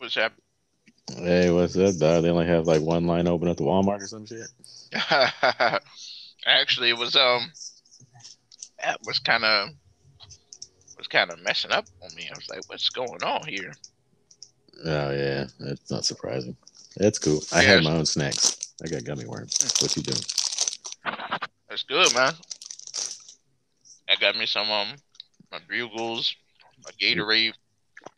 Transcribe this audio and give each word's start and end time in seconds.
What's 0.00 0.14
happening? 0.14 0.40
Hey, 1.14 1.50
what's 1.50 1.76
up, 1.76 1.94
dog? 1.98 2.22
They 2.22 2.30
only 2.30 2.46
have 2.46 2.66
like 2.66 2.80
one 2.80 3.06
line 3.06 3.28
open 3.28 3.48
at 3.48 3.58
the 3.58 3.64
Walmart 3.64 4.00
or 4.02 4.06
some 4.06 4.24
shit. 4.24 4.46
Actually, 6.46 6.88
it 6.88 6.96
was 6.96 7.14
um, 7.16 7.52
that 8.82 8.98
was 9.04 9.18
kind 9.18 9.44
of 9.44 9.68
was 10.96 11.06
kind 11.06 11.30
of 11.30 11.38
messing 11.42 11.70
up 11.70 11.84
on 12.02 12.14
me. 12.14 12.30
I 12.32 12.34
was 12.34 12.48
like, 12.48 12.62
"What's 12.68 12.88
going 12.88 13.22
on 13.22 13.46
here?" 13.46 13.74
Oh 14.86 15.10
yeah, 15.10 15.48
that's 15.58 15.90
not 15.90 16.06
surprising. 16.06 16.56
That's 16.96 17.18
cool. 17.18 17.42
I 17.52 17.62
Yeah. 17.62 17.74
had 17.74 17.84
my 17.84 17.92
own 17.92 18.06
snacks. 18.06 18.72
I 18.82 18.88
got 18.88 19.04
gummy 19.04 19.26
worms. 19.26 19.58
What 19.82 19.94
you 19.96 20.02
doing? 20.02 20.24
That's 21.68 21.82
good, 21.82 22.14
man. 22.14 22.32
I 24.08 24.16
got 24.16 24.34
me 24.34 24.46
some 24.46 24.70
um, 24.70 24.94
my 25.52 25.58
bugles, 25.68 26.34
my 26.82 26.90
Gatorade. 26.98 27.52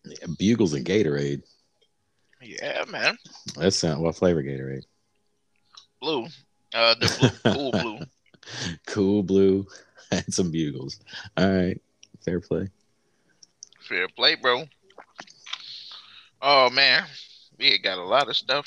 Yeah, 0.04 0.26
Bugles 0.38 0.74
and 0.74 0.86
Gatorade. 0.86 1.42
Yeah, 2.42 2.84
man. 2.90 3.16
That 3.56 3.72
sound 3.72 4.02
what 4.02 4.16
flavor 4.16 4.42
Gatorade? 4.42 4.84
Blue. 6.00 6.26
Uh, 6.74 6.94
the 6.94 7.14
blue, 7.18 7.52
cool 7.54 7.70
blue. 7.70 7.98
Cool 8.86 9.22
blue 9.22 9.66
and 10.10 10.34
some 10.34 10.50
Bugles. 10.50 10.98
All 11.36 11.48
right, 11.48 11.80
fair 12.24 12.40
play. 12.40 12.68
Fair 13.80 14.08
play, 14.08 14.34
bro. 14.34 14.64
Oh 16.40 16.70
man, 16.70 17.04
we 17.58 17.70
had 17.70 17.82
got 17.82 17.98
a 17.98 18.04
lot 18.04 18.28
of 18.28 18.36
stuff. 18.36 18.66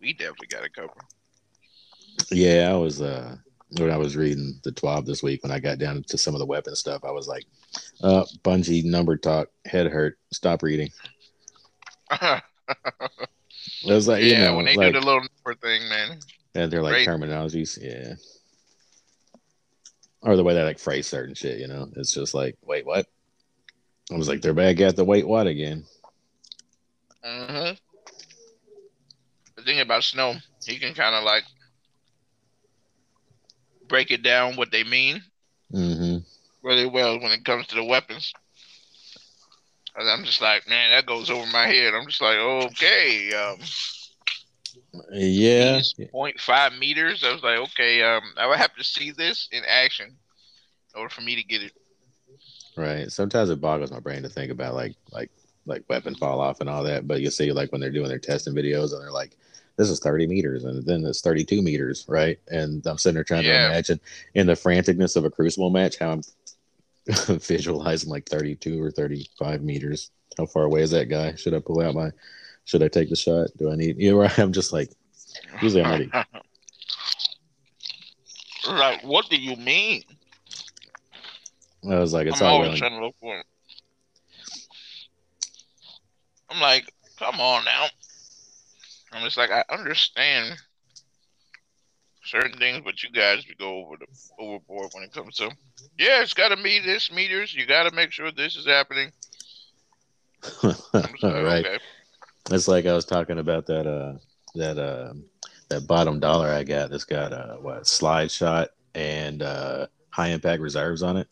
We 0.00 0.12
definitely 0.12 0.48
got 0.48 0.62
to 0.62 0.70
cover. 0.70 0.92
Yeah, 2.30 2.70
I 2.72 2.76
was 2.76 3.00
uh 3.00 3.36
when 3.78 3.90
I 3.90 3.96
was 3.96 4.16
reading 4.16 4.58
the 4.64 4.72
TWAB 4.72 5.04
this 5.04 5.22
week 5.22 5.42
when 5.42 5.52
I 5.52 5.60
got 5.60 5.78
down 5.78 6.02
to 6.08 6.18
some 6.18 6.34
of 6.34 6.38
the 6.38 6.46
weapon 6.46 6.74
stuff, 6.74 7.04
I 7.04 7.10
was 7.10 7.28
like, 7.28 7.44
uh 8.02 8.24
Bungie 8.42 8.84
number 8.84 9.16
talk, 9.16 9.48
head 9.66 9.86
hurt, 9.86 10.18
stop 10.32 10.62
reading. 10.62 10.90
It 12.68 13.94
was 13.94 14.08
like, 14.08 14.22
you 14.22 14.36
know, 14.36 14.56
when 14.56 14.64
they 14.64 14.76
like, 14.76 14.92
do 14.92 15.00
the 15.00 15.06
little 15.06 15.20
number 15.22 15.60
thing, 15.60 15.88
man. 15.88 16.18
and 16.54 16.70
they're 16.70 16.82
like 16.82 17.06
terminologies, 17.06 17.78
yeah. 17.80 18.14
Or 20.22 20.36
the 20.36 20.44
way 20.44 20.54
they 20.54 20.62
like 20.62 20.78
phrase 20.78 21.06
certain 21.06 21.34
shit, 21.34 21.58
you 21.58 21.68
know. 21.68 21.88
It's 21.96 22.12
just 22.12 22.34
like, 22.34 22.56
wait, 22.62 22.84
what? 22.84 23.06
I 24.10 24.16
was 24.16 24.28
like, 24.28 24.40
they're 24.40 24.52
back 24.54 24.80
at 24.80 24.96
the 24.96 25.04
wait 25.04 25.26
what 25.26 25.46
again. 25.46 25.84
Uh-huh. 27.22 27.74
The 29.56 29.62
thing 29.62 29.80
about 29.80 30.04
Snow, 30.04 30.34
he 30.66 30.78
can 30.78 30.94
kind 30.94 31.14
of 31.14 31.24
like 31.24 31.44
break 33.88 34.10
it 34.10 34.22
down 34.22 34.56
what 34.56 34.70
they 34.70 34.84
mean 34.84 35.22
Mm-hmm. 35.72 36.18
really 36.66 36.86
well 36.86 37.20
when 37.20 37.30
it 37.32 37.44
comes 37.44 37.66
to 37.66 37.74
the 37.74 37.84
weapons. 37.84 38.32
I'm 40.06 40.24
just 40.24 40.40
like, 40.40 40.68
man, 40.68 40.90
that 40.90 41.06
goes 41.06 41.30
over 41.30 41.46
my 41.46 41.66
head. 41.66 41.94
I'm 41.94 42.06
just 42.06 42.20
like, 42.20 42.36
okay, 42.38 43.32
um, 43.34 43.58
Yeah. 45.12 45.76
these 45.76 45.94
0.5 46.12 46.78
meters. 46.78 47.24
I 47.24 47.32
was 47.32 47.42
like, 47.42 47.58
okay, 47.70 48.02
um, 48.02 48.22
I 48.36 48.46
would 48.46 48.58
have 48.58 48.74
to 48.76 48.84
see 48.84 49.10
this 49.10 49.48
in 49.52 49.62
action 49.66 50.06
in 50.06 51.00
order 51.00 51.12
for 51.12 51.20
me 51.22 51.36
to 51.36 51.42
get 51.42 51.62
it. 51.62 51.72
Right. 52.76 53.10
Sometimes 53.10 53.50
it 53.50 53.60
boggles 53.60 53.90
my 53.90 54.00
brain 54.00 54.22
to 54.22 54.28
think 54.28 54.52
about 54.52 54.74
like 54.74 54.94
like 55.10 55.30
like 55.66 55.84
weapon 55.88 56.14
fall 56.14 56.40
off 56.40 56.60
and 56.60 56.70
all 56.70 56.84
that. 56.84 57.06
But 57.08 57.20
you 57.20 57.30
see 57.30 57.52
like 57.52 57.72
when 57.72 57.80
they're 57.80 57.90
doing 57.90 58.08
their 58.08 58.18
testing 58.18 58.54
videos 58.54 58.92
and 58.92 59.02
they're 59.02 59.10
like, 59.10 59.36
this 59.76 59.90
is 59.90 60.00
30 60.00 60.26
meters 60.26 60.64
and 60.64 60.84
then 60.86 61.04
it's 61.04 61.20
32 61.20 61.60
meters, 61.60 62.04
right? 62.08 62.38
And 62.48 62.86
I'm 62.86 62.98
sitting 62.98 63.14
there 63.14 63.24
trying 63.24 63.44
Yeah. 63.44 63.58
to 63.58 63.66
imagine 63.66 64.00
in 64.34 64.46
the 64.46 64.54
franticness 64.54 65.16
of 65.16 65.24
a 65.24 65.30
crucible 65.30 65.70
match 65.70 65.98
how 65.98 66.12
I'm 66.12 66.22
visualizing 67.28 68.10
like 68.10 68.26
32 68.28 68.82
or 68.82 68.90
35 68.90 69.62
meters. 69.62 70.10
How 70.36 70.46
far 70.46 70.64
away 70.64 70.82
is 70.82 70.90
that 70.90 71.06
guy? 71.06 71.34
Should 71.34 71.54
I 71.54 71.60
pull 71.60 71.80
out 71.80 71.94
my 71.94 72.10
should 72.64 72.82
I 72.82 72.88
take 72.88 73.08
the 73.08 73.16
shot? 73.16 73.48
Do 73.56 73.70
I 73.70 73.76
need 73.76 73.98
you 73.98 74.12
know 74.12 74.18
right? 74.18 74.38
I'm 74.38 74.52
just 74.52 74.72
like 74.72 74.90
Usually 75.62 75.82
I'm 75.82 75.90
ready. 75.90 76.10
like, 78.66 79.02
what 79.02 79.28
do 79.30 79.36
you 79.36 79.56
mean? 79.56 80.02
I 81.88 81.98
was 81.98 82.12
like, 82.12 82.26
it's 82.26 82.40
I'm 82.40 82.48
all 82.48 82.54
always 82.54 82.70
well. 82.70 82.78
trying 82.78 82.98
to 82.98 83.06
look 83.06 83.14
for 83.20 83.38
it. 83.38 83.46
I'm 86.50 86.60
like, 86.60 86.92
come 87.18 87.40
on 87.40 87.64
now. 87.64 87.86
I'm 89.12 89.24
just 89.24 89.36
like, 89.36 89.50
I 89.50 89.64
understand 89.70 90.58
certain 92.28 92.58
things, 92.58 92.82
but 92.84 93.02
you 93.02 93.10
guys 93.10 93.44
we 93.48 93.54
go 93.54 93.78
over 93.78 93.96
the 93.98 94.06
overboard 94.38 94.90
when 94.92 95.04
it 95.04 95.12
comes 95.12 95.36
to 95.36 95.50
yeah, 95.98 96.22
it's 96.22 96.34
got 96.34 96.50
to 96.50 96.56
be 96.62 96.78
this 96.80 97.10
meters. 97.12 97.54
You 97.54 97.66
got 97.66 97.88
to 97.88 97.94
make 97.94 98.12
sure 98.12 98.30
this 98.30 98.56
is 98.56 98.66
happening. 98.66 99.12
Like, 100.92 101.22
all 101.22 101.42
right. 101.42 101.66
okay. 101.66 101.78
It's 102.50 102.68
like 102.68 102.86
I 102.86 102.94
was 102.94 103.04
talking 103.04 103.38
about 103.38 103.66
that 103.66 103.86
uh 103.86 104.14
that 104.54 104.78
uh 104.78 105.14
that 105.68 105.86
bottom 105.86 106.20
dollar 106.20 106.48
I 106.48 106.64
got 106.64 106.90
that's 106.90 107.04
got 107.04 107.32
uh 107.32 107.56
what 107.56 107.86
slide 107.86 108.30
shot 108.30 108.70
and 108.94 109.42
uh 109.42 109.86
high 110.10 110.28
impact 110.28 110.62
reserves 110.62 111.02
on 111.02 111.16
it. 111.16 111.28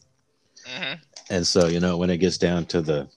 hmm 0.66 0.94
And 1.30 1.46
so, 1.46 1.68
you 1.68 1.80
know, 1.80 1.96
when 1.96 2.10
it 2.10 2.18
gets 2.18 2.38
down 2.38 2.66
to 2.66 2.82
the 2.82 3.08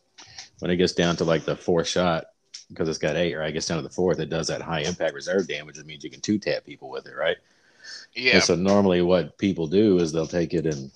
when 0.59 0.71
it 0.71 0.77
gets 0.77 0.93
down 0.93 1.15
to 1.17 1.25
like 1.25 1.45
the 1.45 1.55
fourth 1.55 1.87
shot, 1.87 2.25
because 2.69 2.87
it's 2.87 2.97
got 2.97 3.15
eight, 3.15 3.35
right? 3.35 3.49
It 3.49 3.53
gets 3.53 3.67
down 3.67 3.77
to 3.77 3.83
the 3.83 3.89
fourth, 3.89 4.19
it 4.19 4.29
does 4.29 4.47
that 4.47 4.61
high 4.61 4.81
impact 4.81 5.13
reserve 5.13 5.47
damage, 5.47 5.77
which 5.77 5.85
means 5.85 6.03
you 6.03 6.09
can 6.09 6.21
two 6.21 6.37
tap 6.37 6.65
people 6.65 6.89
with 6.89 7.07
it, 7.07 7.15
right? 7.17 7.37
Yeah. 8.15 8.35
And 8.35 8.43
so 8.43 8.55
normally 8.55 9.01
what 9.01 9.37
people 9.37 9.67
do 9.67 9.99
is 9.99 10.11
they'll 10.11 10.27
take 10.27 10.53
it 10.53 10.65
and 10.65 10.91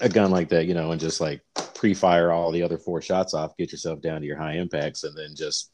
a 0.00 0.08
gun 0.08 0.30
like 0.30 0.48
that, 0.50 0.66
you 0.66 0.74
know, 0.74 0.92
and 0.92 1.00
just 1.00 1.20
like 1.20 1.42
pre-fire 1.74 2.32
all 2.32 2.50
the 2.50 2.62
other 2.62 2.78
four 2.78 3.02
shots 3.02 3.34
off, 3.34 3.56
get 3.56 3.72
yourself 3.72 4.00
down 4.00 4.20
to 4.20 4.26
your 4.26 4.36
high 4.36 4.54
impacts, 4.54 5.04
and 5.04 5.16
then 5.16 5.34
just 5.34 5.70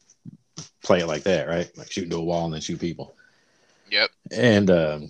play 0.83 0.99
it 0.99 1.07
like 1.07 1.23
that, 1.23 1.47
right? 1.47 1.69
Like 1.77 1.91
shoot 1.91 2.05
into 2.05 2.17
a 2.17 2.23
wall 2.23 2.45
and 2.45 2.53
then 2.53 2.61
shoot 2.61 2.79
people. 2.79 3.15
Yep. 3.91 4.09
And 4.31 4.69
um, 4.71 5.09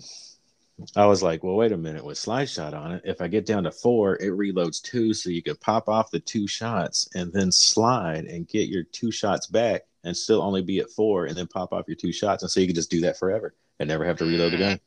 I 0.94 1.06
was 1.06 1.22
like, 1.22 1.42
well, 1.42 1.56
wait 1.56 1.72
a 1.72 1.76
minute. 1.76 2.04
With 2.04 2.18
slide 2.18 2.48
shot 2.48 2.74
on 2.74 2.92
it, 2.92 3.02
if 3.04 3.20
I 3.20 3.28
get 3.28 3.46
down 3.46 3.64
to 3.64 3.70
four, 3.70 4.16
it 4.16 4.32
reloads 4.32 4.82
two, 4.82 5.14
so 5.14 5.30
you 5.30 5.42
can 5.42 5.56
pop 5.56 5.88
off 5.88 6.10
the 6.10 6.20
two 6.20 6.46
shots 6.46 7.08
and 7.14 7.32
then 7.32 7.50
slide 7.50 8.26
and 8.26 8.46
get 8.46 8.68
your 8.68 8.82
two 8.84 9.10
shots 9.10 9.46
back, 9.46 9.82
and 10.04 10.16
still 10.16 10.42
only 10.42 10.62
be 10.62 10.78
at 10.78 10.90
four, 10.90 11.26
and 11.26 11.36
then 11.36 11.46
pop 11.46 11.72
off 11.72 11.88
your 11.88 11.96
two 11.96 12.12
shots, 12.12 12.42
and 12.42 12.50
so 12.50 12.60
you 12.60 12.66
can 12.66 12.76
just 12.76 12.90
do 12.90 13.00
that 13.00 13.18
forever 13.18 13.54
and 13.80 13.88
never 13.88 14.04
have 14.04 14.18
to 14.18 14.24
reload 14.24 14.52
the 14.52 14.58
gun. 14.58 14.80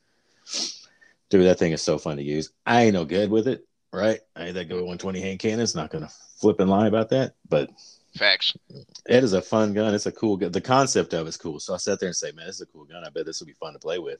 Dude, 1.30 1.46
that 1.46 1.60
thing 1.60 1.74
is 1.74 1.82
so 1.82 1.98
fun 1.98 2.18
to 2.18 2.24
use. 2.24 2.52
I 2.66 2.84
ain't 2.84 2.94
no 2.94 3.06
good 3.06 3.30
with 3.30 3.48
it, 3.48 3.68
right? 3.94 4.20
I 4.36 4.46
ain't 4.46 4.56
that 4.56 4.66
good 4.66 4.76
with 4.76 4.86
120 4.86 5.22
hand 5.22 5.40
cannons. 5.40 5.76
Not 5.76 5.92
gonna 5.92 6.10
flip 6.40 6.60
and 6.60 6.70
lie 6.70 6.88
about 6.88 7.10
that, 7.10 7.36
but 7.48 7.70
Facts. 8.18 8.56
it 9.08 9.24
is 9.24 9.34
a 9.34 9.42
fun 9.42 9.74
gun. 9.74 9.94
It's 9.94 10.08
a 10.08 10.12
cool 10.12 10.38
gun. 10.38 10.52
The 10.52 10.62
concept 10.62 11.14
of 11.14 11.28
it's 11.28 11.38
cool. 11.38 11.60
So 11.60 11.74
I 11.76 11.78
sat 11.78 12.00
there 12.00 12.08
and 12.08 12.16
say, 12.16 12.32
man, 12.32 12.48
this 12.48 12.56
is 12.56 12.62
a 12.62 12.66
cool 12.66 12.86
gun. 12.86 13.04
I 13.06 13.10
bet 13.10 13.26
this 13.28 13.40
will 13.40 13.48
be 13.48 13.54
fun 13.54 13.74
to 13.74 13.80
play 13.80 14.00
with. 14.00 14.20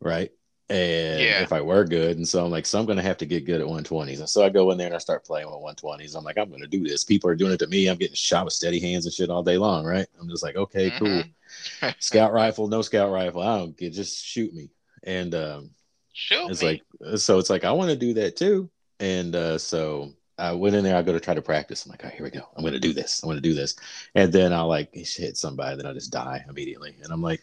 Right. 0.00 0.32
And 0.70 1.20
Yeah. 1.20 1.42
if 1.42 1.52
I 1.52 1.60
were 1.60 1.84
good, 1.84 2.16
and 2.16 2.26
so 2.26 2.44
I'm 2.44 2.50
like, 2.50 2.66
so 2.66 2.80
I'm 2.80 2.86
gonna 2.86 3.02
have 3.02 3.18
to 3.18 3.26
get 3.26 3.44
good 3.44 3.60
at 3.60 3.66
120s. 3.66 4.18
And 4.18 4.28
so 4.28 4.42
I 4.42 4.48
go 4.48 4.70
in 4.70 4.78
there 4.78 4.86
and 4.86 4.96
I 4.96 4.98
start 4.98 5.24
playing 5.24 5.46
with 5.46 5.60
120s. 5.60 6.16
I'm 6.16 6.24
like, 6.24 6.38
I'm 6.38 6.50
gonna 6.50 6.66
do 6.66 6.82
this. 6.82 7.04
People 7.04 7.30
are 7.30 7.36
doing 7.36 7.52
it 7.52 7.58
to 7.58 7.66
me. 7.68 7.86
I'm 7.86 7.98
getting 7.98 8.16
shot 8.16 8.46
with 8.46 8.54
steady 8.54 8.80
hands 8.80 9.04
and 9.04 9.14
shit 9.14 9.30
all 9.30 9.42
day 9.42 9.58
long, 9.58 9.84
right? 9.84 10.06
I'm 10.18 10.28
just 10.28 10.42
like, 10.42 10.56
okay, 10.56 10.90
cool. 10.98 11.22
Mhm. 11.22 11.94
Scout 12.00 12.32
rifle, 12.32 12.66
no 12.66 12.82
scout 12.82 13.10
rifle. 13.10 13.42
I 13.42 13.58
don't 13.58 13.76
get 13.76 13.92
just 13.92 14.24
shoot 14.24 14.52
me. 14.54 14.70
And 15.04 15.34
um 15.34 15.70
Shoot 16.12 16.50
it's 16.50 16.62
me. 16.62 16.66
like 16.66 16.82
so 17.16 17.38
it's 17.38 17.50
like 17.50 17.64
I 17.64 17.72
want 17.72 17.90
to 17.90 17.96
do 17.96 18.14
that 18.14 18.36
too. 18.36 18.70
And 19.00 19.34
uh 19.36 19.58
so 19.58 20.12
I 20.38 20.52
went 20.52 20.74
in 20.76 20.84
there, 20.84 20.96
I 20.96 21.02
go 21.02 21.12
to 21.12 21.20
try 21.20 21.34
to 21.34 21.42
practice. 21.42 21.84
I'm 21.86 21.90
like, 21.90 22.04
all 22.04 22.10
right, 22.10 22.16
here 22.16 22.24
we 22.24 22.30
go. 22.30 22.48
I'm 22.56 22.64
gonna 22.64 22.80
do 22.80 22.92
this. 22.92 23.22
I'm 23.22 23.28
gonna 23.30 23.40
do 23.40 23.54
this. 23.54 23.76
And 24.14 24.32
then 24.32 24.52
I'll 24.52 24.68
like 24.68 24.94
hit 24.94 25.36
somebody, 25.36 25.76
then 25.76 25.86
I 25.86 25.92
just 25.92 26.12
die 26.12 26.44
immediately. 26.48 26.96
And 27.02 27.12
I'm 27.12 27.22
like 27.22 27.42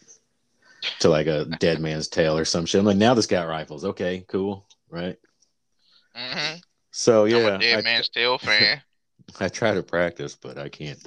to 1.00 1.08
like 1.08 1.26
a 1.26 1.44
dead 1.44 1.80
man's 1.80 2.08
Tale 2.08 2.36
or 2.36 2.44
some 2.44 2.66
shit. 2.66 2.78
I'm 2.80 2.86
like, 2.86 2.96
now 2.96 3.14
this 3.14 3.24
scout 3.26 3.48
rifles, 3.48 3.84
okay, 3.84 4.24
cool, 4.28 4.66
right? 4.90 5.16
hmm 6.14 6.56
So 6.90 7.24
yeah, 7.24 7.58
dead 7.58 7.78
I, 7.78 7.82
man's 7.82 8.08
Tale 8.08 8.38
fan. 8.38 8.82
I 9.40 9.48
try 9.48 9.74
to 9.74 9.82
practice, 9.82 10.36
but 10.36 10.58
I 10.58 10.68
can't 10.68 10.98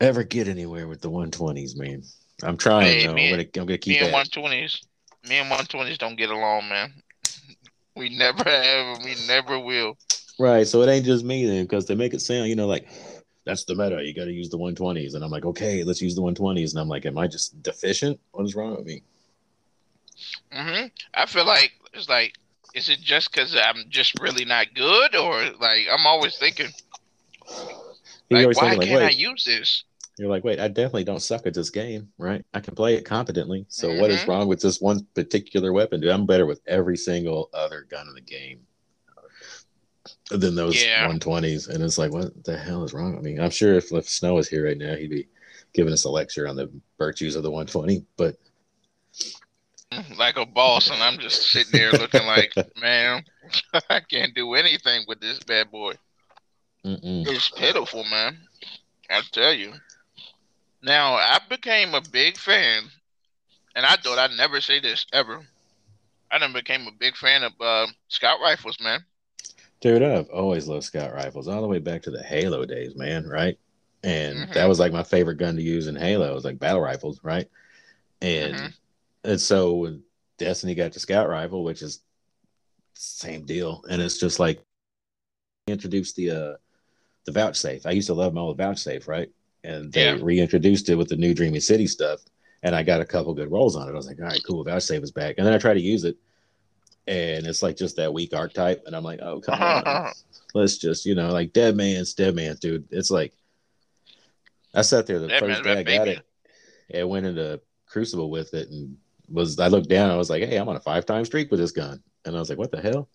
ever 0.00 0.24
get 0.24 0.48
anywhere 0.48 0.88
with 0.88 1.00
the 1.00 1.10
120s, 1.10 1.76
man. 1.76 2.02
I'm 2.42 2.56
trying 2.56 2.86
Hey, 2.86 3.00
though. 3.00 3.22
I'm 3.22 3.30
gonna 3.30 3.42
I'm 3.56 3.66
gonna 3.66 3.78
keep 3.78 4.00
and 4.00 4.08
at 4.08 4.12
one 4.12 4.26
it. 4.26 4.28
twenties, 4.28 4.80
me 5.28 5.36
and 5.36 5.48
my 5.48 5.56
one 5.56 5.66
twenties 5.66 5.98
don't 5.98 6.16
get 6.16 6.30
along, 6.30 6.68
man. 6.68 6.92
We 7.96 8.16
never 8.16 8.42
have, 8.44 8.96
and 8.96 9.04
we 9.04 9.14
never 9.26 9.58
will. 9.58 9.96
Right. 10.38 10.66
So 10.66 10.82
it 10.82 10.88
ain't 10.88 11.04
just 11.04 11.24
me 11.24 11.46
then, 11.46 11.64
because 11.64 11.86
they 11.86 11.94
make 11.94 12.14
it 12.14 12.20
sound, 12.20 12.48
you 12.48 12.56
know, 12.56 12.66
like 12.66 12.88
that's 13.44 13.64
the 13.64 13.74
meta. 13.74 14.02
You 14.02 14.14
got 14.14 14.26
to 14.26 14.32
use 14.32 14.48
the 14.48 14.58
120s. 14.58 15.14
And 15.14 15.24
I'm 15.24 15.30
like, 15.30 15.44
okay, 15.44 15.82
let's 15.84 16.00
use 16.00 16.14
the 16.14 16.22
120s. 16.22 16.72
And 16.72 16.80
I'm 16.80 16.88
like, 16.88 17.04
am 17.04 17.18
I 17.18 17.26
just 17.26 17.62
deficient? 17.62 18.18
What 18.32 18.44
is 18.44 18.54
wrong 18.54 18.76
with 18.76 18.86
me? 18.86 19.02
hmm 20.52 20.86
I 21.14 21.26
feel 21.26 21.44
like 21.46 21.72
it's 21.92 22.08
like, 22.08 22.34
is 22.74 22.88
it 22.88 23.00
just 23.00 23.32
because 23.32 23.56
I'm 23.56 23.84
just 23.88 24.18
really 24.20 24.44
not 24.44 24.74
good, 24.74 25.16
or 25.16 25.50
like 25.60 25.86
I'm 25.90 26.06
always 26.06 26.38
thinking, 26.38 26.68
like, 28.30 28.44
always 28.44 28.56
why 28.56 28.70
thinking, 28.70 28.78
like, 28.78 28.88
can't 28.88 29.02
I 29.02 29.10
use 29.10 29.44
this? 29.44 29.84
You're 30.20 30.28
like, 30.28 30.44
wait, 30.44 30.60
I 30.60 30.68
definitely 30.68 31.04
don't 31.04 31.22
suck 31.22 31.46
at 31.46 31.54
this 31.54 31.70
game, 31.70 32.12
right? 32.18 32.44
I 32.52 32.60
can 32.60 32.74
play 32.74 32.94
it 32.94 33.06
competently. 33.06 33.64
So 33.68 33.92
what 33.98 34.10
is 34.10 34.20
Mhm. 34.20 34.28
wrong 34.28 34.48
with 34.48 34.60
this 34.60 34.80
one 34.80 35.06
particular 35.14 35.72
weapon? 35.72 36.00
Dude, 36.00 36.10
I'm 36.10 36.26
better 36.26 36.44
with 36.44 36.60
every 36.66 36.96
single 36.98 37.48
other 37.54 37.82
gun 37.82 38.06
in 38.08 38.14
the 38.14 38.20
game. 38.20 38.66
than 40.30 40.54
those 40.54 40.82
Yeah. 40.82 41.06
120s. 41.06 41.68
And 41.68 41.82
it's 41.82 41.98
like, 41.98 42.10
what 42.12 42.44
the 42.44 42.56
hell 42.56 42.84
is 42.84 42.92
wrong? 42.94 43.18
I 43.18 43.20
mean, 43.20 43.40
I'm 43.40 43.50
sure 43.50 43.74
if, 43.74 43.92
if 43.92 44.08
Snow 44.08 44.34
was 44.34 44.48
here 44.48 44.64
right 44.66 44.78
now, 44.78 44.94
he'd 44.94 45.10
be 45.10 45.28
giving 45.74 45.92
us 45.92 46.04
a 46.04 46.10
lecture 46.10 46.46
on 46.48 46.56
the 46.56 46.70
virtues 46.98 47.36
of 47.36 47.42
the 47.42 47.50
120. 47.50 48.06
But 48.16 48.38
like 50.16 50.36
a 50.36 50.46
boss, 50.46 50.88
and 50.90 51.02
I'm 51.02 51.18
just 51.18 51.50
sitting 51.50 51.72
there 51.72 51.92
looking 51.92 52.26
like, 52.26 52.52
man, 52.80 53.24
I 53.90 54.00
can't 54.00 54.34
do 54.34 54.54
anything 54.54 55.04
with 55.08 55.20
this 55.20 55.38
bad 55.40 55.70
boy. 55.70 55.94
mm-mm. 56.84 57.26
It's 57.26 57.50
pitiful, 57.50 58.04
man. 58.04 58.38
I 59.10 59.22
tell 59.32 59.52
you. 59.52 59.74
Now 60.82 61.14
I 61.14 61.38
became 61.48 61.94
a 61.94 62.02
big 62.02 62.36
fan, 62.36 62.90
and 63.74 63.86
I 63.86 63.96
thought 63.96 64.18
I'd 64.18 64.32
never 64.36 64.60
say 64.60 64.80
this 64.80 65.06
ever. 65.12 65.46
I 66.30 66.38
then 66.38 66.52
became 66.52 66.86
a 66.86 66.92
big 66.92 67.16
fan 67.16 67.44
of 67.44 67.60
uh, 67.60 67.88
scout 68.08 68.40
rifles, 68.40 68.80
man. 68.80 69.06
dude, 69.80 70.02
I've 70.02 70.28
always 70.30 70.68
loved 70.68 70.84
scout 70.84 71.12
rifles 71.12 71.48
all 71.48 71.62
the 71.62 71.68
way 71.68 71.78
back 71.78 72.02
to 72.02 72.10
the 72.10 72.22
Halo 72.22 72.64
days, 72.64 72.94
man. 72.96 73.26
Right. 73.26 73.58
And 74.02 74.48
Mhm. 74.48 74.52
that 74.52 74.68
was 74.68 74.78
like 74.78 74.92
my 74.92 75.02
favorite 75.02 75.36
gun 75.36 75.56
to 75.56 75.62
use 75.62 75.86
in 75.86 75.96
Halo. 75.96 76.30
It 76.30 76.34
was 76.34 76.44
like 76.44 76.58
battle 76.58 76.80
rifles, 76.80 77.20
right? 77.22 77.48
And 78.22 78.54
Mhm. 78.54 78.74
and 79.24 79.40
so 79.40 79.74
when 79.74 80.02
Destiny 80.38 80.74
got 80.74 80.92
the 80.92 81.00
scout 81.00 81.28
rifle, 81.28 81.64
which 81.64 81.82
is 81.82 82.02
same 82.94 83.44
deal, 83.46 83.84
and 83.90 84.02
it's 84.02 84.18
just 84.18 84.40
like 84.40 84.60
introduced 85.66 86.16
the 86.16 86.30
uh 86.30 86.54
the 87.26 87.32
Vouchsafe. 87.32 87.86
I 87.86 87.92
used 87.92 88.08
to 88.08 88.14
love 88.14 88.34
my 88.34 88.40
old 88.40 88.56
vouchsafe, 88.58 89.08
right? 89.08 89.30
And 89.64 89.92
they 89.92 90.04
Yeah. 90.04 90.18
reintroduced 90.20 90.88
it 90.88 90.94
with 90.96 91.08
the 91.08 91.16
new 91.16 91.34
Dreaming 91.34 91.60
City 91.60 91.86
stuff, 91.86 92.20
and 92.62 92.74
I 92.74 92.82
got 92.82 93.00
a 93.00 93.04
couple 93.04 93.34
good 93.34 93.50
rolls 93.50 93.76
on 93.76 93.88
it. 93.88 93.92
I 93.92 93.94
was 93.94 94.06
like, 94.06 94.18
all 94.18 94.26
right, 94.26 94.42
cool, 94.46 94.64
Vouchsafe 94.64 95.02
is 95.02 95.10
back. 95.10 95.34
And 95.38 95.46
then 95.46 95.52
I 95.54 95.58
try 95.58 95.74
to 95.74 95.80
use 95.80 96.04
it, 96.04 96.16
and 97.06 97.46
it's 97.46 97.62
like 97.62 97.76
just 97.76 97.96
that 97.96 98.12
weak 98.14 98.34
archetype, 98.34 98.82
and 98.86 98.96
I'm 98.96 99.04
like, 99.04 99.20
oh 99.20 99.40
come 99.40 99.60
on, 99.60 100.12
let's 100.54 100.78
just 100.78 101.04
you 101.06 101.14
know 101.14 101.30
like 101.30 101.52
dead 101.52 101.76
man's 101.76 102.14
dead 102.14 102.34
Man, 102.34 102.56
dude. 102.60 102.86
It's 102.90 103.10
like 103.10 103.32
I 104.74 104.82
sat 104.82 105.06
there 105.06 105.18
the 105.18 105.28
Dead 105.28 105.40
first 105.40 105.64
man's 105.64 105.64
day 105.64 105.70
I 105.72 105.82
got 105.98 106.04
baby. 106.06 106.10
it, 106.90 106.98
and 106.98 107.08
went 107.08 107.26
into 107.26 107.60
Crucible 107.86 108.30
with 108.30 108.54
it, 108.54 108.68
and 108.68 108.96
was 109.28 109.58
I 109.58 109.68
looked 109.68 109.88
down, 109.88 110.10
I 110.10 110.16
was 110.16 110.30
like, 110.30 110.42
hey, 110.44 110.56
I'm 110.56 110.68
on 110.68 110.76
a 110.76 110.80
five 110.80 111.04
time 111.06 111.24
streak 111.24 111.50
with 111.50 111.60
this 111.60 111.72
gun, 111.72 112.02
and 112.24 112.34
I 112.34 112.38
was 112.38 112.48
like, 112.48 112.58
what 112.58 112.70
the 112.70 112.80
hell? 112.80 113.08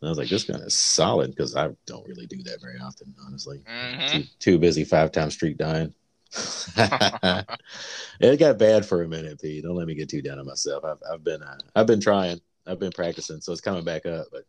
And 0.00 0.08
I 0.08 0.10
was 0.10 0.18
like, 0.18 0.28
this 0.28 0.44
gun 0.44 0.60
is 0.60 0.74
solid 0.74 1.30
because 1.30 1.56
I 1.56 1.70
don't 1.86 2.06
really 2.06 2.26
do 2.26 2.42
that 2.44 2.60
very 2.60 2.78
often, 2.78 3.14
honestly. 3.26 3.60
hmm 3.66 4.06
Too, 4.06 4.24
too 4.38 4.58
busy 4.58 4.84
five 4.84 5.10
time 5.12 5.30
streak 5.30 5.56
dying. 5.56 5.94
it 6.76 8.38
got 8.38 8.58
bad 8.58 8.84
for 8.84 9.02
a 9.02 9.08
minute, 9.08 9.40
P. 9.40 9.62
Don't 9.62 9.74
let 9.76 9.86
me 9.86 9.94
get 9.94 10.08
too 10.10 10.20
down 10.20 10.38
on 10.38 10.46
myself. 10.46 10.84
I've, 10.84 10.98
I've 11.10 11.24
been 11.24 11.42
uh, 11.42 11.58
I've 11.74 11.86
been 11.86 12.00
trying. 12.00 12.40
I've 12.66 12.78
been 12.80 12.92
practicing, 12.92 13.40
so 13.40 13.52
it's 13.52 13.60
coming 13.60 13.84
back 13.84 14.04
up. 14.06 14.26
But 14.30 14.42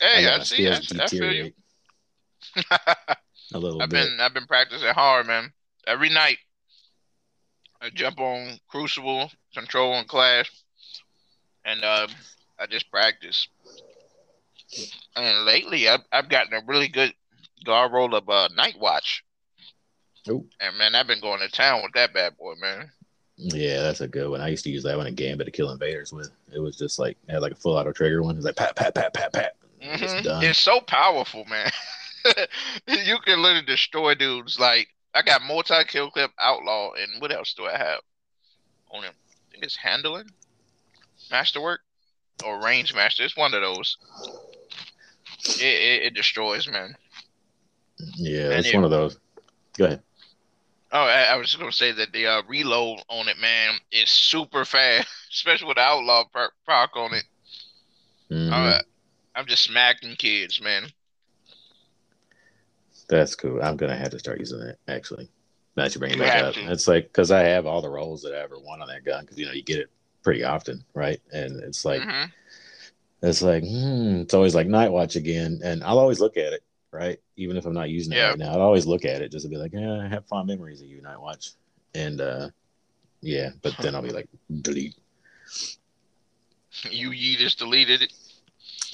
Hey, 0.00 0.26
I, 0.28 0.38
my 0.38 0.44
see. 0.44 0.68
I, 0.68 0.80
I 1.00 1.08
feel 1.08 1.32
you. 1.32 1.52
a 3.54 3.58
little 3.58 3.80
I've 3.80 3.88
bit. 3.88 4.08
been 4.08 4.18
I've 4.20 4.34
been 4.34 4.46
practicing 4.46 4.88
hard, 4.88 5.26
man. 5.26 5.52
Every 5.86 6.10
night, 6.10 6.38
I 7.80 7.88
jump 7.90 8.20
on 8.20 8.60
Crucible, 8.68 9.30
Control, 9.54 9.94
and 9.94 10.06
Clash, 10.06 10.50
and 11.64 11.84
uh, 11.84 12.08
I 12.58 12.66
just 12.66 12.90
practice. 12.90 13.48
And 15.16 15.44
lately, 15.44 15.88
I've 15.88 16.00
I've 16.12 16.28
gotten 16.28 16.52
a 16.54 16.64
really 16.66 16.88
good 16.88 17.12
god 17.64 17.92
roll 17.92 18.14
of 18.14 18.28
uh, 18.28 18.48
Night 18.54 18.76
Watch. 18.78 19.24
Ooh. 20.28 20.46
And 20.60 20.76
man, 20.76 20.94
I've 20.94 21.06
been 21.06 21.20
going 21.20 21.40
to 21.40 21.48
town 21.48 21.82
with 21.82 21.92
that 21.94 22.12
bad 22.12 22.36
boy, 22.36 22.54
man. 22.60 22.90
Yeah, 23.36 23.82
that's 23.82 24.00
a 24.00 24.08
good 24.08 24.30
one. 24.30 24.40
I 24.40 24.48
used 24.48 24.64
to 24.64 24.70
use 24.70 24.82
that 24.84 24.96
one 24.96 25.06
in 25.06 25.14
Gambit 25.14 25.44
to 25.46 25.50
kill 25.50 25.70
invaders 25.70 26.12
with. 26.12 26.30
It 26.52 26.58
was 26.58 26.76
just 26.76 26.98
like 26.98 27.18
had 27.28 27.42
like 27.42 27.52
a 27.52 27.56
full 27.56 27.76
auto 27.76 27.92
trigger 27.92 28.22
one. 28.22 28.34
It 28.34 28.38
was 28.38 28.44
like 28.46 28.56
pat 28.56 28.74
pat 28.76 28.94
pat 28.94 29.12
pat 29.14 29.32
pat. 29.32 29.56
It's 29.80 30.14
Mhm. 30.14 30.22
done. 30.24 30.44
It's 30.44 30.58
so 30.58 30.80
powerful, 30.80 31.44
man. 31.44 31.70
you 32.88 33.18
can 33.18 33.42
literally 33.42 33.64
destroy 33.66 34.14
dudes. 34.14 34.58
Like 34.58 34.88
I 35.14 35.22
got 35.22 35.42
multi 35.42 35.84
kill 35.86 36.10
clip 36.10 36.30
outlaw, 36.40 36.92
and 36.94 37.20
what 37.20 37.32
else 37.32 37.54
do 37.54 37.66
I 37.66 37.76
have 37.76 38.00
on 38.90 39.04
him? 39.04 39.12
I 39.14 39.52
think 39.52 39.64
it's 39.64 39.76
handling, 39.76 40.30
masterwork, 41.30 41.80
or 42.44 42.62
range 42.62 42.94
master. 42.94 43.22
It's 43.24 43.36
one 43.36 43.54
of 43.54 43.60
those. 43.60 43.96
It 45.48 45.62
it, 45.62 46.02
it 46.04 46.14
destroys, 46.14 46.68
man. 46.68 46.96
Yeah, 48.16 48.50
And 48.50 48.52
it's 48.54 48.68
it- 48.68 48.74
one 48.74 48.84
of 48.84 48.90
those. 48.90 49.18
Go 49.78 49.86
ahead. 49.86 50.02
Oh, 50.92 51.00
I, 51.04 51.22
I 51.24 51.36
was 51.36 51.48
just 51.48 51.58
gonna 51.58 51.72
say 51.72 51.92
that 51.92 52.12
the 52.12 52.26
uh, 52.26 52.42
reload 52.48 53.00
on 53.08 53.28
it, 53.28 53.38
man, 53.38 53.74
is 53.90 54.08
super 54.08 54.64
fast, 54.64 55.08
especially 55.32 55.66
with 55.68 55.76
the 55.76 55.82
outlaw 55.82 56.24
proc 56.64 56.90
on 56.96 57.14
it. 57.14 57.24
Mhm. 58.30 58.52
Uh, 58.52 58.78
I'm 59.34 59.46
just 59.46 59.64
smacking 59.64 60.14
kids, 60.16 60.60
man. 60.60 60.86
That's 63.08 63.34
cool. 63.34 63.62
I'm 63.62 63.76
gonna 63.76 63.96
have 63.96 64.10
to 64.10 64.18
start 64.18 64.38
using 64.40 64.58
that 64.60 64.78
actually. 64.88 65.28
Now 65.76 65.84
that 65.84 65.94
you 65.94 65.98
bring 65.98 66.12
it 66.12 66.16
You 66.16 66.22
back 66.22 66.42
up, 66.42 66.54
to. 66.54 66.72
it's 66.72 66.88
like 66.88 67.04
because 67.04 67.30
I 67.30 67.42
have 67.42 67.66
all 67.66 67.82
the 67.82 67.90
rolls 67.90 68.22
that 68.22 68.34
I 68.34 68.38
ever 68.38 68.58
want 68.58 68.80
on 68.82 68.88
that 68.88 69.04
gun 69.04 69.24
because 69.24 69.38
you 69.38 69.46
know 69.46 69.52
you 69.52 69.62
get 69.62 69.78
it 69.78 69.90
pretty 70.22 70.42
often, 70.44 70.84
right? 70.94 71.20
And 71.32 71.62
it's 71.62 71.84
like 71.84 72.00
Mhm. 72.02 72.32
It's 73.22 73.42
like 73.42 73.62
hmm, 73.64 74.20
it's 74.22 74.34
always 74.34 74.54
like 74.54 74.66
night 74.66 74.92
watch 74.92 75.16
again, 75.16 75.60
and 75.64 75.82
I'll 75.84 75.98
always 75.98 76.20
look 76.20 76.36
at 76.36 76.52
it, 76.52 76.62
right? 76.92 77.18
Even 77.36 77.56
if 77.56 77.66
I'm 77.66 77.74
not 77.74 77.90
using 77.90 78.12
it 78.12 78.16
Yeah. 78.16 78.30
right 78.30 78.38
now, 78.38 78.52
I'll 78.52 78.60
always 78.60 78.86
look 78.86 79.04
at 79.04 79.22
it 79.22 79.32
just 79.32 79.44
to 79.44 79.48
be 79.48 79.56
like, 79.56 79.72
yeah, 79.72 80.00
I 80.02 80.08
have 80.08 80.26
fond 80.26 80.46
memories 80.48 80.80
of 80.80 80.88
you, 80.88 81.02
night 81.02 81.20
watch, 81.20 81.52
and 81.94 82.20
uh 82.20 82.48
yeah, 83.22 83.50
but 83.62 83.76
then 83.78 83.94
I'll 83.94 84.02
be 84.02 84.10
like, 84.12 84.28
delete. 84.62 84.94
You 86.90 87.10
ye 87.10 87.36
just 87.36 87.58
deleted 87.58 88.02
it. 88.02 88.12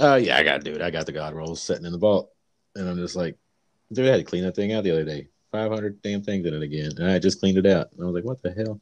Oh 0.00 0.14
yeah, 0.14 0.36
I 0.36 0.42
got 0.42 0.58
to 0.62 0.70
do 0.70 0.74
it. 0.74 0.82
I 0.82 0.90
got 0.90 1.06
the 1.06 1.12
god 1.12 1.34
rolls 1.34 1.60
sitting 1.60 1.84
in 1.84 1.92
the 1.92 1.98
vault, 1.98 2.30
and 2.76 2.88
I'm 2.88 2.96
just 2.96 3.16
like, 3.16 3.36
dude, 3.92 4.08
I 4.08 4.12
had 4.12 4.16
to 4.18 4.24
clean 4.24 4.44
that 4.44 4.54
thing 4.56 4.72
out 4.72 4.84
the 4.84 4.92
other 4.92 5.04
day. 5.04 5.28
500 5.50 6.00
damn 6.00 6.22
things 6.22 6.46
in 6.46 6.54
it 6.54 6.62
again, 6.62 6.92
and 6.96 7.10
I 7.10 7.18
just 7.18 7.40
cleaned 7.40 7.58
it 7.58 7.66
out. 7.66 7.92
And 7.92 8.02
I 8.02 8.06
was 8.06 8.14
like, 8.14 8.24
what 8.24 8.42
the 8.42 8.52
hell 8.52 8.80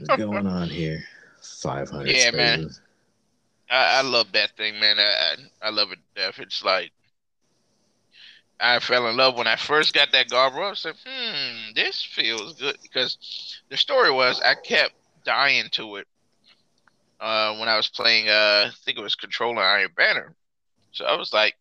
is 0.00 0.08
going 0.08 0.46
on 0.46 0.68
here? 0.68 1.02
500 1.42 2.08
Yeah, 2.08 2.30
man. 2.32 2.70
I, 3.70 3.98
I 3.98 4.02
love 4.02 4.32
that 4.32 4.56
thing, 4.56 4.78
man. 4.80 4.98
I, 4.98 5.36
I 5.62 5.70
love 5.70 5.92
it 5.92 5.98
death. 6.14 6.38
It's 6.38 6.64
like 6.64 6.92
I 8.60 8.78
fell 8.80 9.08
in 9.08 9.16
love 9.16 9.36
when 9.36 9.46
I 9.46 9.56
first 9.56 9.92
got 9.94 10.12
that 10.12 10.28
god 10.30 10.54
roll. 10.54 10.70
I 10.70 10.74
said, 10.74 10.96
"Hmm, 11.06 11.72
this 11.74 12.02
feels 12.02 12.54
good." 12.54 12.78
Because 12.82 13.18
the 13.70 13.76
story 13.76 14.10
was 14.10 14.40
I 14.40 14.54
kept 14.54 14.94
dying 15.24 15.68
to 15.72 15.96
it 15.96 16.08
uh, 17.20 17.56
when 17.56 17.68
I 17.68 17.76
was 17.76 17.88
playing. 17.88 18.28
Uh, 18.28 18.66
I 18.68 18.72
think 18.84 18.98
it 18.98 19.02
was 19.02 19.14
Controlling 19.14 19.58
Iron 19.58 19.90
Banner. 19.96 20.34
So 20.92 21.04
I 21.04 21.16
was 21.16 21.32
like, 21.32 21.56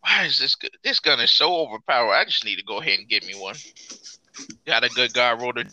"Why 0.00 0.24
is 0.26 0.38
this? 0.38 0.54
Good? 0.56 0.76
This 0.84 1.00
gun 1.00 1.20
is 1.20 1.32
so 1.32 1.56
overpowered. 1.56 2.14
I 2.14 2.24
just 2.24 2.44
need 2.44 2.56
to 2.58 2.64
go 2.64 2.80
ahead 2.80 2.98
and 2.98 3.08
get 3.08 3.24
me 3.24 3.34
one." 3.34 3.62
Got 4.66 4.84
a 4.84 4.90
good 4.90 5.12
god 5.14 5.40
roll 5.40 5.52
to. 5.54 5.64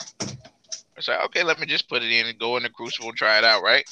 I 0.97 1.01
said, 1.01 1.21
"Okay, 1.25 1.43
let 1.43 1.59
me 1.59 1.65
just 1.67 1.89
put 1.89 2.03
it 2.03 2.11
in 2.11 2.27
and 2.27 2.39
go 2.39 2.57
in 2.57 2.63
the 2.63 2.69
Crucible 2.69 3.13
try 3.13 3.37
it 3.37 3.43
out." 3.43 3.63
Right. 3.63 3.85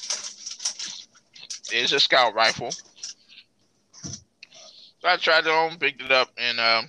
It's 1.74 1.92
a 1.92 2.00
scout 2.00 2.36
rifle. 2.36 2.72
So 2.72 5.10
I 5.10 5.18
tried 5.18 5.46
it 5.46 5.50
on, 5.50 5.78
picked 5.78 6.02
it 6.02 6.12
up, 6.12 6.30
and 6.38 6.60
um, 6.60 6.88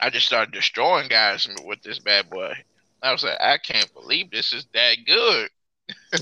I 0.00 0.10
just 0.10 0.26
started 0.26 0.52
destroying 0.52 1.08
guys 1.08 1.48
with 1.64 1.82
this 1.82 1.98
bad 1.98 2.30
boy. 2.30 2.54
I 3.02 3.12
was 3.12 3.22
like, 3.22 3.40
I 3.40 3.58
can't 3.58 3.92
believe 3.94 4.30
this 4.30 4.52
is 4.52 4.66
that 4.74 4.96
good. 5.06 5.50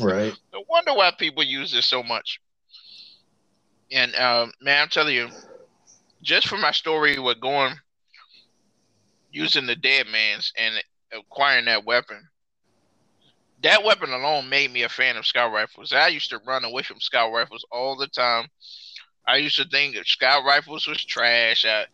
Right. 0.01 0.35
No 0.53 0.65
wonder 0.69 0.95
why 0.95 1.13
people 1.19 1.43
use 1.43 1.73
this 1.73 1.87
so 1.87 2.03
much. 2.03 2.41
And 3.91 4.15
um, 4.17 4.53
man, 4.61 4.83
I'm 4.83 4.89
telling 4.89 5.15
you, 5.15 5.29
just 6.23 6.49
for 6.49 6.57
my 6.57 6.73
story 6.73 7.19
with 7.19 7.41
going 7.41 7.75
using 9.31 9.67
the 9.67 9.77
dead 9.77 10.07
man's 10.11 10.53
and 10.57 10.75
acquiring 11.13 11.67
that 11.67 11.85
weapon, 11.85 12.29
that 13.63 13.85
weapon 13.85 14.11
alone 14.11 14.49
made 14.49 14.73
me 14.73 14.83
a 14.83 14.89
fan 14.89 15.17
of 15.17 15.27
scout 15.27 15.53
rifles. 15.53 15.93
I 15.93 16.09
used 16.09 16.31
to 16.31 16.41
run 16.47 16.65
away 16.65 16.83
from 16.83 17.01
scout 17.01 17.33
rifles 17.33 17.65
all 17.71 17.97
the 17.97 18.07
time. 18.07 18.49
I 19.27 19.37
used 19.37 19.57
to 19.57 19.69
think 19.69 19.95
that 19.95 20.07
scout 20.07 20.45
rifles 20.45 20.87
was 20.87 21.05
trash. 21.05 21.65
I 21.65 21.87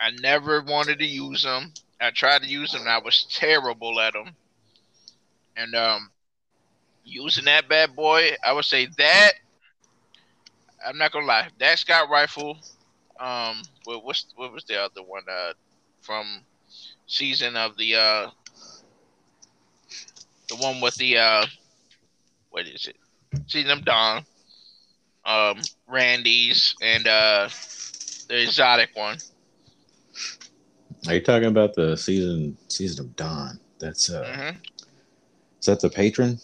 I 0.00 0.12
never 0.22 0.62
wanted 0.62 0.98
to 1.00 1.06
use 1.06 1.42
them. 1.42 1.72
I 2.00 2.10
tried 2.10 2.42
to 2.42 2.48
use 2.48 2.72
them. 2.72 2.82
And 2.82 2.90
I 2.90 2.98
was 2.98 3.26
terrible 3.30 4.00
at 4.00 4.14
them. 4.14 4.30
And 5.56 5.74
um, 5.74 6.10
using 7.04 7.44
that 7.44 7.68
bad 7.68 7.94
boy, 7.94 8.30
I 8.44 8.52
would 8.52 8.64
say 8.64 8.88
that. 8.96 9.32
I'm 10.86 10.96
not 10.96 11.12
gonna 11.12 11.26
lie. 11.26 11.48
That 11.58 11.78
scout 11.78 12.08
rifle. 12.08 12.56
Um, 13.18 13.62
what 13.84 14.02
what's 14.04 14.26
what 14.36 14.52
was 14.52 14.64
the 14.64 14.82
other 14.82 15.02
one? 15.02 15.24
Uh, 15.30 15.52
from 16.00 16.40
season 17.06 17.56
of 17.56 17.76
the 17.76 17.96
uh, 17.96 18.30
the 20.50 20.56
one 20.56 20.80
with 20.80 20.94
the 20.96 21.16
uh, 21.16 21.46
what 22.50 22.66
is 22.66 22.86
it? 22.86 22.96
Season 23.46 23.70
of 23.70 23.84
Dawn. 23.84 24.24
Um, 25.24 25.58
Randy's 25.86 26.74
and 26.82 27.06
uh, 27.06 27.48
the 28.28 28.42
exotic 28.42 28.90
one. 28.94 29.18
Are 31.06 31.14
you 31.14 31.20
talking 31.20 31.48
about 31.48 31.74
the 31.74 31.96
season 31.96 32.58
season 32.68 33.06
of 33.06 33.16
Dawn? 33.16 33.60
That's 33.78 34.10
uh, 34.10 34.52
hmm 34.52 34.58
is 35.60 35.66
that 35.66 35.80
the 35.80 35.90
patron? 35.90 36.38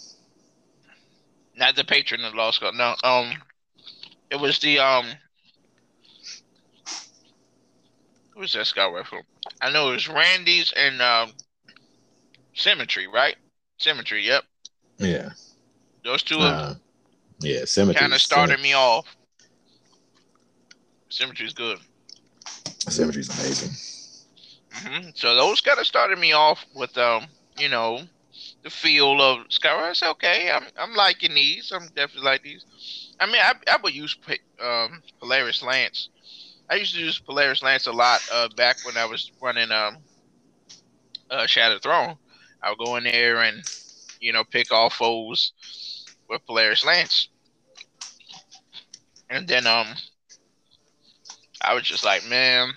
Not 1.56 1.74
the 1.74 1.84
patron 1.84 2.22
of 2.22 2.34
Law 2.34 2.50
School. 2.50 2.72
No, 2.72 2.94
um, 3.02 3.32
it 4.30 4.36
was 4.38 4.58
the 4.58 4.78
um. 4.78 5.06
Who 8.34 8.40
was 8.40 8.52
that 8.52 8.66
scout 8.66 8.92
rifle? 8.92 9.22
I 9.62 9.72
know 9.72 9.88
it 9.88 9.94
was 9.94 10.08
Randy's 10.08 10.70
and 10.76 11.00
um, 11.00 11.32
Symmetry, 12.54 13.06
right? 13.06 13.36
Symmetry. 13.78 14.26
Yep. 14.26 14.44
Yeah. 14.98 15.30
Those 16.04 16.22
two 16.22 16.40
Uh, 16.40 16.74
yeah, 17.40 17.64
Symmetry. 17.64 18.00
kind 18.00 18.14
of 18.14 18.20
started 18.20 18.60
me 18.60 18.72
off. 18.72 19.16
Symmetry's 21.08 21.52
good. 21.54 21.78
Symmetry's 22.88 23.28
amazing. 23.28 23.70
hmm 24.72 25.08
So 25.14 25.34
those 25.34 25.60
kind 25.60 25.78
of 25.78 25.86
started 25.86 26.18
me 26.18 26.32
off 26.32 26.64
with 26.74 26.96
um, 26.98 27.26
you 27.58 27.68
know, 27.68 28.00
the 28.62 28.70
feel 28.70 29.20
of 29.20 29.46
Skyward. 29.50 29.96
Okay, 30.02 30.50
I'm 30.50 30.64
I'm 30.78 30.94
liking 30.94 31.34
these. 31.34 31.72
I'm 31.72 31.86
definitely 31.88 32.22
like 32.30 32.42
these. 32.42 32.64
I 33.20 33.26
mean, 33.26 33.36
I 33.40 33.54
I 33.70 33.76
would 33.82 33.94
use 33.94 34.16
um 34.62 35.02
Polaris 35.20 35.62
Lance. 35.62 36.08
I 36.68 36.76
used 36.76 36.94
to 36.94 37.00
use 37.00 37.18
Polaris 37.18 37.62
Lance 37.62 37.86
a 37.86 37.92
lot 37.92 38.20
uh 38.32 38.48
back 38.56 38.76
when 38.84 38.96
I 38.96 39.04
was 39.06 39.30
running 39.40 39.70
um 39.70 39.98
uh 41.30 41.46
Shattered 41.46 41.82
Throne. 41.82 42.16
I 42.66 42.70
would 42.70 42.78
go 42.78 42.96
in 42.96 43.04
there 43.04 43.42
and 43.42 43.62
you 44.20 44.32
know 44.32 44.42
pick 44.42 44.72
off 44.72 44.94
foes 44.94 45.52
with 46.28 46.44
Polaris 46.46 46.84
Lance, 46.84 47.28
and 49.30 49.46
then 49.46 49.68
um 49.68 49.86
I 51.60 51.74
was 51.74 51.84
just 51.84 52.04
like, 52.04 52.26
man, 52.28 52.72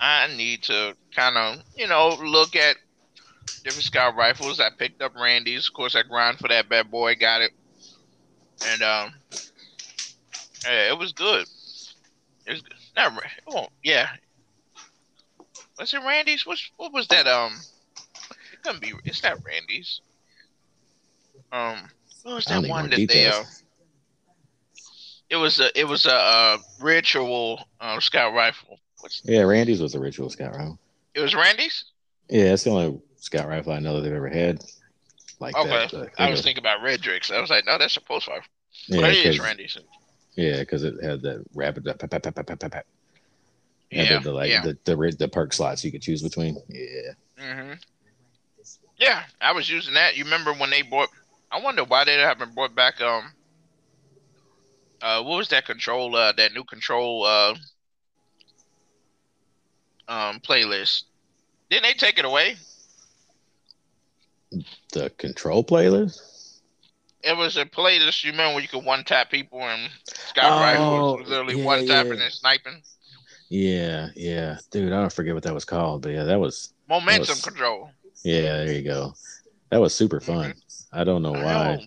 I 0.00 0.28
need 0.36 0.64
to 0.64 0.96
kind 1.14 1.36
of, 1.36 1.62
you 1.76 1.86
know, 1.86 2.16
look 2.22 2.56
at 2.56 2.76
different 3.64 3.84
scout 3.84 4.16
rifles. 4.16 4.60
I 4.60 4.70
picked 4.76 5.02
up 5.02 5.14
Randy's. 5.14 5.68
Of 5.68 5.74
course, 5.74 5.94
I 5.94 6.02
grind 6.02 6.38
for 6.38 6.48
that 6.48 6.68
bad 6.68 6.90
boy, 6.90 7.14
got 7.14 7.42
it, 7.42 7.52
and 8.66 8.82
um, 8.82 9.12
yeah, 10.64 10.90
it 10.90 10.98
was 10.98 11.12
good. 11.12 11.46
It 12.46 12.52
was 12.52 12.62
good. 12.62 12.74
not 12.96 13.12
oh 13.48 13.68
yeah. 13.82 14.08
Was 15.78 15.94
it 15.94 16.02
Randy's? 16.04 16.46
What 16.46 16.58
what 16.76 16.92
was 16.92 17.08
that? 17.08 17.26
Um, 17.26 17.52
it 18.62 18.66
couldn't 18.68 18.80
be. 18.82 18.92
It's 19.04 19.22
not 19.22 19.38
Randy's. 19.44 20.00
Um, 21.52 21.88
what 22.22 22.36
was 22.36 22.44
that 22.46 22.68
one 22.68 22.90
that 22.90 23.08
they? 23.08 23.26
Uh, 23.26 23.42
it 25.30 25.36
was 25.36 25.60
a 25.60 25.78
it 25.78 25.84
was 25.84 26.06
a, 26.06 26.14
uh 26.14 26.58
ritual 26.80 27.66
um, 27.80 28.00
scout 28.00 28.34
rifle. 28.34 28.78
What's 29.00 29.22
Yeah, 29.24 29.42
Randy's 29.42 29.80
was 29.80 29.92
the 29.92 30.00
ritual 30.00 30.30
scout 30.30 30.54
rifle. 30.54 30.78
it 31.14 31.20
was 31.20 31.34
Randy's? 31.34 31.84
Yeah, 32.28 32.52
it's 32.52 32.64
the 32.64 32.70
only 32.70 33.00
scout 33.16 33.48
rifle 33.48 33.72
I 33.72 33.80
know 33.80 33.96
that 33.96 34.02
they've 34.02 34.12
ever 34.12 34.28
had. 34.28 34.62
Like 35.40 35.56
Okay. 35.56 35.88
that. 35.92 36.10
I 36.18 36.30
was 36.30 36.42
thinking 36.42 36.62
about 36.62 36.80
Redrix. 36.80 37.30
I 37.30 37.40
was 37.40 37.50
like, 37.50 37.66
no, 37.66 37.78
that's 37.78 37.96
a 37.96 38.00
pulse 38.00 38.28
rifle. 38.28 38.44
yeah, 38.86 39.00
but 39.00 39.10
it 39.10 39.26
is 39.26 39.40
Randy's. 39.40 39.76
Yeah, 40.36 40.60
because 40.60 40.84
it 40.84 40.94
had 41.02 41.22
that 41.22 41.44
rapid 41.54 41.84
pap, 41.84 41.98
pap, 41.98 42.10
pap, 42.10 42.22
pap, 42.22 42.46
pap, 42.46 42.60
pap, 42.60 42.72
pap. 42.72 42.86
Yeah, 43.90 44.18
the, 44.18 44.24
the, 44.24 44.32
like 44.32 44.50
yeah. 44.50 44.62
the, 44.62 44.78
the 44.84 45.16
the 45.18 45.28
perk 45.28 45.52
slots 45.52 45.84
you 45.84 45.92
could 45.92 46.00
choose 46.00 46.22
between. 46.22 46.56
Yeah. 46.68 47.12
hmm 47.38 47.72
Yeah, 49.02 49.24
I 49.40 49.50
was 49.50 49.68
using 49.68 49.94
that. 49.94 50.16
You 50.16 50.22
remember 50.22 50.52
when 50.52 50.70
they 50.70 50.82
bought? 50.82 51.08
I 51.50 51.60
wonder 51.60 51.82
why 51.82 52.04
they 52.04 52.14
haven't 52.14 52.54
brought 52.54 52.74
back 52.76 53.00
um. 53.00 53.32
Uh, 55.00 55.20
what 55.24 55.38
was 55.38 55.48
that 55.48 55.66
control? 55.66 56.14
Uh, 56.14 56.30
that 56.32 56.52
new 56.54 56.62
control 56.62 57.24
uh. 57.24 57.54
Um, 60.06 60.38
playlist. 60.40 61.04
Didn't 61.68 61.82
they 61.84 61.94
take 61.94 62.18
it 62.18 62.24
away? 62.24 62.56
The 64.92 65.10
control 65.18 65.64
playlist? 65.64 66.60
It 67.24 67.36
was 67.36 67.56
a 67.56 67.64
playlist. 67.64 68.22
You 68.22 68.30
remember 68.30 68.54
when 68.54 68.62
you 68.62 68.68
could 68.68 68.84
one 68.84 69.02
tap 69.02 69.30
people 69.30 69.62
and 69.62 69.90
scout 70.06 70.52
Oh, 70.52 70.60
rifles 70.60 71.20
was 71.20 71.28
literally 71.28 71.58
yeah, 71.58 71.64
one 71.64 71.86
tapping 71.86 72.18
yeah. 72.18 72.24
and 72.24 72.32
sniping. 72.32 72.82
Yeah, 73.48 74.08
yeah. 74.14 74.58
Dude, 74.70 74.92
I 74.92 75.00
don't 75.00 75.12
forget 75.12 75.34
what 75.34 75.42
that 75.44 75.54
was 75.54 75.64
called, 75.64 76.02
but 76.02 76.12
yeah, 76.12 76.24
that 76.24 76.38
was 76.38 76.72
Momentum 76.88 77.28
was- 77.30 77.42
control. 77.42 77.90
Yeah, 78.24 78.64
there 78.64 78.72
you 78.72 78.82
go. 78.82 79.14
That 79.70 79.80
was 79.80 79.94
super 79.94 80.20
fun. 80.20 80.54
I 80.92 81.04
don't 81.04 81.22
know 81.22 81.34
I 81.34 81.44
why. 81.44 81.76
know. 81.76 81.82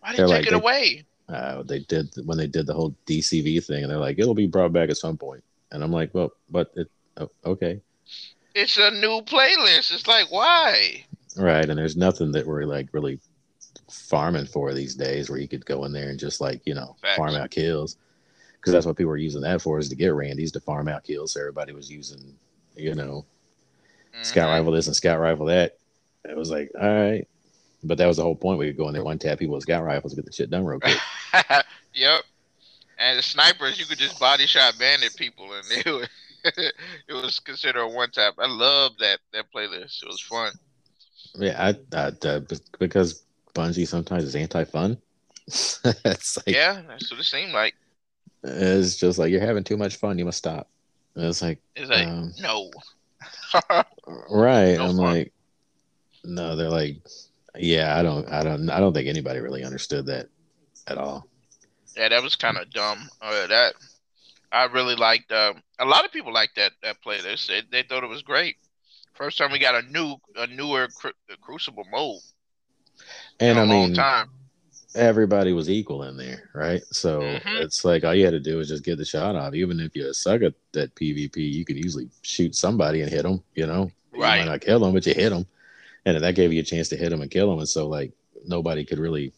Why 0.00 0.10
did 0.10 0.18
they 0.18 0.24
like- 0.24 0.44
take 0.44 0.46
it 0.48 0.50
they- 0.50 0.56
away? 0.60 1.04
Uh, 1.28 1.62
they 1.62 1.78
did 1.78 2.10
when 2.26 2.36
they 2.36 2.46
did 2.46 2.66
the 2.66 2.74
whole 2.74 2.94
DCV 3.06 3.64
thing, 3.64 3.82
and 3.84 3.90
they're 3.90 3.98
like, 3.98 4.18
it'll 4.18 4.34
be 4.34 4.46
brought 4.46 4.72
back 4.72 4.90
at 4.90 4.96
some 4.98 5.16
point. 5.16 5.42
And 5.70 5.82
I'm 5.82 5.92
like, 5.92 6.12
well, 6.12 6.32
but 6.50 6.70
it, 6.76 6.90
oh, 7.16 7.30
okay, 7.46 7.80
It's 8.54 8.76
a 8.76 8.90
new 8.90 9.22
playlist. 9.22 9.94
It's 9.94 10.06
like 10.06 10.30
why? 10.30 11.06
right. 11.38 11.66
And 11.66 11.78
there's 11.78 11.96
nothing 11.96 12.32
that 12.32 12.46
we're 12.46 12.64
like 12.64 12.88
really 12.92 13.18
farming 13.90 14.46
for 14.46 14.74
these 14.74 14.94
days, 14.94 15.30
where 15.30 15.38
you 15.38 15.48
could 15.48 15.64
go 15.64 15.84
in 15.84 15.92
there 15.92 16.10
and 16.10 16.18
just 16.18 16.40
like 16.42 16.60
you 16.66 16.74
know 16.74 16.96
Facts. 17.00 17.16
farm 17.16 17.34
out 17.34 17.50
kills, 17.50 17.96
because 18.56 18.72
that's 18.74 18.84
what 18.84 18.96
people 18.96 19.08
were 19.10 19.16
using 19.16 19.40
that 19.42 19.62
for 19.62 19.78
is 19.78 19.88
to 19.88 19.96
get 19.96 20.12
Randy's 20.14 20.52
to 20.52 20.60
farm 20.60 20.88
out 20.88 21.04
kills. 21.04 21.32
So 21.32 21.40
everybody 21.40 21.72
was 21.72 21.90
using, 21.90 22.34
you 22.76 22.94
know, 22.94 23.24
scout 24.20 24.48
Mhm. 24.48 24.58
rifle 24.58 24.72
this 24.72 24.86
and 24.86 24.94
scout 24.96 25.18
rifle 25.20 25.46
that. 25.46 25.78
It 26.28 26.36
was 26.36 26.50
like, 26.50 26.70
all 26.80 26.88
right. 26.88 27.26
But 27.82 27.98
that 27.98 28.06
was 28.06 28.18
the 28.18 28.22
whole 28.22 28.36
point. 28.36 28.58
We 28.58 28.68
could 28.68 28.76
go 28.76 28.86
in 28.88 28.94
there 28.94 29.02
one 29.02 29.18
tap 29.18 29.38
people 29.40 29.54
with 29.54 29.62
scout 29.62 29.82
rifles, 29.82 30.14
get 30.14 30.24
the 30.24 30.32
shit 30.32 30.50
done 30.50 30.64
real 30.64 30.78
quick. 30.78 30.96
yep. 31.94 32.22
And 32.98 33.18
the 33.18 33.22
snipers, 33.22 33.78
you 33.80 33.86
could 33.86 33.98
just 33.98 34.20
body 34.20 34.46
shot 34.46 34.78
bandit 34.78 35.16
people, 35.16 35.52
and 35.52 35.64
it 35.70 35.86
was, 35.90 36.08
it 36.44 37.12
was 37.12 37.40
considered 37.40 37.80
a 37.82 37.88
one 37.88 38.10
tap. 38.12 38.34
I 38.38 38.46
love 38.46 38.92
that 39.00 39.18
that 39.32 39.46
playlist. 39.52 40.02
It 40.02 40.06
was 40.06 40.20
fun. 40.20 40.52
yeah, 41.34 41.74
I, 41.92 41.96
I 41.96 42.12
uh, 42.28 42.40
because 42.78 43.24
Bungie 43.54 43.88
sometimes 43.88 44.22
is 44.24 44.36
anti-fun. 44.36 44.96
it's 45.48 46.36
like 46.36 46.46
Yeah, 46.54 46.82
that's 46.86 47.10
what 47.10 47.18
it 47.18 47.24
seemed 47.24 47.52
like. 47.52 47.74
it's 48.44 48.96
just 48.96 49.18
like 49.18 49.32
you're 49.32 49.40
having 49.40 49.64
too 49.64 49.76
much 49.76 49.96
fun. 49.96 50.18
You 50.18 50.24
must 50.24 50.38
stop. 50.38 50.68
And 51.16 51.24
it's 51.24 51.42
like 51.42 51.58
It's 51.74 51.90
like 51.90 52.06
um, 52.06 52.32
no. 52.40 52.70
Right. 54.30 54.76
No 54.76 54.88
I'm 54.88 54.96
fun. 54.96 54.96
like, 54.96 55.32
no. 56.24 56.56
They're 56.56 56.70
like, 56.70 56.96
yeah. 57.56 57.98
I 57.98 58.02
don't. 58.02 58.28
I 58.28 58.42
don't. 58.42 58.68
I 58.70 58.80
don't 58.80 58.92
think 58.92 59.08
anybody 59.08 59.40
really 59.40 59.64
understood 59.64 60.06
that 60.06 60.28
at 60.86 60.98
all. 60.98 61.26
yeah, 61.96 62.08
that 62.08 62.22
was 62.22 62.36
kind 62.36 62.56
of 62.58 62.70
dumb. 62.70 63.08
Uh, 63.20 63.46
that 63.46 63.74
I 64.50 64.64
really 64.64 64.96
liked. 64.96 65.30
Um, 65.32 65.62
a 65.78 65.84
lot 65.84 66.04
of 66.04 66.12
people 66.12 66.32
liked 66.32 66.56
that 66.56 66.72
that 66.82 66.96
playlist. 67.04 67.22
They, 67.22 67.36
said 67.36 67.64
they 67.70 67.82
thought 67.82 68.04
it 68.04 68.10
was 68.10 68.22
great. 68.22 68.56
First 69.14 69.38
time 69.38 69.52
we 69.52 69.58
got 69.58 69.74
a 69.84 69.86
new, 69.92 70.16
a 70.36 70.46
newer 70.46 70.88
cru- 70.88 71.12
Crucible 71.42 71.84
mode 71.92 72.20
And 73.40 73.58
I 73.58 73.62
a 73.62 73.66
long 73.66 73.86
mean, 73.88 73.94
time. 73.94 74.30
Everybody 74.94 75.52
was 75.52 75.70
equal 75.70 76.02
in 76.04 76.16
there, 76.16 76.50
right? 76.54 76.82
So 76.90 77.20
Mhm. 77.20 77.62
it's 77.62 77.84
like 77.84 78.04
all 78.04 78.14
you 78.14 78.24
had 78.24 78.32
to 78.32 78.40
do 78.40 78.56
was 78.56 78.68
just 78.68 78.84
get 78.84 78.98
the 78.98 79.04
shot 79.04 79.36
off. 79.36 79.54
Even 79.54 79.80
if 79.80 79.94
you 79.96 80.12
suck 80.12 80.42
at 80.42 80.54
that 80.72 80.94
PvP, 80.94 81.36
you 81.36 81.64
could 81.64 81.76
usually 81.76 82.08
shoot 82.22 82.54
somebody 82.54 83.02
and 83.02 83.10
hit 83.10 83.22
them. 83.22 83.42
You 83.54 83.66
know, 83.66 83.90
you 84.12 84.20
Right. 84.20 84.38
might 84.38 84.50
not 84.50 84.60
kill 84.60 84.80
them, 84.80 84.92
but 84.92 85.06
you 85.06 85.14
hit 85.14 85.30
them, 85.30 85.46
and 86.04 86.22
that 86.22 86.34
gave 86.34 86.52
you 86.52 86.60
a 86.60 86.64
chance 86.64 86.88
to 86.90 86.96
hit 86.96 87.10
them 87.10 87.22
and 87.22 87.30
kill 87.30 87.50
them. 87.50 87.58
And 87.58 87.68
so 87.68 87.88
like 87.88 88.12
nobody 88.46 88.84
could 88.84 88.98
really. 88.98 89.32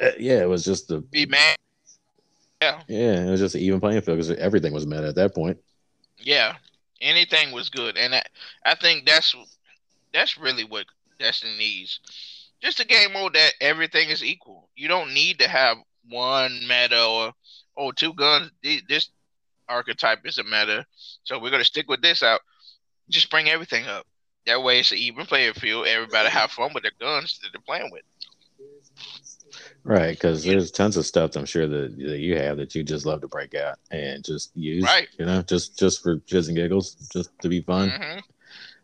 uh, 0.00 0.10
Yeah, 0.18 0.42
it 0.42 0.48
was 0.48 0.64
just 0.64 0.88
the 0.88 1.00
Be 1.00 1.26
mad. 1.26 1.56
Yeah, 2.62 2.82
yeah, 2.88 3.26
it 3.26 3.30
was 3.30 3.40
just 3.40 3.54
an 3.56 3.60
even 3.60 3.80
playing 3.80 4.00
field 4.02 4.18
because 4.18 4.30
everything 4.30 4.72
was 4.72 4.86
meta 4.86 5.08
at 5.08 5.16
that 5.16 5.34
point. 5.34 5.58
yeah. 6.18 6.56
Anything 7.00 7.50
was 7.50 7.68
good, 7.68 7.96
and 7.96 8.14
I, 8.14 8.22
I 8.64 8.76
think 8.76 9.06
that's 9.06 9.34
that's 10.12 10.38
really 10.38 10.62
what 10.62 10.86
Destiny 11.18 11.56
needs. 11.58 11.98
Just 12.62 12.80
a 12.80 12.86
game 12.86 13.12
mode 13.12 13.34
that 13.34 13.52
everything 13.60 14.08
is 14.10 14.22
equal. 14.22 14.68
You 14.76 14.88
don't 14.88 15.12
need 15.12 15.40
to 15.40 15.48
have 15.48 15.78
one 16.08 16.60
meta 16.68 17.04
or 17.04 17.32
oh 17.76 17.90
two 17.92 18.12
guns. 18.14 18.50
This 18.62 19.10
archetype 19.68 20.20
is 20.24 20.38
a 20.38 20.44
meta, 20.44 20.84
so 21.24 21.38
we're 21.38 21.50
gonna 21.50 21.64
stick 21.64 21.88
with 21.88 22.02
this 22.02 22.22
out. 22.22 22.40
Just 23.10 23.30
bring 23.30 23.48
everything 23.48 23.86
up. 23.86 24.06
That 24.46 24.62
way, 24.62 24.80
it's 24.80 24.92
an 24.92 24.98
even 24.98 25.26
playing 25.26 25.54
field. 25.54 25.86
Everybody 25.86 26.28
have 26.28 26.50
fun 26.50 26.72
with 26.74 26.82
their 26.82 26.92
guns 27.00 27.38
that 27.42 27.50
they're 27.52 27.60
playing 27.66 27.90
with. 27.92 28.02
Right, 29.84 30.10
because 30.16 30.46
Yeah. 30.46 30.52
there's 30.52 30.70
tons 30.70 30.96
of 30.96 31.04
stuff 31.04 31.36
I'm 31.36 31.44
sure 31.44 31.66
that, 31.66 31.96
that 31.98 32.18
you 32.18 32.36
have 32.36 32.56
that 32.58 32.74
you 32.74 32.84
just 32.84 33.04
love 33.04 33.20
to 33.22 33.28
break 33.28 33.54
out 33.54 33.78
and 33.90 34.24
just 34.24 34.56
use, 34.56 34.84
Right. 34.84 35.08
you 35.18 35.26
know, 35.26 35.42
just 35.42 35.78
just 35.78 36.02
for 36.02 36.16
jizz 36.18 36.48
and 36.48 36.56
giggles, 36.56 36.94
just 37.12 37.30
to 37.40 37.48
be 37.48 37.60
fun. 37.60 37.90
hmm 37.90 38.18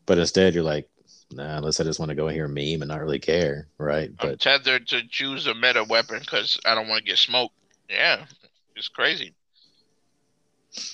But 0.07 0.19
instead, 0.19 0.55
you're 0.55 0.65
like, 0.65 0.89
nah, 1.31 1.59
unless 1.59 1.81
I 1.81 1.85
just 1.85 1.99
want 1.99 2.11
to 2.11 2.15
go 2.15 2.29
in 2.29 2.35
here 2.35 2.47
and 2.47 2.55
meme 2.55 2.83
and 2.83 2.89
not 2.89 3.01
really 3.01 3.19
care, 3.19 3.69
right? 3.79 4.11
I'm 4.21 4.31
But 4.31 4.41
tethered 4.41 4.87
to 4.89 5.07
choose 5.09 5.47
a 5.47 5.55
meta 5.55 5.85
weapon 5.85 6.21
because 6.21 6.59
I 6.65 6.75
don't 6.75 6.89
want 6.89 7.01
to 7.05 7.09
get 7.11 7.19
smoked. 7.19 7.55
Yeah, 7.89 8.25
it's 8.77 8.89
crazy. 8.89 9.35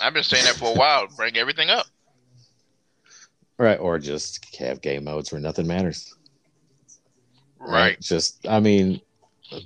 I've 0.01 0.15
been 0.15 0.23
saying 0.23 0.45
that 0.45 0.57
for 0.57 0.71
a 0.73 0.75
while. 0.79 1.07
Bring 1.17 1.37
everything 1.37 1.71
up. 1.71 1.87
right, 3.59 3.79
or 3.79 3.99
just 3.99 4.55
have 4.57 4.81
game 4.81 5.05
modes 5.05 5.33
where 5.33 5.41
nothing 5.41 5.67
matters. 5.67 6.15
Right. 7.59 7.99
Just, 8.01 8.47
I 8.49 8.61
mean, 8.61 9.01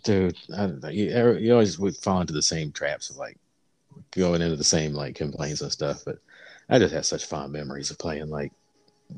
dude, 0.05 0.37
I 0.55 0.67
don't 0.67 0.83
know. 0.83 0.89
You, 0.89 1.37
you 1.39 1.53
always 1.53 1.79
would 1.79 1.97
fall 1.97 2.21
into 2.21 2.33
the 2.33 2.43
same 2.43 2.71
traps 2.73 3.11
of 3.11 3.17
like 3.17 3.37
going 4.13 4.41
into 4.43 4.57
the 4.57 4.65
same 4.65 4.93
like 4.93 5.17
complaints 5.17 5.61
and 5.63 5.73
stuff. 5.73 6.03
But 6.05 6.19
I 6.69 6.79
just 6.79 6.95
have 6.95 7.07
such 7.07 7.27
fond 7.27 7.53
memories 7.53 7.91
of 7.91 7.99
playing 7.99 8.29
like 8.31 8.53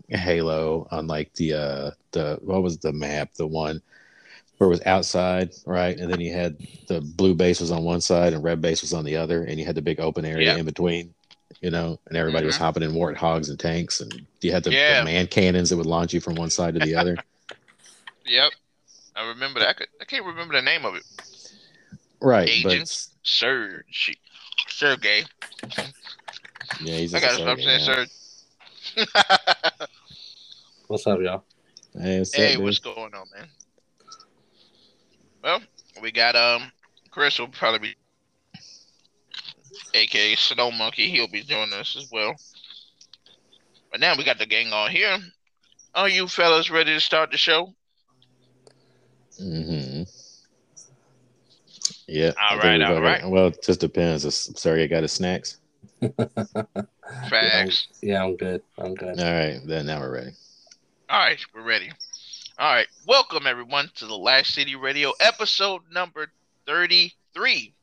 Halo 0.08 0.86
on 0.90 1.06
like 1.06 1.32
the 1.34 1.52
uh 1.54 1.90
the 2.12 2.38
what 2.42 2.62
was 2.62 2.78
the 2.78 2.92
map 2.92 3.32
the 3.34 3.46
one 3.46 3.80
where 4.58 4.66
it 4.66 4.70
was 4.70 4.82
outside 4.86 5.50
right 5.66 5.98
and 5.98 6.10
then 6.12 6.20
you 6.20 6.32
had 6.32 6.56
the 6.88 7.00
blue 7.00 7.34
base 7.34 7.60
was 7.60 7.70
on 7.70 7.82
one 7.82 8.00
side 8.00 8.32
and 8.32 8.42
red 8.44 8.60
base 8.60 8.82
was 8.82 8.92
on 8.92 9.04
the 9.04 9.16
other 9.16 9.44
and 9.44 9.58
you 9.58 9.64
had 9.64 9.74
the 9.74 9.82
big 9.82 10.00
open 10.00 10.24
area 10.24 10.52
Yeah. 10.52 10.58
in 10.58 10.64
between 10.64 11.14
you 11.60 11.70
know, 11.70 11.98
and 12.06 12.16
everybody 12.16 12.46
was 12.46 12.54
Mhm. 12.54 12.60
hopping 12.60 12.82
in 12.84 12.92
warthogs 12.92 13.50
and 13.50 13.58
tanks, 13.60 14.00
and 14.00 14.24
you 14.40 14.50
had 14.50 14.64
the, 14.64 14.70
the 14.70 14.76
man 15.04 15.26
cannons 15.26 15.68
that 15.68 15.76
would 15.76 15.84
launch 15.84 16.14
you 16.14 16.20
from 16.20 16.34
one 16.36 16.48
side 16.48 16.72
to 16.74 16.80
the 16.80 16.94
other. 16.94 17.16
Yep. 18.24 18.52
I 19.16 19.28
remember 19.28 19.60
that. 19.60 19.68
I, 19.70 19.72
could, 19.74 19.88
I 20.00 20.04
can't 20.04 20.24
remember 20.24 20.54
the 20.54 20.62
name 20.62 20.84
of 20.86 20.94
it. 20.94 21.02
right, 22.22 22.48
but 22.62 22.72
Agents? 22.72 23.10
Surge. 23.24 24.16
Sergey. 24.68 25.24
yeah, 26.80 26.96
he's 26.96 27.12
I 27.12 27.18
a 27.18 27.20
stop 27.34 27.58
saying 27.58 27.80
Sergey 27.80 27.84
Surge. 27.84 28.08
What's 30.86 31.06
up, 31.06 31.20
y'all? 31.20 31.44
Hey, 31.98 32.18
what's 32.18 32.34
hey, 32.34 32.54
up, 32.56 32.62
what's 32.62 32.78
going 32.78 33.14
on, 33.14 33.26
man? 33.36 33.48
Well, 35.42 35.60
we 36.02 36.12
got 36.12 36.36
um 36.36 36.70
Chris 37.10 37.38
will 37.38 37.48
probably 37.48 37.78
be 37.90 37.94
aka 39.94 40.34
Snow 40.36 40.70
Monkey, 40.70 41.10
he'll 41.10 41.28
be 41.28 41.42
joining 41.42 41.74
us 41.74 41.96
as 41.98 42.08
well. 42.12 42.34
But 43.90 44.00
now 44.00 44.16
we 44.16 44.24
got 44.24 44.38
the 44.38 44.46
gang 44.46 44.72
on 44.72 44.90
here. 44.90 45.18
Are 45.94 46.08
you 46.08 46.28
fellas 46.28 46.70
ready 46.70 46.92
to 46.94 47.00
start 47.00 47.30
the 47.32 47.36
show? 47.36 47.74
Mm-hmm. 49.40 50.02
Yeah. 52.06 52.28
All 52.28 52.34
I 52.38 52.50
think 52.50 52.62
right, 52.64 52.78
we've 52.78 52.88
all 52.88 52.96
already- 52.96 53.22
right. 53.22 53.30
Well, 53.30 53.46
it 53.48 53.62
just 53.62 53.80
depends. 53.80 54.58
Sorry, 54.60 54.82
I 54.82 54.86
got 54.86 55.02
his 55.02 55.12
snacks. 55.12 55.58
Facts. 57.28 57.88
Yeah, 58.02 58.24
I'm 58.24 58.36
good. 58.36 58.62
I'm 58.78 58.94
good. 58.94 59.20
All 59.20 59.32
right, 59.32 59.60
then 59.66 59.86
now 59.86 60.00
we're 60.00 60.14
ready. 60.14 60.30
All 61.10 61.18
right, 61.18 61.38
we're 61.54 61.62
ready. 61.62 61.90
All 62.58 62.72
right, 62.72 62.86
welcome 63.06 63.46
everyone 63.46 63.90
to 63.96 64.06
the 64.06 64.16
Last 64.16 64.54
City 64.54 64.76
Radio 64.76 65.12
episode 65.20 65.82
number 65.92 66.28
33. 66.66 67.74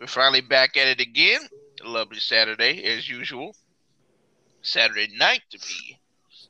We're 0.00 0.06
finally 0.06 0.40
back 0.40 0.76
at 0.78 0.88
it 0.88 1.00
again. 1.00 1.40
A 1.84 1.88
lovely 1.88 2.18
Saturday, 2.18 2.84
as 2.84 3.08
usual. 3.08 3.54
Saturday 4.62 5.08
night 5.14 5.42
to 5.50 5.58
be 5.58 5.98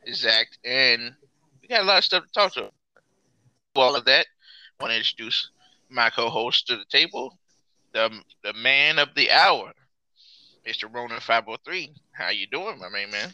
exact. 0.04 0.58
And 0.64 1.12
we 1.60 1.68
got 1.68 1.82
a 1.82 1.84
lot 1.84 1.98
of 1.98 2.04
stuff 2.04 2.24
to 2.24 2.32
talk 2.32 2.52
to. 2.54 2.70
All 3.74 3.96
of 3.96 4.04
that, 4.04 4.26
I 4.78 4.82
want 4.84 4.92
to 4.92 4.98
introduce 4.98 5.50
my 5.88 6.10
co-host 6.10 6.68
to 6.68 6.76
the 6.76 6.84
table, 6.84 7.36
the 7.92 8.10
the 8.44 8.52
man 8.52 8.98
of 8.98 9.14
the 9.14 9.30
hour, 9.30 9.72
Mr. 10.68 10.92
Ronan 10.92 11.20
503. 11.20 11.94
How 12.12 12.28
you 12.28 12.46
doing, 12.46 12.78
my 12.78 12.90
main 12.90 13.10
man? 13.10 13.32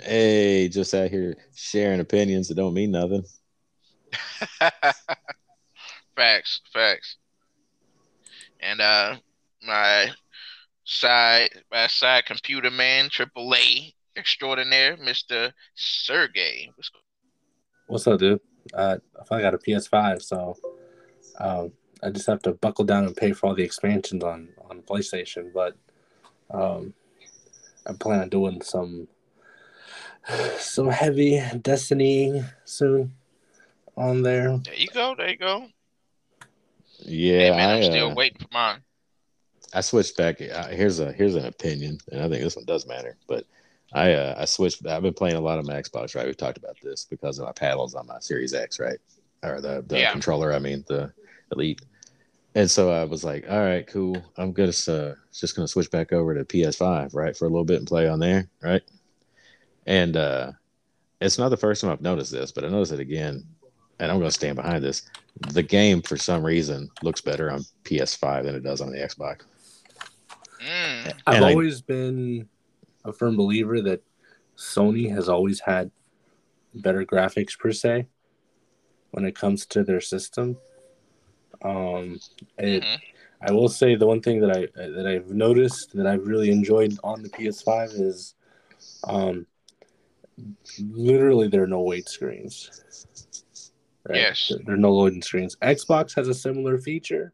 Hey, 0.00 0.68
just 0.68 0.92
out 0.94 1.10
here 1.10 1.36
sharing 1.54 2.00
opinions 2.00 2.48
that 2.48 2.56
don't 2.56 2.74
mean 2.74 2.90
nothing. 2.90 3.24
facts, 6.16 6.60
facts. 6.72 7.16
And 8.60 8.80
uh 8.80 9.16
my 9.64 10.10
side 10.84 11.50
my 11.70 11.86
side 11.86 12.26
computer 12.26 12.70
man, 12.70 13.10
triple 13.10 13.54
A 13.54 13.94
extraordinaire, 14.16 14.96
Mr. 14.96 15.52
Sergey. 15.76 16.72
What's 16.74 16.90
What's 17.86 18.06
up, 18.08 18.18
dude? 18.18 18.40
Uh, 18.74 18.96
I 19.20 19.24
finally 19.24 19.44
got 19.44 19.54
a 19.54 19.58
PS5, 19.58 20.20
so 20.20 20.56
um, 21.38 21.72
I 22.02 22.10
just 22.10 22.26
have 22.26 22.42
to 22.42 22.52
buckle 22.54 22.84
down 22.84 23.04
and 23.04 23.16
pay 23.16 23.32
for 23.32 23.46
all 23.46 23.54
the 23.54 23.62
expansions 23.62 24.24
on 24.24 24.48
on 24.68 24.82
PlayStation. 24.82 25.52
But 25.54 25.76
um, 26.50 26.94
I 27.86 27.92
plan 27.92 28.20
on 28.20 28.28
doing 28.28 28.62
some 28.62 29.08
some 30.58 30.88
heavy 30.88 31.40
Destiny 31.62 32.42
soon 32.64 33.12
on 33.96 34.22
there. 34.22 34.58
There 34.58 34.74
you 34.74 34.88
go, 34.88 35.14
there 35.16 35.30
you 35.30 35.36
go. 35.36 35.66
Yeah, 37.00 37.38
hey 37.38 37.50
man, 37.50 37.70
I, 37.70 37.76
I'm 37.76 37.82
still 37.82 38.10
uh, 38.10 38.14
waiting 38.14 38.40
for 38.40 38.48
mine. 38.52 38.80
I 39.72 39.80
switched 39.80 40.16
back. 40.16 40.40
Uh, 40.40 40.68
here's 40.68 41.00
a 41.00 41.12
here's 41.12 41.34
an 41.34 41.44
opinion, 41.46 41.98
and 42.10 42.22
I 42.22 42.28
think 42.28 42.42
this 42.42 42.56
one 42.56 42.64
does 42.64 42.86
matter. 42.86 43.16
But 43.28 43.44
I 43.92 44.14
uh, 44.14 44.34
I 44.38 44.44
switched. 44.44 44.86
I've 44.86 45.02
been 45.02 45.14
playing 45.14 45.36
a 45.36 45.40
lot 45.40 45.58
of 45.58 45.66
my 45.66 45.74
Xbox. 45.74 46.14
Right, 46.14 46.26
we've 46.26 46.36
talked 46.36 46.58
about 46.58 46.76
this 46.82 47.04
because 47.04 47.38
of 47.38 47.46
my 47.46 47.52
paddles 47.52 47.94
on 47.94 48.06
my 48.06 48.18
Series 48.20 48.54
X, 48.54 48.80
right, 48.80 48.98
or 49.42 49.60
the 49.60 49.84
the 49.86 49.98
Yeah. 49.98 50.12
controller. 50.12 50.52
I 50.52 50.58
mean 50.58 50.84
the 50.88 51.12
Elite. 51.52 51.82
And 52.56 52.70
so 52.70 52.90
I 52.90 53.04
was 53.04 53.22
like, 53.22 53.44
all 53.50 53.60
right, 53.60 53.86
cool. 53.86 54.16
I'm 54.38 54.50
gonna 54.52 54.72
uh, 54.88 55.14
just 55.30 55.54
gonna 55.54 55.68
switch 55.68 55.90
back 55.90 56.14
over 56.14 56.34
to 56.34 56.42
PS5, 56.42 57.14
right, 57.14 57.36
for 57.36 57.44
a 57.44 57.50
little 57.50 57.66
bit 57.66 57.80
and 57.80 57.86
play 57.86 58.08
on 58.08 58.18
there, 58.18 58.48
right. 58.62 58.80
And 59.86 60.16
uh, 60.16 60.52
it's 61.20 61.36
not 61.36 61.50
the 61.50 61.58
first 61.58 61.82
time 61.82 61.90
I've 61.90 62.00
noticed 62.00 62.32
this, 62.32 62.52
but 62.52 62.64
I 62.64 62.68
noticed 62.68 62.92
it 62.92 62.98
again, 63.00 63.46
and 63.98 64.10
I'm 64.10 64.18
gonna 64.18 64.30
stand 64.30 64.56
behind 64.56 64.82
this. 64.82 65.02
The 65.50 65.62
game, 65.62 66.00
for 66.00 66.16
some 66.16 66.42
reason, 66.42 66.88
looks 67.02 67.20
better 67.20 67.50
on 67.50 67.62
PS5 67.84 68.44
than 68.44 68.54
it 68.54 68.62
does 68.62 68.80
on 68.80 68.90
the 68.90 68.96
Xbox. 68.96 69.42
Mm, 70.58 71.12
I've 71.26 71.42
I- 71.42 71.50
always 71.50 71.82
been 71.82 72.48
a 73.04 73.12
firm 73.12 73.36
believer 73.36 73.82
that 73.82 74.02
Sony 74.56 75.14
has 75.14 75.28
always 75.28 75.60
had 75.60 75.90
better 76.74 77.04
graphics 77.04 77.58
per 77.58 77.70
se 77.72 78.06
when 79.10 79.26
it 79.26 79.34
comes 79.34 79.66
to 79.66 79.84
their 79.84 80.00
system. 80.00 80.56
Um, 81.62 82.18
it, 82.58 82.82
mhm. 82.82 82.98
I 83.42 83.52
will 83.52 83.68
say 83.68 83.94
the 83.96 84.06
one 84.06 84.20
thing 84.22 84.40
that 84.40 84.50
I 84.56 84.66
that 84.76 85.06
I've 85.06 85.30
noticed 85.30 85.92
that 85.94 86.06
I've 86.06 86.26
really 86.26 86.50
enjoyed 86.50 86.98
on 87.04 87.22
the 87.22 87.28
PS5 87.28 87.92
is, 88.00 88.34
um, 89.04 89.46
literally 90.80 91.48
there 91.48 91.62
are 91.62 91.66
no 91.68 91.80
wait 91.82 92.08
screens. 92.08 92.70
Yes. 94.08 94.48
there, 94.48 94.60
there 94.64 94.74
are 94.74 94.78
no 94.78 94.92
loading 94.92 95.22
screens. 95.22 95.56
Xbox 95.56 96.14
has 96.14 96.28
a 96.28 96.34
similar 96.34 96.78
feature, 96.78 97.32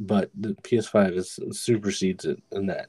but 0.00 0.30
the 0.38 0.54
PS5 0.62 1.16
is 1.16 1.38
supersedes 1.52 2.24
it 2.24 2.42
in 2.52 2.66
that 2.66 2.88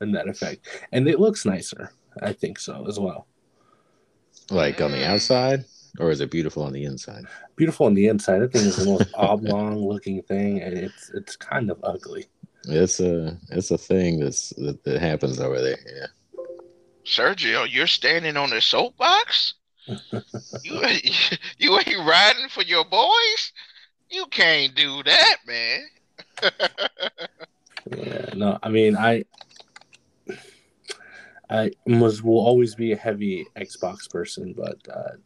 in 0.00 0.12
that 0.12 0.28
effect, 0.28 0.66
and 0.92 1.08
it 1.08 1.20
looks 1.20 1.44
nicer. 1.44 1.92
I 2.22 2.32
think 2.32 2.58
so 2.58 2.86
as 2.88 2.98
well. 2.98 3.26
Like 4.50 4.80
on 4.80 4.90
the 4.92 4.98
Mm. 4.98 5.06
outside, 5.06 5.64
or 5.98 6.10
is 6.10 6.20
it 6.20 6.30
beautiful 6.30 6.62
on 6.62 6.72
the 6.72 6.84
inside? 6.84 7.24
Beautiful 7.56 7.86
on 7.86 7.94
the 7.94 8.08
inside. 8.08 8.40
That 8.40 8.52
thing 8.52 8.66
is 8.66 8.76
the 8.76 8.86
most 8.86 9.10
oblong 9.14 9.86
looking 9.86 10.22
thing, 10.22 10.60
and 10.60 10.76
it's 10.76 11.10
it's 11.14 11.36
kind 11.36 11.70
of 11.70 11.78
ugly. 11.82 12.26
It's 12.66 13.00
a 13.00 13.38
it's 13.50 13.70
a 13.70 13.78
thing 13.78 14.20
that's 14.20 14.50
that, 14.56 14.82
that 14.84 15.00
happens 15.00 15.40
over 15.40 15.60
there. 15.60 15.78
Yeah. 15.86 16.06
Sergio, 17.04 17.70
you're 17.70 17.86
standing 17.86 18.36
on 18.36 18.52
a 18.52 18.60
soapbox? 18.60 19.54
you 19.86 20.00
you 21.58 21.78
ain't 21.78 22.08
riding 22.08 22.48
for 22.48 22.62
your 22.62 22.84
boys? 22.84 23.52
You 24.10 24.26
can't 24.26 24.74
do 24.74 25.02
that, 25.02 25.36
man. 25.46 25.86
Yeah, 27.96 28.30
no, 28.34 28.58
I 28.62 28.68
mean, 28.70 28.96
I, 28.96 29.24
I 31.50 31.70
was 31.86 32.22
will 32.22 32.38
always 32.38 32.74
be 32.74 32.92
a 32.92 32.96
heavy 32.96 33.46
Xbox 33.56 34.10
person, 34.10 34.54
but 34.56 34.78
uh, 34.92 35.16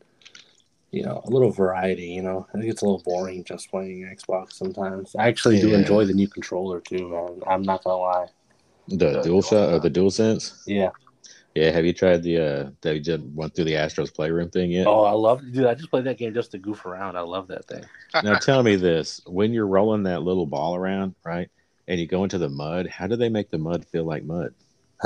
you 0.91 1.03
know, 1.05 1.23
a 1.25 1.31
little 1.31 1.51
variety. 1.51 2.07
You 2.07 2.23
know, 2.23 2.47
I 2.51 2.59
think 2.59 2.71
it's 2.71 2.83
a 2.83 2.85
little 2.85 3.03
boring 3.05 3.45
just 3.45 3.71
playing 3.71 4.03
Xbox 4.03 4.55
sometimes. 4.55 5.15
I 5.17 5.29
actually 5.29 5.61
do 5.61 5.75
enjoy 5.75 6.05
the 6.05 6.15
new 6.15 6.29
controller 6.29 6.81
too, 6.81 7.09
man. 7.09 7.43
I'm 7.47 7.63
not 7.63 7.85
gonna 7.85 7.99
lie. 7.99 8.27
The 8.89 9.21
DualShock 9.21 9.73
or 9.75 9.81
the 9.81 9.91
dual 9.91 10.11
sense. 10.11 10.63
Yeah. 10.67 10.91
Yeah. 11.55 11.71
Have 11.73 11.85
you 11.85 11.93
tried 11.93 12.23
the 12.23 12.39
uh 12.39 12.71
that 12.81 12.95
you 12.95 13.01
just 13.01 13.23
went 13.35 13.55
through 13.55 13.67
the 13.67 13.77
Astro's 13.77 14.11
Playroom 14.11 14.49
thing 14.49 14.71
yet? 14.71 14.87
Oh, 14.87 15.05
I 15.05 15.13
love, 15.13 15.43
dude. 15.53 15.67
I 15.67 15.75
just 15.75 15.91
played 15.91 16.05
that 16.05 16.17
game 16.17 16.33
just 16.33 16.53
to 16.53 16.59
goof 16.59 16.87
around. 16.87 17.17
I 17.17 17.21
love 17.21 17.49
that 17.49 17.67
thing. 17.67 17.85
Now 18.25 18.39
tell 18.39 18.63
me 18.63 18.77
this: 18.77 19.21
when 19.27 19.53
you're 19.53 19.67
rolling 19.67 20.05
that 20.05 20.23
little 20.23 20.47
ball 20.47 20.75
around, 20.75 21.15
right, 21.25 21.51
and 21.87 22.01
you 22.01 22.07
go 22.07 22.25
into 22.25 22.39
the 22.39 22.49
mud, 22.49 22.87
how 22.87 23.07
do 23.07 23.17
they 23.17 23.29
make 23.29 23.51
the 23.51 23.59
mud 23.59 23.85
feel 23.85 24.05
like 24.05 24.25
mud? 24.25 24.55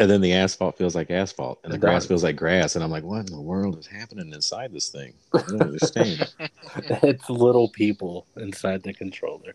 and 0.00 0.10
then 0.10 0.22
the 0.22 0.32
asphalt 0.32 0.78
feels 0.78 0.96
like 0.96 1.10
asphalt, 1.10 1.60
and 1.64 1.72
the 1.72 1.76
It 1.76 1.80
grass 1.80 2.06
does. 2.06 2.08
feels 2.08 2.24
like 2.24 2.36
grass, 2.36 2.74
and 2.74 2.82
I'm 2.84 2.90
like, 2.90 3.04
what 3.04 3.20
in 3.20 3.26
the 3.26 3.40
world 3.40 3.78
is 3.78 3.86
happening 3.86 4.32
inside 4.32 4.72
this 4.72 4.88
thing? 4.88 5.14
I 5.46 5.52
don't 5.52 5.62
understand. 5.62 6.26
it's 6.76 7.30
little 7.30 7.68
people 7.68 8.26
inside 8.36 8.82
the 8.82 8.94
controller. 8.94 9.54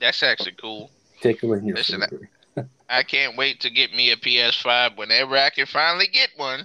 That's 0.00 0.22
actually 0.22 0.52
cool. 0.60 0.90
Take 1.20 1.40
them 1.40 1.52
in 1.52 1.66
your 1.66 1.76
Listen, 1.76 2.00
finger. 2.00 2.30
I 2.88 3.02
can't 3.04 3.36
wait 3.36 3.60
to 3.60 3.70
get 3.70 3.92
me 3.92 4.10
a 4.10 4.16
PS5 4.16 4.96
whenever 4.96 5.36
I 5.36 5.50
can 5.50 5.66
finally 5.66 6.06
get 6.08 6.30
one. 6.36 6.60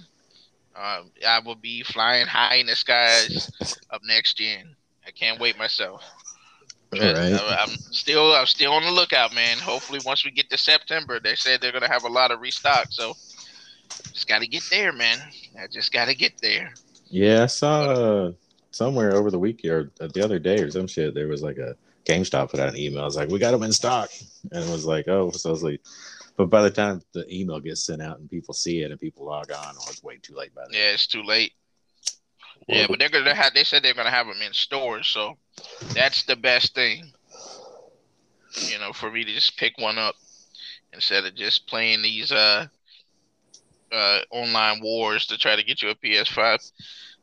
Um, 0.76 1.12
I 1.26 1.40
will 1.40 1.56
be 1.56 1.82
flying 1.82 2.26
high 2.26 2.56
in 2.56 2.66
the 2.66 2.76
skies 2.76 3.50
of 3.90 4.00
next 4.04 4.38
gen. 4.38 4.76
I 5.06 5.10
can't 5.12 5.40
wait 5.40 5.58
myself. 5.58 6.02
Right. 7.00 7.32
I, 7.32 7.62
am 7.62 7.70
still 7.90 8.32
I'm 8.32 8.46
still 8.46 8.72
on 8.72 8.82
the 8.82 8.90
lookout, 8.90 9.34
man. 9.34 9.58
Hopefully, 9.58 10.00
once 10.04 10.24
we 10.24 10.30
get 10.30 10.50
to 10.50 10.58
September, 10.58 11.20
they 11.20 11.34
said 11.34 11.60
they're 11.60 11.72
gonna 11.72 11.90
have 11.90 12.04
a 12.04 12.08
lot 12.08 12.30
of 12.30 12.40
restock. 12.40 12.88
So 12.90 13.14
just 14.12 14.28
got 14.28 14.40
to 14.40 14.46
get 14.46 14.62
there, 14.70 14.92
man. 14.92 15.18
I 15.60 15.66
just 15.66 15.92
got 15.92 16.06
to 16.06 16.14
get 16.14 16.32
there. 16.40 16.72
Yeah, 17.10 17.44
I 17.44 17.46
saw 17.46 17.82
uh, 17.84 18.32
somewhere 18.70 19.14
over 19.16 19.30
the 19.30 19.38
week 19.38 19.64
or 19.64 19.92
the 19.98 20.24
other 20.24 20.38
day 20.38 20.60
or 20.60 20.70
some 20.70 20.86
shit. 20.86 21.14
There 21.14 21.28
was 21.28 21.42
like 21.42 21.58
a 21.58 21.76
GameStop 22.06 22.50
put 22.50 22.60
out 22.60 22.68
an 22.68 22.76
email. 22.76 23.02
I 23.02 23.04
was 23.04 23.16
like, 23.16 23.28
"We 23.28 23.38
got 23.38 23.52
them 23.52 23.62
in 23.62 23.72
stock," 23.72 24.10
and 24.52 24.64
it 24.64 24.70
was 24.70 24.84
like, 24.84 25.08
"Oh," 25.08 25.30
so 25.30 25.50
I 25.50 25.52
was 25.52 25.62
like, 25.62 25.80
but 26.36 26.46
by 26.46 26.62
the 26.62 26.70
time 26.70 27.00
the 27.12 27.24
email 27.32 27.60
gets 27.60 27.84
sent 27.84 28.02
out 28.02 28.18
and 28.18 28.28
people 28.28 28.54
see 28.54 28.82
it 28.82 28.90
and 28.90 29.00
people 29.00 29.26
log 29.26 29.52
on, 29.52 29.74
oh, 29.78 29.86
it's 29.88 30.02
way 30.02 30.18
too 30.20 30.34
late 30.34 30.54
by 30.54 30.62
then. 30.62 30.80
Yeah, 30.80 30.92
it's 30.92 31.06
too 31.06 31.22
late. 31.22 31.52
Yeah, 32.68 32.88
but 32.88 32.98
they're 32.98 33.08
gonna 33.08 33.34
have. 33.34 33.54
They 33.54 33.64
said 33.64 33.82
they're 33.82 33.94
gonna 33.94 34.10
have 34.10 34.26
them 34.26 34.42
in 34.42 34.52
stores, 34.52 35.08
so 35.08 35.38
that's 35.94 36.24
the 36.24 36.36
best 36.36 36.74
thing. 36.74 37.14
You 38.66 38.78
know, 38.78 38.92
for 38.92 39.10
me 39.10 39.24
to 39.24 39.32
just 39.34 39.56
pick 39.56 39.78
one 39.78 39.98
up 39.98 40.16
instead 40.92 41.24
of 41.26 41.34
just 41.36 41.66
playing 41.68 42.02
these 42.02 42.32
uh 42.32 42.68
uh 43.92 44.20
online 44.30 44.80
wars 44.82 45.26
to 45.26 45.38
try 45.38 45.56
to 45.56 45.62
get 45.62 45.82
you 45.82 45.90
a 45.90 45.94
PS5. 45.94 46.60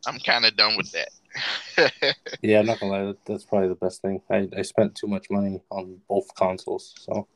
I'm 0.06 0.20
kind 0.20 0.46
of 0.46 0.56
done 0.56 0.78
with 0.78 0.88
that. 0.92 2.16
yeah, 2.42 2.60
I'm 2.60 2.66
not 2.66 2.80
gonna 2.80 2.92
lie. 3.10 3.14
That's 3.26 3.46
probably 3.46 3.70
the 3.70 3.76
best 3.76 4.02
thing. 4.02 4.22
I, 4.30 4.48
I 4.58 4.62
spent 4.64 4.96
too 4.96 5.08
much 5.08 5.28
money 5.30 5.62
on 5.70 6.02
both 6.08 6.34
consoles, 6.36 6.94
so. 6.98 7.28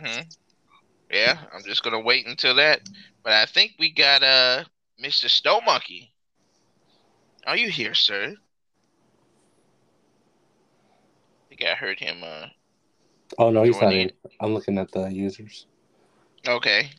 hmm 0.00 0.20
Yeah, 1.10 1.46
I'm 1.52 1.64
just 1.64 1.82
gonna 1.82 2.00
wait 2.00 2.26
until 2.26 2.54
that. 2.56 2.82
But 3.24 3.34
I 3.34 3.46
think 3.46 3.72
we 3.78 3.92
got 3.92 4.22
uh 4.22 4.64
Mr. 4.98 5.28
Snow 5.28 5.60
Monkey. 5.60 6.12
Are 7.48 7.56
you 7.56 7.70
here, 7.70 7.94
sir? 7.94 8.34
I 11.40 11.48
think 11.48 11.64
I 11.64 11.74
heard 11.74 11.98
him. 11.98 12.18
Uh. 12.22 12.48
Oh 13.38 13.48
no, 13.48 13.62
he's 13.62 13.80
not 13.80 13.94
in. 13.94 14.12
I'm 14.38 14.52
looking 14.52 14.76
at 14.76 14.92
the 14.92 15.08
users. 15.10 15.64
Okay. 16.46 16.90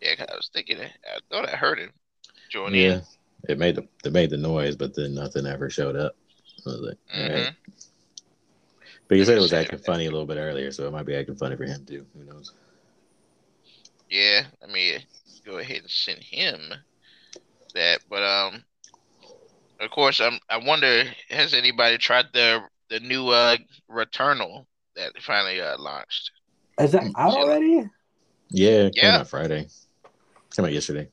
Yeah, 0.00 0.14
I 0.20 0.34
was 0.34 0.48
thinking. 0.54 0.78
I 0.80 1.18
thought 1.30 1.52
I 1.52 1.56
heard 1.56 1.80
him 1.80 1.92
join 2.48 2.72
yeah. 2.72 2.92
in. 2.92 3.02
It 3.50 3.58
made 3.58 3.74
the 3.74 3.86
it 4.06 4.14
made 4.14 4.30
the 4.30 4.38
noise, 4.38 4.74
but 4.74 4.94
then 4.94 5.14
nothing 5.14 5.44
ever 5.44 5.68
showed 5.68 5.96
up. 5.96 6.16
I 6.66 6.70
was 6.70 6.80
like, 6.80 6.98
Mhm. 7.14 7.30
alright. 7.30 7.54
But 9.06 9.18
you 9.18 9.24
said 9.26 9.36
it 9.36 9.42
was 9.42 9.52
acting 9.52 9.80
funny 9.80 10.06
a 10.06 10.10
little 10.10 10.24
bit 10.24 10.38
earlier, 10.38 10.72
so 10.72 10.86
it 10.86 10.92
might 10.92 11.04
be 11.04 11.14
acting 11.14 11.36
funny 11.36 11.56
for 11.56 11.66
him 11.66 11.84
too. 11.84 12.06
Who 12.16 12.24
knows? 12.24 12.54
Yeah, 14.08 14.46
let 14.62 14.70
me 14.70 14.96
go 15.44 15.58
ahead 15.58 15.82
and 15.82 15.90
send 15.90 16.22
him 16.22 16.72
that. 17.74 18.00
But 18.08 18.22
um, 18.22 18.64
of 19.82 19.90
course, 19.90 20.20
I'm. 20.20 20.38
I 20.48 20.56
wonder 20.58 21.04
has 21.30 21.54
anybody 21.54 21.98
tried 21.98 22.26
the 22.32 22.62
the 22.88 23.00
new 23.00 23.28
uh 23.28 23.56
Returnal 23.90 24.66
that 24.96 25.12
finally 25.20 25.60
uh 25.60 25.76
launched? 25.78 26.30
Is 26.80 26.92
that 26.92 27.04
out 27.16 27.34
already? 27.34 27.88
Yeah, 28.50 28.86
it 28.86 28.94
came 28.94 29.04
Yeah. 29.10 29.18
out 29.18 29.28
Friday. 29.28 29.66
Came 30.54 30.64
out 30.64 30.72
yesterday. 30.72 31.08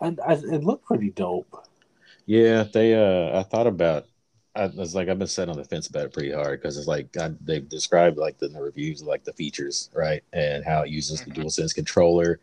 And 0.00 0.20
I, 0.20 0.34
it 0.34 0.62
looked 0.64 0.86
pretty 0.86 1.10
dope. 1.10 1.66
Yeah, 2.26 2.64
they. 2.64 2.94
Uh, 2.94 3.38
I 3.38 3.42
thought 3.42 3.66
about. 3.66 4.06
I 4.54 4.66
was 4.66 4.94
like, 4.94 5.08
I've 5.08 5.18
been 5.18 5.28
set 5.28 5.48
on 5.48 5.56
the 5.56 5.64
fence 5.64 5.86
about 5.86 6.06
it 6.06 6.12
pretty 6.12 6.32
hard 6.32 6.60
because 6.60 6.76
it's 6.76 6.88
like 6.88 7.16
I, 7.16 7.30
they've 7.44 7.68
described 7.68 8.18
like 8.18 8.42
in 8.42 8.52
the 8.52 8.60
reviews 8.60 9.02
like 9.02 9.22
the 9.22 9.32
features, 9.32 9.88
right, 9.94 10.22
and 10.32 10.64
how 10.64 10.82
it 10.82 10.90
uses 10.90 11.20
Mhm. 11.20 11.26
the 11.26 11.40
DualSense 11.40 11.74
controller, 11.74 12.40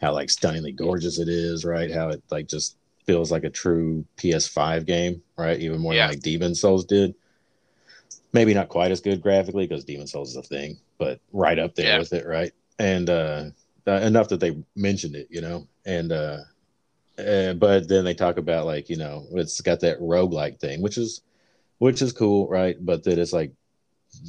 how 0.00 0.12
like 0.12 0.30
stunningly 0.30 0.72
gorgeous 0.72 1.18
it 1.18 1.28
is, 1.28 1.64
right, 1.64 1.90
how 1.90 2.10
it 2.10 2.22
like 2.30 2.46
just 2.46 2.76
feels 3.06 3.30
like 3.30 3.44
a 3.44 3.50
true 3.50 4.04
PS5 4.16 4.84
game, 4.86 5.22
right, 5.36 5.58
even 5.60 5.80
more 5.80 5.94
Yeah. 5.94 6.06
than 6.08 6.16
like 6.16 6.22
Demon's 6.22 6.60
Souls 6.60 6.84
did. 6.84 7.14
Maybe 8.32 8.52
not 8.54 8.68
quite 8.68 8.90
as 8.90 9.00
good 9.00 9.22
graphically 9.22 9.66
because 9.66 9.84
Demon's 9.84 10.12
Souls 10.12 10.30
is 10.30 10.36
a 10.36 10.42
thing, 10.42 10.78
but 10.98 11.20
right 11.32 11.58
up 11.58 11.74
there 11.74 11.86
Yeah. 11.86 11.98
with 11.98 12.12
it, 12.12 12.26
right, 12.26 12.52
and 12.78 13.08
uh, 13.08 13.44
uh, 13.86 13.92
enough 13.92 14.28
that 14.28 14.40
they 14.40 14.56
mentioned 14.74 15.14
it, 15.14 15.28
you 15.30 15.40
know, 15.40 15.66
and 15.86 16.12
uh, 16.12 16.38
uh, 17.18 17.54
but 17.54 17.88
then 17.88 18.04
they 18.04 18.14
talk 18.14 18.36
about 18.36 18.66
like 18.66 18.90
you 18.90 18.96
know 18.96 19.26
it's 19.32 19.60
got 19.60 19.80
that 19.80 19.98
roguelike 20.00 20.60
thing 20.60 20.82
which 20.82 20.98
is 20.98 21.22
which 21.78 22.02
is 22.02 22.12
cool 22.12 22.46
right 22.48 22.76
but 22.84 23.04
that 23.04 23.18
it's 23.18 23.32
like 23.32 23.52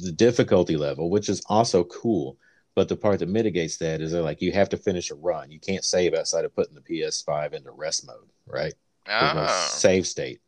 the 0.02 0.12
difficulty 0.12 0.76
level 0.76 1.10
which 1.10 1.28
is 1.28 1.42
also 1.50 1.84
cool 1.84 2.36
but 2.78 2.88
the 2.88 2.96
part 2.96 3.18
that 3.18 3.28
mitigates 3.28 3.76
that 3.78 4.00
is 4.00 4.12
they're 4.12 4.22
like 4.22 4.40
you 4.40 4.52
have 4.52 4.68
to 4.68 4.76
finish 4.76 5.10
a 5.10 5.16
run 5.16 5.50
you 5.50 5.58
can't 5.58 5.84
save 5.84 6.14
outside 6.14 6.44
of 6.44 6.54
putting 6.54 6.76
the 6.76 6.80
ps5 6.80 7.52
into 7.52 7.72
rest 7.72 8.06
mode 8.06 8.28
right 8.46 8.74
There's 9.18 9.34
no 9.34 9.46
Ah, 9.46 9.48
save 9.48 10.06
state 10.06 10.40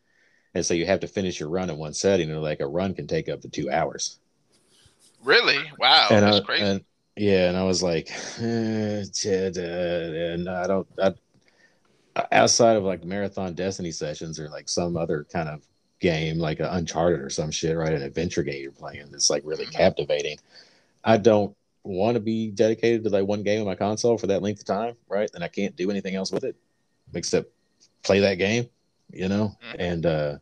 and 0.54 0.64
so 0.64 0.74
you 0.74 0.86
have 0.86 1.00
to 1.00 1.08
finish 1.08 1.40
your 1.40 1.48
run 1.50 1.70
in 1.70 1.76
one 1.78 1.94
setting 1.94 2.30
and 2.30 2.42
like 2.42 2.60
a 2.60 2.68
run 2.68 2.94
can 2.94 3.08
take 3.08 3.28
up 3.28 3.40
to 3.42 3.48
two 3.48 3.70
hours 3.70 4.20
really? 5.24 5.70
Wow, 5.78 6.20
and 6.20 6.24
that's 6.24 6.38
I, 6.38 6.40
crazy. 6.40 6.64
and 6.64 6.84
yeah, 7.16 7.48
and 7.48 7.56
I 7.56 7.64
was 7.64 7.82
like, 7.82 8.10
eh, 8.40 9.04
uh, 9.24 9.60
and 9.60 10.48
I 10.48 10.66
don't, 10.66 10.88
I, 11.00 11.12
outside 12.32 12.76
of 12.76 12.84
like 12.84 13.04
marathon 13.04 13.54
Destiny 13.54 13.90
sessions 13.92 14.38
or 14.38 14.48
like 14.48 14.68
some 14.68 14.96
other 14.96 15.26
kind 15.32 15.48
of 15.48 15.62
game, 16.00 16.38
like 16.38 16.60
an 16.60 16.66
Uncharted 16.66 17.20
or 17.20 17.30
some 17.30 17.50
shit, 17.50 17.76
right? 17.76 17.92
An 17.92 18.02
adventure 18.02 18.42
game 18.42 18.62
you're 18.62 18.72
playing 18.72 19.06
that's 19.10 19.30
like 19.30 19.42
really 19.44 19.66
Mhm. 19.66 19.72
captivating. 19.72 20.38
I 21.04 21.16
don't 21.16 21.54
want 21.82 22.14
to 22.14 22.20
be 22.20 22.50
dedicated 22.50 23.04
to 23.04 23.10
like 23.10 23.26
one 23.26 23.42
game 23.42 23.60
on 23.60 23.66
my 23.66 23.74
console 23.74 24.18
for 24.18 24.26
that 24.28 24.42
length 24.42 24.60
of 24.60 24.66
time, 24.66 24.96
right? 25.08 25.30
And 25.34 25.42
I 25.42 25.48
can't 25.48 25.76
do 25.76 25.90
anything 25.90 26.14
else 26.14 26.30
with 26.32 26.44
it 26.44 26.56
except 27.14 27.50
play 28.02 28.20
that 28.20 28.34
game, 28.34 28.68
you 29.12 29.28
know? 29.28 29.56
Mhm. 29.62 29.76
And, 29.78 30.06
uh, 30.06 30.38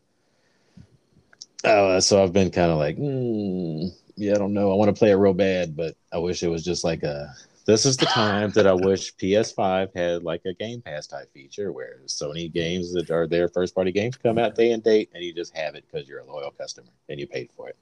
uh, 1.63 1.99
so 1.99 2.23
I've 2.23 2.33
been 2.33 2.51
kind 2.51 2.71
of 2.71 2.77
like, 2.77 2.97
mm, 2.97 3.89
yeah, 4.15 4.33
I 4.35 4.37
don't 4.37 4.53
know. 4.53 4.71
I 4.71 4.75
want 4.75 4.93
to 4.93 4.97
play 4.97 5.11
it 5.11 5.15
real 5.15 5.33
bad, 5.33 5.75
but 5.75 5.95
I 6.11 6.17
wish 6.17 6.43
it 6.43 6.49
was 6.49 6.63
just 6.63 6.83
like 6.83 7.03
a. 7.03 7.33
This 7.65 7.85
is 7.85 7.97
the 7.97 8.07
time 8.07 8.49
that 8.51 8.65
I 8.65 8.73
wish 8.87 9.15
PS5 9.17 9.93
had 9.93 10.23
like 10.23 10.41
a 10.45 10.53
Game 10.53 10.81
Pass 10.81 11.05
type 11.07 11.31
feature 11.33 11.71
where 11.71 11.99
Sony 12.07 12.51
games 12.51 12.93
that 12.93 13.11
are 13.11 13.27
their 13.27 13.47
first 13.47 13.75
party 13.75 13.91
games 13.91 14.17
come 14.17 14.39
out 14.39 14.55
day 14.55 14.71
and 14.71 14.83
date, 14.83 15.09
and 15.13 15.23
you 15.23 15.33
just 15.33 15.55
have 15.55 15.75
it 15.75 15.85
because 15.89 16.07
you're 16.07 16.19
a 16.19 16.25
loyal 16.25 16.51
customer 16.51 16.89
and 17.09 17.19
you 17.19 17.27
paid 17.27 17.49
for 17.55 17.69
it. 17.69 17.77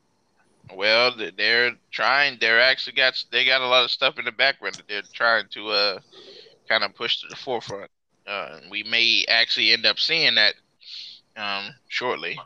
Well, 0.73 1.15
they're 1.37 1.75
trying. 1.91 2.37
They're 2.39 2.61
actually 2.61 2.93
got. 2.93 3.23
They 3.31 3.45
got 3.45 3.61
a 3.61 3.67
lot 3.67 3.85
of 3.85 3.91
stuff 3.91 4.19
in 4.19 4.25
the 4.25 4.31
background 4.31 4.75
that 4.75 4.87
they're 4.87 5.01
trying 5.13 5.45
to 5.51 5.69
uh 5.69 5.99
kind 6.67 6.83
of 6.83 6.93
push 6.95 7.21
to 7.21 7.27
the 7.29 7.35
forefront. 7.35 7.89
Uh, 8.27 8.59
and 8.61 8.71
we 8.71 8.83
may 8.83 9.25
actually 9.29 9.71
end 9.71 9.85
up 9.85 9.97
seeing 9.97 10.35
that 10.35 10.55
um 11.37 11.73
shortly, 11.87 12.37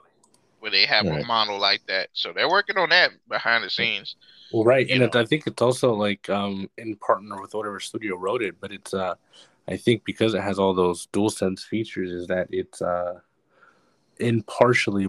where 0.59 0.71
they 0.71 0.85
have 0.85 1.07
a 1.07 1.25
model 1.25 1.59
like 1.59 1.81
that. 1.87 2.09
So 2.13 2.31
they're 2.33 2.49
working 2.49 2.77
on 2.77 2.89
that 2.89 3.11
behind 3.27 3.63
the 3.63 3.69
scenes. 3.69 4.15
Well, 4.51 4.63
right, 4.63 4.87
You 4.87 4.95
and 4.95 5.03
it. 5.03 5.15
I 5.15 5.25
think 5.25 5.47
it's 5.47 5.61
also 5.61 5.93
like 5.93 6.29
um 6.29 6.69
in 6.77 6.95
partner 6.97 7.41
with 7.41 7.53
whatever 7.53 7.79
studio 7.79 8.15
wrote 8.15 8.43
it, 8.43 8.59
but 8.59 8.71
it's 8.71 8.93
uh 8.93 9.15
I 9.67 9.77
think 9.77 10.03
because 10.05 10.33
it 10.33 10.41
has 10.41 10.59
all 10.59 10.73
those 10.73 11.07
dual 11.07 11.29
sense 11.29 11.63
features, 11.63 12.11
is 12.11 12.27
that 12.27 12.47
it's 12.51 12.81
uh 12.81 13.19
impartially 14.19 15.07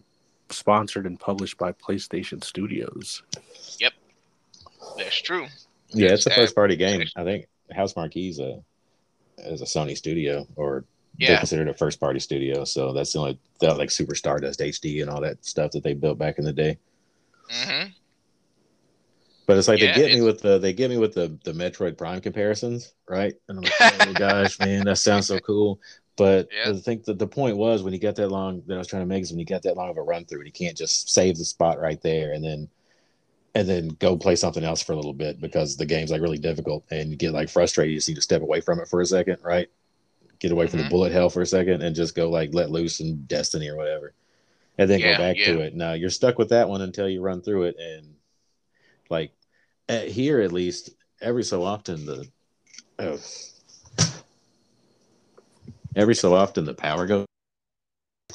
sponsored 0.53 1.07
and 1.07 1.19
published 1.19 1.59
by 1.59 1.73
PlayStation 1.73 2.43
Studios. 2.43 3.23
Yep, 3.79 3.93
that's 4.97 5.21
true. 5.21 5.47
Yeah, 5.91 6.11
it's 6.13 6.27
a 6.27 6.31
first 6.31 6.55
party 6.55 6.77
game. 6.77 7.07
I 7.17 7.25
think 7.25 7.47
Housemarque's 7.75 8.39
a 8.39 8.63
is 9.39 9.63
a 9.63 9.65
Sony 9.65 9.97
studio, 9.97 10.47
or 10.57 10.85
they're 11.19 11.31
Yeah. 11.31 11.39
considered 11.39 11.69
a 11.69 11.75
first 11.75 12.01
party 12.01 12.21
studio. 12.21 12.65
So 12.65 12.93
that's 12.93 13.13
the 13.13 13.19
only 13.19 13.39
that 13.61 13.77
like 13.79 13.91
Super 13.91 14.15
Stardust 14.15 14.61
HD 14.61 15.03
and 15.03 15.11
all 15.11 15.21
that 15.21 15.45
stuff 15.45 15.73
that 15.73 15.83
they 15.83 15.95
built 15.95 16.19
back 16.19 16.39
in 16.39 16.45
the 16.45 16.53
day. 16.53 16.79
hmm 17.51 17.89
But 19.47 19.59
it's 19.59 19.69
like 19.69 19.81
Yeah, 19.81 19.93
they 19.93 20.01
get 20.01 20.13
me 20.13 20.23
with 20.23 20.41
the 20.41 20.59
they 20.59 20.73
get 20.73 20.91
me 20.91 20.97
with 20.97 21.15
the 21.15 21.37
the 21.45 21.53
Metroid 21.53 21.99
Prime 21.99 22.21
comparisons, 22.21 22.95
right? 23.09 23.35
And 23.49 23.59
I'm 23.59 23.65
like, 23.65 23.75
oh 23.81 24.15
gosh, 24.15 24.59
man, 24.61 24.85
that 24.85 24.97
sounds 24.97 25.27
so 25.27 25.39
cool. 25.41 25.81
But 26.17 26.49
Yeah. 26.53 26.71
I 26.71 26.75
think 26.75 27.05
that 27.05 27.19
the 27.19 27.27
point 27.27 27.57
was 27.57 27.83
when 27.83 27.93
you 27.93 27.99
got 27.99 28.17
that 28.17 28.29
long 28.29 28.63
that 28.67 28.75
I 28.75 28.79
was 28.79 28.87
trying 28.87 29.03
to 29.03 29.07
make 29.07 29.23
is 29.23 29.31
when 29.31 29.39
you 29.39 29.47
got 29.47 29.63
that 29.63 29.77
long 29.77 29.91
of 29.91 29.97
a 29.97 30.03
run 30.03 30.25
through 30.25 30.41
and 30.41 30.47
you 30.47 30.53
can't 30.53 30.77
just 30.77 31.11
save 31.11 31.39
the 31.39 31.45
spot 31.45 31.81
right 31.81 32.01
there 32.03 32.33
and 32.33 32.45
then 32.45 32.69
and 33.55 33.69
then 33.69 33.89
go 33.89 34.17
play 34.17 34.35
something 34.35 34.65
else 34.65 34.83
for 34.83 34.93
a 34.93 34.97
little 34.97 35.13
bit 35.13 35.41
because 35.41 35.77
the 35.77 35.85
game's 35.87 36.11
like 36.11 36.23
really 36.23 36.39
difficult 36.39 36.85
and 36.91 37.11
you 37.11 37.17
get 37.17 37.33
like 37.33 37.51
frustrated. 37.51 37.93
You 37.93 37.99
just 37.99 38.09
need 38.09 38.15
to 38.15 38.23
step 38.23 38.43
away 38.43 38.61
from 38.61 38.81
it 38.81 38.89
for 38.89 39.01
a 39.01 39.07
second, 39.07 39.39
right? 39.43 39.69
Get 40.39 40.53
away 40.53 40.67
from 40.67 40.79
the 40.81 40.87
Mhm. 40.87 40.91
bullet 40.91 41.13
hell 41.13 41.29
for 41.31 41.43
a 41.43 41.47
second 41.47 41.83
and 41.83 41.95
just 41.95 42.15
go 42.15 42.31
like 42.31 42.55
let 42.55 42.71
loose 42.71 43.01
in 43.01 43.25
Destiny 43.25 43.69
or 43.69 43.77
whatever. 43.77 44.15
And 44.79 44.89
then 44.91 45.01
Yeah, 45.01 45.17
go 45.17 45.23
back 45.23 45.37
to 45.45 45.61
it. 45.61 45.75
Now 45.75 45.93
you're 45.93 46.11
stuck 46.11 46.39
with 46.39 46.49
that 46.51 46.69
one 46.69 46.81
until 46.81 47.09
you 47.09 47.21
run 47.21 47.43
through 47.43 47.65
it 47.65 47.77
and 47.79 48.15
like 49.11 49.33
at 49.89 50.09
here 50.09 50.41
at 50.41 50.53
least 50.53 50.91
every 51.21 51.45
so 51.45 51.63
often 51.63 52.07
the 52.07 52.27
oh, 52.99 53.19
every 55.97 56.15
so 56.15 56.35
often 56.35 56.65
the 56.65 56.75
power 56.75 57.07
goes 57.07 57.27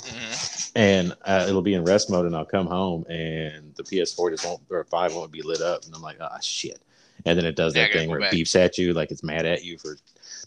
hmm 0.06 0.34
and 0.76 1.16
uh, 1.26 1.46
it'll 1.50 1.64
be 1.64 1.74
in 1.74 1.84
rest 1.84 2.10
mode 2.10 2.26
and 2.28 2.36
i'll 2.36 2.46
come 2.46 2.68
home 2.68 3.04
and 3.10 3.74
the 3.76 3.84
ps4 3.84 4.30
just 4.30 4.46
won't 4.46 4.62
or 4.70 4.84
5 4.84 5.16
won't 5.16 5.32
be 5.32 5.42
lit 5.42 5.62
up 5.62 5.84
and 5.86 5.96
i'm 5.96 6.02
like 6.02 6.18
ah 6.22 6.38
shit 6.40 6.80
and 7.26 7.38
then 7.38 7.46
it 7.46 7.56
does 7.56 7.74
that 7.74 7.92
thing 7.92 8.10
where 8.10 8.20
back. 8.20 8.32
it 8.32 8.36
beeps 8.36 8.56
at 8.56 8.78
you 8.78 8.94
like 8.94 9.10
it's 9.10 9.24
mad 9.24 9.46
at 9.46 9.64
you 9.64 9.78
for 9.80 9.98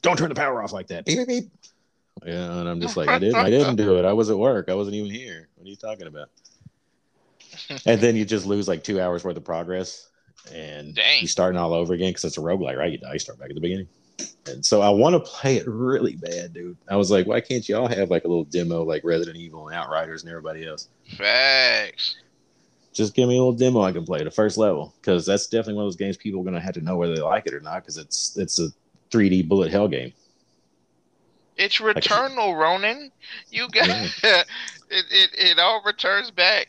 don't 0.03 0.17
turn 0.17 0.29
the 0.29 0.35
power 0.35 0.63
off 0.63 0.73
like 0.73 0.87
that 0.87 1.05
beep 1.05 1.19
beep 1.19 1.27
beep 1.27 1.51
yeah 2.25 2.61
and 2.61 2.69
i'm 2.69 2.81
just 2.81 2.97
like 2.97 3.09
i 3.09 3.19
didn't 3.19 3.41
i 3.41 3.51
didn't 3.51 3.77
do 3.77 3.99
it 3.99 4.05
i 4.05 4.13
was 4.13 4.31
at 4.31 4.39
work 4.39 4.69
i 4.69 4.75
wasn't 4.75 4.95
even 4.95 5.11
here 5.11 5.49
what 5.57 5.67
are 5.67 5.71
you 5.71 5.77
talking 5.77 6.07
about 6.07 6.29
and 7.87 8.01
then 8.01 8.15
you 8.15 8.25
just 8.25 8.47
lose 8.47 8.69
like 8.69 8.85
two 8.85 9.01
hours 9.01 9.25
worth 9.25 9.37
of 9.37 9.45
progress 9.45 10.11
and 10.53 10.95
Dang. 10.95 11.21
you're 11.21 11.29
starting 11.29 11.59
all 11.59 11.73
over 11.73 11.93
again 11.95 12.11
because 12.11 12.25
it's 12.25 12.39
a 12.39 12.41
roguelike, 12.41 12.77
right? 12.77 12.93
You 12.93 12.99
die, 12.99 13.15
you 13.15 13.19
start 13.19 13.39
back 13.39 13.51
at 13.51 13.55
the 13.55 13.61
beginning. 13.61 13.89
And 14.47 14.65
so 14.65 14.81
I 14.81 14.91
want 14.91 15.15
to 15.15 15.21
play 15.21 15.57
it 15.57 15.67
really 15.67 16.17
bad, 16.17 16.53
dude. 16.53 16.77
I 16.89 16.97
was 16.97 17.11
like, 17.11 17.27
why 17.27 17.41
can't 17.41 17.69
y'all 17.69 17.89
have 17.89 18.11
like 18.11 18.25
a 18.25 18.29
little 18.29 18.45
demo 18.45 18.83
like 18.83 19.05
Resident 19.05 19.37
Evil 19.37 19.69
and 19.69 19.77
Outriders 19.77 20.23
and 20.23 20.31
everybody 20.31 20.67
else? 20.67 20.89
Facts. 21.17 22.17
Just 22.93 23.15
give 23.15 23.29
me 23.29 23.37
a 23.37 23.39
little 23.39 23.53
demo 23.53 23.83
I 23.83 23.93
can 23.93 24.05
play 24.05 24.25
the 24.25 24.31
first 24.31 24.59
level 24.59 24.95
because 25.01 25.25
that's 25.25 25.47
definitely 25.47 25.75
one 25.75 25.85
of 25.85 25.87
those 25.87 25.97
games 25.97 26.17
people 26.17 26.41
are 26.41 26.45
gonna 26.45 26.61
have 26.61 26.75
to 26.75 26.81
know 26.81 26.97
whether 26.97 27.15
they 27.15 27.21
like 27.23 27.47
it 27.47 27.55
or 27.55 27.61
not 27.61 27.83
because 27.83 27.97
it's 27.97 28.37
it's 28.37 28.59
a 28.59 28.69
3D 29.11 29.47
bullet 29.49 29.71
hell 29.71 29.89
game. 29.89 30.13
It's 31.57 31.77
Returnal, 31.79 32.59
Ronan. 32.59 33.13
You 33.51 33.69
got 33.69 33.87
Yeah. 33.89 34.09
it, 34.25 35.05
it. 35.11 35.31
It 35.35 35.59
all 35.59 35.83
returns 35.85 36.31
back, 36.31 36.69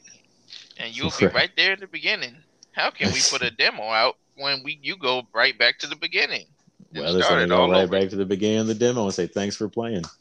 and 0.78 0.96
you'll 0.96 1.14
be 1.18 1.26
Right. 1.26 1.34
right 1.34 1.52
there 1.56 1.74
in 1.74 1.80
the 1.80 1.88
beginning. 1.88 2.36
How 2.74 2.92
can 2.92 3.12
we 3.12 3.22
put 3.30 3.42
a 3.42 3.52
demo 3.58 3.84
out 3.84 4.18
when 4.36 4.64
we 4.64 4.80
you 4.82 4.98
go 4.98 5.24
right 5.34 5.58
back 5.58 5.78
to 5.80 5.88
the 5.88 5.96
beginning. 5.96 6.46
It 6.94 7.00
Well, 7.00 7.16
it's 7.16 7.26
started 7.26 7.30
gonna 7.30 7.48
go 7.48 7.66
all 7.66 7.70
right 7.70 7.84
over. 7.84 7.92
back 7.92 8.10
to 8.10 8.16
the 8.16 8.26
beginning 8.26 8.60
of 8.60 8.68
the 8.68 8.76
demo 8.76 9.06
and 9.06 9.14
say 9.14 9.28
thanks 9.28 9.56
for 9.56 9.70
playing. 9.70 10.04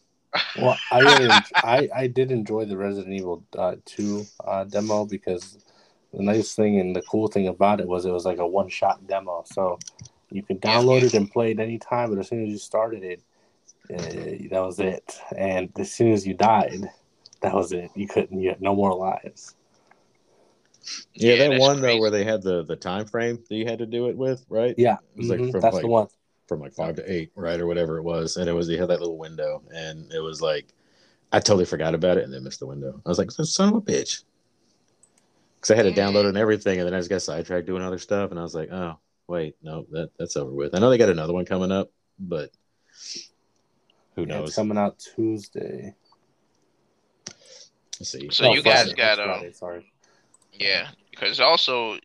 Well, 0.54 0.76
I 0.90 1.00
really, 1.00 1.44
I, 1.62 1.88
I 1.94 2.06
did 2.08 2.30
enjoy 2.32 2.64
the 2.64 2.76
Resident 2.76 3.12
Evil 3.14 3.44
uh, 3.56 3.76
2 3.84 4.26
uh, 4.44 4.64
demo 4.64 5.04
because 5.04 5.58
the 6.12 6.22
nice 6.22 6.54
thing 6.54 6.80
and 6.80 6.94
the 6.94 7.02
cool 7.02 7.28
thing 7.28 7.46
about 7.48 7.80
it 7.80 7.86
was 7.88 8.04
it 8.04 8.10
was 8.12 8.24
like 8.24 8.38
a 8.38 8.46
one 8.46 8.68
shot 8.68 9.06
demo. 9.06 9.44
So 9.46 9.78
you 10.30 10.42
could 10.42 10.60
download 10.60 11.02
it 11.02 11.14
and 11.14 11.30
play 11.30 11.52
it 11.52 11.60
anytime, 11.60 12.10
but 12.10 12.18
as 12.18 12.28
soon 12.28 12.44
as 12.44 12.50
you 12.50 12.58
started 12.58 13.04
it, 13.04 13.22
uh, 13.92 14.48
that 14.50 14.60
was 14.60 14.80
it. 14.80 15.20
And 15.36 15.70
as 15.78 15.92
soon 15.92 16.12
as 16.12 16.26
you 16.26 16.34
died, 16.34 16.90
that 17.42 17.54
was 17.54 17.72
it. 17.72 17.90
You 17.94 18.08
couldn't, 18.08 18.40
you 18.40 18.50
had 18.50 18.60
no 18.62 18.74
more 18.74 18.94
lives. 18.94 19.54
Yeah, 21.14 21.36
Yeah, 21.36 21.36
that 21.36 21.52
that's 21.52 21.60
one 21.60 21.80
though 21.80 21.98
where 21.98 22.10
they 22.10 22.24
had 22.24 22.42
the 22.42 22.64
the 22.64 22.76
time 22.76 23.06
frame 23.06 23.42
that 23.48 23.56
you 23.56 23.66
had 23.66 23.78
to 23.80 23.86
do 23.86 24.08
it 24.08 24.16
with, 24.16 24.44
right? 24.48 24.76
Yeah, 24.76 24.94
It 25.14 25.18
was 25.18 25.28
like 25.30 25.40
mhm, 25.40 25.50
from 25.50 25.60
that's 25.60 25.74
like 25.74 25.82
the 25.82 25.88
one. 25.88 26.08
From 26.50 26.60
like 26.60 26.72
five 26.74 26.96
to 26.96 27.10
eight, 27.10 27.30
right, 27.36 27.60
or 27.60 27.66
whatever 27.68 27.96
it 27.96 28.02
was, 28.02 28.36
and 28.36 28.48
it 28.48 28.52
was 28.52 28.68
you 28.68 28.76
had 28.76 28.90
that 28.90 28.98
little 28.98 29.16
window, 29.16 29.62
and 29.72 30.12
it 30.12 30.18
was 30.18 30.42
like 30.42 30.66
I 31.30 31.38
totally 31.38 31.64
forgot 31.64 31.94
about 31.94 32.18
it 32.18 32.24
and 32.24 32.34
then 32.34 32.42
missed 32.42 32.58
the 32.58 32.66
window. 32.66 33.00
I 33.06 33.08
was 33.08 33.18
like, 33.18 33.30
son 33.30 33.68
of 33.68 33.76
a 33.76 33.80
bitch, 33.80 34.24
because 35.54 35.70
I 35.70 35.76
had 35.76 35.86
it 35.86 35.94
downloaded 35.94 36.30
and 36.30 36.36
everything, 36.36 36.80
and 36.80 36.88
then 36.88 36.92
I 36.94 36.98
just 36.98 37.08
got 37.08 37.22
sidetracked 37.22 37.68
doing 37.68 37.84
other 37.84 37.98
stuff, 37.98 38.32
and 38.32 38.40
I 38.40 38.42
was 38.42 38.56
like, 38.56 38.68
oh 38.72 38.98
wait, 39.28 39.54
no, 39.62 39.86
that 39.92 40.10
that's 40.18 40.36
over 40.36 40.50
with. 40.50 40.74
I 40.74 40.80
know 40.80 40.90
they 40.90 40.98
got 40.98 41.08
another 41.08 41.32
one 41.32 41.44
coming 41.44 41.70
up, 41.70 41.92
but 42.18 42.50
who 44.16 44.26
Yeah, 44.26 44.38
knows? 44.38 44.48
it's 44.48 44.56
coming 44.56 44.76
out 44.76 44.98
Tuesday. 44.98 45.94
Let's 48.00 48.10
see. 48.10 48.28
So 48.32 48.46
No, 48.46 48.54
you 48.54 48.62
guys 48.62 48.92
Friday. 48.92 48.96
got 48.96 49.12
It's 49.12 49.20
um 49.20 49.38
Friday, 49.38 49.52
sorry. 49.52 49.92
yeah 50.58 50.88
because 51.12 51.38
also 51.38 51.96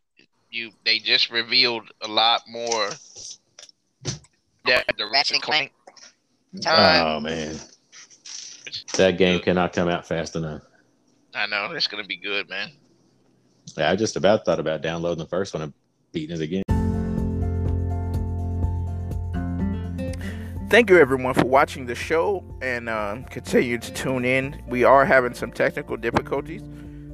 you 0.52 0.70
they 0.86 1.00
just 1.00 1.32
revealed 1.32 1.90
a 2.02 2.08
lot 2.08 2.44
more 2.48 2.92
that 4.68 4.86
the 4.98 5.08
Ratchet 5.12 5.36
and 5.36 5.44
Clank 5.44 5.72
time. 6.62 7.06
Oh 7.06 7.20
man, 7.20 7.56
that 8.96 9.18
game 9.18 9.40
cannot 9.42 9.74
come 9.74 9.90
out 9.90 10.08
fast 10.08 10.36
enough. 10.36 10.62
I 11.34 11.48
know 11.48 11.72
that's 11.74 11.88
gonna 11.88 12.04
be 12.04 12.18
good, 12.18 12.50
man. 12.50 12.72
Yeah, 13.78 13.92
I 13.92 13.96
just 13.96 14.16
about 14.16 14.46
thought 14.46 14.60
about 14.60 14.82
downloading 14.82 15.24
the 15.24 15.30
first 15.30 15.54
one 15.54 15.64
and 15.64 15.74
beating 16.12 16.36
it 16.36 16.42
again. 16.42 16.64
Thank 20.70 20.90
you, 20.90 20.98
everyone, 20.98 21.34
for 21.36 21.46
watching 21.46 21.86
the 21.86 21.96
show 21.96 22.44
and 22.62 22.90
uh, 22.90 23.18
continue 23.30 23.78
to 23.78 23.94
tune 23.94 24.26
in. 24.26 24.62
We 24.68 24.84
are 24.84 25.06
having 25.06 25.34
some 25.34 25.52
technical 25.52 25.96
difficulties. 25.96 26.64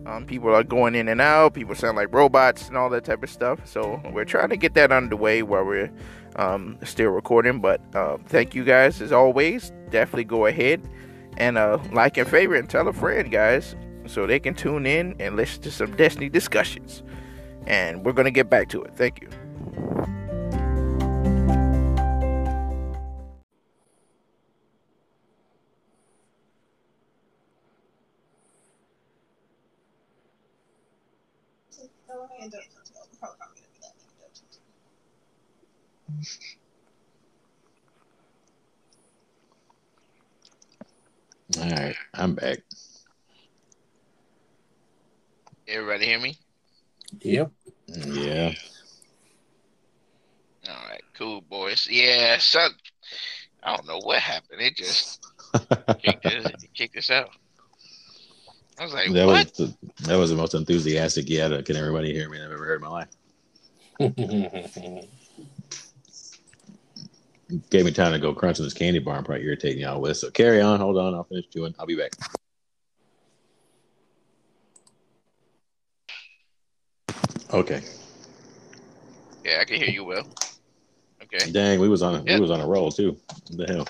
Um, 0.06 0.26
people 0.26 0.56
are 0.56 0.64
going 0.64 0.96
in 0.96 1.08
and 1.10 1.22
out. 1.22 1.54
People 1.54 1.76
sound 1.76 1.98
like 1.98 2.14
robots 2.14 2.70
and 2.70 2.78
all 2.78 2.90
that 2.90 3.04
type 3.04 3.22
of 3.24 3.30
stuff. 3.30 3.68
So 3.68 4.02
we're 4.14 4.26
trying 4.26 4.50
to 4.50 4.58
get 4.58 4.74
that 4.76 4.92
underway 4.92 5.44
while 5.44 5.64
we're 5.66 5.92
um, 6.36 6.78
still 6.84 7.10
recording. 7.12 7.60
But 7.60 7.82
uh, 7.96 8.18
thank 8.28 8.56
you 8.56 8.64
guys 8.64 9.02
as 9.02 9.12
always. 9.12 9.72
Definitely 9.90 10.26
go 10.26 10.46
ahead 10.46 10.82
and 11.38 11.58
uh, 11.58 11.80
like 11.92 12.18
and 12.18 12.28
favorite 12.28 12.60
and 12.60 12.70
tell 12.70 12.88
a 12.88 12.94
friend, 12.94 13.32
guys, 13.32 13.76
so 14.06 14.28
they 14.28 14.40
can 14.40 14.54
tune 14.54 14.86
in 14.86 15.16
and 15.20 15.36
listen 15.36 15.62
to 15.64 15.72
some 15.72 15.96
Destiny 15.96 16.30
discussions. 16.30 17.04
And 17.68 18.04
we're 18.06 18.14
gonna 18.14 18.32
get 18.32 18.50
back 18.50 18.70
to 18.70 18.82
it. 18.84 18.96
Thank 18.96 19.22
you. 19.22 19.30
All 41.58 41.70
right, 41.70 41.96
I'm 42.14 42.36
back. 42.36 42.60
Everybody 45.68 46.06
hear 46.06 46.20
me? 46.20 46.38
Yep. 47.22 47.52
Yeah. 47.88 48.52
All 50.68 50.76
right, 50.90 51.02
cool 51.18 51.42
boys. 51.42 51.88
Yeah, 51.90 52.38
so 52.38 52.68
I 53.64 53.76
don't 53.76 53.88
know 53.88 54.00
what 54.00 54.20
happened. 54.20 54.62
It 54.62 54.76
just 54.76 55.20
kicked 56.04 56.26
us, 56.26 56.46
it 56.46 56.74
kicked 56.74 56.98
us 56.98 57.10
out. 57.10 57.30
I 58.80 58.84
was 58.84 58.94
like, 58.94 59.12
that 59.12 59.28
what? 59.28 59.46
was 59.46 59.52
the, 59.54 59.76
that 60.08 60.16
was 60.18 60.30
the 60.30 60.36
most 60.36 60.54
enthusiastic 60.56 61.30
yeah 61.30 61.62
can 61.62 61.76
everybody 61.76 62.14
hear 62.14 62.30
me 62.30 62.42
I've 62.42 62.52
ever 62.52 62.66
heard 62.66 62.82
in 62.82 62.88
my 62.88 63.06
life. 64.00 65.08
Gave 67.70 67.86
me 67.86 67.92
time 67.92 68.14
to 68.14 68.20
go 68.20 68.34
crunching 68.34 68.64
this 68.64 68.74
candy 68.74 69.00
bar 69.00 69.18
and 69.18 69.26
probably 69.26 69.46
irritating 69.46 69.82
y'all 69.82 70.00
with. 70.00 70.18
So 70.18 70.32
carry 70.32 70.62
on, 70.62 70.80
hold 70.80 70.98
on, 70.98 71.14
I'll 71.14 71.26
finish 71.26 71.46
chewing. 71.50 71.76
I'll 71.78 71.86
be 71.86 71.96
back. 71.96 72.14
Okay. 77.54 77.82
Yeah, 79.44 79.60
I 79.60 79.66
can 79.66 79.78
hear 79.78 79.90
you 79.90 80.06
well. 80.06 80.26
Okay. 81.24 81.52
Dang, 81.52 81.80
we 81.80 81.90
was 81.90 82.02
on 82.02 82.16
a, 82.16 82.18
Yep. 82.24 82.26
we 82.28 82.40
was 82.40 82.52
on 82.52 82.62
a 82.62 82.68
roll 82.68 82.92
too. 82.92 83.18
What 83.50 83.58
the 83.58 83.74
hell? 83.74 83.88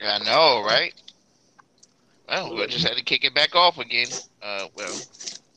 Yeah, 0.00 0.18
I 0.20 0.24
know, 0.24 0.62
right? 0.62 0.92
Well, 2.28 2.54
we 2.54 2.66
just 2.66 2.86
had 2.86 2.96
to 2.96 3.04
kick 3.04 3.24
it 3.24 3.34
back 3.34 3.54
off 3.54 3.78
again. 3.78 4.08
Uh, 4.42 4.66
well. 4.74 4.92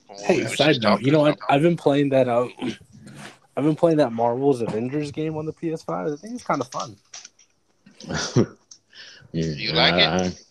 from 0.08 0.16
what 0.18 0.30
we 0.30 0.44
hey, 0.44 0.56
side 0.56 0.82
note, 0.82 1.02
you 1.02 1.12
know 1.12 1.20
what? 1.22 1.36
about. 1.36 1.52
I've 1.52 1.62
been 1.62 1.76
playing 1.76 2.10
that. 2.10 2.30
Uh, 2.30 2.48
I've 3.60 3.66
been 3.66 3.76
playing 3.76 3.98
that 3.98 4.14
Marvel's 4.14 4.62
Avengers 4.62 5.12
game 5.12 5.36
on 5.36 5.46
the 5.46 5.52
PS5. 5.52 6.14
I 6.14 6.16
think 6.16 6.34
it's 6.34 6.46
kind 6.46 6.62
of 6.62 6.70
fun. 6.70 6.96
Yeah, 9.32 9.46
You 9.46 9.74
like 9.74 9.94
it? 9.94 10.46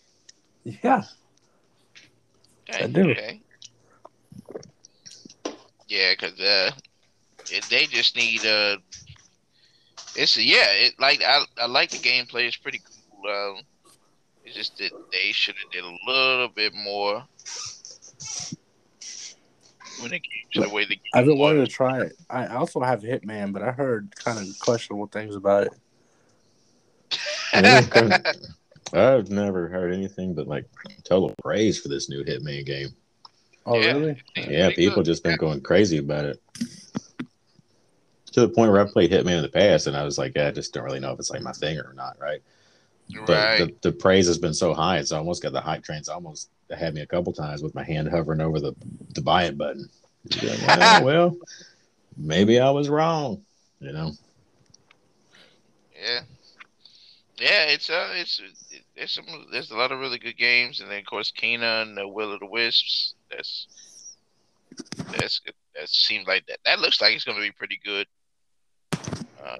Yeah. 0.81 1.03
Okay, 2.69 2.83
I 2.83 2.87
do. 2.87 3.11
Okay. 3.11 3.41
Yeah, 5.89 6.11
because 6.11 6.39
uh, 6.39 6.71
they 7.69 7.87
just 7.87 8.15
need 8.15 8.45
uh, 8.45 8.77
it's 10.15 10.37
yeah, 10.37 10.67
it 10.71 10.93
like 10.97 11.21
I 11.21 11.43
I 11.61 11.65
like 11.65 11.89
the 11.89 11.97
gameplay. 11.97 12.47
It's 12.47 12.55
pretty 12.55 12.79
cool. 12.79 13.29
Um, 13.29 13.63
it's 14.45 14.55
just 14.55 14.77
that 14.77 14.91
they 15.11 15.33
should 15.33 15.55
have 15.61 15.71
did 15.71 15.83
a 15.83 15.97
little 16.09 16.47
bit 16.47 16.73
more 16.73 17.25
when 20.01 20.13
it 20.13 20.23
came 20.23 20.43
to 20.53 20.61
the 20.61 20.73
way 20.73 20.83
the 20.85 20.95
game 20.95 21.01
I've 21.13 21.25
been 21.25 21.37
wanting 21.37 21.65
to 21.65 21.71
try 21.71 22.01
it. 22.01 22.13
I 22.29 22.47
also 22.47 22.81
have 22.81 23.01
Hitman, 23.01 23.53
but 23.53 23.61
I 23.61 23.71
heard 23.71 24.13
kind 24.15 24.39
of 24.39 24.47
questionable 24.59 25.07
things 25.07 25.35
about 25.35 25.67
it. 25.67 25.73
I've 28.93 29.29
never 29.29 29.67
heard 29.67 29.93
anything 29.93 30.33
but 30.33 30.47
like 30.47 30.65
total 31.03 31.33
praise 31.43 31.79
for 31.79 31.89
this 31.89 32.09
new 32.09 32.23
Hitman 32.23 32.65
game. 32.65 32.89
Oh, 33.65 33.79
Yeah. 33.79 33.93
really? 33.93 34.23
Yeah, 34.35 34.69
people 34.69 34.95
good. 34.95 35.05
just 35.05 35.23
been 35.23 35.37
going 35.37 35.61
crazy 35.61 35.97
about 35.97 36.25
it. 36.25 36.41
To 38.33 38.41
the 38.41 38.49
point 38.49 38.71
where 38.71 38.81
I 38.81 38.89
played 38.89 39.11
Hitman 39.11 39.37
in 39.37 39.41
the 39.41 39.49
past, 39.49 39.87
and 39.87 39.97
I 39.97 40.03
was 40.03 40.17
like, 40.17 40.37
I 40.37 40.51
just 40.51 40.73
don't 40.73 40.83
really 40.83 40.99
know 40.99 41.11
if 41.11 41.19
it's 41.19 41.31
like 41.31 41.41
my 41.41 41.51
thing 41.51 41.79
or 41.79 41.93
not, 41.93 42.17
right? 42.19 42.41
But 43.25 43.27
right. 43.27 43.57
the, 43.57 43.75
the 43.81 43.91
praise 43.91 44.27
has 44.27 44.37
been 44.37 44.53
so 44.53 44.73
high, 44.73 44.97
it's 44.99 45.11
almost 45.11 45.41
got 45.41 45.53
the 45.53 45.61
hype 45.61 45.83
trains 45.83 46.09
almost 46.09 46.49
had 46.69 46.93
me 46.93 47.01
a 47.01 47.07
couple 47.07 47.33
times 47.33 47.63
with 47.63 47.73
my 47.75 47.83
hand 47.83 48.07
hovering 48.09 48.41
over 48.41 48.59
the 48.59 48.73
the 49.15 49.21
buy 49.21 49.45
it 49.45 49.57
button. 49.57 49.89
Like, 50.41 50.59
"Ah, 50.67 50.99
well, 51.03 51.35
maybe 52.17 52.59
I 52.59 52.69
was 52.69 52.89
wrong, 52.89 53.43
you 53.79 53.91
know. 53.91 54.11
Yeah, 55.99 56.21
yeah. 57.39 57.63
It's 57.65 57.89
uh, 57.89 58.09
it's 58.13 58.41
it, 58.69 58.83
there's 58.95 59.11
some 59.11 59.25
there's 59.51 59.71
a 59.71 59.77
lot 59.77 59.91
of 59.91 59.99
really 59.99 60.19
good 60.19 60.37
games, 60.37 60.79
and 60.79 60.91
then 60.91 60.99
of 60.99 61.05
course 61.05 61.31
Kena 61.35 61.81
and 61.81 61.97
the 61.97 62.07
Will 62.07 62.33
of 62.33 62.39
the 62.39 62.45
Wisps. 62.45 63.15
That's 63.31 63.67
that's. 65.17 65.41
That 65.75 65.87
seems 65.87 66.27
like 66.27 66.45
that. 66.47 66.59
That 66.65 66.79
looks 66.79 66.99
like 66.99 67.15
it's 67.15 67.23
going 67.23 67.37
to 67.37 67.41
be 67.41 67.51
pretty 67.51 67.79
good. 67.85 68.05
Uh, 68.93 69.57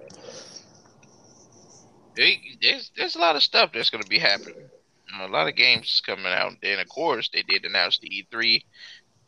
they, 2.16 2.40
there's 2.60 2.90
there's 2.96 3.16
a 3.16 3.20
lot 3.20 3.36
of 3.36 3.42
stuff 3.42 3.70
that's 3.72 3.90
going 3.90 4.02
to 4.02 4.08
be 4.08 4.18
happening. 4.18 4.68
Uh, 5.14 5.26
a 5.26 5.28
lot 5.28 5.48
of 5.48 5.56
games 5.56 6.00
coming 6.04 6.26
out. 6.26 6.52
And 6.62 6.80
of 6.80 6.88
course, 6.88 7.28
they 7.32 7.42
did 7.42 7.64
announce 7.64 7.98
the 7.98 8.26
E3 8.32 8.62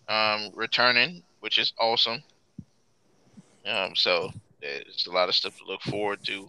um, 0.08 0.50
returning, 0.54 1.22
which 1.40 1.58
is 1.58 1.72
awesome. 1.80 2.22
Um, 3.64 3.94
so 3.94 4.30
there's 4.60 5.06
a 5.08 5.12
lot 5.12 5.28
of 5.28 5.34
stuff 5.34 5.56
to 5.58 5.64
look 5.66 5.82
forward 5.82 6.18
to. 6.24 6.48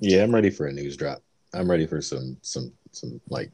Yeah, 0.00 0.22
I'm 0.22 0.34
ready 0.34 0.50
for 0.50 0.66
a 0.66 0.72
news 0.72 0.96
drop. 0.96 1.22
I'm 1.54 1.70
ready 1.70 1.86
for 1.86 2.00
some 2.00 2.36
some 2.42 2.72
some 2.92 3.20
like 3.28 3.50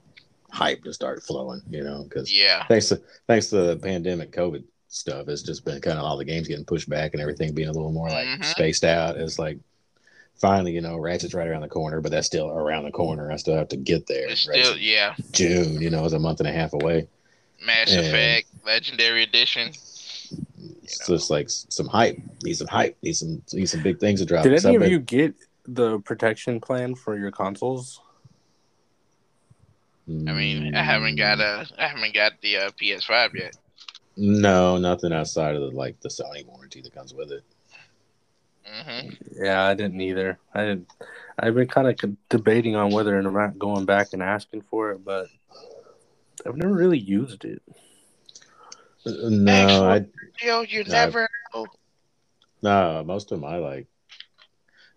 hype 0.50 0.82
to 0.84 0.92
start 0.92 1.22
flowing, 1.22 1.62
you 1.70 1.82
know, 1.82 2.04
because 2.04 2.32
Yeah. 2.32 2.66
thanks 2.68 2.88
to 2.88 3.00
thanks 3.28 3.48
to 3.48 3.56
the 3.58 3.76
pandemic 3.76 4.32
COVID 4.32 4.64
stuff, 4.88 5.28
it's 5.28 5.42
just 5.42 5.64
been 5.64 5.80
kind 5.80 5.98
of 5.98 6.04
all 6.04 6.16
the 6.16 6.24
games 6.24 6.48
getting 6.48 6.64
pushed 6.64 6.88
back 6.88 7.12
and 7.12 7.20
everything 7.20 7.54
being 7.54 7.68
a 7.68 7.72
little 7.72 7.92
more 7.92 8.08
like 8.10 8.26
Mhm. 8.28 8.44
spaced 8.44 8.84
out. 8.84 9.16
It's 9.16 9.38
like 9.38 9.58
finally, 10.36 10.72
you 10.72 10.80
know, 10.80 10.96
Ratchet's 10.96 11.34
right 11.34 11.46
around 11.48 11.62
the 11.62 11.68
corner, 11.68 12.00
but 12.00 12.10
that's 12.10 12.26
still 12.26 12.50
around 12.50 12.84
the 12.84 12.90
corner. 12.90 13.30
I 13.30 13.36
still 13.36 13.56
have 13.56 13.68
to 13.68 13.76
get 13.76 14.06
there. 14.06 14.28
It's 14.28 14.48
right? 14.48 14.64
still 14.64 14.76
yeah. 14.76 15.14
June, 15.32 15.80
you 15.80 15.90
know, 15.90 16.04
is 16.04 16.12
a 16.12 16.18
month 16.18 16.40
and 16.40 16.48
a 16.48 16.52
half 16.52 16.72
away. 16.72 17.08
Mass 17.64 17.92
And- 17.92 18.06
Effect 18.06 18.48
Legendary 18.64 19.22
Edition. 19.22 19.68
It's 20.82 21.08
know. 21.08 21.16
just 21.16 21.30
like 21.30 21.48
some 21.48 21.86
hype. 21.86 22.18
Need 22.42 22.54
some 22.54 22.66
hype. 22.66 22.96
Need 23.02 23.14
some 23.14 23.42
need 23.52 23.66
some 23.66 23.82
big 23.82 23.98
things 24.00 24.20
to 24.20 24.26
drop. 24.26 24.44
Did 24.44 24.60
So 24.60 24.68
any 24.68 24.76
of 24.76 24.90
you 24.90 24.98
get 24.98 25.34
the 25.66 26.00
protection 26.00 26.60
plan 26.60 26.94
for 26.94 27.16
your 27.16 27.30
consoles? 27.30 28.00
I 30.08 30.12
mean, 30.12 30.74
I 30.74 30.82
haven't 30.82 31.16
got 31.16 31.38
a, 31.38 31.66
I 31.78 31.86
haven't 31.86 32.14
got 32.14 32.32
the 32.42 32.56
uh, 32.56 32.70
PS5 32.70 33.34
yet. 33.34 33.56
No, 34.16 34.76
nothing 34.76 35.12
outside 35.12 35.54
of 35.54 35.62
the 35.62 35.70
like 35.76 36.00
the 36.00 36.08
Sony 36.08 36.44
warranty 36.46 36.80
that 36.82 36.94
comes 36.94 37.14
with 37.14 37.30
it. 37.30 37.44
Hmm 38.64 39.08
Yeah, 39.32 39.64
I 39.64 39.74
didn't 39.74 40.00
either. 40.00 40.38
I 40.54 40.60
didn't. 40.60 40.88
I've 41.38 41.54
been 41.54 41.68
kind 41.68 41.88
of 41.88 42.16
debating 42.28 42.76
on 42.76 42.92
whether 42.92 43.18
or 43.18 43.22
not 43.22 43.58
going 43.58 43.84
back 43.84 44.12
and 44.12 44.22
asking 44.22 44.62
for 44.62 44.92
it, 44.92 45.04
but 45.04 45.28
I've 46.46 46.56
never 46.56 46.74
really 46.74 46.98
used 46.98 47.44
it. 47.44 47.62
No, 49.04 49.90
I 49.90 50.06
Yo, 50.40 50.62
you 50.62 50.84
No. 50.84 50.92
never. 50.92 51.28
no. 52.62 53.02
Most 53.04 53.32
of 53.32 53.40
my 53.40 53.56
like, 53.56 53.86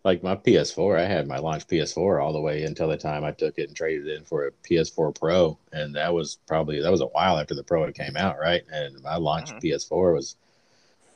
like 0.04 0.22
my 0.22 0.36
PS4. 0.36 1.00
I 1.00 1.06
had 1.06 1.28
my 1.28 1.38
launch 1.40 1.68
PS4 1.68 2.24
all 2.24 2.34
the 2.34 2.42
way 2.42 2.64
until 2.64 2.88
the 2.88 2.98
time 2.98 3.24
I 3.24 3.32
took 3.32 3.58
it 3.58 3.68
and 3.68 3.76
traded 3.76 4.08
it 4.08 4.18
in 4.18 4.24
for 4.26 4.46
a 4.46 4.52
PS4 4.52 5.20
Pro, 5.20 5.58
and 5.72 5.96
that 5.96 6.14
was 6.14 6.36
probably 6.48 6.82
that 6.82 6.92
was 6.92 7.02
a 7.02 7.08
while 7.08 7.40
after 7.40 7.56
the 7.56 7.64
Pro 7.64 7.86
had 7.86 7.96
came 7.96 8.16
out, 8.16 8.38
right? 8.40 8.64
And 8.72 9.02
my 9.02 9.16
launch 9.16 9.52
Mhm. 9.52 9.62
PS4 9.62 10.14
was 10.14 10.36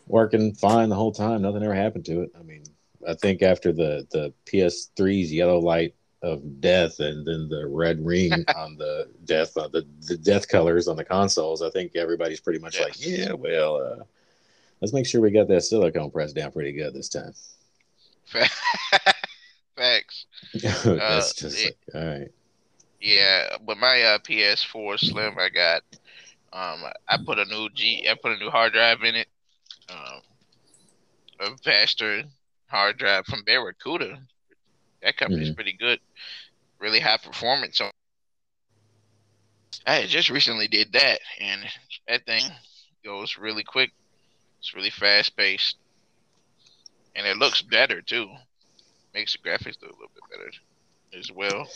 working 0.09 0.53
fine 0.53 0.89
the 0.89 0.95
whole 0.95 1.13
time. 1.13 1.43
Nothing 1.43 1.63
ever 1.63 1.73
happened 1.73 2.05
to 2.05 2.21
it. 2.21 2.31
I 2.37 2.43
mean, 2.43 2.63
I 3.07 3.13
think 3.13 3.41
after 3.41 3.71
the 3.71 4.05
the 4.11 4.33
PS3's 4.45 5.31
yellow 5.31 5.59
light 5.59 5.95
of 6.21 6.59
death 6.59 6.99
and 6.99 7.25
then 7.25 7.47
the 7.47 7.65
red 7.65 8.05
ring 8.05 8.33
on 8.57 8.75
the 8.75 9.09
death 9.23 9.55
uh, 9.55 9.69
the, 9.69 9.87
the 10.01 10.17
death 10.17 10.49
colors 10.49 10.89
on 10.89 10.97
the 10.97 11.05
consoles, 11.05 11.61
I 11.61 11.69
think 11.69 11.95
everybody's 11.95 12.41
pretty 12.41 12.59
much 12.59 12.79
like, 12.81 12.95
yeah, 12.99 13.31
well, 13.31 13.77
uh, 13.77 14.03
let's 14.81 14.93
make 14.93 15.05
sure 15.05 15.21
we 15.21 15.31
got 15.31 15.47
that 15.47 15.61
silicone 15.61 16.11
pressed 16.11 16.35
down 16.35 16.51
pretty 16.51 16.73
good 16.73 16.93
this 16.93 17.07
time. 17.07 17.33
Facts. 19.77 20.25
That's 20.61 21.33
just 21.33 21.57
yeah. 21.57 21.69
like, 21.93 21.95
all 21.95 22.19
right. 22.19 22.31
Yeah, 22.99 23.55
with 23.65 23.77
my 23.77 24.01
uh, 24.01 24.17
PS4 24.19 24.99
Slim, 24.99 25.37
I 25.39 25.47
got. 25.47 25.83
Um, 26.51 26.83
I 27.07 27.17
put 27.23 27.37
a 27.37 27.45
new 27.45 27.69
G. 27.69 28.07
I 28.09 28.15
put 28.15 28.31
a 28.31 28.37
new 28.37 28.49
hard 28.49 28.73
drive 28.73 29.03
in 29.03 29.15
it. 29.15 29.27
Um, 29.89 30.21
a 31.39 31.57
faster 31.57 32.23
hard 32.67 32.97
drive 32.97 33.25
from 33.25 33.43
Barracuda. 33.43 34.27
That 35.01 35.17
company's 35.17 35.49
Mhm. 35.49 35.55
pretty 35.55 35.73
good. 35.73 35.99
Really 36.79 36.99
high 36.99 37.17
performance. 37.17 37.77
So 37.77 37.91
I 39.85 40.05
just 40.07 40.29
recently 40.29 40.67
did 40.67 40.93
that, 40.93 41.21
and 41.39 41.69
that 42.07 42.25
thing 42.25 42.43
goes 43.03 43.37
really 43.37 43.63
quick. 43.63 43.91
It's 44.59 44.73
really 44.73 44.89
fast 44.91 45.35
paced, 45.37 45.77
and 47.15 47.25
it 47.27 47.37
looks 47.37 47.61
better 47.61 48.01
too. 48.01 48.29
Makes 49.13 49.33
the 49.33 49.39
graphics 49.39 49.81
look 49.81 49.91
a 49.91 49.95
little 49.95 50.11
bit 50.15 50.29
better 50.29 50.51
as 51.19 51.31
well. 51.31 51.67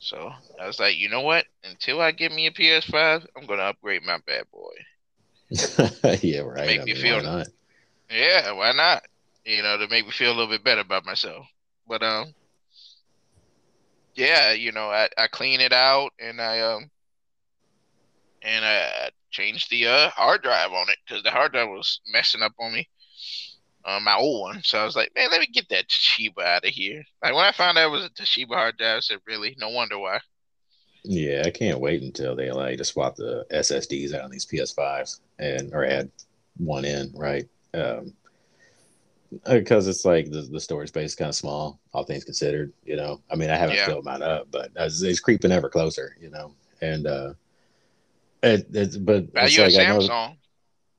So 0.00 0.32
I 0.60 0.66
was 0.66 0.78
like, 0.78 0.96
you 0.96 1.08
know 1.08 1.22
what? 1.22 1.46
Until 1.64 2.00
I 2.00 2.12
get 2.12 2.32
me 2.32 2.46
a 2.46 2.52
PS5, 2.52 3.26
I'm 3.36 3.46
gonna 3.46 3.62
upgrade 3.62 4.02
my 4.02 4.18
bad 4.26 4.50
boy. 4.50 4.74
yeah, 6.22 6.40
right. 6.40 6.66
Make 6.66 6.80
I 6.80 6.84
me 6.84 6.94
mean, 6.94 7.02
feel- 7.02 7.16
why 7.16 7.22
not? 7.22 7.48
Yeah, 8.10 8.52
why 8.52 8.72
not? 8.72 9.04
You 9.44 9.62
know, 9.62 9.78
to 9.78 9.88
make 9.88 10.04
me 10.06 10.12
feel 10.12 10.30
a 10.30 10.34
little 10.34 10.48
bit 10.48 10.64
better 10.64 10.80
about 10.82 11.04
myself. 11.04 11.46
But 11.86 12.02
um, 12.02 12.34
yeah, 14.14 14.52
you 14.52 14.72
know, 14.72 14.90
I, 14.90 15.08
I 15.18 15.26
clean 15.28 15.60
it 15.60 15.72
out 15.72 16.12
and 16.18 16.40
I 16.40 16.60
um 16.60 16.90
and 18.42 18.64
I 18.64 19.10
changed 19.30 19.70
the 19.70 19.86
uh 19.86 20.10
hard 20.10 20.42
drive 20.42 20.72
on 20.72 20.88
it 20.90 20.98
because 21.06 21.22
the 21.22 21.30
hard 21.30 21.52
drive 21.52 21.68
was 21.68 22.00
messing 22.12 22.42
up 22.42 22.52
on 22.60 22.72
me. 22.74 22.88
Um, 23.84 24.04
my 24.04 24.16
old 24.16 24.40
one. 24.42 24.62
So 24.62 24.78
I 24.78 24.84
was 24.84 24.96
like, 24.96 25.10
man, 25.14 25.30
let 25.30 25.40
me 25.40 25.46
get 25.46 25.68
that 25.70 25.88
Toshiba 25.88 26.42
out 26.44 26.64
of 26.64 26.70
here. 26.70 27.02
Like 27.22 27.34
when 27.34 27.44
I 27.44 27.52
found 27.52 27.78
out 27.78 27.88
it 27.88 27.90
was 27.90 28.04
a 28.04 28.10
Toshiba 28.10 28.54
hard 28.54 28.76
drive, 28.78 28.96
I 28.98 29.00
said, 29.00 29.18
really? 29.26 29.54
No 29.58 29.68
wonder 29.70 29.98
why. 29.98 30.20
Yeah, 31.04 31.42
I 31.44 31.50
can't 31.50 31.80
wait 31.80 32.02
until 32.02 32.34
they 32.34 32.48
allow 32.48 32.68
you 32.68 32.78
to 32.78 32.84
swap 32.84 33.14
the 33.16 33.46
SSDs 33.52 34.14
out 34.14 34.22
on 34.24 34.30
these 34.30 34.46
PS5s 34.46 35.20
and 35.38 35.72
or 35.74 35.84
add 35.84 36.10
one 36.56 36.84
in, 36.84 37.12
right? 37.14 37.46
Um, 37.74 38.14
because 39.44 39.86
it's 39.88 40.04
like 40.04 40.30
the, 40.30 40.42
the 40.42 40.60
storage 40.60 40.88
space 40.88 41.10
is 41.10 41.14
kind 41.16 41.28
of 41.28 41.34
small, 41.34 41.78
all 41.92 42.04
things 42.04 42.24
considered. 42.24 42.72
You 42.84 42.96
know, 42.96 43.20
I 43.30 43.36
mean, 43.36 43.50
I 43.50 43.56
haven't 43.56 43.76
Yeah. 43.76 43.86
filled 43.86 44.04
mine 44.04 44.22
up, 44.22 44.48
but 44.50 44.70
it's, 44.76 45.02
it's 45.02 45.20
creeping 45.20 45.52
ever 45.52 45.68
closer. 45.68 46.16
You 46.20 46.30
know, 46.30 46.54
and 46.80 47.06
uh, 47.06 47.34
it, 48.42 48.66
it's 48.72 48.96
but 48.96 49.24
Are 49.36 49.44
it's 49.46 49.58
like 49.58 49.74
I 49.74 49.92
know, 49.92 49.98
Samsung? 50.00 50.36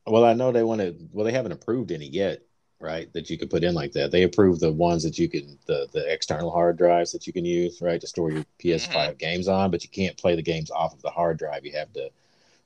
well, 0.06 0.26
I 0.26 0.34
know 0.34 0.52
they 0.52 0.63
want 0.63 0.82
to. 0.82 0.96
Well, 1.12 1.26
they 1.26 1.32
haven't 1.32 1.54
approved 1.54 1.91
any 1.91 2.08
yet, 2.08 2.41
right? 2.80 3.12
That 3.14 3.30
you 3.30 3.38
could 3.38 3.50
put 3.50 3.64
in 3.64 3.74
like 3.74 3.92
that. 3.94 4.12
They 4.12 4.24
approve 4.24 4.60
the 4.60 4.72
ones 4.72 5.04
that 5.04 5.18
you 5.18 5.30
can 5.30 5.58
the 5.68 5.88
the 5.94 6.12
external 6.12 6.52
hard 6.52 6.78
drives 6.78 7.12
that 7.12 7.28
you 7.28 7.34
can 7.34 7.46
use, 7.46 7.82
right, 7.82 8.00
to 8.02 8.08
store 8.08 8.32
your 8.32 8.46
PS5 8.60 9.18
Mm-hmm. 9.18 9.18
games 9.18 9.48
on, 9.48 9.72
but 9.72 9.84
you 9.84 9.90
can't 9.90 10.18
play 10.18 10.36
the 10.36 10.42
games 10.42 10.72
off 10.72 10.94
of 10.94 11.02
the 11.02 11.10
hard 11.10 11.38
drive. 11.38 11.66
You 11.66 11.74
have 11.74 11.94
to 11.94 12.10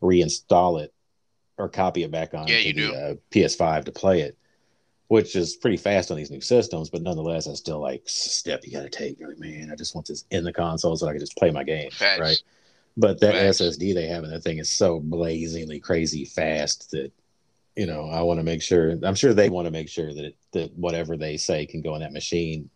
reinstall 0.01 0.81
it 0.81 0.93
or 1.57 1.69
copy 1.69 2.03
it 2.03 2.11
back 2.11 2.33
on 2.33 2.53
Yeah, 2.53 2.57
you 2.59 2.73
the 2.73 2.73
do. 2.73 2.95
uh, 2.95 3.15
PS5 3.31 3.85
to 3.85 3.91
play 3.91 4.21
it, 4.21 4.37
which 5.07 5.35
is 5.35 5.55
pretty 5.55 5.77
fast 5.77 6.11
on 6.11 6.17
these 6.17 6.31
new 6.31 6.41
systems. 6.41 6.89
But 6.89 7.01
nonetheless, 7.01 7.47
I 7.47 7.53
still 7.53 7.79
like 7.79 8.03
step 8.07 8.61
you 8.65 8.71
got 8.71 8.83
to 8.83 8.89
take. 8.89 9.19
You're 9.19 9.29
like, 9.29 9.39
man, 9.39 9.69
I 9.71 9.75
just 9.75 9.95
want 9.95 10.07
this 10.07 10.25
in 10.31 10.43
the 10.43 10.53
console 10.53 10.95
so 10.95 11.07
I 11.07 11.11
can 11.11 11.19
just 11.19 11.37
play 11.37 11.51
my 11.51 11.63
games, 11.63 12.09
Facts. 12.09 12.15
right? 12.15 12.39
But 12.97 13.21
that 13.21 13.35
Facts. 13.35 13.37
SSD 13.37 13.93
they 13.93 14.07
have 14.07 14.23
in 14.23 14.31
that 14.31 14.43
thing 14.43 14.59
is 14.59 14.71
so 14.71 14.99
blazingly 14.99 15.79
crazy 15.79 16.25
fast 16.25 16.91
that 16.91 17.11
you 17.79 17.87
know 17.87 18.09
I 18.09 18.21
want 18.23 18.39
to 18.39 18.43
make 18.43 18.63
sure. 18.63 18.97
I'm 19.03 19.15
sure 19.15 19.33
they 19.33 19.49
want 19.49 19.67
to 19.67 19.71
make 19.71 19.89
sure 19.89 20.13
that 20.13 20.25
it, 20.25 20.37
that 20.53 20.71
whatever 20.75 21.17
they 21.17 21.37
say 21.37 21.65
can 21.65 21.81
go 21.81 21.95
in 21.95 22.01
that 22.01 22.13
machine 22.13 22.69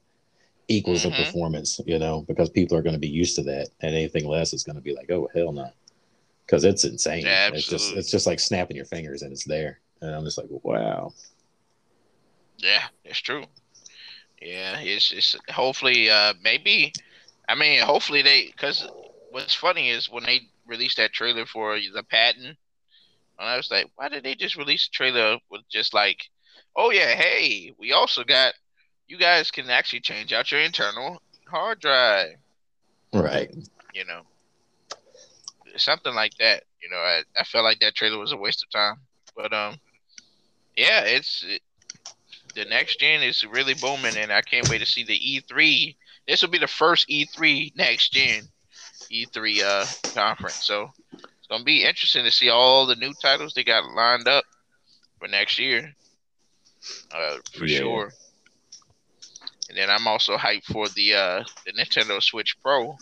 equals 0.69 1.03
Mhm. 1.03 1.09
the 1.11 1.25
performance. 1.25 1.79
You 1.85 1.99
know, 1.99 2.23
because 2.27 2.49
people 2.49 2.77
are 2.77 2.83
going 2.83 2.95
to 2.95 2.99
be 2.99 3.09
used 3.09 3.35
to 3.37 3.43
that, 3.43 3.69
and 3.81 3.95
anything 3.95 4.27
less 4.27 4.53
is 4.53 4.63
going 4.63 4.77
to 4.77 4.81
be 4.81 4.95
like, 4.95 5.11
oh 5.11 5.29
hell 5.35 5.53
no, 5.53 5.69
because 6.45 6.63
it's 6.65 6.85
insane. 6.85 7.25
Yeah, 7.25 7.49
it's 7.49 7.69
just 7.69 7.95
it's 7.95 8.11
just 8.11 8.27
like 8.27 8.39
snapping 8.39 8.77
your 8.77 8.85
fingers 8.87 9.23
and 9.23 9.31
it's 9.33 9.45
there, 9.45 9.81
and 10.01 10.15
I'm 10.15 10.25
just 10.25 10.37
like, 10.39 10.47
wow. 10.49 11.13
Yeah, 12.57 12.83
it's 13.03 13.19
true. 13.19 13.45
Yeah, 14.41 14.79
it's 14.81 15.11
it's 15.11 15.35
hopefully 15.51 16.09
uh 16.09 16.33
maybe 16.41 16.93
I 17.47 17.55
mean 17.55 17.81
hopefully 17.81 18.21
they 18.23 18.47
because 18.47 18.87
what's 19.31 19.55
funny 19.55 19.89
is 19.89 20.09
when 20.09 20.23
they 20.25 20.49
released 20.67 20.97
that 20.97 21.13
trailer 21.13 21.45
for 21.45 21.79
the 21.79 22.03
patent, 22.03 22.57
and 23.39 23.47
I 23.47 23.57
was 23.57 23.69
like, 23.71 23.87
why 23.95 24.09
did 24.09 24.23
they 24.23 24.35
just 24.35 24.55
release 24.55 24.87
a 24.87 24.91
trailer 24.91 25.37
with 25.49 25.61
just 25.69 25.93
like, 25.93 26.29
oh 26.75 26.91
yeah, 26.91 27.13
hey, 27.15 27.73
we 27.77 27.91
also 27.91 28.23
got 28.23 28.53
you 29.07 29.17
guys 29.17 29.51
can 29.51 29.69
actually 29.69 30.01
change 30.01 30.31
out 30.33 30.51
your 30.51 30.61
internal 30.61 31.21
hard 31.49 31.79
drive, 31.79 32.35
Right. 33.13 33.51
you 33.93 34.05
know, 34.05 34.21
something 35.77 36.13
like 36.13 36.33
that. 36.39 36.63
You 36.81 36.89
know, 36.89 36.97
I 36.97 37.21
I 37.39 37.43
felt 37.43 37.63
like 37.63 37.79
that 37.79 37.95
trailer 37.95 38.17
was 38.19 38.31
a 38.31 38.37
waste 38.37 38.63
of 38.63 38.69
time, 38.71 38.97
but 39.35 39.53
um, 39.53 39.79
yeah, 40.75 41.01
it's. 41.01 41.43
It, 41.47 41.61
the 42.55 42.65
next 42.65 42.99
gen 42.99 43.21
is 43.23 43.43
really 43.45 43.73
booming, 43.73 44.15
and 44.17 44.31
I 44.31 44.41
can't 44.41 44.67
wait 44.67 44.79
to 44.79 44.85
see 44.85 45.03
the 45.03 45.13
E3. 45.15 45.97
This 46.27 46.41
will 46.41 46.49
be 46.49 46.57
the 46.59 46.67
first 46.67 47.05
E3 47.09 47.71
next 47.75 48.11
gen 48.13 48.49
E3 49.09 49.61
uh, 49.61 49.87
conference. 50.13 50.65
So 50.65 50.91
gonna 51.53 51.63
be 51.63 51.83
interesting 51.83 52.23
to 52.23 52.31
see 52.31 52.49
all 52.49 52.87
the 52.87 52.95
new 52.95 53.13
titles 53.21 53.53
they 53.53 53.63
got 53.63 53.85
lined 53.93 54.27
up 54.27 54.43
for 55.19 55.27
next 55.27 55.59
year, 55.59 55.93
uh, 57.11 57.37
for 57.53 57.67
Yeah. 57.67 57.77
sure. 57.77 58.13
And 59.69 59.77
then 59.77 59.89
I'm 59.89 60.07
also 60.07 60.35
hyped 60.35 60.65
for 60.65 60.89
the 60.89 61.13
uh, 61.13 61.43
the 61.65 61.73
Nintendo 61.73 62.21
Switch 62.21 62.55
Pro 62.61 62.97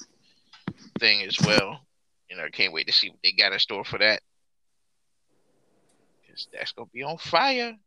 thing 0.99 1.21
as 1.23 1.39
well. 1.39 1.85
You 2.29 2.35
know, 2.35 2.49
can't 2.51 2.73
wait 2.73 2.87
to 2.87 2.93
see 2.93 3.09
what 3.09 3.19
they 3.23 3.31
got 3.31 3.53
in 3.53 3.59
store 3.59 3.85
for 3.85 3.97
that. 3.99 4.21
'Cause 6.27 6.47
that's 6.51 6.73
gonna 6.73 6.89
be 6.93 7.03
on 7.03 7.17
fire. 7.17 7.77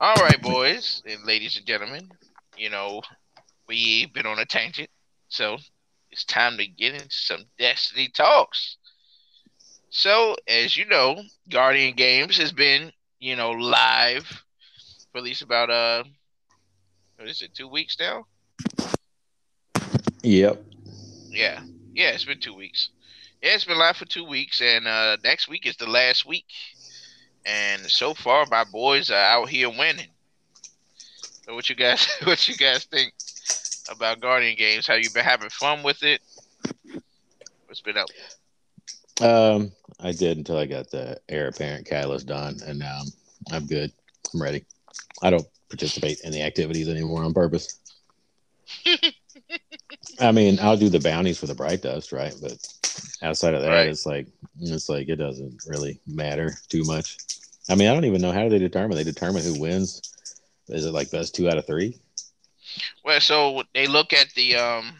All 0.00 0.22
right, 0.22 0.40
boys 0.40 1.02
and 1.06 1.24
ladies 1.24 1.56
and 1.56 1.66
gentlemen, 1.66 2.10
you 2.56 2.70
know, 2.70 3.02
we've 3.68 4.12
been 4.12 4.26
on 4.26 4.38
a 4.38 4.46
tangent, 4.46 4.90
so 5.28 5.58
it's 6.10 6.24
time 6.24 6.56
to 6.56 6.66
get 6.66 6.94
into 6.94 7.10
some 7.10 7.44
Destiny 7.58 8.08
talks. 8.08 8.78
So, 9.94 10.36
as 10.48 10.74
you 10.74 10.86
know, 10.86 11.22
Guardian 11.50 11.94
Games 11.94 12.38
has 12.38 12.50
been, 12.50 12.92
you 13.20 13.36
know, 13.36 13.50
live 13.50 14.24
for 15.12 15.18
at 15.18 15.22
least 15.22 15.42
about 15.42 15.68
uh, 15.68 16.04
what 17.18 17.28
is 17.28 17.42
it, 17.42 17.54
two 17.54 17.68
weeks 17.68 17.98
now? 18.00 18.24
Yep. 20.22 20.62
Yeah, 21.28 21.60
yeah, 21.94 22.08
it's 22.08 22.24
been 22.24 22.40
two 22.40 22.54
weeks. 22.54 22.88
Yeah, 23.42 23.50
it's 23.50 23.66
been 23.66 23.76
live 23.76 23.98
for 23.98 24.06
two 24.06 24.24
weeks, 24.24 24.62
and 24.62 24.88
uh, 24.88 25.18
next 25.22 25.46
week 25.46 25.66
is 25.66 25.76
the 25.76 25.90
last 25.90 26.24
week. 26.24 26.46
And 27.44 27.82
so 27.82 28.14
far, 28.14 28.46
my 28.50 28.64
boys 28.64 29.10
are 29.10 29.14
out 29.16 29.50
here 29.50 29.68
winning. 29.68 30.08
So, 31.44 31.54
what 31.54 31.68
you 31.68 31.76
guys, 31.76 32.08
what 32.24 32.48
you 32.48 32.56
guys 32.56 32.84
think 32.84 33.12
about 33.90 34.20
Guardian 34.20 34.56
games? 34.56 34.86
Have 34.86 35.00
you 35.00 35.10
been 35.10 35.22
having 35.22 35.50
fun 35.50 35.82
with 35.82 36.02
it? 36.02 36.22
What's 37.66 37.82
been 37.82 37.98
up? 37.98 38.08
Um, 39.20 39.72
I 40.02 40.12
did 40.12 40.36
until 40.38 40.56
I 40.58 40.66
got 40.66 40.90
the 40.90 41.18
heir 41.28 41.48
apparent 41.48 41.86
catalyst 41.86 42.26
done, 42.26 42.58
and 42.66 42.78
now 42.78 43.00
I'm, 43.00 43.54
I'm 43.56 43.66
good. 43.66 43.92
I'm 44.34 44.42
ready. 44.42 44.64
I 45.22 45.30
don't 45.30 45.46
participate 45.68 46.20
in 46.24 46.32
the 46.32 46.42
activities 46.42 46.88
anymore 46.88 47.24
on 47.24 47.32
purpose. 47.34 47.78
I 50.20 50.32
mean, 50.32 50.58
I'll 50.60 50.76
do 50.76 50.88
the 50.88 51.00
bounties 51.00 51.38
for 51.38 51.46
the 51.46 51.54
bright 51.54 51.82
dust, 51.82 52.12
right? 52.12 52.34
But 52.40 52.56
outside 53.22 53.54
of 53.54 53.62
that, 53.62 53.68
Right. 53.70 53.88
it's 53.88 54.06
like 54.06 54.26
it's 54.60 54.88
like 54.88 55.08
it 55.08 55.16
doesn't 55.16 55.62
really 55.66 56.00
matter 56.06 56.52
too 56.68 56.84
much. 56.84 57.16
I 57.68 57.74
mean, 57.74 57.88
I 57.88 57.94
don't 57.94 58.04
even 58.04 58.20
know 58.20 58.32
how 58.32 58.42
do 58.42 58.48
they 58.50 58.58
determine. 58.58 58.96
They 58.96 59.04
determine 59.04 59.42
who 59.42 59.60
wins. 59.60 60.02
Is 60.68 60.84
it 60.86 60.92
like 60.92 61.10
best 61.10 61.34
two 61.34 61.48
out 61.48 61.58
of 61.58 61.66
three? 61.66 61.98
Well, 63.04 63.20
so 63.20 63.62
they 63.74 63.86
look 63.86 64.12
at 64.12 64.32
the 64.34 64.56
um, 64.56 64.92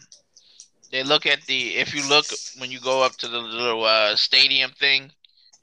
they 0.93 1.03
look 1.03 1.25
at 1.27 1.41
the 1.47 1.77
if 1.77 1.95
you 1.95 2.03
look 2.07 2.27
when 2.59 2.71
you 2.71 2.79
go 2.79 3.03
up 3.03 3.17
to 3.17 3.27
the 3.27 3.39
little 3.39 3.83
uh 3.83 4.15
stadium 4.15 4.71
thing 4.71 5.11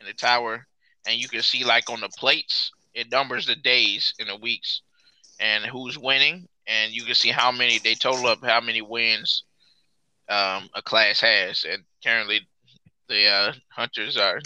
in 0.00 0.06
the 0.06 0.14
tower, 0.14 0.66
and 1.06 1.16
you 1.16 1.28
can 1.28 1.42
see 1.42 1.64
like 1.64 1.88
on 1.88 2.00
the 2.00 2.10
plates, 2.10 2.72
it 2.94 3.10
numbers 3.12 3.46
the 3.46 3.56
days 3.56 4.12
and 4.20 4.28
the 4.28 4.36
weeks, 4.36 4.82
and 5.40 5.64
who's 5.66 5.98
winning, 5.98 6.48
and 6.66 6.92
you 6.92 7.04
can 7.04 7.14
see 7.14 7.30
how 7.30 7.52
many 7.52 7.78
they 7.78 7.94
total 7.94 8.26
up 8.26 8.44
how 8.44 8.60
many 8.60 8.82
wins 8.82 9.44
um 10.28 10.68
a 10.74 10.82
class 10.82 11.20
has, 11.20 11.64
and 11.68 11.84
currently 12.04 12.48
the 13.08 13.26
uh, 13.28 13.52
hunters 13.70 14.16
are 14.18 14.40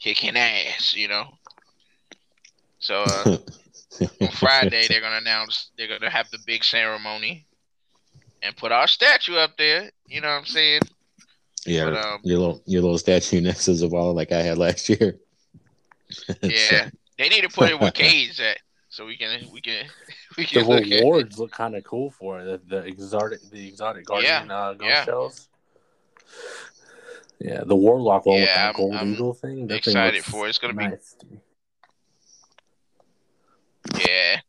kicking 0.00 0.36
ass, 0.36 0.94
you 0.94 1.08
know. 1.08 1.38
So 2.80 3.04
uh, 3.04 3.26
on 4.22 4.32
Friday 4.32 4.88
they're 4.88 5.00
gonna 5.00 5.18
announce 5.18 5.70
they're 5.78 5.88
gonna 5.88 6.10
have 6.10 6.30
the 6.30 6.38
big 6.46 6.64
ceremony 6.64 7.46
and 8.46 8.56
put 8.56 8.72
our 8.72 8.86
statue 8.86 9.34
up 9.36 9.56
there. 9.58 9.90
You 10.06 10.20
know 10.20 10.28
what 10.28 10.38
I'm 10.38 10.46
saying? 10.46 10.80
yeah, 11.66 11.84
But, 11.86 11.96
um, 12.04 12.20
your 12.22 12.38
little 12.38 12.62
your 12.66 12.82
little 12.82 12.98
statue 12.98 13.40
next 13.48 13.64
to 13.66 13.72
Zavala 13.72 14.14
like 14.14 14.32
I 14.32 14.42
had 14.42 14.58
last 14.58 14.88
year. 14.88 15.16
Yeah, 16.40 16.88
they 17.18 17.28
need 17.28 17.42
to 17.42 17.48
put 17.48 17.68
it 17.68 17.80
with 17.80 17.92
Cage 18.04 18.40
at, 18.40 18.58
so 18.88 19.06
we 19.06 19.16
can 19.16 19.40
we 19.52 19.60
can 19.60 19.86
we 20.36 20.44
The 20.44 20.48
can 20.50 20.66
look 20.68 20.82
at 20.86 21.00
rewards 21.00 21.36
look 21.38 21.50
kind 21.50 21.74
of 21.74 21.82
cool 21.82 22.10
for 22.10 22.40
it. 22.40 22.68
The, 22.68 22.76
the 22.76 22.84
exotic, 22.86 23.40
the 23.50 23.66
exotic 23.66 24.04
guardian 24.06 24.48
uh, 24.50 24.74
ghost 24.74 24.88
yeah. 24.88 25.04
shells. 25.04 25.48
Yeah, 27.40 27.64
the 27.64 27.74
warlock 27.74 28.24
one 28.24 28.36
Yeah, 28.36 28.42
with 28.42 28.48
that 28.54 28.64
I'm- 28.66 28.74
gold 28.76 28.94
I'm 28.94 29.12
eagle 29.14 29.34
thing. 29.34 29.66
That 29.66 29.78
excited 29.78 30.22
thing 30.22 30.32
for 30.32 30.46
it. 30.46 30.50
It's 30.50 30.58
gonna 30.58 30.74
be- 30.74 30.96
Yeah, 33.98 34.40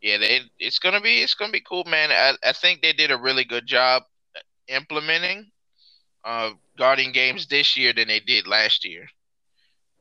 yeah. 0.00 0.18
They 0.18 0.40
it's 0.58 0.78
gonna 0.78 1.00
be 1.00 1.22
it's 1.22 1.34
gonna 1.34 1.52
be 1.52 1.60
cool, 1.60 1.84
man. 1.84 2.10
I 2.10 2.36
I 2.48 2.52
think 2.52 2.82
they 2.82 2.92
did 2.92 3.10
a 3.10 3.18
really 3.18 3.44
good 3.44 3.66
job 3.66 4.04
implementing 4.68 5.50
uh 6.24 6.52
Guardian 6.76 7.12
games 7.12 7.46
this 7.46 7.76
year 7.76 7.92
than 7.92 8.08
they 8.08 8.20
did 8.20 8.46
last 8.46 8.84
year. 8.84 9.08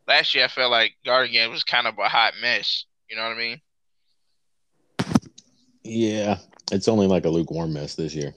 Last 0.07 0.33
year, 0.35 0.45
I 0.45 0.47
felt 0.49 0.71
like 0.71 0.95
Guardian 1.05 1.33
games 1.33 1.53
was 1.53 1.63
kind 1.63 1.87
of 1.87 1.97
a 1.99 2.09
hot 2.09 2.33
mess. 2.41 2.85
You 3.09 3.17
know 3.17 3.23
what 3.23 3.35
I 3.35 3.39
mean? 3.39 3.61
Yeah, 5.83 6.37
it's 6.71 6.87
only 6.87 7.07
like 7.07 7.25
a 7.25 7.29
lukewarm 7.29 7.73
mess 7.73 7.95
this 7.95 8.15
year. 8.15 8.33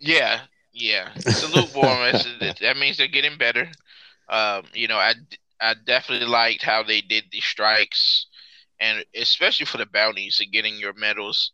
Yeah, 0.00 0.40
yeah. 0.72 1.10
It's 1.16 1.42
a 1.42 1.48
lukewarm. 1.48 2.00
It- 2.02 2.58
that 2.60 2.76
means 2.78 2.98
they're 2.98 3.08
getting 3.08 3.38
better. 3.38 3.68
Um, 4.28 4.64
you 4.74 4.88
know, 4.88 4.98
I, 4.98 5.14
I 5.60 5.74
definitely 5.74 6.28
liked 6.28 6.62
how 6.62 6.82
they 6.84 7.00
did 7.02 7.26
the 7.32 7.40
strikes, 7.40 8.27
especially 9.14 9.66
for 9.66 9.78
the 9.78 9.86
bounties 9.86 10.40
and 10.40 10.52
getting 10.52 10.76
your 10.78 10.94
medals. 10.94 11.52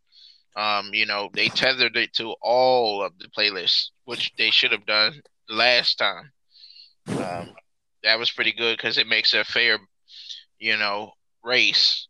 Um, 0.57 0.91
you 0.93 1.07
know, 1.07 1.31
they 1.35 1.49
tethered 1.49 1.97
it 1.97 2.13
to 2.15 2.35
all 2.43 3.03
of 3.03 3.19
the 3.19 3.29
playlists, 3.29 3.91
which 4.05 4.33
they 4.39 4.51
should 4.51 4.73
have 4.73 4.87
done 4.87 5.23
last 5.49 5.99
time. 5.99 6.33
Um, 7.09 7.55
that 8.03 8.19
was 8.19 8.31
pretty 8.31 8.53
good 8.53 8.77
because 8.77 8.99
it 8.99 9.07
makes 9.07 9.35
a 9.35 9.45
fair, 9.45 9.79
you 10.59 10.77
know, 10.77 11.13
race. 11.43 12.09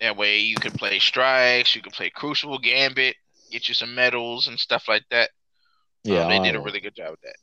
That 0.00 0.16
way 0.16 0.38
you 0.40 0.56
can 0.56 0.72
play 0.72 0.98
strikes, 0.98 1.74
you 1.74 1.82
can 1.82 1.92
play 1.92 2.10
Crucible 2.10 2.58
Gambit, 2.58 3.16
get 3.50 3.68
you 3.68 3.74
some 3.74 3.94
medals 3.94 4.46
and 4.48 4.58
stuff 4.58 4.88
like 4.88 5.04
that. 5.10 5.30
Yeah, 6.04 6.22
Um, 6.22 6.28
they 6.28 6.38
did 6.38 6.54
a 6.54 6.60
really 6.60 6.80
good 6.80 6.94
job 6.94 7.10
with 7.10 7.20
that. 7.22 7.36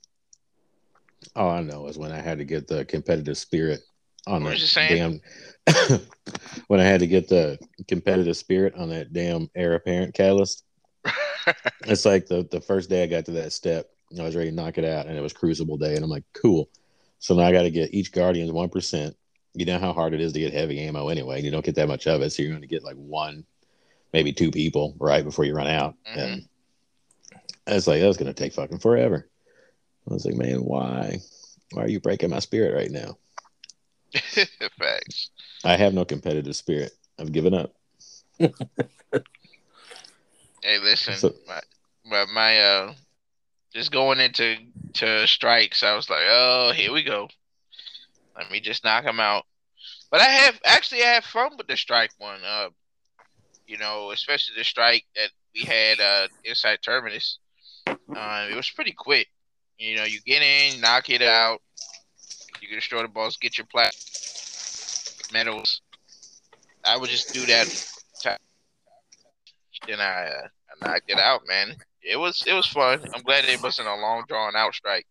All 1.35 1.49
I 1.49 1.61
know 1.61 1.87
is 1.87 1.97
when 1.97 2.11
I 2.11 2.19
had 2.21 2.37
to 2.39 2.45
get 2.45 2.67
the 2.67 2.85
competitive 2.85 3.37
spirit 3.37 3.81
on 4.27 4.43
What 4.43 4.51
that 4.59 4.59
saying? 4.59 5.21
damn. 5.65 5.99
when 6.67 6.79
I 6.79 6.83
had 6.83 6.99
to 7.01 7.07
get 7.07 7.27
the 7.27 7.57
competitive 7.87 8.37
spirit 8.37 8.75
on 8.75 8.89
that 8.89 9.13
damn 9.13 9.49
heir 9.55 9.73
apparent 9.75 10.13
catalyst, 10.13 10.63
it's 11.85 12.05
like 12.05 12.27
the 12.27 12.47
the 12.51 12.61
first 12.61 12.89
day 12.89 13.03
I 13.03 13.07
got 13.07 13.25
to 13.25 13.31
that 13.31 13.53
step, 13.53 13.89
I 14.17 14.23
was 14.23 14.35
ready 14.35 14.49
to 14.49 14.55
knock 14.55 14.77
it 14.77 14.85
out, 14.85 15.07
and 15.07 15.17
it 15.17 15.21
was 15.21 15.33
Crucible 15.33 15.77
Day, 15.77 15.95
and 15.95 16.03
I'm 16.03 16.09
like, 16.09 16.23
cool. 16.33 16.69
So 17.19 17.35
now 17.35 17.43
I 17.43 17.51
got 17.51 17.63
to 17.63 17.71
get 17.71 17.93
each 17.93 18.11
Guardian's 18.11 18.51
one 18.51 18.69
percent. 18.69 19.15
You 19.53 19.65
know 19.65 19.79
how 19.79 19.91
hard 19.93 20.13
it 20.13 20.21
is 20.21 20.33
to 20.33 20.39
get 20.39 20.53
heavy 20.53 20.79
ammo 20.81 21.07
anyway. 21.09 21.41
You 21.41 21.49
don't 21.51 21.65
get 21.65 21.75
that 21.75 21.87
much 21.87 22.05
of 22.07 22.21
it, 22.21 22.29
so 22.31 22.43
you're 22.43 22.51
going 22.51 22.61
to 22.61 22.67
get 22.67 22.83
like 22.83 22.95
one, 22.95 23.43
maybe 24.13 24.31
two 24.31 24.51
people 24.51 24.95
right 24.99 25.23
before 25.23 25.45
you 25.45 25.55
run 25.55 25.67
out, 25.67 25.95
Mhm. 26.15 26.21
and 26.23 26.49
it's 27.67 27.87
like 27.87 28.01
that's 28.01 28.17
going 28.17 28.33
to 28.33 28.33
take 28.33 28.53
fucking 28.53 28.79
forever. 28.79 29.27
I 30.09 30.13
was 30.13 30.25
like, 30.25 30.35
man, 30.35 30.59
why? 30.63 31.19
Why 31.71 31.83
are 31.83 31.89
you 31.89 31.99
breaking 31.99 32.29
my 32.29 32.39
spirit 32.39 32.73
right 32.75 32.91
now? 32.91 33.17
Facts. 34.79 35.29
I 35.63 35.75
have 35.75 35.93
no 35.93 36.05
competitive 36.05 36.55
spirit. 36.55 36.91
I've 37.19 37.31
given 37.31 37.53
up. 37.53 37.73
Hey, 38.39 38.49
listen, 40.79 41.15
So- 41.15 41.33
my, 41.47 41.59
my 42.05 42.25
my 42.33 42.59
uh, 42.59 42.93
just 43.73 43.91
going 43.91 44.19
into 44.19 44.57
to 44.95 45.27
strikes, 45.27 45.83
I 45.83 45.95
was 45.95 46.09
like, 46.09 46.23
oh, 46.27 46.71
here 46.75 46.91
we 46.91 47.03
go. 47.03 47.27
Let 48.37 48.51
me 48.51 48.59
just 48.59 48.83
knock 48.83 49.03
him 49.03 49.19
out. 49.19 49.45
But 50.11 50.21
I 50.21 50.25
have 50.25 50.59
actually 50.65 51.03
I 51.03 51.07
have 51.13 51.25
fun 51.25 51.51
with 51.57 51.67
the 51.67 51.77
strike 51.77 52.11
one. 52.17 52.39
Uh, 52.45 52.69
you 53.65 53.77
know, 53.77 54.11
especially 54.11 54.55
the 54.57 54.63
strike 54.63 55.05
that 55.15 55.29
we 55.53 55.63
had 55.63 55.99
uh 55.99 56.27
Insight 56.43 56.81
Terminus. 56.81 57.39
Uh, 57.87 58.47
it 58.49 58.55
was 58.55 58.69
pretty 58.69 58.93
quick. 58.93 59.27
You 59.77 59.97
know, 59.97 60.03
you 60.05 60.19
get 60.21 60.41
in, 60.41 60.81
knock 60.81 61.09
it 61.09 61.21
out. 61.21 61.61
You 62.61 62.67
can 62.67 62.77
destroy 62.77 63.01
the 63.01 63.07
balls, 63.07 63.37
get 63.37 63.57
your 63.57 63.67
plat 63.67 63.93
medals. 65.31 65.81
I 66.83 66.97
would 66.97 67.09
just 67.09 67.33
do 67.33 67.45
that 67.47 67.67
then 69.87 69.99
I, 69.99 70.25
uh, 70.25 70.47
I 70.47 70.87
knocked 70.87 71.09
it 71.09 71.19
out, 71.19 71.41
man. 71.47 71.75
It 72.01 72.17
was 72.17 72.43
it 72.45 72.53
was 72.53 72.67
fun. 72.67 72.99
I'm 73.13 73.21
glad 73.23 73.45
it 73.45 73.61
wasn't 73.61 73.87
a 73.87 73.95
long 73.95 74.23
drawn 74.27 74.55
out 74.55 74.73
strike. 74.73 75.05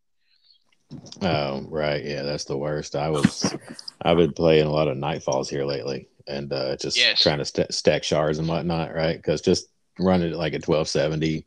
Oh, 1.22 1.66
right. 1.68 2.04
Yeah, 2.04 2.22
that's 2.22 2.44
the 2.44 2.56
worst. 2.56 2.94
I 2.94 3.08
was, 3.08 3.54
I've 4.02 4.18
been 4.18 4.32
playing 4.32 4.66
a 4.66 4.70
lot 4.70 4.88
of 4.88 4.96
Nightfalls 4.96 5.48
here 5.48 5.64
lately, 5.64 6.08
and 6.28 6.52
uh, 6.52 6.76
just 6.76 6.96
Yes. 6.96 7.22
trying 7.22 7.38
to 7.38 7.44
st- 7.44 7.72
stack 7.74 8.04
shards 8.04 8.38
and 8.38 8.46
whatnot, 8.48 8.94
right? 8.94 9.16
Because 9.16 9.40
just 9.40 9.68
running 9.98 10.32
it 10.32 10.36
like 10.36 10.52
a 10.52 10.56
1270, 10.60 11.44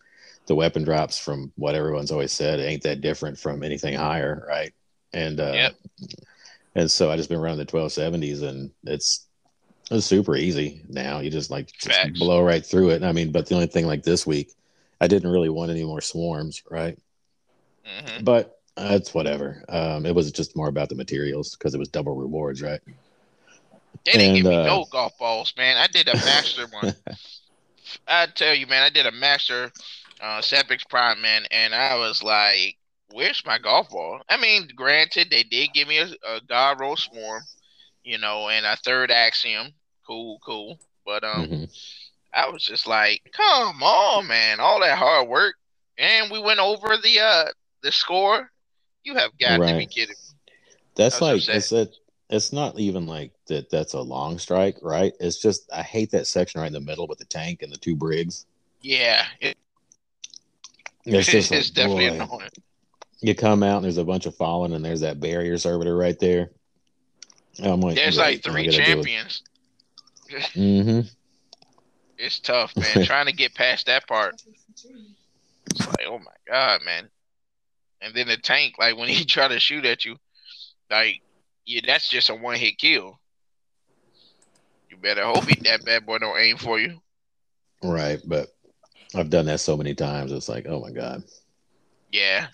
the 0.48 0.56
weapon 0.56 0.84
drops 0.84 1.18
from 1.20 1.52
what 1.56 1.76
everyone's 1.76 2.12
always 2.12 2.34
said 2.34 2.60
ain't 2.60 2.84
that 2.84 3.02
different 3.02 3.38
from 3.38 3.64
anything 3.64 3.94
higher, 3.94 4.44
right? 4.48 4.74
And 5.14 5.40
uh, 5.40 5.70
Yep. 5.70 5.74
and 6.76 6.90
so 6.90 7.10
I 7.12 7.18
just 7.18 7.30
been 7.30 7.40
running 7.40 7.58
the 7.58 7.66
1270s, 7.66 8.42
and 8.42 8.72
it's 8.84 9.28
it's 9.92 10.06
super 10.08 10.36
easy 10.36 10.84
now. 10.90 11.20
You 11.20 11.32
just 11.32 11.52
like 11.52 11.70
just 11.80 12.02
blow 12.04 12.42
right 12.42 12.66
through 12.66 12.92
it. 12.92 13.04
I 13.04 13.14
mean, 13.14 13.32
but 13.32 13.48
the 13.48 13.56
only 13.56 13.68
thing 13.68 13.88
like 13.88 14.04
this 14.04 14.28
week, 14.28 14.52
I 15.02 15.08
didn't 15.08 15.32
really 15.32 15.50
want 15.50 15.72
any 15.72 15.86
more 15.86 16.02
swarms, 16.02 16.64
right? 16.72 16.98
hmm 17.84 18.20
but 18.20 18.58
uh, 18.78 18.90
it's 18.92 19.14
whatever. 19.14 19.64
Um, 19.70 20.06
it 20.06 20.16
was 20.16 20.32
just 20.32 20.56
more 20.56 20.70
about 20.70 20.90
the 20.90 20.96
materials 20.96 21.56
because 21.56 21.74
it 21.74 21.80
was 21.80 21.90
double 21.90 22.16
rewards, 22.16 22.62
right? 22.62 22.80
They 24.04 24.18
didn't 24.18 24.34
give 24.34 24.46
And, 24.46 24.48
me 24.48 24.58
uh, 24.58 24.58
no 24.58 24.84
golf 24.84 25.18
balls, 25.18 25.54
man. 25.56 25.78
I 25.78 25.88
did 25.88 26.10
a 26.10 26.16
master 26.18 26.68
one. 26.68 26.90
I 28.08 28.28
tell 28.28 28.54
you, 28.54 28.68
man, 28.68 28.84
I 28.84 28.90
did 28.90 29.06
a 29.06 29.12
master 29.12 29.72
uh 30.20 30.42
Sepiks 30.42 30.88
Prime, 30.90 31.22
man, 31.22 31.46
and 31.52 31.74
I 31.74 31.96
was 31.96 32.22
like, 32.24 32.78
"Where's 33.12 33.46
my 33.46 33.58
golf 33.58 33.90
ball?" 33.90 34.22
I 34.30 34.38
mean, 34.38 34.70
granted, 34.76 35.30
they 35.30 35.44
did 35.44 35.74
give 35.74 35.88
me 35.88 35.98
a, 36.00 36.08
a 36.28 36.42
God 36.48 36.80
roll 36.80 36.96
swarm, 36.96 37.44
you 38.04 38.18
know, 38.18 38.50
and 38.50 38.66
a 38.66 38.76
third 38.78 39.12
axiom. 39.12 39.74
Cool, 40.06 40.40
cool. 40.46 40.80
But 41.06 41.24
um, 41.24 41.48
Mhm. 41.48 41.70
I 42.34 42.50
was 42.50 42.64
just 42.64 42.88
like, 42.88 43.22
"Come 43.34 43.82
on, 43.84 44.28
man! 44.28 44.60
All 44.60 44.80
that 44.82 44.98
hard 44.98 45.28
work, 45.28 45.56
and 45.98 46.32
we 46.32 46.40
went 46.40 46.60
over 46.60 46.98
the 46.98 47.20
uh 47.20 47.46
the 47.82 47.92
score. 47.92 48.52
You 49.04 49.16
have 49.16 49.38
got 49.40 49.58
to 49.66 49.78
be 49.78 49.86
kidding 49.88 50.10
me!" 50.10 50.16
That's 50.96 51.22
like 51.22 51.38
upset. 51.38 51.56
it's 51.56 51.70
that. 51.70 51.96
It's 52.30 52.54
not 52.54 52.80
even 52.80 53.08
like 53.08 53.32
that. 53.48 53.72
That's 53.72 53.94
a 53.94 54.02
long 54.02 54.38
strike, 54.38 54.78
right? 54.84 55.14
It's 55.20 55.42
just 55.42 55.72
I 55.74 55.82
hate 55.82 56.12
that 56.12 56.28
section 56.28 56.62
right 56.62 56.68
in 56.68 56.74
the 56.74 56.80
middle 56.80 57.08
with 57.08 57.18
the 57.18 57.26
tank 57.26 57.64
and 57.64 57.72
the 57.72 57.78
two 57.78 57.96
brigs. 57.96 58.46
Yeah, 58.82 59.26
it, 59.42 59.58
It's 61.06 61.28
just 61.32 61.52
it's 61.52 61.70
like, 61.70 61.76
definitely 61.76 62.06
boy, 62.06 62.26
annoying. 62.26 62.50
You 63.22 63.36
come 63.36 63.64
out 63.64 63.78
and 63.78 63.86
there's 63.86 63.98
a 63.98 64.04
bunch 64.06 64.26
of 64.26 64.36
fallen 64.36 64.74
and 64.74 64.84
there's 64.84 65.02
that 65.02 65.20
barrier 65.20 65.58
servitor 65.58 65.96
right 65.96 66.18
there. 66.20 66.52
I'm 67.62 67.82
like, 67.82 67.96
There's 67.96 68.18
like 68.18 68.44
three 68.44 68.70
champions. 68.70 69.42
champions. 69.42 69.44
Mm-hmm. 70.54 71.00
It's 72.20 72.40
tough, 72.40 72.78
man. 72.78 73.04
Trying 73.06 73.26
to 73.26 73.32
get 73.32 73.56
past 73.56 73.88
that 73.88 74.08
part. 74.08 74.40
It's 75.72 75.88
like, 75.88 76.06
oh 76.08 76.20
my 76.20 76.32
god, 76.48 76.82
man. 76.86 77.10
and 78.02 78.14
then 78.14 78.28
the 78.28 78.38
tank, 78.38 78.76
like 78.78 78.96
when 78.96 79.10
he 79.10 79.26
try 79.26 79.48
to 79.48 79.60
shoot 79.60 79.86
at 79.86 80.06
you, 80.06 80.18
like 80.92 81.22
yeah, 81.66 81.82
that's 81.86 82.10
just 82.10 82.30
a 82.30 82.36
one 82.36 82.58
hit 82.58 82.78
kill. 82.78 83.20
You 84.92 84.98
better 84.98 85.24
hope 85.24 85.46
he, 85.46 85.60
that 85.64 85.84
bad 85.84 86.06
boy 86.06 86.20
don't 86.20 86.38
aim 86.38 86.58
for 86.58 86.80
you. 86.80 87.02
Right, 87.82 88.20
but 88.24 88.50
I've 89.16 89.32
done 89.32 89.46
that 89.48 89.62
so 89.62 89.78
many 89.78 89.96
times. 89.96 90.32
It's 90.32 90.50
like, 90.50 90.68
oh 90.68 90.80
my 90.80 90.92
god. 90.92 91.24
Yeah, 92.12 92.48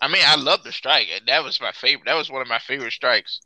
I 0.00 0.08
mean, 0.08 0.22
I 0.26 0.36
love 0.36 0.62
the 0.62 0.72
strike. 0.72 1.08
That 1.26 1.44
was 1.44 1.60
my 1.60 1.72
favorite. 1.72 2.06
That 2.06 2.16
was 2.16 2.30
one 2.30 2.42
of 2.42 2.48
my 2.48 2.58
favorite 2.58 2.92
strikes. 2.92 3.40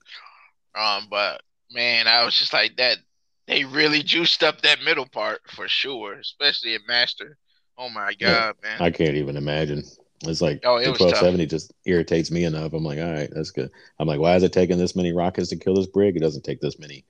Um, 0.75 1.07
but 1.11 1.43
man, 1.73 2.07
I 2.07 2.25
was 2.25 2.35
just 2.35 2.53
like 2.53 2.77
that. 2.77 2.99
They 3.47 3.65
really 3.65 4.03
juiced 4.03 4.43
up 4.43 4.63
that 4.63 4.83
middle 4.83 5.07
part 5.07 5.41
for 5.51 5.69
sure, 5.69 6.15
especially 6.15 6.75
at 6.75 6.83
master. 6.87 7.37
Oh 7.77 7.89
my 7.89 8.13
god, 8.15 8.19
yeah, 8.21 8.53
man! 8.63 8.81
I 8.81 8.91
can't 8.91 9.17
even 9.17 9.37
imagine. 9.37 9.83
It's 10.25 10.41
like 10.41 10.61
oh, 10.65 10.77
it 10.77 10.87
the 10.87 10.93
twelve 10.93 11.17
seventy 11.17 11.47
just 11.47 11.73
irritates 11.85 12.31
me 12.31 12.45
enough. 12.45 12.73
I'm 12.73 12.85
like, 12.85 12.99
all 12.99 13.13
right, 13.13 13.31
that's 13.33 13.51
good. 13.51 13.71
I'm 13.99 14.07
like, 14.07 14.21
why 14.21 14.37
is 14.37 14.43
it 14.43 14.53
taking 14.53 14.79
this 14.79 14.95
many 14.95 15.13
rockets 15.13 15.49
to 15.49 15.57
kill 15.57 15.75
this 15.75 15.87
brig? 15.87 16.17
It 16.17 16.21
doesn't 16.21 16.45
take 16.45 16.61
this 16.61 16.79
many 16.79 17.05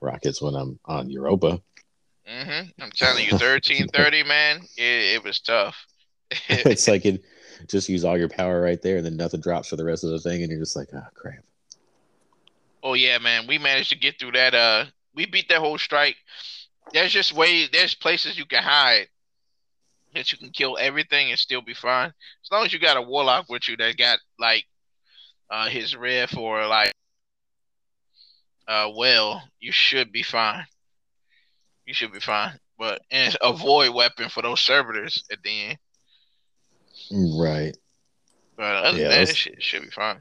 rockets 0.00 0.42
when 0.42 0.54
I'm 0.54 0.78
on 0.84 1.08
Europa. 1.08 1.62
Mm-hmm. 2.28 2.82
I'm 2.82 2.90
telling 2.90 3.24
you, 3.24 3.38
thirteen 3.38 3.88
thirty, 3.88 4.22
man, 4.22 4.60
it, 4.76 5.14
it 5.14 5.24
was 5.24 5.40
tough. 5.40 5.86
it's 6.48 6.86
like 6.86 7.06
it 7.06 7.24
just 7.66 7.88
use 7.88 8.04
all 8.04 8.18
your 8.18 8.28
power 8.28 8.60
right 8.60 8.80
there, 8.80 8.98
and 8.98 9.06
then 9.06 9.16
nothing 9.16 9.40
drops 9.40 9.68
for 9.68 9.76
the 9.76 9.84
rest 9.84 10.04
of 10.04 10.10
the 10.10 10.18
thing, 10.18 10.42
and 10.42 10.50
you're 10.50 10.60
just 10.60 10.76
like, 10.76 10.88
oh 10.94 11.06
crap. 11.14 11.44
Oh 12.82 12.94
yeah, 12.94 13.18
man, 13.18 13.46
we 13.46 13.58
managed 13.58 13.90
to 13.90 13.98
get 13.98 14.18
through 14.18 14.32
that. 14.32 14.54
Uh, 14.54 14.84
we 15.14 15.26
beat 15.26 15.48
that 15.48 15.58
whole 15.58 15.78
strike. 15.78 16.16
There's 16.92 17.12
just 17.12 17.34
way. 17.34 17.66
There's 17.66 17.94
places 17.94 18.38
you 18.38 18.46
can 18.46 18.62
hide 18.62 19.08
that 20.14 20.32
you 20.32 20.38
can 20.38 20.50
kill 20.50 20.78
everything 20.78 21.30
and 21.30 21.38
still 21.38 21.60
be 21.60 21.74
fine. 21.74 22.08
As 22.08 22.50
long 22.50 22.64
as 22.64 22.72
you 22.72 22.78
got 22.78 22.96
a 22.96 23.02
warlock 23.02 23.46
with 23.48 23.68
you 23.68 23.76
that 23.76 23.96
got 23.96 24.18
like 24.38 24.64
uh 25.50 25.68
his 25.68 25.96
rift 25.96 26.36
or 26.36 26.66
like 26.66 26.92
uh 28.66 28.90
well, 28.96 29.42
you 29.60 29.72
should 29.72 30.12
be 30.12 30.22
fine. 30.22 30.64
You 31.86 31.94
should 31.94 32.12
be 32.12 32.20
fine. 32.20 32.58
But 32.78 33.02
and 33.10 33.36
avoid 33.42 33.94
weapon 33.94 34.28
for 34.28 34.42
those 34.42 34.60
servitors 34.60 35.24
at 35.30 35.42
the 35.42 35.64
end. 35.64 35.78
Right. 37.10 37.76
But 38.56 38.84
other 38.84 38.98
yeah, 38.98 39.08
than 39.08 39.24
that, 39.24 39.30
it 39.30 39.62
should, 39.62 39.82
be 39.82 39.90
fine. 39.90 40.20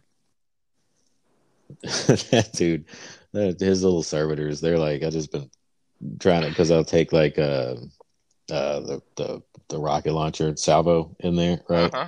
that 1.81 2.49
dude, 2.53 2.85
his 3.33 3.83
little 3.83 4.03
servitors, 4.03 4.61
they're 4.61 4.77
like, 4.77 5.03
I 5.03 5.09
just 5.09 5.31
been 5.31 5.49
trying 6.19 6.43
to, 6.43 6.49
because 6.49 6.71
I'll 6.71 6.85
take 6.85 7.11
like 7.11 7.37
uh, 7.39 7.75
uh, 8.51 8.79
the, 8.79 9.01
the 9.15 9.43
the 9.69 9.79
rocket 9.79 10.13
launcher 10.13 10.55
salvo 10.55 11.15
in 11.19 11.35
there, 11.35 11.61
right? 11.67 11.93
Uh-huh. 11.93 12.07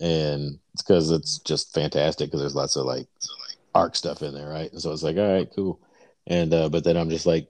And 0.00 0.58
it's 0.74 0.82
because 0.82 1.10
it's 1.10 1.38
just 1.38 1.72
fantastic 1.72 2.28
because 2.28 2.40
there's 2.40 2.54
lots 2.54 2.76
of 2.76 2.84
like 2.84 3.06
arc 3.74 3.96
stuff 3.96 4.22
in 4.22 4.34
there, 4.34 4.48
right? 4.48 4.70
And 4.70 4.80
so 4.80 4.92
it's 4.92 5.02
like, 5.02 5.16
all 5.16 5.32
right, 5.32 5.48
cool. 5.54 5.80
And 6.26 6.52
uh, 6.52 6.68
but 6.68 6.84
then 6.84 6.96
I'm 6.96 7.10
just 7.10 7.26
like, 7.26 7.48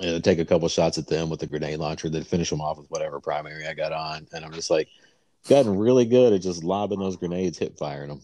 you 0.00 0.06
know, 0.06 0.20
take 0.20 0.38
a 0.38 0.44
couple 0.44 0.68
shots 0.68 0.98
at 0.98 1.06
them 1.06 1.30
with 1.30 1.40
the 1.40 1.46
grenade 1.46 1.78
launcher, 1.78 2.08
then 2.08 2.24
finish 2.24 2.50
them 2.50 2.60
off 2.60 2.78
with 2.78 2.90
whatever 2.90 3.20
primary 3.20 3.66
I 3.66 3.74
got 3.74 3.92
on, 3.92 4.26
and 4.32 4.44
I'm 4.44 4.52
just 4.52 4.70
like, 4.70 4.88
gotten 5.48 5.76
really 5.76 6.04
good 6.04 6.32
at 6.32 6.42
just 6.42 6.64
lobbing 6.64 6.98
those 6.98 7.16
grenades, 7.16 7.58
hip 7.58 7.78
firing 7.78 8.08
them. 8.08 8.22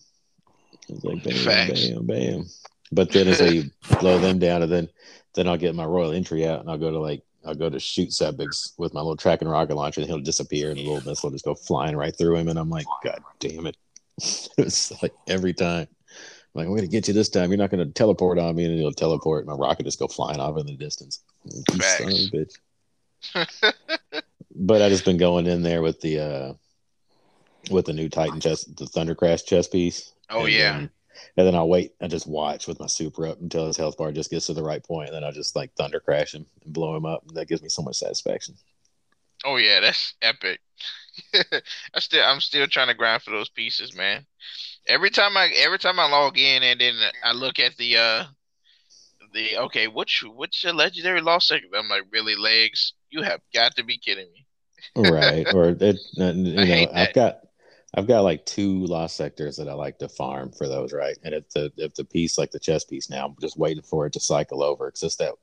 It's 0.88 1.04
like 1.04 1.22
bam, 1.22 1.34
Facts. 1.44 1.88
bam, 1.88 2.06
bam. 2.06 2.46
But 2.92 3.12
then 3.12 3.28
as 3.28 3.40
I 3.40 3.62
blow 4.00 4.18
them 4.20 4.38
down, 4.38 4.62
and 4.62 4.72
then 4.72 4.88
then 5.34 5.46
I'll 5.46 5.56
get 5.56 5.74
my 5.74 5.84
royal 5.84 6.12
entry 6.12 6.46
out, 6.46 6.60
and 6.60 6.70
I'll 6.70 6.78
go 6.78 6.90
to 6.90 6.98
like 6.98 7.22
I'll 7.44 7.54
go 7.54 7.70
to 7.70 7.78
shoot 7.78 8.10
Sepiks 8.10 8.72
with 8.78 8.92
my 8.92 9.00
little 9.00 9.16
track 9.16 9.40
and 9.40 9.50
rocket 9.50 9.74
launcher, 9.74 10.00
and 10.00 10.08
he'll 10.08 10.20
disappear, 10.20 10.70
and 10.70 10.78
the 10.78 10.82
little 10.82 11.08
missile 11.08 11.28
will 11.28 11.34
just 11.34 11.44
go 11.44 11.54
flying 11.54 11.96
right 11.96 12.16
through 12.16 12.36
him. 12.36 12.48
And 12.48 12.58
I'm 12.58 12.70
like, 12.70 12.86
God 13.04 13.20
damn 13.38 13.66
it! 13.66 13.76
it's 14.58 15.02
like 15.02 15.14
every 15.28 15.54
time. 15.54 15.86
I'm 16.52 16.62
like, 16.62 16.66
I'm 16.66 16.74
gonna 16.74 16.88
get 16.88 17.06
you 17.06 17.14
this 17.14 17.28
time. 17.28 17.50
You're 17.50 17.58
not 17.58 17.70
gonna 17.70 17.86
teleport 17.86 18.38
on 18.38 18.56
me, 18.56 18.64
and 18.64 18.74
he'll 18.78 18.92
teleport. 18.92 19.46
And 19.46 19.56
My 19.56 19.64
rocket 19.64 19.84
just 19.84 20.00
go 20.00 20.08
flying 20.08 20.40
off 20.40 20.58
in 20.58 20.66
the 20.66 20.76
distance. 20.76 21.22
Son 21.80 22.12
bitch. 22.32 22.54
but 24.56 24.82
I 24.82 24.88
just 24.88 25.04
been 25.04 25.16
going 25.16 25.46
in 25.46 25.62
there 25.62 25.82
with 25.82 26.00
the 26.00 26.18
uh 26.18 26.52
with 27.70 27.86
the 27.86 27.92
new 27.92 28.08
Titan 28.08 28.40
chest, 28.40 28.76
the 28.76 28.86
Thundercrash 28.86 29.44
chest 29.44 29.72
piece. 29.72 30.12
Oh 30.30 30.46
yeah. 30.46 30.72
Then, 30.72 30.90
and 31.36 31.46
then 31.46 31.54
I'll 31.54 31.68
wait 31.68 31.94
and 32.00 32.11
just 32.11 32.26
watch 32.26 32.66
with 32.66 32.80
my 32.80 32.86
super 32.86 33.26
up 33.26 33.40
until 33.40 33.66
his 33.66 33.76
health 33.76 33.96
bar 33.96 34.12
just 34.12 34.30
gets 34.30 34.46
to 34.46 34.54
the 34.54 34.62
right 34.62 34.82
point, 34.82 35.08
and 35.08 35.16
then 35.16 35.24
I'll 35.24 35.32
just 35.32 35.56
like 35.56 35.74
thunder 35.74 36.00
crash 36.00 36.34
him 36.34 36.46
and 36.64 36.72
blow 36.72 36.96
him 36.96 37.06
up. 37.06 37.24
That 37.34 37.48
gives 37.48 37.62
me 37.62 37.68
so 37.68 37.82
much 37.82 37.96
satisfaction. 37.96 38.54
Oh 39.44 39.56
yeah, 39.56 39.80
that's 39.80 40.14
epic. 40.22 40.61
I 41.94 42.00
still 42.00 42.24
I'm 42.24 42.40
still 42.40 42.66
trying 42.66 42.88
to 42.88 42.94
grind 42.94 43.22
for 43.22 43.30
those 43.30 43.48
pieces, 43.48 43.96
man. 43.96 44.26
Every 44.86 45.11
time 45.11 45.36
I 45.36 45.48
every 45.56 45.78
time 45.78 45.98
I 45.98 46.08
log 46.08 46.38
in 46.38 46.62
and 46.62 46.80
then 46.80 46.94
I 47.24 47.32
look 47.32 47.58
at 47.58 47.76
the 47.76 47.96
uh 47.96 48.24
the 49.32 49.58
okay, 49.58 49.86
which 49.86 50.24
which 50.34 50.64
legendary 50.64 51.20
lost 51.20 51.48
sector? 51.48 51.68
I'm 51.76 51.88
like, 51.88 52.04
really 52.11 52.36
legs? 52.36 52.94
You 53.11 53.22
have 53.22 53.40
got 53.54 53.76
to 53.76 53.84
be 53.84 53.98
kidding 53.98 54.28
me. 54.32 54.46
right. 55.11 55.46
Or 55.54 55.68
it, 55.68 55.98
you 56.12 56.66
know, 56.66 56.92
I've 56.94 57.12
got 57.12 57.40
I've 57.95 58.07
got 58.07 58.20
like 58.22 58.47
two 58.47 58.84
lost 58.86 59.16
sectors 59.16 59.57
that 59.57 59.68
I 59.68 59.72
like 59.72 59.99
to 59.99 60.09
farm 60.09 60.53
for 60.53 60.68
those, 60.68 60.93
right? 60.93 61.16
And 61.24 61.34
if 61.34 61.49
the 61.51 61.72
if 61.76 61.95
the 61.95 62.05
piece 62.05 62.38
like 62.38 62.53
the 62.53 62.61
chest 62.61 62.88
piece 62.88 63.11
now, 63.11 63.26
I'm 63.26 63.36
just 63.41 63.59
waiting 63.59 63.82
for 63.82 64.07
it 64.07 64.12
to 64.12 64.20
cycle 64.20 64.62
over. 64.62 64.86
because 64.86 65.03
It's 65.03 65.16
just 65.16 65.18
that 65.18 65.34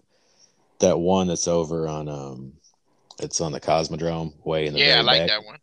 that 0.80 1.00
one 1.00 1.28
that's 1.28 1.48
over 1.48 1.88
on 1.88 2.08
um 2.08 2.54
it's 3.20 3.42
on 3.42 3.52
the 3.52 3.60
Cosmodrome 3.60 4.34
way 4.46 4.68
in 4.68 4.74
the 4.74 4.80
Yeah, 4.80 5.00
I 5.00 5.02
like 5.02 5.22
back. 5.22 5.30
that 5.30 5.46
one. 5.46 5.58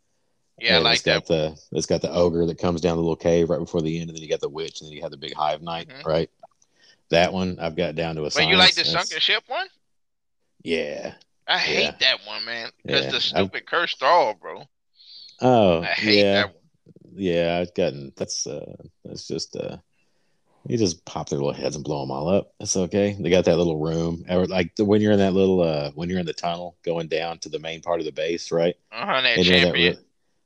Yeah, 0.59 0.77
I 0.77 0.79
like 0.81 0.97
it's 0.97 1.03
got 1.03 1.27
that. 1.27 1.57
the 1.71 1.77
it's 1.77 1.87
got 1.87 2.03
the 2.03 2.13
ogre 2.13 2.47
that 2.47 2.59
comes 2.59 2.81
down 2.81 2.97
the 2.97 3.03
little 3.03 3.17
cave 3.17 3.49
right 3.49 3.59
before 3.59 3.81
the 3.81 3.99
end, 3.99 4.11
and 4.11 4.17
then 4.17 4.23
you 4.23 4.29
got 4.29 4.41
the 4.41 4.49
witch, 4.49 4.81
and 4.81 4.89
then 4.89 4.95
you 4.95 5.03
have 5.03 5.11
the 5.11 5.17
big 5.17 5.35
hive 5.35 5.63
knight, 5.63 5.89
mm-hmm. 5.89 6.07
right? 6.07 6.31
That 7.11 7.33
one 7.33 7.59
I've 7.61 7.77
got 7.77 7.95
down 7.95 8.17
to 8.17 8.25
a. 8.25 8.31
But 8.31 8.49
you 8.49 8.57
like 8.57 8.75
the 8.75 8.85
sunken 8.85 9.21
ship 9.21 9.45
one? 9.47 9.67
Yeah. 10.63 11.15
I 11.47 11.59
hate 11.59 11.83
yeah. 11.83 11.97
that 12.01 12.19
one, 12.27 12.45
man, 12.45 12.71
because 12.83 13.05
yeah. 13.05 13.11
the 13.11 13.21
stupid 13.21 13.63
I've... 13.63 13.67
cursed 13.67 13.99
thrall, 13.99 14.35
bro. 14.35 14.67
Oh, 15.41 15.83
I 15.83 15.87
hate 15.87 16.19
yeah. 16.19 16.33
that 16.35 16.55
one 16.55 16.64
yeah, 17.17 17.59
I've 17.61 17.75
gotten 17.75 18.13
that's 18.17 18.47
uh 18.47 18.77
that's 19.05 19.27
just 19.27 19.57
uh 19.57 19.79
you 20.67 20.79
just 20.79 21.05
pop 21.05 21.29
their 21.29 21.39
little 21.39 21.53
heads 21.53 21.77
and 21.77 21.85
blow 21.85 22.01
them 22.01 22.11
all 22.11 22.29
up. 22.29 22.55
That's 22.59 22.77
okay. 22.77 23.17
They 23.19 23.31
got 23.31 23.45
that 23.45 23.59
little 23.59 23.79
room, 23.79 24.25
or 24.29 24.47
like 24.47 24.73
when 24.79 25.01
you're 25.01 25.13
in 25.13 25.19
that 25.19 25.35
little 25.35 25.61
uh 25.61 25.91
when 25.93 26.09
you're 26.09 26.19
in 26.19 26.27
the 26.27 26.33
tunnel 26.33 26.77
going 26.85 27.09
down 27.09 27.39
to 27.41 27.49
the 27.49 27.59
main 27.59 27.83
part 27.83 28.01
of 28.01 28.07
the 28.07 28.13
base, 28.13 28.51
right? 28.51 28.75
Uh-huh, 28.93 29.21
that 29.21 29.37
and 29.37 29.47
champion. 29.47 29.95
That, 29.95 30.05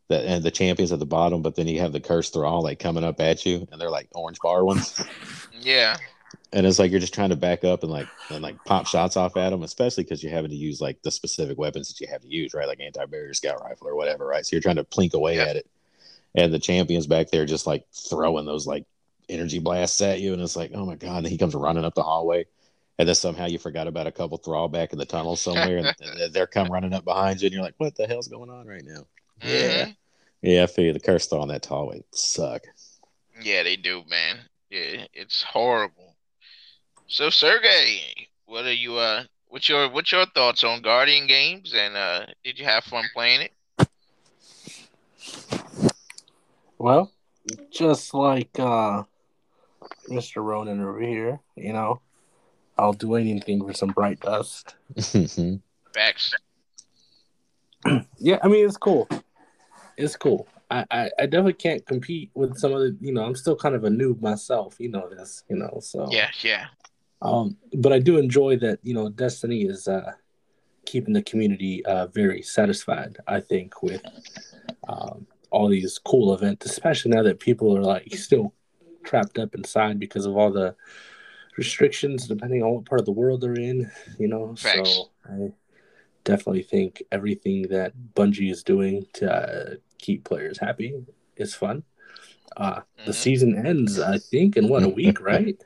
that, 0.08 0.24
and 0.24 0.42
the 0.42 0.50
champions 0.50 0.90
at 0.90 0.98
the 0.98 1.06
bottom, 1.06 1.42
but 1.42 1.54
then 1.54 1.68
you 1.68 1.80
have 1.80 1.92
the 1.92 2.00
curse 2.00 2.30
thrall 2.30 2.62
like 2.62 2.78
coming 2.78 3.04
up 3.04 3.20
at 3.20 3.44
you, 3.44 3.68
and 3.70 3.80
they're 3.80 3.90
like 3.90 4.08
orange 4.14 4.40
bar 4.40 4.64
ones. 4.64 5.00
yeah. 5.60 5.96
And 6.50 6.66
it's 6.66 6.78
like 6.78 6.90
you're 6.90 7.00
just 7.00 7.12
trying 7.12 7.28
to 7.28 7.36
back 7.36 7.62
up 7.62 7.82
and 7.82 7.92
like 7.92 8.08
and 8.30 8.42
like 8.42 8.56
pop 8.64 8.86
shots 8.86 9.18
off 9.18 9.36
at 9.36 9.50
them, 9.50 9.62
especially 9.62 10.04
because 10.04 10.22
you're 10.22 10.32
having 10.32 10.50
to 10.50 10.56
use 10.56 10.80
like 10.80 11.00
the 11.02 11.10
specific 11.10 11.58
weapons 11.58 11.88
that 11.88 12.00
you 12.00 12.10
have 12.10 12.22
to 12.22 12.28
use, 12.28 12.54
right? 12.54 12.66
Like 12.66 12.80
anti 12.80 13.04
barrier 13.04 13.34
scout 13.34 13.60
rifle 13.62 13.86
or 13.86 13.94
whatever, 13.94 14.26
right? 14.26 14.44
So 14.44 14.56
you're 14.56 14.62
trying 14.62 14.76
to 14.76 14.84
plink 14.84 15.12
away 15.12 15.36
yeah. 15.36 15.44
at 15.44 15.56
it 15.56 15.68
and 16.34 16.52
the 16.52 16.58
champions 16.58 17.06
back 17.06 17.30
there 17.30 17.46
just 17.46 17.66
like 17.66 17.86
throwing 17.92 18.46
those 18.46 18.66
like 18.66 18.84
energy 19.28 19.58
blasts 19.58 20.00
at 20.00 20.20
you, 20.20 20.32
and 20.32 20.42
it's 20.42 20.56
like, 20.56 20.72
oh 20.74 20.86
my 20.86 20.94
god! 20.94 21.18
And 21.18 21.28
he 21.28 21.38
comes 21.38 21.54
running 21.54 21.84
up 21.84 21.94
the 21.94 22.02
hallway, 22.02 22.46
and 22.98 23.08
then 23.08 23.14
somehow 23.14 23.46
you 23.46 23.58
forgot 23.58 23.86
about 23.86 24.06
a 24.06 24.12
couple 24.12 24.38
thrall 24.38 24.68
back 24.68 24.92
in 24.92 24.98
the 24.98 25.04
tunnel 25.04 25.36
somewhere, 25.36 25.78
and 25.78 26.32
they're 26.32 26.46
come 26.46 26.68
running 26.68 26.94
up 26.94 27.04
behind 27.04 27.40
you, 27.40 27.46
and 27.46 27.54
you're 27.54 27.62
like, 27.62 27.74
what 27.78 27.94
the 27.96 28.06
hell's 28.06 28.28
going 28.28 28.50
on 28.50 28.66
right 28.66 28.84
now? 28.84 29.06
Mm-hmm. 29.40 29.48
Yeah, 29.48 29.88
yeah. 30.42 30.62
I 30.62 30.66
feel 30.66 30.92
the 30.92 31.00
curse 31.00 31.26
thrall 31.26 31.42
on 31.42 31.48
that 31.48 31.64
hallway 31.64 32.02
suck. 32.12 32.62
Yeah, 33.40 33.62
they 33.62 33.76
do, 33.76 34.02
man. 34.08 34.38
Yeah, 34.70 35.06
it's 35.12 35.42
horrible. 35.42 36.16
So, 37.06 37.30
Sergey, 37.30 38.28
what 38.46 38.64
are 38.66 38.72
you? 38.72 38.96
Uh, 38.96 39.24
what's 39.48 39.68
your 39.68 39.88
what's 39.90 40.12
your 40.12 40.26
thoughts 40.26 40.64
on 40.64 40.82
Guardian 40.82 41.26
games? 41.26 41.74
And 41.74 41.96
uh, 41.96 42.26
did 42.44 42.58
you 42.58 42.64
have 42.64 42.84
fun 42.84 43.04
playing 43.14 43.42
it? 43.42 43.52
Well, 46.78 47.12
just 47.72 48.14
like 48.14 48.58
uh, 48.58 49.02
Mr. 50.08 50.42
Ronan 50.44 50.80
over 50.80 51.00
here, 51.00 51.40
you 51.56 51.72
know, 51.72 52.00
I'll 52.78 52.92
do 52.92 53.16
anything 53.16 53.66
for 53.66 53.72
some 53.72 53.90
bright 53.90 54.20
dust. 54.20 54.76
Facts. 55.94 56.34
yeah, 58.18 58.38
I 58.42 58.48
mean 58.48 58.64
it's 58.64 58.76
cool. 58.76 59.08
It's 59.96 60.16
cool. 60.16 60.46
I, 60.70 60.84
I, 60.90 61.10
I, 61.18 61.26
definitely 61.26 61.54
can't 61.54 61.84
compete 61.86 62.30
with 62.34 62.58
some 62.58 62.72
of 62.72 62.80
the 62.80 62.96
you 63.00 63.12
know, 63.12 63.24
I'm 63.24 63.34
still 63.34 63.56
kind 63.56 63.74
of 63.74 63.84
a 63.84 63.88
noob 63.88 64.20
myself, 64.20 64.76
you 64.78 64.90
know 64.90 65.08
this, 65.08 65.42
you 65.48 65.56
know, 65.56 65.78
so 65.80 66.08
Yeah, 66.10 66.30
yeah. 66.42 66.66
Um, 67.22 67.56
but 67.72 67.92
I 67.92 67.98
do 67.98 68.18
enjoy 68.18 68.58
that, 68.58 68.78
you 68.82 68.94
know, 68.94 69.08
Destiny 69.08 69.62
is 69.62 69.88
uh 69.88 70.12
keeping 70.84 71.14
the 71.14 71.22
community 71.22 71.84
uh 71.86 72.06
very 72.08 72.42
satisfied, 72.42 73.16
I 73.26 73.40
think, 73.40 73.82
with 73.82 74.02
um 74.88 75.26
all 75.50 75.68
these 75.68 75.98
cool 75.98 76.34
events, 76.34 76.66
especially 76.66 77.10
now 77.12 77.22
that 77.22 77.40
people 77.40 77.76
are 77.76 77.82
like 77.82 78.14
still 78.14 78.54
trapped 79.04 79.38
up 79.38 79.54
inside 79.54 79.98
because 79.98 80.26
of 80.26 80.36
all 80.36 80.50
the 80.50 80.74
restrictions, 81.56 82.26
depending 82.26 82.62
on 82.62 82.74
what 82.74 82.84
part 82.84 83.00
of 83.00 83.06
the 83.06 83.12
world 83.12 83.40
they're 83.40 83.54
in. 83.54 83.90
You 84.18 84.28
know, 84.28 84.54
Facts. 84.56 84.88
so 84.94 85.10
I 85.24 85.52
definitely 86.24 86.62
think 86.62 87.02
everything 87.10 87.62
that 87.68 87.92
Bungie 88.14 88.50
is 88.50 88.62
doing 88.62 89.06
to 89.14 89.32
uh, 89.32 89.74
keep 89.98 90.24
players 90.24 90.58
happy 90.58 90.94
is 91.36 91.54
fun. 91.54 91.82
Uh, 92.56 92.80
the 93.04 93.12
Mhm. 93.12 93.14
season 93.14 93.66
ends, 93.66 93.98
I 93.98 94.18
think, 94.18 94.56
in 94.56 94.68
what 94.68 94.82
a 94.82 94.88
week, 94.88 95.20
right? 95.20 95.56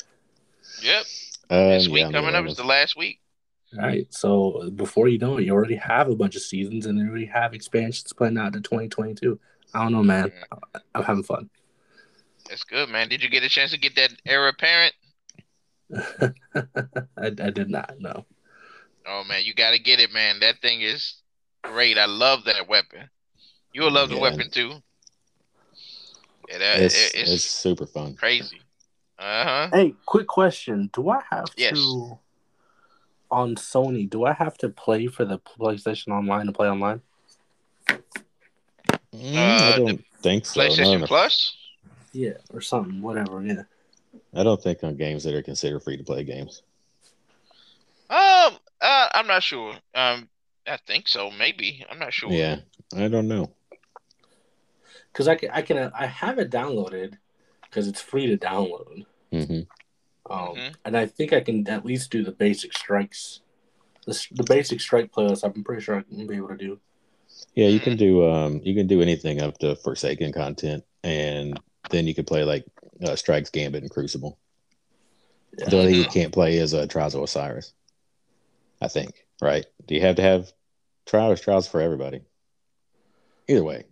Yep. 0.83 1.05
Uh, 1.51 1.69
This 1.71 1.89
week 1.89 2.07
on 2.07 2.13
the 2.13 2.19
coming 2.19 2.35
up 2.35 2.47
is 2.47 2.57
the 2.57 2.65
last 2.65 2.97
week. 2.97 3.21
Right. 3.75 4.07
So 4.13 4.71
before 4.75 5.09
you 5.09 5.19
know 5.19 5.39
it, 5.39 5.45
you 5.45 5.53
already 5.53 5.77
have 5.77 6.09
a 6.09 6.15
bunch 6.15 6.37
of 6.37 6.43
seasons 6.43 6.85
and 6.85 6.99
you 6.99 7.09
already 7.09 7.27
have 7.27 7.55
expansions 7.55 8.13
planned 8.13 8.39
out 8.39 8.53
to 8.53 8.61
2022. 8.61 9.41
I 9.75 9.83
don't 9.83 9.93
know, 9.93 10.03
man. 10.03 10.31
Mhm. 10.31 10.81
I'm 10.95 11.03
having 11.03 11.23
fun. 11.23 11.49
That's 12.49 12.65
good, 12.65 12.89
man. 12.89 13.09
Did 13.09 13.23
you 13.23 13.31
get 13.31 13.43
a 13.45 13.49
chance 13.49 13.71
to 13.71 13.79
get 13.79 13.95
that 13.97 14.13
heir 14.27 14.49
apparent? 14.49 14.95
I, 15.95 16.31
I 17.17 17.51
did 17.51 17.71
not 17.71 17.95
No. 17.99 18.27
Oh 19.07 19.25
man, 19.25 19.43
you 19.45 19.55
gotta 19.55 19.79
get 19.79 19.99
it, 20.01 20.13
man. 20.13 20.41
That 20.41 20.61
thing 20.61 20.81
is 20.83 21.23
great. 21.63 21.99
I 21.99 22.07
love 22.07 22.45
that 22.45 22.69
weapon. 22.69 23.09
You'll 23.73 23.91
love 23.91 24.11
the 24.11 24.19
weapon 24.19 24.51
too. 24.51 24.75
Yeah, 26.49 26.59
that, 26.59 26.81
It's, 26.83 26.95
it- 26.95 27.19
it's, 27.21 27.31
it's 27.33 27.45
super 27.45 27.87
fun. 27.87 28.15
crazy. 28.15 28.61
Uh 29.19 29.45
huh. 29.45 29.69
Hey, 29.73 29.95
quick 30.07 30.27
question. 30.27 30.91
Do 30.93 31.09
I 31.11 31.23
have 31.31 31.47
Yes. 31.57 31.73
to 31.79 32.19
on 33.31 33.55
Sony, 33.57 34.09
do 34.09 34.25
I 34.25 34.35
have 34.35 34.59
to 34.59 34.69
play 34.69 35.07
for 35.07 35.25
the 35.25 35.39
PlayStation 35.39 36.09
Online 36.09 36.47
to 36.47 36.53
play 36.53 36.69
online? 36.69 37.01
Mm, 39.15 39.37
Uh, 39.37 39.75
I 39.75 39.79
don't 39.79 40.05
think 40.23 40.47
so. 40.47 40.61
PlayStation 40.61 40.93
No, 40.95 40.99
no. 40.99 41.07
Plus. 41.07 41.57
Yeah, 42.13 42.35
or 42.53 42.61
something, 42.61 43.01
whatever, 43.01 43.43
yeah. 43.45 43.63
I 44.35 44.43
don't 44.43 44.63
think 44.63 44.85
on 44.85 44.97
games 44.97 45.25
that 45.25 45.35
are 45.35 45.43
considered 45.43 45.83
free 45.83 45.97
to 45.97 46.05
play 46.05 46.25
games. 46.25 46.63
Um, 48.11 48.59
uh, 48.81 49.09
I'm 49.15 49.27
not 49.27 49.43
sure. 49.43 49.75
Um, 49.95 50.29
I 50.67 50.77
think 50.87 51.09
so. 51.09 51.31
Maybe 51.31 51.85
I'm 51.91 51.99
not 51.99 52.13
sure. 52.13 52.31
Yeah, 52.31 52.59
I 52.95 53.09
don't 53.09 53.29
know. 53.29 53.55
Cuz 55.15 55.29
I 55.29 55.35
can 55.35 55.51
I 55.51 55.63
can 55.63 55.79
I 55.95 56.07
have 56.07 56.39
it 56.39 56.51
downloaded 56.51 57.19
cuz 57.71 57.87
it's 57.89 58.01
free 58.01 58.27
to 58.27 58.37
download. 58.37 59.07
hmm 59.31 59.61
Um, 60.31 60.57
Mhm. 60.57 60.75
and 60.85 60.97
I 60.97 61.07
think 61.07 61.33
I 61.33 61.41
can 61.41 61.67
at 61.69 61.85
least 61.85 62.11
do 62.11 62.23
the 62.23 62.33
basic 62.33 62.77
strikes. 62.77 63.41
The, 64.07 64.27
the 64.31 64.45
basic 64.45 64.81
strike 64.81 65.11
playlist, 65.13 65.43
I'm 65.45 65.65
pretty 65.65 65.83
sure 65.83 65.97
I 65.97 66.03
can 66.03 66.27
be 66.27 66.37
able 66.37 66.49
to 66.49 66.57
do. 66.57 66.81
Yeah, 67.55 67.69
you 67.69 67.81
can 67.81 67.97
do 67.97 68.29
um, 68.29 68.61
you 68.65 68.75
can 68.75 68.87
do 68.87 69.03
anything 69.03 69.41
up 69.41 69.59
to 69.59 69.77
Forsaken 69.77 70.33
content, 70.33 70.85
and 71.05 71.59
then 71.91 72.07
you 72.07 72.15
could 72.15 72.27
play 72.27 72.45
like 72.45 72.65
uh, 73.05 73.17
Strikes, 73.17 73.51
Gambit, 73.51 73.83
and 73.83 73.91
Crucible. 73.91 74.39
Yeah. 75.59 75.69
The 75.69 75.79
only 75.79 75.93
thing 75.93 76.01
you 76.01 76.07
can't 76.09 76.33
play 76.33 76.57
is 76.57 76.73
uh, 76.75 76.87
Trials 76.87 77.15
of 77.15 77.23
Osiris. 77.23 77.73
I 78.81 78.89
think, 78.89 79.27
right? 79.41 79.65
Do 79.87 79.95
you 79.95 80.01
have 80.01 80.17
to 80.17 80.23
have 80.23 80.53
trials? 81.07 81.41
Trials 81.41 81.69
for 81.69 81.81
everybody. 81.81 82.23
Either 83.49 83.63
way, 83.63 83.85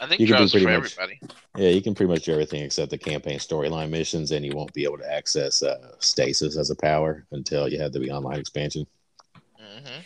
I 0.00 0.06
think 0.06 0.20
You 0.20 0.26
can 0.26 0.36
do 0.36 0.48
trials 0.48 0.52
for 0.52 0.58
pretty 0.60 0.78
much- 0.80 0.96
everybody. 0.98 1.20
yeah, 1.56 1.68
you 1.70 1.82
can 1.82 1.94
pretty 1.94 2.10
much 2.12 2.24
do 2.24 2.32
everything 2.32 2.62
except 2.62 2.90
the 2.90 2.98
campaign 2.98 3.38
storyline 3.38 3.90
missions, 3.90 4.30
and 4.30 4.44
you 4.44 4.52
won't 4.54 4.72
be 4.72 4.84
able 4.84 4.98
to 4.98 5.12
access 5.12 5.62
uh, 5.62 5.94
stasis 5.98 6.56
as 6.56 6.70
a 6.70 6.76
power 6.76 7.26
until 7.32 7.68
you 7.68 7.78
have 7.78 7.92
the 7.92 8.10
online 8.10 8.38
expansion. 8.40 8.86
hmm 9.58 10.00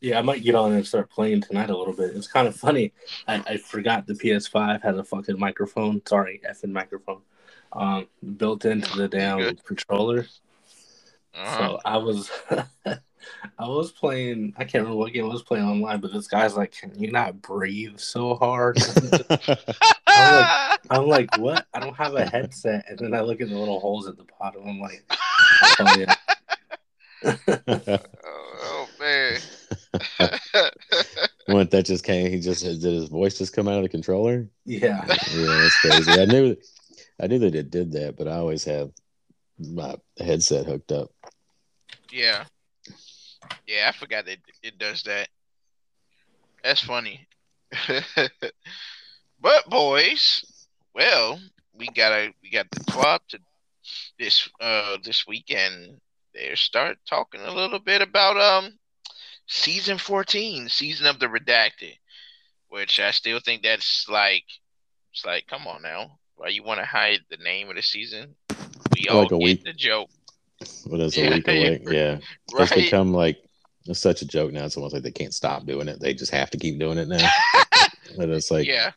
Yeah, 0.00 0.18
I 0.18 0.22
might 0.22 0.44
get 0.44 0.54
on 0.54 0.72
and 0.72 0.86
start 0.86 1.10
playing 1.10 1.40
tonight 1.40 1.70
a 1.70 1.76
little 1.76 1.92
bit. 1.92 2.14
It's 2.14 2.28
kind 2.28 2.46
of 2.46 2.54
funny. 2.54 2.92
I, 3.26 3.42
I 3.46 3.56
forgot 3.56 4.06
the 4.06 4.14
PS5 4.14 4.82
has 4.82 4.96
a 4.96 5.04
fucking 5.04 5.38
microphone. 5.38 6.02
Sorry, 6.06 6.40
effing 6.48 6.70
microphone. 6.70 7.22
Um, 7.72 8.06
built 8.36 8.64
into 8.64 8.96
the 8.96 9.08
damn 9.08 9.38
Good. 9.38 9.64
controller. 9.64 10.26
Uh-huh. 11.34 11.58
So 11.58 11.80
I 11.84 11.96
was, 11.96 12.30
I 12.86 13.68
was 13.68 13.90
playing. 13.92 14.54
I 14.56 14.64
can't 14.64 14.82
remember 14.84 14.98
what 14.98 15.12
game 15.12 15.24
I 15.24 15.28
was 15.28 15.42
playing 15.42 15.64
online, 15.64 16.00
but 16.00 16.12
this 16.12 16.28
guy's 16.28 16.56
like, 16.56 16.72
"Can 16.72 16.98
you 16.98 17.10
not 17.10 17.42
breathe 17.42 17.98
so 17.98 18.36
hard?" 18.36 18.78
I'm 20.08 21.06
like, 21.06 21.36
"What? 21.36 21.66
I 21.74 21.80
don't 21.80 21.96
have 21.96 22.14
a 22.14 22.24
headset." 22.24 22.86
And 22.88 22.98
then 22.98 23.14
I 23.14 23.20
look 23.20 23.40
at 23.40 23.48
the 23.48 23.58
little 23.58 23.80
holes 23.80 24.08
at 24.08 24.16
the 24.16 24.26
bottom. 24.38 24.62
I'm 24.66 24.80
like, 24.80 25.04
"Oh 25.80 25.94
yeah." 25.98 26.14
oh, 27.48 27.98
oh, 28.24 28.88
man. 29.00 29.40
when 31.46 31.68
that 31.68 31.84
just 31.86 32.04
came, 32.04 32.30
he 32.30 32.40
just 32.40 32.62
did 32.62 32.82
his 32.82 33.08
voice 33.08 33.38
just 33.38 33.54
come 33.54 33.68
out 33.68 33.76
of 33.78 33.82
the 33.82 33.88
controller. 33.88 34.48
Yeah, 34.64 35.04
Yeah, 35.08 35.60
that's 35.62 35.80
crazy. 35.80 36.20
I 36.20 36.24
knew, 36.26 36.56
I 37.20 37.26
knew 37.26 37.38
that 37.40 37.54
it 37.54 37.70
did 37.70 37.92
that, 37.92 38.16
but 38.16 38.28
I 38.28 38.36
always 38.36 38.64
have 38.64 38.90
my 39.58 39.96
headset 40.18 40.66
hooked 40.66 40.92
up. 40.92 41.10
yeah. 42.12 42.44
Yeah, 43.66 43.88
I 43.88 43.92
forgot 43.92 44.26
that 44.26 44.38
it 44.62 44.78
does 44.78 45.02
that. 45.02 45.28
That's 46.62 46.82
funny. 46.82 47.26
but 49.40 49.68
boys, 49.68 50.44
well, 50.94 51.38
we 51.74 51.86
got 51.88 52.12
a 52.12 52.32
we 52.42 52.50
got 52.50 52.70
the 52.70 52.80
twab 52.80 53.20
to 53.28 53.38
this 54.18 54.48
uh 54.60 54.96
this 55.04 55.26
weekend. 55.26 56.00
They 56.34 56.54
start 56.54 56.98
talking 57.08 57.40
a 57.40 57.52
little 57.54 57.78
bit 57.78 58.02
about 58.02 58.36
um 58.38 58.78
season 59.48 59.98
fourteen, 59.98 60.68
season 60.68 61.06
of 61.06 61.18
the 61.18 61.26
redacted, 61.26 61.94
which 62.68 63.00
I 63.00 63.10
still 63.10 63.40
think 63.40 63.62
that's 63.62 64.06
like 64.08 64.44
it's 65.12 65.24
like 65.24 65.46
come 65.48 65.66
on 65.66 65.82
now, 65.82 66.18
why 66.36 66.48
you 66.48 66.62
want 66.62 66.80
to 66.80 66.86
hide 66.86 67.20
the 67.30 67.38
name 67.38 67.68
of 67.68 67.76
the 67.76 67.82
season? 67.82 68.36
We 68.94 69.08
all 69.08 69.22
Like 69.22 69.32
a 69.32 69.38
get 69.38 69.44
week. 69.44 69.64
the 69.64 69.72
joke, 69.72 70.10
But 70.88 71.00
it's 71.00 71.16
Yeah, 71.16 71.28
a 71.28 71.34
week 71.34 71.48
away. 71.48 71.80
yeah. 71.84 72.18
Yeah, 72.52 72.62
it's 72.62 72.72
become 72.72 73.12
like 73.12 73.38
it's 73.86 74.00
such 74.00 74.22
a 74.22 74.26
joke 74.26 74.52
now. 74.52 74.64
It's 74.64 74.76
almost 74.76 74.94
like 74.94 75.02
they 75.02 75.10
can't 75.10 75.34
stop 75.34 75.66
doing 75.66 75.88
it. 75.88 76.00
They 76.00 76.14
just 76.14 76.32
have 76.32 76.50
to 76.50 76.58
keep 76.58 76.78
doing 76.78 76.98
it 76.98 77.08
now. 77.08 77.26
and 78.18 78.32
it's 78.32 78.50
like 78.50 78.66
yeah, 78.66 78.92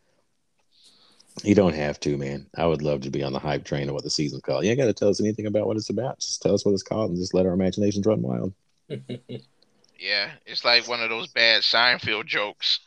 you 1.43 1.55
don't 1.55 1.75
have 1.75 1.99
to, 2.01 2.17
man. 2.17 2.47
I 2.57 2.65
would 2.65 2.81
love 2.81 3.01
to 3.01 3.09
be 3.09 3.23
on 3.23 3.33
the 3.33 3.39
hype 3.39 3.63
train 3.63 3.87
of 3.87 3.95
what 3.95 4.03
the 4.03 4.09
season's 4.09 4.41
called. 4.41 4.63
You 4.63 4.71
ain't 4.71 4.79
got 4.79 4.85
to 4.85 4.93
tell 4.93 5.09
us 5.09 5.21
anything 5.21 5.45
about 5.45 5.65
what 5.65 5.77
it's 5.77 5.89
about. 5.89 6.19
Just 6.19 6.41
tell 6.41 6.53
us 6.53 6.65
what 6.65 6.73
it's 6.73 6.83
called 6.83 7.11
and 7.11 7.19
just 7.19 7.33
let 7.33 7.45
our 7.45 7.53
imaginations 7.53 8.05
run 8.05 8.21
wild. 8.21 8.53
yeah. 10.01 10.31
It's 10.45 10.65
like 10.65 10.87
one 10.87 11.01
of 11.01 11.09
those 11.09 11.27
bad 11.27 11.61
Seinfeld 11.61 12.25
jokes. 12.25 12.79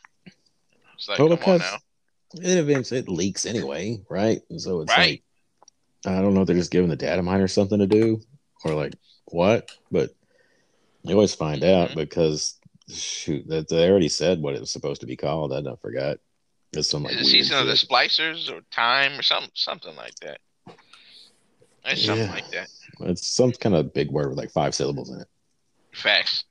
It's 0.96 1.08
like, 1.08 1.18
Well, 1.18 1.36
come 1.36 1.52
on 1.54 1.58
now. 1.60 1.76
it 2.34 2.58
eventually 2.58 3.00
it 3.00 3.08
leaks 3.08 3.46
anyway, 3.46 4.00
right? 4.10 4.40
And 4.50 4.60
so 4.60 4.80
it's 4.82 4.90
Right. 4.90 5.22
like 6.04 6.16
I 6.16 6.20
don't 6.20 6.34
know 6.34 6.42
if 6.42 6.46
they're 6.46 6.56
just 6.56 6.70
giving 6.70 6.90
the 6.90 6.96
data 6.96 7.22
miner 7.22 7.48
something 7.48 7.78
to 7.78 7.86
do 7.86 8.20
or 8.64 8.74
like 8.74 8.92
what, 9.26 9.70
but 9.90 10.10
you 11.02 11.14
always 11.14 11.34
find 11.34 11.64
out 11.64 11.90
Mhm. 11.90 11.94
because 11.96 12.58
shoot, 12.90 13.48
that 13.48 13.68
they 13.68 13.88
already 13.88 14.08
said 14.10 14.40
what 14.42 14.54
it 14.54 14.60
was 14.60 14.70
supposed 14.70 15.00
to 15.00 15.06
be 15.06 15.16
called. 15.16 15.52
I 15.54 15.62
don't 15.62 15.80
forgot. 15.80 16.18
It's 16.74 16.90
some 16.90 17.04
like 17.04 17.12
Is 17.14 17.20
it 17.20 17.22
weird 17.22 17.30
season 17.46 17.58
of 17.58 17.66
the 17.66 17.72
splicers 17.74 18.50
or 18.50 18.60
time 18.70 19.18
or 19.18 19.22
something 19.22 19.50
something 19.54 19.94
like 19.96 20.14
that. 20.16 20.40
It's 21.86 22.04
something 22.04 22.26
Yeah. 22.26 22.32
like 22.32 22.50
that. 22.50 22.68
It's 23.00 23.26
some 23.26 23.52
kind 23.52 23.74
of 23.74 23.92
big 23.94 24.10
word 24.10 24.28
with 24.28 24.38
like 24.38 24.50
five 24.50 24.74
syllables 24.74 25.10
in 25.10 25.20
it. 25.20 25.28
Facts. 25.92 26.44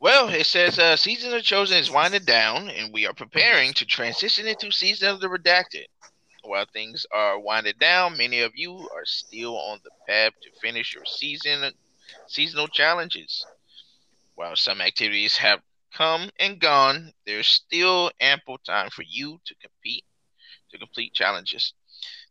Well, 0.00 0.28
it 0.28 0.46
says 0.46 0.78
uh, 0.78 0.96
season 0.96 1.32
of 1.34 1.42
chosen 1.42 1.78
is 1.78 1.90
winding 1.90 2.24
down, 2.24 2.68
and 2.68 2.92
we 2.92 3.06
are 3.06 3.14
preparing 3.14 3.72
to 3.74 3.86
transition 3.86 4.46
into 4.46 4.70
season 4.70 5.08
of 5.08 5.20
the 5.20 5.28
redacted. 5.28 5.86
While 6.42 6.66
things 6.72 7.06
are 7.12 7.38
winding 7.38 7.74
down, 7.80 8.16
many 8.16 8.40
of 8.40 8.52
you 8.54 8.88
are 8.94 9.04
still 9.04 9.56
on 9.58 9.80
the 9.82 9.90
path 10.06 10.32
to 10.42 10.60
finish 10.60 10.94
your 10.94 11.04
season 11.04 11.72
seasonal 12.28 12.68
challenges. 12.68 13.44
While 14.34 14.56
some 14.56 14.80
activities 14.80 15.38
have 15.38 15.62
come 15.92 16.30
and 16.38 16.60
gone, 16.60 17.12
there's 17.24 17.48
still 17.48 18.10
ample 18.20 18.58
time 18.58 18.90
for 18.90 19.02
you 19.02 19.40
to 19.44 19.54
compete 19.56 20.04
to 20.70 20.78
complete 20.78 21.14
challenges 21.14 21.72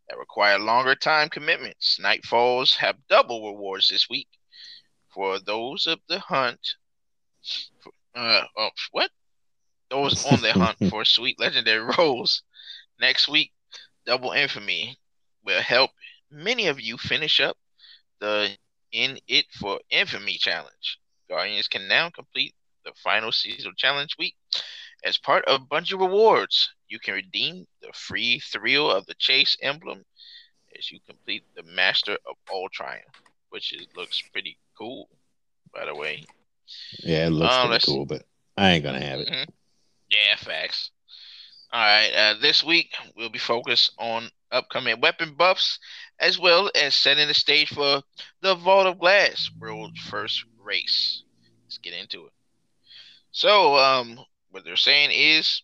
that 0.08 0.18
require 0.18 0.58
longer 0.58 0.94
time 0.94 1.28
commitments. 1.28 1.98
Nightfalls 2.00 2.76
have 2.76 3.06
double 3.08 3.52
rewards 3.52 3.88
this 3.88 4.08
week 4.08 4.28
for 5.12 5.38
those 5.38 5.86
of 5.86 6.00
the 6.08 6.20
hunt. 6.20 6.76
Uh, 8.14 8.42
oh, 8.56 8.70
what? 8.92 9.10
Those 9.90 10.24
on 10.26 10.40
the 10.40 10.52
hunt 10.52 10.78
for 10.90 11.04
sweet 11.04 11.38
legendary 11.38 11.84
rolls. 11.96 12.42
Next 13.00 13.28
week, 13.28 13.52
double 14.04 14.32
infamy 14.32 14.96
will 15.44 15.60
help 15.60 15.90
many 16.30 16.66
of 16.66 16.80
you 16.80 16.96
finish 16.96 17.40
up 17.40 17.56
the 18.20 18.56
in 18.92 19.18
it 19.28 19.46
for 19.52 19.80
infamy 19.90 20.38
challenge. 20.38 20.98
Guardians 21.28 21.68
can 21.68 21.88
now 21.88 22.08
complete 22.10 22.54
the 22.84 22.92
final 23.02 23.32
seasonal 23.32 23.74
challenge 23.74 24.16
week 24.18 24.34
as 25.04 25.18
part 25.18 25.44
of 25.44 25.68
Bungie 25.68 25.98
rewards. 25.98 26.70
You 26.88 26.98
can 26.98 27.14
redeem 27.14 27.66
the 27.82 27.92
free 27.92 28.38
thrill 28.38 28.90
of 28.90 29.06
the 29.06 29.14
chase 29.18 29.56
emblem 29.60 30.04
as 30.78 30.90
you 30.90 31.00
complete 31.06 31.44
the 31.54 31.62
Master 31.64 32.16
of 32.26 32.36
All 32.50 32.68
Triumph, 32.68 33.22
which 33.50 33.72
is, 33.72 33.86
looks 33.96 34.22
pretty 34.32 34.58
cool, 34.78 35.08
by 35.74 35.84
the 35.84 35.94
way. 35.94 36.24
Yeah, 37.00 37.26
it 37.26 37.30
looks 37.30 37.54
Um, 37.54 37.68
pretty 37.68 37.84
cool, 37.84 38.06
but 38.06 38.22
I 38.56 38.72
ain't 38.72 38.84
gonna 38.84 39.00
have 39.00 39.20
it. 39.20 39.28
Mhm. 39.28 39.48
Yeah, 40.08 40.36
facts. 40.36 40.90
All 41.72 41.80
right, 41.80 42.12
uh, 42.12 42.34
this 42.34 42.62
week 42.62 42.94
we'll 43.16 43.28
be 43.28 43.38
focused 43.38 43.92
on 43.98 44.30
upcoming 44.50 45.00
weapon 45.00 45.34
buffs 45.34 45.78
as 46.20 46.38
well 46.38 46.70
as 46.74 46.94
setting 46.94 47.26
the 47.28 47.34
stage 47.34 47.68
for 47.68 48.02
the 48.40 48.54
Vault 48.54 48.86
of 48.86 48.98
Glass 48.98 49.50
World 49.58 49.98
first 49.98 50.44
race. 50.58 51.22
Let's 51.64 51.78
get 51.78 51.92
into 51.92 52.26
it. 52.26 52.32
So, 53.32 53.76
um, 53.76 54.24
what 54.50 54.64
they're 54.64 54.76
saying 54.76 55.10
is 55.12 55.62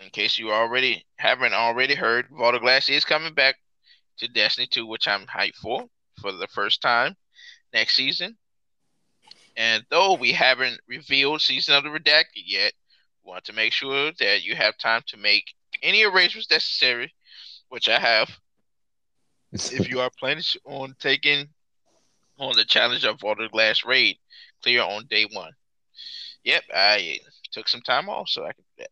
in 0.00 0.10
case 0.10 0.38
you 0.38 0.52
already 0.52 1.06
haven't 1.16 1.54
already 1.54 1.94
heard, 1.94 2.28
Vault 2.30 2.54
of 2.54 2.62
Glass 2.62 2.88
is 2.88 3.04
coming 3.04 3.34
back 3.34 3.56
to 4.18 4.28
Destiny 4.28 4.66
2, 4.66 4.86
which 4.86 5.06
I'm 5.06 5.26
hyped 5.26 5.56
for 5.56 5.88
for 6.20 6.32
the 6.32 6.48
first 6.48 6.80
time 6.80 7.16
next 7.72 7.94
season. 7.96 8.38
And 9.56 9.84
though 9.90 10.14
we 10.14 10.32
haven't 10.32 10.80
revealed 10.86 11.40
Season 11.40 11.74
of 11.74 11.84
the 11.84 11.88
Redacted 11.88 12.44
yet, 12.44 12.72
we 13.24 13.30
want 13.30 13.44
to 13.44 13.52
make 13.52 13.72
sure 13.72 14.12
that 14.18 14.42
you 14.42 14.54
have 14.54 14.76
time 14.76 15.02
to 15.08 15.16
make 15.16 15.54
any 15.82 16.04
arrangements 16.04 16.50
necessary, 16.50 17.14
which 17.68 17.88
I 17.88 17.98
have. 17.98 18.30
if 19.52 19.88
you 19.88 20.00
are 20.00 20.10
planning 20.18 20.44
on 20.64 20.94
taking 20.98 21.48
on 22.38 22.54
the 22.56 22.64
challenge 22.64 23.04
of 23.04 23.24
of 23.24 23.50
Glass 23.50 23.84
Raid 23.84 24.18
clear 24.62 24.82
on 24.82 25.06
day 25.06 25.26
one. 25.32 25.52
Yep, 26.44 26.64
I 26.74 27.18
took 27.52 27.68
some 27.68 27.80
time 27.80 28.08
off 28.08 28.28
so 28.28 28.44
I 28.44 28.52
can 28.52 28.64
do 28.76 28.84
that. 28.84 28.90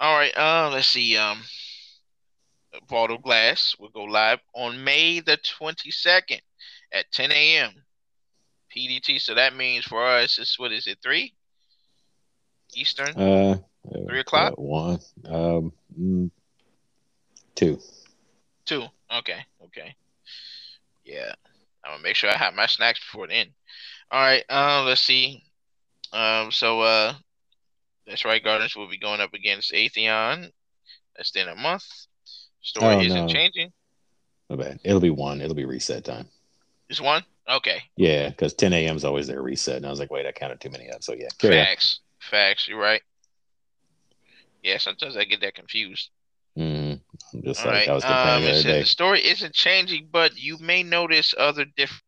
All 0.00 0.16
right, 0.16 0.36
uh, 0.36 0.70
let's 0.72 0.88
see. 0.88 1.16
Um, 1.16 1.42
Vault 2.88 3.22
Glass 3.22 3.76
will 3.78 3.88
go 3.90 4.04
live 4.04 4.40
on 4.54 4.84
May 4.84 5.20
the 5.20 5.38
22nd 5.38 6.40
at 6.92 7.10
10 7.12 7.32
a.m. 7.32 7.83
PDT. 8.74 9.20
So 9.20 9.34
that 9.34 9.54
means 9.54 9.84
for 9.84 10.04
us, 10.04 10.38
it's 10.38 10.58
what 10.58 10.72
is 10.72 10.86
it, 10.86 10.98
three 11.02 11.34
Eastern? 12.74 13.16
Uh, 13.16 13.56
Three 14.08 14.20
o'clock? 14.20 14.52
uh, 14.52 14.60
one, 14.60 14.98
um, 15.26 15.72
mm, 15.98 16.30
two. 17.54 17.78
Two. 18.64 18.84
Okay. 19.12 19.44
Okay. 19.64 19.94
Yeah. 21.04 21.32
I'm 21.84 21.92
gonna 21.92 22.02
make 22.02 22.16
sure 22.16 22.30
I 22.30 22.36
have 22.38 22.54
my 22.54 22.66
snacks 22.66 22.98
before 23.00 23.26
then. 23.28 23.48
All 24.10 24.20
right. 24.20 24.42
Uh, 24.48 24.84
let's 24.84 25.02
see. 25.02 25.44
Um. 26.12 26.50
So 26.50 26.80
uh, 26.80 27.14
that's 28.06 28.24
right. 28.24 28.42
Guardians 28.42 28.74
will 28.74 28.88
be 28.88 28.98
going 28.98 29.20
up 29.20 29.34
against 29.34 29.72
Atheon. 29.72 30.50
That's 31.16 31.36
in 31.36 31.48
a 31.48 31.54
month. 31.54 31.84
Story 32.62 32.94
Oh, 32.94 33.00
isn't 33.02 33.26
no. 33.26 33.26
changing. 33.28 33.70
My 34.48 34.56
bad. 34.56 34.80
It'll 34.82 35.00
be 35.00 35.10
one. 35.10 35.40
It'll 35.42 35.54
be 35.54 35.66
reset 35.66 36.04
time. 36.04 36.26
It's 36.88 37.00
one. 37.00 37.22
Okay. 37.48 37.82
Yeah, 37.96 38.30
because 38.30 38.54
10 38.54 38.72
a.m. 38.72 38.96
is 38.96 39.04
always 39.04 39.26
their 39.26 39.42
reset, 39.42 39.76
and 39.76 39.86
I 39.86 39.90
was 39.90 39.98
like, 40.00 40.10
wait, 40.10 40.26
I 40.26 40.32
counted 40.32 40.60
too 40.60 40.70
many 40.70 40.90
up. 40.90 41.02
So 41.02 41.12
yeah, 41.12 41.28
carry 41.38 41.58
on. 41.58 41.66
Facts. 41.66 42.00
Facts. 42.20 42.68
You're 42.68 42.80
right. 42.80 43.02
Yeah. 44.62 44.78
Sometimes 44.78 45.16
I 45.16 45.24
get 45.24 45.40
that 45.42 45.54
confused. 45.54 46.10
Mm, 46.56 47.00
just 47.42 47.60
All 47.60 47.66
like 47.66 47.74
right. 47.74 47.88
I 47.88 47.92
was 47.92 48.04
Um, 48.04 48.10
the 48.10 48.16
other 48.16 48.52
says 48.54 48.64
day. 48.64 48.80
the 48.80 48.86
story 48.86 49.26
isn't 49.26 49.54
changing, 49.54 50.08
but 50.10 50.36
you 50.36 50.56
may 50.58 50.82
notice 50.82 51.34
other 51.36 51.64
different. 51.64 52.02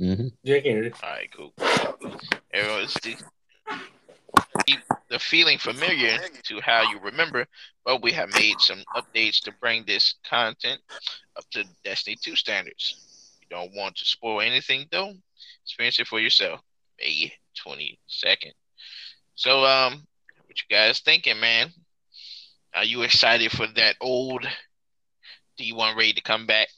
Mm-hmm. 0.00 0.28
Yeah, 0.42 0.56
I 0.56 0.60
can 0.60 0.70
hear 0.70 0.84
you. 0.84 0.92
All 1.02 1.10
right, 1.10 1.30
cool. 1.32 1.52
Everyone's 2.54 2.96
the, 5.08 5.18
feeling 5.18 5.58
familiar 5.58 6.18
to 6.44 6.60
how 6.60 6.82
you 6.82 6.98
remember, 7.00 7.46
but 7.84 8.02
we 8.02 8.12
have 8.12 8.32
made 8.34 8.60
some 8.60 8.82
updates 8.94 9.40
to 9.42 9.52
bring 9.60 9.84
this 9.84 10.14
content 10.28 10.80
up 11.36 11.44
to 11.50 11.64
Destiny 11.84 12.16
2 12.20 12.36
standards. 12.36 13.38
You 13.40 13.48
don't 13.50 13.74
want 13.74 13.96
to 13.96 14.04
spoil 14.04 14.40
anything 14.40 14.86
though. 14.90 15.12
Experience 15.64 15.98
it 15.98 16.06
for 16.06 16.20
yourself. 16.20 16.60
May 17.00 17.32
22nd. 17.66 18.52
So, 19.34 19.64
um, 19.64 20.06
what 20.46 20.58
you 20.58 20.76
guys 20.76 21.00
thinking, 21.00 21.40
man? 21.40 21.72
Are 22.74 22.84
you 22.84 23.02
excited 23.02 23.50
for 23.50 23.66
that 23.66 23.96
old 24.00 24.46
D1 25.58 25.96
raid 25.96 26.16
to 26.16 26.22
come 26.22 26.46
back? 26.46 26.68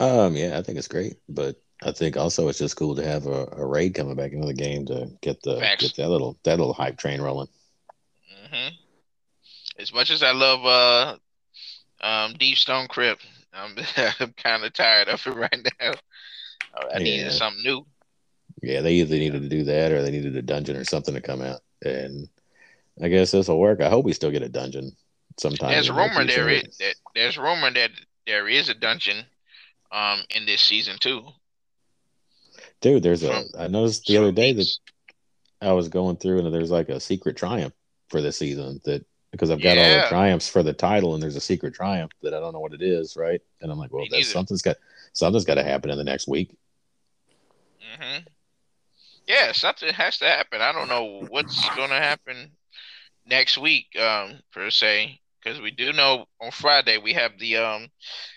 Um, 0.00 0.36
yeah, 0.36 0.58
I 0.58 0.62
think 0.62 0.78
it's 0.78 0.88
great, 0.88 1.16
but 1.28 1.56
I 1.84 1.92
think 1.92 2.16
also 2.16 2.48
it's 2.48 2.58
just 2.58 2.76
cool 2.76 2.96
to 2.96 3.04
have 3.04 3.26
a, 3.26 3.46
a 3.52 3.64
raid 3.66 3.94
coming 3.94 4.16
back 4.16 4.32
into 4.32 4.46
the 4.46 4.54
game 4.54 4.86
to 4.86 5.08
get 5.22 5.42
the 5.42 5.60
Facts. 5.60 5.82
get 5.82 5.94
that 5.96 6.08
little 6.08 6.36
that 6.44 6.58
little 6.58 6.72
hype 6.72 6.96
train 6.98 7.20
rolling. 7.20 7.48
hmm 8.50 8.68
As 9.78 9.92
much 9.92 10.10
as 10.10 10.22
I 10.22 10.32
love 10.32 10.64
uh 10.66 11.18
um 12.06 12.34
Deep 12.34 12.58
Stone 12.58 12.88
Crypt, 12.88 13.26
I'm 13.52 13.76
I'm 14.20 14.32
kind 14.34 14.64
of 14.64 14.72
tired 14.72 15.08
of 15.08 15.26
it 15.26 15.30
right 15.36 15.68
now. 15.80 15.92
Uh, 16.74 16.88
I 16.94 16.98
needed 16.98 17.32
Yeah. 17.32 17.32
something 17.32 17.62
new. 17.62 17.86
Yeah, 18.62 18.80
they 18.80 18.94
either 18.94 19.16
needed 19.16 19.42
to 19.42 19.48
do 19.48 19.64
that 19.64 19.92
or 19.92 20.02
they 20.02 20.10
needed 20.10 20.36
a 20.36 20.42
dungeon 20.42 20.76
or 20.76 20.84
something 20.84 21.14
to 21.14 21.20
come 21.20 21.42
out, 21.42 21.60
and 21.84 22.28
I 23.02 23.08
guess 23.08 23.32
this 23.32 23.48
will 23.48 23.60
work. 23.60 23.80
I 23.80 23.90
hope 23.90 24.04
we 24.04 24.12
still 24.12 24.30
get 24.30 24.42
a 24.42 24.48
dungeon 24.48 24.92
sometime. 25.38 25.70
There's 25.70 25.88
a 25.88 25.92
in 25.92 25.96
the 25.96 26.02
rumor 26.02 26.24
there 26.24 26.48
is 26.48 26.62
that 26.78 26.96
there's 27.14 27.36
rumor 27.38 27.70
that 27.72 27.90
there 28.26 28.48
is 28.48 28.68
a 28.68 28.74
dungeon 28.74 29.26
um 29.92 30.24
in 30.30 30.46
this 30.46 30.62
season 30.62 30.98
too. 30.98 31.34
Dude, 32.80 33.02
there's 33.02 33.22
a. 33.22 33.44
I 33.58 33.68
noticed 33.68 34.06
the 34.06 34.18
other 34.18 34.32
day 34.32 34.52
that. 34.52 34.68
I 35.64 35.72
was 35.72 35.88
going 35.88 36.16
through 36.16 36.40
and 36.40 36.54
there's 36.54 36.70
like 36.70 36.90
a 36.90 37.00
secret 37.00 37.36
triumph 37.36 37.72
for 38.08 38.20
this 38.20 38.36
season 38.36 38.80
that 38.84 39.04
because 39.30 39.50
I've 39.50 39.62
got 39.62 39.78
all 39.78 39.84
the 39.84 40.06
triumphs 40.08 40.48
for 40.48 40.62
the 40.62 40.72
title 40.72 41.14
and 41.14 41.22
there's 41.22 41.36
a 41.36 41.40
secret 41.40 41.74
triumph 41.74 42.12
that 42.22 42.34
I 42.34 42.38
don't 42.38 42.52
know 42.52 42.60
what 42.60 42.74
it 42.74 42.82
is, 42.82 43.16
right? 43.16 43.40
And 43.60 43.72
I'm 43.72 43.78
like, 43.78 43.92
well, 43.92 44.04
that's 44.10 44.30
something's 44.30 44.62
got 44.62 44.76
something's 45.12 45.44
got 45.44 45.54
to 45.54 45.64
happen 45.64 45.90
in 45.90 45.98
the 45.98 46.04
next 46.04 46.28
week. 46.28 46.56
Mm-hmm. 47.98 48.26
Yeah, 49.26 49.52
something 49.52 49.92
has 49.92 50.18
to 50.18 50.26
happen. 50.26 50.60
I 50.60 50.72
don't 50.72 50.88
know 50.88 51.26
what's 51.28 51.68
gonna 51.76 51.98
happen 51.98 52.52
next 53.26 53.56
week, 53.56 53.86
um, 53.98 54.40
per 54.52 54.70
se, 54.70 55.18
because 55.42 55.60
we 55.60 55.70
do 55.70 55.92
know 55.92 56.26
on 56.40 56.50
Friday 56.50 56.98
we 56.98 57.14
have 57.14 57.38
the 57.38 57.56
um, 57.56 57.88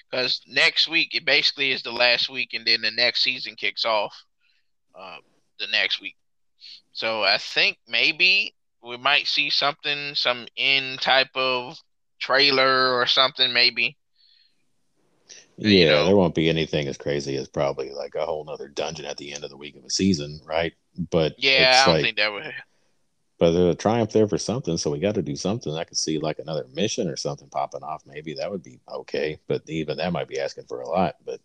because 0.09 0.41
next 0.47 0.87
week 0.87 1.13
it 1.13 1.25
basically 1.25 1.71
is 1.71 1.83
the 1.83 1.91
last 1.91 2.29
week, 2.29 2.53
and 2.53 2.65
then 2.65 2.81
the 2.81 2.91
next 2.91 3.21
season 3.21 3.55
kicks 3.55 3.83
off, 3.83 4.23
uh, 4.99 5.17
the 5.59 5.67
next 5.71 6.01
week. 6.01 6.15
So 6.93 7.23
I 7.23 7.37
think 7.37 7.77
maybe 7.87 8.53
we 8.83 8.97
might 8.97 9.27
see 9.27 9.49
something, 9.49 10.15
some 10.15 10.47
in 10.55 10.97
type 10.97 11.29
of 11.35 11.77
trailer 12.19 12.93
or 12.93 13.05
something, 13.05 13.53
maybe. 13.53 13.97
Yeah, 15.57 15.69
You 15.69 15.85
know- 15.87 16.05
there 16.05 16.15
won't 16.15 16.35
be 16.35 16.49
anything 16.49 16.87
as 16.87 16.97
crazy 16.97 17.35
as 17.35 17.47
probably 17.47 17.91
like 17.91 18.15
a 18.15 18.25
whole 18.25 18.43
nother 18.43 18.67
dungeon 18.67 19.05
at 19.05 19.17
the 19.17 19.33
end 19.33 19.43
of 19.43 19.49
the 19.49 19.57
week 19.57 19.75
of 19.75 19.83
a 19.85 19.89
season, 19.89 20.39
right? 20.45 20.73
But 21.09 21.35
Yeah, 21.37 21.81
I 21.83 21.85
don't 21.85 21.95
like, 21.95 22.03
think 22.03 22.17
that 22.17 22.31
would. 22.31 22.53
but 23.39 23.51
there's 23.51 23.73
a 23.73 23.77
triumph 23.77 24.11
there 24.11 24.27
for 24.27 24.37
something, 24.37 24.77
so 24.77 24.91
we 24.91 24.99
got 24.99 25.15
to 25.15 25.21
do 25.21 25.35
something. 25.35 25.73
I 25.73 25.83
could 25.83 25.97
see 25.97 26.19
like 26.19 26.39
another 26.39 26.65
mission 26.73 27.07
or 27.07 27.15
something 27.17 27.49
popping 27.49 27.83
off. 27.83 28.03
Maybe 28.05 28.35
that 28.35 28.49
would 28.51 28.63
be 28.63 28.79
okay, 28.87 29.39
but 29.47 29.67
even 29.67 29.97
that 29.97 30.13
might 30.13 30.27
be 30.27 30.39
asking 30.39 30.65
for 30.65 30.81
a 30.81 30.89
lot. 30.89 31.15
But 31.25 31.41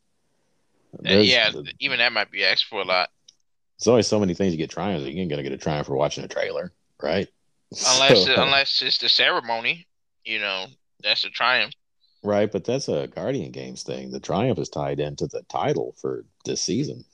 Uh, 1.06 1.14
yeah, 1.18 1.50
even 1.80 1.98
that 1.98 2.12
might 2.12 2.30
be 2.30 2.44
asked 2.44 2.66
for 2.66 2.80
a 2.82 2.84
lot. 2.84 3.10
There's 3.78 3.88
always 3.88 4.06
so 4.06 4.20
many 4.20 4.34
things 4.34 4.52
you 4.52 4.58
get 4.58 4.70
triumphs. 4.70 5.06
You 5.06 5.20
ain't 5.20 5.30
gonna 5.30 5.42
get 5.42 5.52
a 5.52 5.58
triumph 5.58 5.86
for 5.86 5.96
watching 5.96 6.24
a 6.24 6.28
trailer, 6.28 6.72
right? 7.02 7.28
Unless 7.70 8.26
So- 8.26 8.42
unless 8.42 8.82
it's 8.82 8.98
the 8.98 9.08
ceremony, 9.08 9.86
you 10.24 10.38
know, 10.38 10.66
that's 11.02 11.24
a 11.24 11.30
triumph. 11.30 11.72
right, 12.22 12.50
but 12.52 12.64
that's 12.64 12.88
a 12.88 13.08
Guardian 13.08 13.50
Games 13.50 13.82
thing. 13.82 14.10
The 14.12 14.20
triumph 14.20 14.58
is 14.58 14.68
tied 14.68 15.00
into 15.00 15.26
the 15.26 15.42
title 15.48 15.94
for 16.00 16.24
this 16.44 16.62
season. 16.62 17.04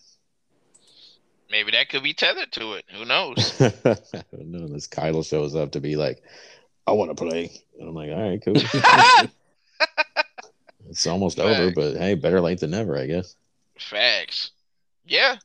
Maybe 1.51 1.71
that 1.71 1.89
could 1.89 2.03
be 2.03 2.13
tethered 2.13 2.53
to 2.53 2.75
it. 2.75 2.85
Who 2.93 3.07
knows? 3.07 3.59
no, 4.33 4.69
this 4.69 4.87
Kyle 4.87 5.23
shows 5.23 5.55
up 5.57 5.73
to 5.73 5.81
be 5.81 5.97
like, 5.97 6.23
I 6.87 6.93
want 6.93 7.11
to 7.11 7.15
play. 7.15 7.51
And 7.81 7.89
I'm 7.89 7.95
like, 7.95 8.11
all 8.11 8.31
right, 8.31 8.43
cool. 8.45 8.55
it's 10.91 11.07
almost 11.07 11.39
over, 11.39 11.71
but 11.75 11.97
hey, 11.97 12.15
better 12.15 12.41
late 12.43 12.61
than 12.61 12.71
never, 12.73 12.99
I 12.99 13.07
guess. 13.07 13.35
Facts. 13.79 14.51
Yeah, 15.07 15.37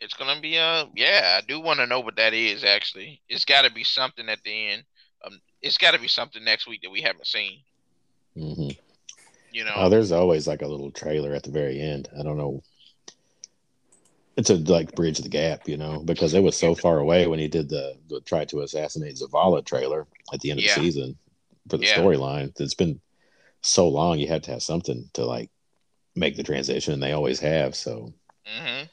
it's 0.00 0.14
gonna 0.14 0.40
be 0.40 0.56
a 0.56 0.86
yeah. 0.94 1.38
I 1.42 1.46
do 1.46 1.60
want 1.60 1.80
to 1.80 1.86
know 1.86 2.00
what 2.00 2.16
that 2.16 2.34
is. 2.34 2.64
Actually, 2.64 3.22
it's 3.28 3.44
got 3.44 3.62
to 3.62 3.70
be 3.72 3.84
something 3.84 4.28
at 4.28 4.42
the 4.44 4.68
end. 4.72 4.84
Um, 5.24 5.40
it's 5.62 5.78
got 5.78 5.92
to 5.92 6.00
be 6.00 6.08
something 6.08 6.42
next 6.44 6.66
week 6.66 6.82
that 6.82 6.90
we 6.90 7.02
haven't 7.02 7.26
seen. 7.26 7.60
hmm 8.36 8.70
You 9.50 9.64
know, 9.64 9.76
Oh, 9.76 9.88
there's 9.88 10.12
always 10.12 10.46
like 10.46 10.62
a 10.62 10.66
little 10.68 10.90
trailer 10.90 11.34
at 11.34 11.42
the 11.44 11.50
very 11.50 11.80
end. 11.80 12.08
I 12.18 12.22
don't 12.22 12.38
know. 12.38 12.62
It's 14.36 14.50
a 14.50 14.56
like 14.56 14.94
bridge 14.94 15.18
the 15.18 15.28
gap, 15.28 15.68
you 15.68 15.76
know, 15.76 16.00
because 16.04 16.34
it 16.34 16.42
was 16.42 16.56
so 16.56 16.74
far 16.74 16.98
away 16.98 17.26
when 17.26 17.38
he 17.38 17.48
did 17.48 17.68
the, 17.68 17.96
the 18.08 18.20
try 18.22 18.44
to 18.46 18.60
assassinate 18.62 19.16
Zavala 19.16 19.64
trailer 19.64 20.06
at 20.32 20.40
the 20.40 20.50
end 20.50 20.58
of 20.60 20.64
Yeah. 20.64 20.74
the 20.74 20.82
season 20.82 21.18
for 21.68 21.76
the 21.76 21.84
Yeah. 21.84 21.98
storyline. 22.00 22.58
It's 22.60 22.74
been 22.74 23.00
so 23.62 23.88
long, 23.88 24.18
you 24.18 24.28
have 24.28 24.42
to 24.42 24.52
have 24.52 24.62
something 24.62 25.10
to 25.14 25.26
like 25.26 25.50
make 26.16 26.36
the 26.36 26.42
transition, 26.44 26.94
and 26.94 27.02
they 27.02 27.12
always 27.12 27.40
have. 27.40 27.76
So 27.76 28.14
hmm 28.46 28.88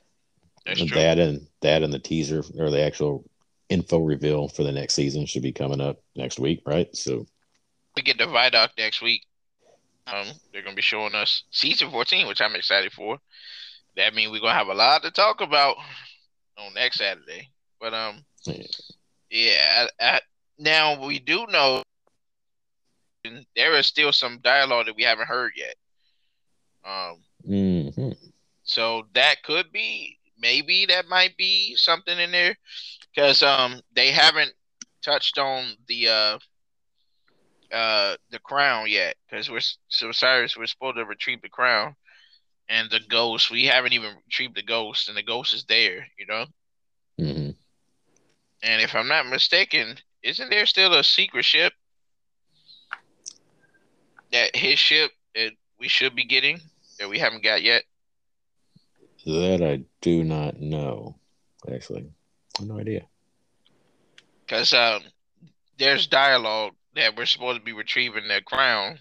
that's 0.68 0.86
true. 0.86 0.98
that 1.00 1.18
and 1.20 1.48
that 1.62 1.84
and 1.84 1.94
the 1.94 2.00
teaser 2.00 2.44
or 2.60 2.70
the 2.70 2.82
actual 2.82 3.24
info 3.70 4.00
reveal 4.00 4.48
for 4.48 4.64
the 4.64 4.72
next 4.72 4.94
season 4.94 5.26
should 5.26 5.42
be 5.44 5.52
coming 5.52 5.82
up 5.82 5.98
next 6.16 6.40
week, 6.40 6.62
right? 6.66 6.94
So 6.96 7.26
we 7.96 8.02
get 8.02 8.18
the 8.18 8.26
Vidoc 8.26 8.70
next 8.78 9.02
week. 9.02 9.24
Um, 10.06 10.28
they're 10.52 10.62
gonna 10.62 10.76
be 10.76 10.82
showing 10.82 11.16
us 11.16 11.44
season 11.52 11.90
fourteen, 11.92 12.28
which 12.28 12.42
I'm 12.42 12.56
excited 12.56 12.94
for. 12.94 13.18
That 13.96 14.14
means 14.14 14.32
we're 14.32 14.40
gonna 14.42 14.54
have 14.54 14.68
a 14.68 14.74
lot 14.74 15.04
to 15.04 15.12
talk 15.12 15.42
about 15.42 15.76
on 16.58 16.74
next 16.74 16.98
Saturday. 17.00 17.50
But 17.80 17.94
um, 17.94 18.26
Yeah. 18.46 18.64
yeah. 19.30 19.88
I, 20.00 20.06
I, 20.06 20.22
now 20.58 21.06
we 21.06 21.20
do 21.20 21.46
know 21.48 21.84
there 23.56 23.74
is 23.74 23.86
still 23.88 24.14
some 24.14 24.40
dialogue 24.40 24.86
that 24.86 24.96
we 24.96 25.04
haven't 25.04 25.28
heard 25.28 25.54
yet. 25.56 25.76
Um, 26.86 27.18
mhm. 27.48 28.16
so 28.64 29.04
that 29.14 29.44
could 29.44 29.72
be 29.74 30.17
maybe 30.40 30.86
that 30.88 31.08
might 31.08 31.36
be 31.38 31.76
something 31.76 32.18
in 32.18 32.32
there. 32.32 32.56
Because 33.14 33.42
um 33.44 33.82
they 33.96 34.12
haven't 34.12 34.52
touched 35.04 35.38
on 35.38 35.66
the 35.88 36.08
uh 36.08 36.40
uh 37.72 38.16
the 38.32 38.40
crown 38.40 38.88
yet. 38.90 39.16
Because 39.30 39.50
we're 39.50 39.60
so 39.88 40.12
Cyrus 40.12 40.58
we're 40.58 40.66
supposed 40.68 40.98
to 40.98 41.06
retrieve 41.06 41.42
the 41.42 41.50
crown 41.50 41.96
and 42.70 42.90
the 42.90 43.00
ghost. 43.10 43.50
We 43.52 43.66
haven't 43.66 43.94
even 43.94 44.16
retrieved 44.26 44.56
the 44.56 44.64
ghost 44.64 45.08
and 45.08 45.18
the 45.18 45.24
ghost 45.24 45.54
is 45.54 45.66
there 45.66 46.08
you 46.18 46.26
know? 46.28 46.46
Mm-hmm. 47.20 47.50
and 48.62 48.82
if 48.82 48.94
I'm 48.94 49.08
not 49.08 49.28
mistaken 49.28 49.98
isn't 50.22 50.50
there 50.52 50.68
still 50.68 50.94
a 50.94 51.04
secret 51.04 51.46
ship 51.46 51.74
that 54.32 54.56
his 54.56 54.78
ship 54.78 55.12
that 55.34 55.52
we 55.80 55.88
should 55.88 56.16
be 56.16 56.26
getting 56.26 56.60
that 57.00 57.10
we 57.10 57.18
haven't 57.18 57.44
got 57.44 57.64
yet 57.64 57.84
That 59.28 59.62
I 59.62 59.84
do 60.02 60.24
not 60.24 60.60
know. 60.62 61.20
Actually, 61.72 62.14
I 62.58 62.62
have 62.62 62.68
no 62.70 62.80
idea. 62.80 63.08
because 64.46 64.74
um 64.74 65.04
there's 65.78 66.08
dialogue 66.08 66.74
that 66.96 67.16
we're 67.16 67.26
supposed 67.26 67.60
to 67.60 67.64
be 67.66 67.74
retrieving 67.74 68.28
the 68.30 68.42
crown. 68.42 69.00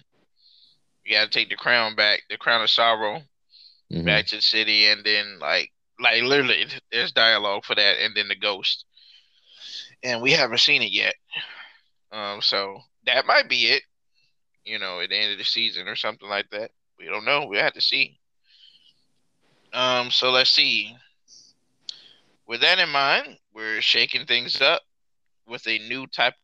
We 1.05 1.13
got 1.13 1.25
to 1.25 1.31
take 1.31 1.49
the 1.49 1.57
crown 1.57 1.95
back 1.95 2.23
the 2.29 2.37
crown 2.39 2.63
of 2.63 2.71
sorrow 2.71 3.23
Mhm. 3.93 4.05
back 4.07 4.27
to 4.27 4.37
the 4.37 4.43
city 4.43 4.87
and 4.89 5.05
then 5.05 5.39
like 5.39 5.73
like 6.01 6.23
literally 6.25 6.67
there's 6.91 7.13
dialogue 7.13 7.65
for 7.65 7.77
that 7.77 8.01
and 8.01 8.15
then 8.17 8.29
the 8.29 8.37
ghost. 8.37 8.85
And 10.03 10.21
we 10.23 10.33
haven't 10.33 10.59
seen 10.59 10.83
it 10.83 10.93
yet. 10.93 11.15
Um 12.11 12.43
so 12.43 12.83
that 13.05 13.27
might 13.27 13.49
be 13.49 13.69
it. 13.69 13.85
You 14.65 14.81
know 14.81 15.01
at 15.01 15.11
the 15.11 15.17
end 15.17 15.33
of 15.33 15.39
the 15.39 15.45
season 15.45 15.87
or 15.89 15.97
something 15.97 16.29
like 16.29 16.51
that. 16.51 16.73
We 16.99 17.07
don't 17.07 17.25
know. 17.25 17.47
We 17.47 17.59
have 17.59 17.75
to 17.75 17.81
see 17.81 18.19
um 19.77 20.11
so 20.11 20.31
let's 20.31 20.51
see 20.51 20.97
with 22.49 22.63
that 22.63 22.79
in 22.79 22.89
mind 22.89 23.37
we're 23.55 23.81
shaking 23.83 24.25
things 24.27 24.61
up 24.61 24.83
with 25.47 25.67
a 25.69 25.79
new 25.89 26.07
type 26.07 26.35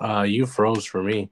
Uh, 0.00 0.22
you 0.22 0.46
froze 0.46 0.86
for 0.86 1.02
me. 1.02 1.30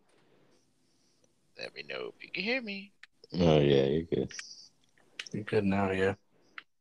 let 1.59 1.75
me 1.75 1.83
know 1.89 2.13
if 2.17 2.23
you 2.23 2.31
can 2.31 2.43
hear 2.45 2.61
me 2.63 2.93
Oh 3.41 3.61
yeah, 3.61 3.85
you're 3.85 4.03
good. 4.03 4.33
You're 5.33 5.43
good 5.45 5.65
now, 5.65 5.91
yeah. 5.91 6.15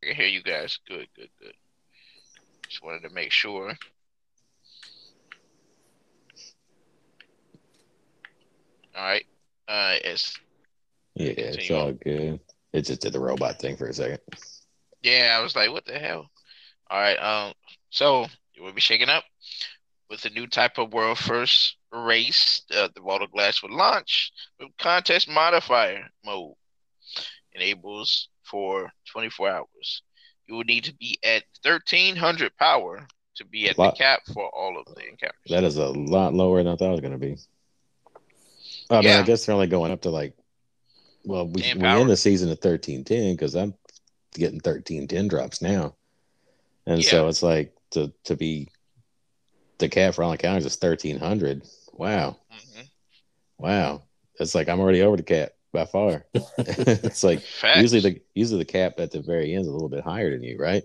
I 0.03 0.05
can 0.07 0.15
hear 0.15 0.28
you 0.28 0.41
guys 0.43 0.80
good 0.88 1.07
good 1.15 1.30
good 1.41 1.53
just 2.70 2.84
wanted 2.84 3.01
to 3.03 3.09
make 3.13 3.32
sure 3.32 3.74
all 8.98 9.04
right 9.04 9.26
uh 9.68 9.95
it's 10.04 10.38
Yeah, 11.16 11.34
it's 11.38 11.72
all 11.72 11.91
good. 11.93 12.39
It 12.74 12.82
just 12.86 13.02
did 13.02 13.14
the 13.14 13.20
robot 13.20 13.60
thing 13.60 13.76
for 13.76 13.88
a 13.88 13.93
second. 13.93 14.20
Yeah, 15.02 15.36
I 15.38 15.41
was 15.41 15.56
like, 15.56 15.72
what 15.72 15.86
the 15.86 15.98
hell? 15.98 16.30
All 16.89 17.00
right, 17.00 17.16
um, 17.16 17.54
so 17.89 18.28
we'll 18.60 18.74
be 18.74 18.82
shaking 18.82 19.10
up 19.10 19.24
with 20.10 20.26
a 20.26 20.30
new 20.30 20.48
type 20.48 20.78
of 20.78 20.93
world 20.93 21.18
first 21.18 21.76
race. 21.91 22.62
Uh, 22.74 22.89
the 22.95 23.02
Water 23.02 23.26
Glass 23.32 23.64
will 23.64 23.76
launch 23.76 24.32
with 24.60 24.70
contest 24.78 25.28
modifier 25.30 26.08
mode. 26.26 26.54
Enables 27.54 28.30
for 28.43 28.91
24 29.12 29.50
hours. 29.50 30.04
You 30.48 30.56
will 30.56 30.64
need 30.64 30.84
to 30.86 30.95
be 30.95 31.18
at 31.24 31.43
1300 31.64 32.56
power 32.58 33.08
to 33.36 33.45
be 33.45 33.70
at 33.70 33.76
the 33.76 33.91
cap 33.91 34.22
for 34.34 34.50
all 34.56 34.80
of 34.80 34.86
the 34.95 35.02
encounters. 35.02 35.36
That 35.50 35.64
is 35.64 35.78
a 35.78 35.88
lot 35.88 36.34
lower 36.34 36.64
than 36.64 36.72
I 36.72 36.76
thought 36.76 36.89
it 36.89 36.91
was 36.91 37.02
gonna 37.02 37.18
be. 37.18 37.38
I 38.89 38.95
mean, 38.95 39.05
Yeah. 39.05 39.19
I 39.19 39.23
guess 39.23 39.45
they're 39.45 39.55
only 39.55 39.67
going 39.67 39.91
up 39.91 40.01
to 40.01 40.09
like, 40.09 40.33
well, 41.25 41.47
we 41.47 41.61
Ten 41.61 41.77
we 41.77 41.81
power. 41.83 41.99
in 42.01 42.07
the 42.07 42.15
season 42.17 42.49
at 42.49 42.61
thirteen 42.61 43.03
ten 43.03 43.33
because 43.35 43.55
I'm 43.55 43.73
getting 44.33 44.59
thirteen 44.61 45.07
ten 45.07 45.27
drops 45.27 45.61
now, 45.61 45.95
and 46.85 47.03
so 47.03 47.27
it's 47.27 47.43
like 47.43 47.73
to 47.91 48.13
to 48.25 48.35
be 48.35 48.69
the 49.79 49.89
cap 49.89 50.13
for 50.15 50.23
all 50.23 50.31
encounters 50.31 50.65
is 50.65 50.77
thirteen 50.77 51.17
hundred. 51.19 51.63
Wow, 51.93 52.38
Mhm. 52.53 52.89
wow, 53.57 54.03
it's 54.39 54.55
like 54.55 54.69
I'm 54.69 54.79
already 54.79 55.01
over 55.01 55.17
the 55.17 55.23
cap 55.23 55.51
by 55.73 55.85
far. 55.85 56.25
it's 56.57 57.23
like 57.23 57.41
Facts. 57.41 57.81
usually 57.81 58.01
the 58.01 58.21
usually 58.33 58.59
the 58.59 58.65
cap 58.71 58.99
at 58.99 59.11
the 59.11 59.21
very 59.21 59.53
end 59.53 59.63
is 59.63 59.67
a 59.67 59.71
little 59.71 59.89
bit 59.89 60.03
higher 60.05 60.31
than 60.31 60.43
you, 60.43 60.57
right? 60.57 60.83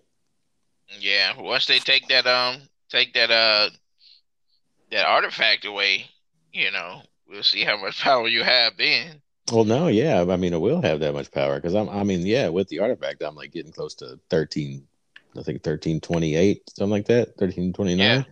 Yeah, 0.98 1.40
once 1.40 1.66
they 1.66 1.78
take 1.78 2.08
that 2.08 2.26
um 2.26 2.62
take 2.88 3.14
that 3.14 3.30
uh 3.30 3.70
that 4.90 5.06
artifact 5.06 5.64
away, 5.66 6.06
you 6.52 6.70
know, 6.72 7.02
we'll 7.32 7.42
see 7.42 7.64
how 7.64 7.76
much 7.80 8.00
power 8.00 8.28
you 8.28 8.42
have 8.44 8.76
then. 8.76 9.22
Well, 9.50 9.64
no, 9.64 9.88
yeah. 9.88 10.24
I 10.28 10.36
mean, 10.36 10.52
it 10.52 10.60
will 10.60 10.80
have 10.82 11.00
that 11.00 11.14
much 11.14 11.32
power 11.32 11.56
because 11.56 11.74
I'm. 11.74 11.88
I 11.88 12.04
mean, 12.04 12.24
yeah, 12.24 12.48
with 12.48 12.68
the 12.68 12.78
artifact, 12.78 13.22
I'm 13.22 13.34
like 13.34 13.50
getting 13.52 13.72
close 13.72 13.94
to 13.96 14.20
thirteen. 14.30 14.86
I 15.36 15.42
think 15.42 15.62
thirteen 15.62 16.00
twenty 16.00 16.36
eight, 16.36 16.62
something 16.70 16.90
like 16.90 17.06
that. 17.06 17.36
Thirteen 17.38 17.72
twenty 17.72 17.96
nine. 17.96 18.20
Yeah. 18.20 18.24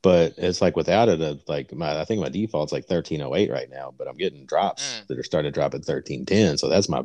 But 0.00 0.34
it's 0.38 0.60
like 0.62 0.76
without 0.76 1.08
it, 1.08 1.20
uh, 1.20 1.34
like 1.48 1.74
my. 1.74 2.00
I 2.00 2.04
think 2.04 2.20
my 2.22 2.28
default's 2.30 2.72
like 2.72 2.86
thirteen 2.86 3.20
oh 3.20 3.34
eight 3.34 3.50
right 3.50 3.68
now. 3.68 3.92
But 3.96 4.08
I'm 4.08 4.16
getting 4.16 4.46
drops 4.46 5.00
Mm. 5.02 5.06
that 5.08 5.18
are 5.18 5.22
starting 5.24 5.52
to 5.52 5.54
drop 5.54 5.74
at 5.74 5.84
thirteen 5.84 6.24
ten. 6.24 6.56
So 6.56 6.68
that's 6.68 6.88
my. 6.88 7.02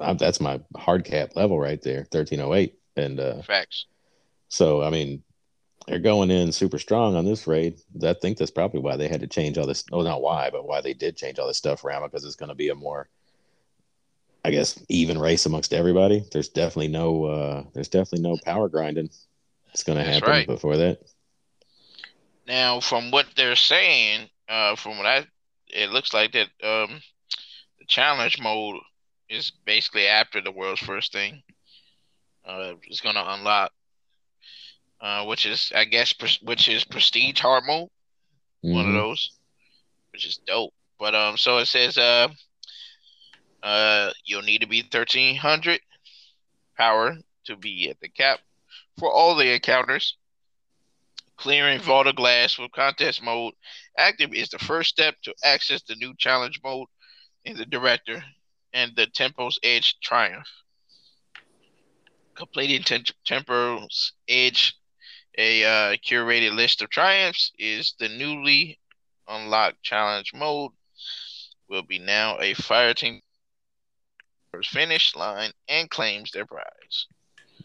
i 0.00 0.12
that's 0.14 0.40
my 0.40 0.60
hard 0.76 1.04
cap 1.04 1.36
level 1.36 1.58
right 1.60 1.80
there, 1.82 2.04
thirteen 2.10 2.40
oh 2.40 2.54
eight. 2.54 2.78
And 2.96 3.20
uh, 3.20 3.42
Facts. 3.42 3.86
so 4.48 4.82
I 4.82 4.90
mean, 4.90 5.22
they're 5.86 5.98
going 5.98 6.30
in 6.30 6.52
super 6.52 6.78
strong 6.78 7.14
on 7.14 7.24
this 7.24 7.46
raid. 7.46 7.78
I 8.02 8.14
think 8.14 8.38
that's 8.38 8.50
probably 8.50 8.80
why 8.80 8.96
they 8.96 9.08
had 9.08 9.20
to 9.20 9.26
change 9.26 9.56
all 9.56 9.66
this. 9.66 9.84
Oh, 9.92 10.02
not 10.02 10.22
why, 10.22 10.50
but 10.50 10.66
why 10.66 10.80
they 10.80 10.94
did 10.94 11.16
change 11.16 11.38
all 11.38 11.46
this 11.46 11.58
stuff 11.58 11.84
around 11.84 12.02
because 12.02 12.24
it's 12.24 12.36
going 12.36 12.48
to 12.48 12.54
be 12.54 12.70
a 12.70 12.74
more, 12.74 13.08
I 14.44 14.50
guess, 14.50 14.82
even 14.88 15.18
race 15.18 15.46
amongst 15.46 15.72
everybody. 15.72 16.24
There's 16.32 16.48
definitely 16.48 16.88
no, 16.88 17.24
uh 17.24 17.64
there's 17.72 17.88
definitely 17.88 18.28
no 18.28 18.36
power 18.44 18.68
grinding. 18.68 19.10
It's 19.72 19.84
going 19.84 19.98
to 19.98 20.04
happen 20.04 20.28
right. 20.28 20.46
before 20.46 20.76
that. 20.78 21.00
Now, 22.46 22.80
from 22.80 23.10
what 23.10 23.26
they're 23.36 23.56
saying, 23.56 24.28
uh, 24.48 24.76
from 24.76 24.98
what 24.98 25.06
I, 25.06 25.26
it 25.68 25.90
looks 25.90 26.14
like 26.14 26.32
that 26.32 26.48
um, 26.62 27.00
the 27.78 27.84
challenge 27.86 28.40
mode 28.40 28.76
is 29.28 29.52
basically 29.64 30.06
after 30.06 30.40
the 30.40 30.52
world's 30.52 30.80
first 30.80 31.12
thing. 31.12 31.42
Uh, 32.44 32.74
it's 32.84 33.00
gonna 33.00 33.24
unlock, 33.26 33.72
uh, 35.00 35.24
which 35.24 35.46
is 35.46 35.72
I 35.74 35.84
guess 35.84 36.12
pres- 36.12 36.40
which 36.42 36.68
is 36.68 36.84
prestige 36.84 37.40
hard 37.40 37.64
mode. 37.66 37.88
one 38.62 38.86
of 38.86 38.92
Mhm. 38.92 38.94
those, 38.94 39.30
which 40.12 40.26
is 40.26 40.38
dope. 40.38 40.74
But 40.98 41.14
um, 41.14 41.36
so 41.36 41.58
it 41.58 41.66
says 41.66 41.96
uh, 41.98 42.28
uh, 43.62 44.12
you'll 44.24 44.42
need 44.42 44.60
to 44.62 44.66
be 44.66 44.82
thirteen 44.82 45.36
hundred 45.36 45.80
power 46.76 47.16
to 47.44 47.56
be 47.56 47.88
at 47.90 48.00
the 48.00 48.08
cap 48.08 48.40
for 48.98 49.12
all 49.12 49.34
the 49.36 49.52
encounters. 49.52 50.16
Clearing 51.36 51.80
Vault 51.80 52.06
of 52.06 52.16
Glass 52.16 52.58
with 52.58 52.72
contest 52.72 53.22
mode 53.22 53.52
active 53.98 54.32
is 54.32 54.48
the 54.48 54.58
first 54.58 54.88
step 54.90 55.14
to 55.22 55.34
access 55.44 55.82
the 55.82 55.94
new 55.96 56.14
challenge 56.16 56.60
mode 56.64 56.88
in 57.44 57.56
the 57.56 57.66
director 57.66 58.24
and 58.72 58.96
the 58.96 59.06
Tempo's 59.06 59.58
Edge 59.62 59.96
Triumph. 60.02 60.48
Completing 62.34 62.82
Tem- 62.82 63.04
Tempo's 63.24 64.12
Edge 64.28 64.76
a 65.36 65.64
uh, 65.64 65.96
curated 65.96 66.54
list 66.54 66.82
of 66.82 66.90
triumphs 66.90 67.52
is 67.58 67.94
the 67.98 68.08
newly 68.08 68.78
unlocked 69.28 69.82
challenge 69.82 70.32
mode. 70.34 70.72
Will 71.68 71.82
be 71.82 71.98
now 71.98 72.38
a 72.40 72.54
fire 72.54 72.94
team 72.94 73.20
finish 74.64 75.14
line 75.14 75.50
and 75.68 75.90
claims 75.90 76.30
their 76.30 76.46
prize. 76.46 77.06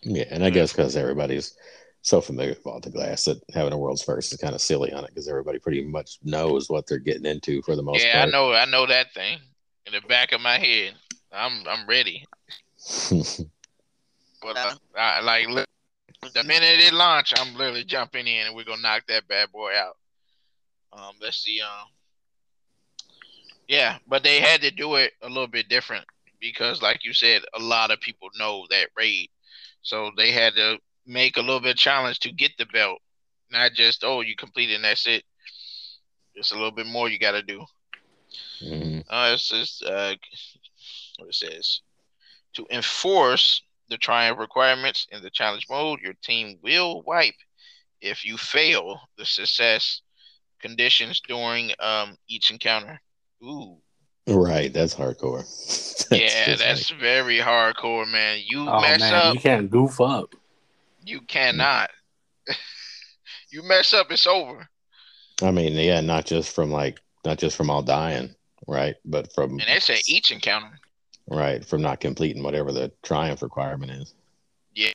Yeah, 0.04 0.26
and 0.30 0.44
I 0.44 0.50
guess 0.50 0.74
because 0.74 0.98
everybody's 0.98 1.56
so 2.02 2.20
familiar 2.20 2.52
with 2.52 2.64
Vault 2.64 2.86
of 2.86 2.94
Glass 2.94 3.26
that 3.26 3.40
having 3.54 3.74
a 3.74 3.78
world's 3.78 4.04
first 4.04 4.34
is 4.34 4.40
kind 4.40 4.56
of 4.56 4.62
silly 4.62 4.92
on 4.92 5.04
it 5.04 5.12
because 5.12 5.30
everybody 5.30 5.60
pretty 5.60 5.84
much 5.84 6.18
knows 6.24 6.70
what 6.70 6.88
they're 6.88 6.98
getting 6.98 7.26
into 7.26 7.62
for 7.62 7.76
the 7.76 7.84
most 7.84 8.04
yeah, 8.04 8.14
part. 8.14 8.30
I 8.30 8.32
know, 8.32 8.54
I 8.54 8.66
know 8.66 8.86
that 8.88 9.14
thing 9.14 9.40
in 9.86 9.94
the 9.94 10.02
back 10.08 10.32
of 10.32 10.42
my 10.42 10.58
head. 10.58 10.96
I'm, 11.32 11.66
I'm 11.68 11.88
ready. 11.88 12.26
But 14.42 14.58
uh, 14.58 14.74
I, 14.98 15.22
like 15.22 15.48
li- 15.50 15.66
the 16.30 16.44
minute 16.44 16.80
it 16.80 16.94
launch, 16.94 17.34
I'm 17.36 17.56
literally 17.56 17.84
jumping 17.84 18.28
in 18.28 18.48
and 18.48 18.56
we're 18.56 18.64
gonna 18.64 18.82
knock 18.82 19.04
that 19.08 19.28
bad 19.28 19.52
boy 19.52 19.72
out. 19.76 19.98
Um, 20.94 21.16
let's 21.22 21.38
see. 21.38 21.62
Um, 21.62 21.88
yeah, 23.68 23.98
but 24.08 24.24
they 24.24 24.40
had 24.40 24.62
to 24.62 24.72
do 24.72 24.96
it 24.96 25.14
a 25.22 25.28
little 25.28 25.48
bit 25.48 25.68
different 25.70 26.06
because, 26.40 26.82
like 26.82 27.04
you 27.04 27.14
said, 27.14 27.42
a 27.56 27.60
lot 27.60 27.92
of 27.92 28.02
people 28.02 28.30
know 28.38 28.68
that 28.70 28.90
raid, 28.96 29.30
so 29.82 30.12
they 30.16 30.32
had 30.32 30.54
to 30.56 30.78
make 31.08 31.38
a 31.38 31.42
little 31.42 31.60
bit 31.60 31.72
of 31.72 31.78
challenge 31.78 32.20
to 32.20 32.32
get 32.32 32.52
the 32.58 32.66
belt, 32.68 33.00
not 33.52 33.74
just 33.74 34.04
oh 34.04 34.22
you 34.22 34.36
completed 34.36 34.76
and 34.76 34.84
that's 34.84 35.08
it. 35.08 35.24
Just 36.36 36.52
a 36.52 36.56
little 36.56 36.72
bit 36.72 36.86
more 36.86 37.10
you 37.10 37.18
got 37.18 37.32
to 37.32 37.42
do. 37.42 37.66
Mhm. 38.62 39.04
Uh, 39.10 39.32
it's 39.34 39.50
just 39.50 39.84
uh, 39.84 40.16
what 41.18 41.30
it 41.30 41.36
says 41.36 41.82
to 42.54 42.68
enforce 42.70 43.64
the 43.92 43.98
triumph 43.98 44.40
requirements 44.40 45.08
in 45.12 45.22
the 45.22 45.30
challenge 45.30 45.68
mode. 45.70 46.00
Your 46.02 46.16
team 46.24 46.58
will 46.64 47.04
wipe 47.04 47.36
if 48.02 48.26
you 48.26 48.38
fail 48.38 49.00
the 49.18 49.26
success 49.26 50.02
conditions 50.60 51.22
during 51.28 51.72
um 51.80 52.18
each 52.28 52.52
encounter. 52.52 53.00
Ooh, 53.44 53.78
Right, 54.28 54.72
that's 54.72 54.96
hardcore. 54.96 55.44
yeah, 56.12 56.46
just 56.46 56.64
that's 56.64 56.90
very 56.92 57.38
hardcore, 57.40 58.10
man. 58.10 58.40
You 58.46 58.68
Oh 58.70 58.82
mess 58.82 59.02
man, 59.02 59.14
up, 59.14 59.34
you 59.36 59.40
can't 59.40 59.70
goof 59.70 60.00
up. 60.00 60.34
you 61.04 61.22
cannot. 61.22 61.90
you 63.50 63.64
mess 63.64 63.94
up, 63.94 64.12
it's 64.12 64.28
over. 64.28 64.68
I 65.42 65.52
mean, 65.52 65.74
yeah, 65.74 66.02
not 66.02 66.26
just 66.26 66.54
from 66.54 66.72
like 66.72 67.00
not 67.26 67.40
just 67.40 67.58
from 67.58 67.70
all 67.70 67.82
dying, 67.82 68.36
right? 68.68 68.96
But 69.06 69.34
from 69.34 69.60
And 69.60 69.68
they 69.68 69.80
say 69.80 70.02
each 70.08 70.32
encounter. 70.32 70.80
Right 71.32 71.66
from 71.66 71.82
not 71.82 72.00
completing 72.00 72.44
whatever 72.44 72.72
the 72.72 72.92
triumph 73.04 73.42
requirement 73.42 73.92
is. 73.92 74.14
Yeah. 74.76 74.92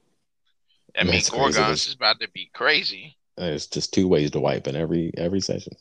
I 0.99 1.03
mean, 1.05 1.13
That's. 1.15 1.31
Gorgons 1.31 1.55
There's- 1.55 1.87
is 1.89 1.95
about 1.95 2.21
to 2.21 2.29
be 2.31 2.51
crazy. 2.55 3.17
There's 3.37 3.67
just 3.67 3.93
two 3.93 4.09
ways 4.09 4.31
to 4.31 4.41
wipe 4.41 4.67
in 4.67 4.77
every 4.77 5.13
every 5.17 5.41
session. 5.41 5.75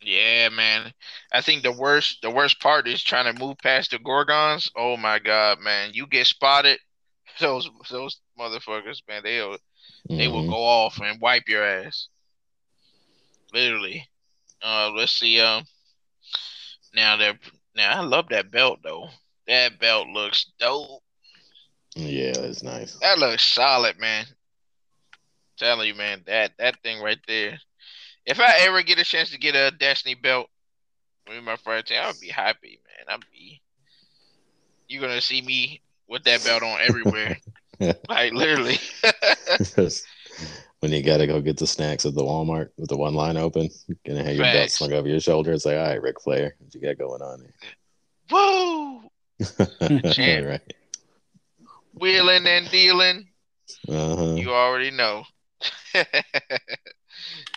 Yeah, 0.00 0.48
man. 0.50 0.92
I 1.32 1.40
think 1.40 1.62
the 1.62 1.72
worst 1.72 2.18
the 2.22 2.30
worst 2.30 2.60
part 2.60 2.86
is 2.86 3.02
trying 3.02 3.32
to 3.34 3.40
move 3.40 3.56
past 3.58 3.90
the 3.90 3.98
Gorgons. 3.98 4.68
Oh 4.76 4.96
my 4.96 5.18
god, 5.18 5.58
man. 5.60 5.90
You 5.92 6.06
get 6.06 6.26
spotted, 6.28 6.78
those 7.40 7.68
those 7.90 8.20
motherfuckers, 8.38 8.98
man, 9.08 9.22
they'll 9.24 9.56
they 10.08 10.28
will 10.28 10.44
Mhm. 10.44 10.50
go 10.50 10.62
off 10.62 11.00
and 11.00 11.20
wipe 11.20 11.48
your 11.48 11.64
ass. 11.64 12.08
Literally. 13.52 14.08
Uh 14.62 14.90
let's 14.94 15.12
see 15.12 15.40
um 15.40 15.64
now 16.94 17.16
they're 17.16 17.38
now 17.74 17.98
I 17.98 18.00
love 18.04 18.28
that 18.28 18.50
belt 18.52 18.80
though. 18.84 19.08
That 19.46 19.78
belt 19.78 20.08
looks 20.08 20.46
dope. 20.58 21.02
Yeah, 21.94 22.32
it's 22.36 22.62
nice. 22.62 22.94
That 23.00 23.18
looks 23.18 23.44
solid, 23.44 23.98
man. 24.00 24.26
telling 25.56 25.88
you, 25.88 25.94
man, 25.94 26.22
that 26.26 26.52
that 26.58 26.82
thing 26.82 27.00
right 27.00 27.18
there. 27.28 27.58
If 28.26 28.40
I 28.40 28.60
ever 28.60 28.82
get 28.82 28.98
a 28.98 29.04
chance 29.04 29.30
to 29.30 29.38
get 29.38 29.54
a 29.54 29.70
Destiny 29.70 30.14
belt 30.14 30.48
with 31.28 31.44
my 31.44 31.56
friend 31.56 31.84
team, 31.84 31.98
I 32.02 32.08
would 32.08 32.20
be 32.20 32.28
happy, 32.28 32.80
man. 32.86 33.14
I'd 33.14 33.24
be. 33.30 33.60
You're 34.88 35.02
gonna 35.02 35.20
see 35.20 35.42
me 35.42 35.82
with 36.08 36.24
that 36.24 36.44
belt 36.44 36.62
on 36.62 36.80
everywhere, 36.80 37.38
like 38.08 38.32
literally. 38.32 38.78
when 40.80 40.92
you 40.92 41.02
gotta 41.02 41.26
go 41.26 41.40
get 41.40 41.56
the 41.56 41.66
snacks 41.66 42.04
at 42.04 42.14
the 42.14 42.22
Walmart 42.22 42.70
with 42.76 42.88
the 42.88 42.96
one 42.96 43.14
line 43.14 43.36
open, 43.36 43.70
gonna 44.06 44.24
have 44.24 44.34
your 44.34 44.44
belt 44.44 44.70
slung 44.70 44.92
over 44.92 45.08
your 45.08 45.20
shoulder. 45.20 45.52
It's 45.52 45.64
like, 45.64 45.76
all 45.76 45.86
right, 45.86 46.02
Ric 46.02 46.20
Flair, 46.20 46.56
what 46.58 46.74
you 46.74 46.80
got 46.80 46.98
going 46.98 47.22
on 47.22 47.46
Woo! 48.30 49.00
there? 49.00 49.10
Right. 50.18 50.60
Wheeling 51.94 52.46
and 52.46 52.70
dealing. 52.70 53.28
Uh-huh. 53.88 54.34
You 54.34 54.50
already 54.50 54.90
know. 54.90 55.24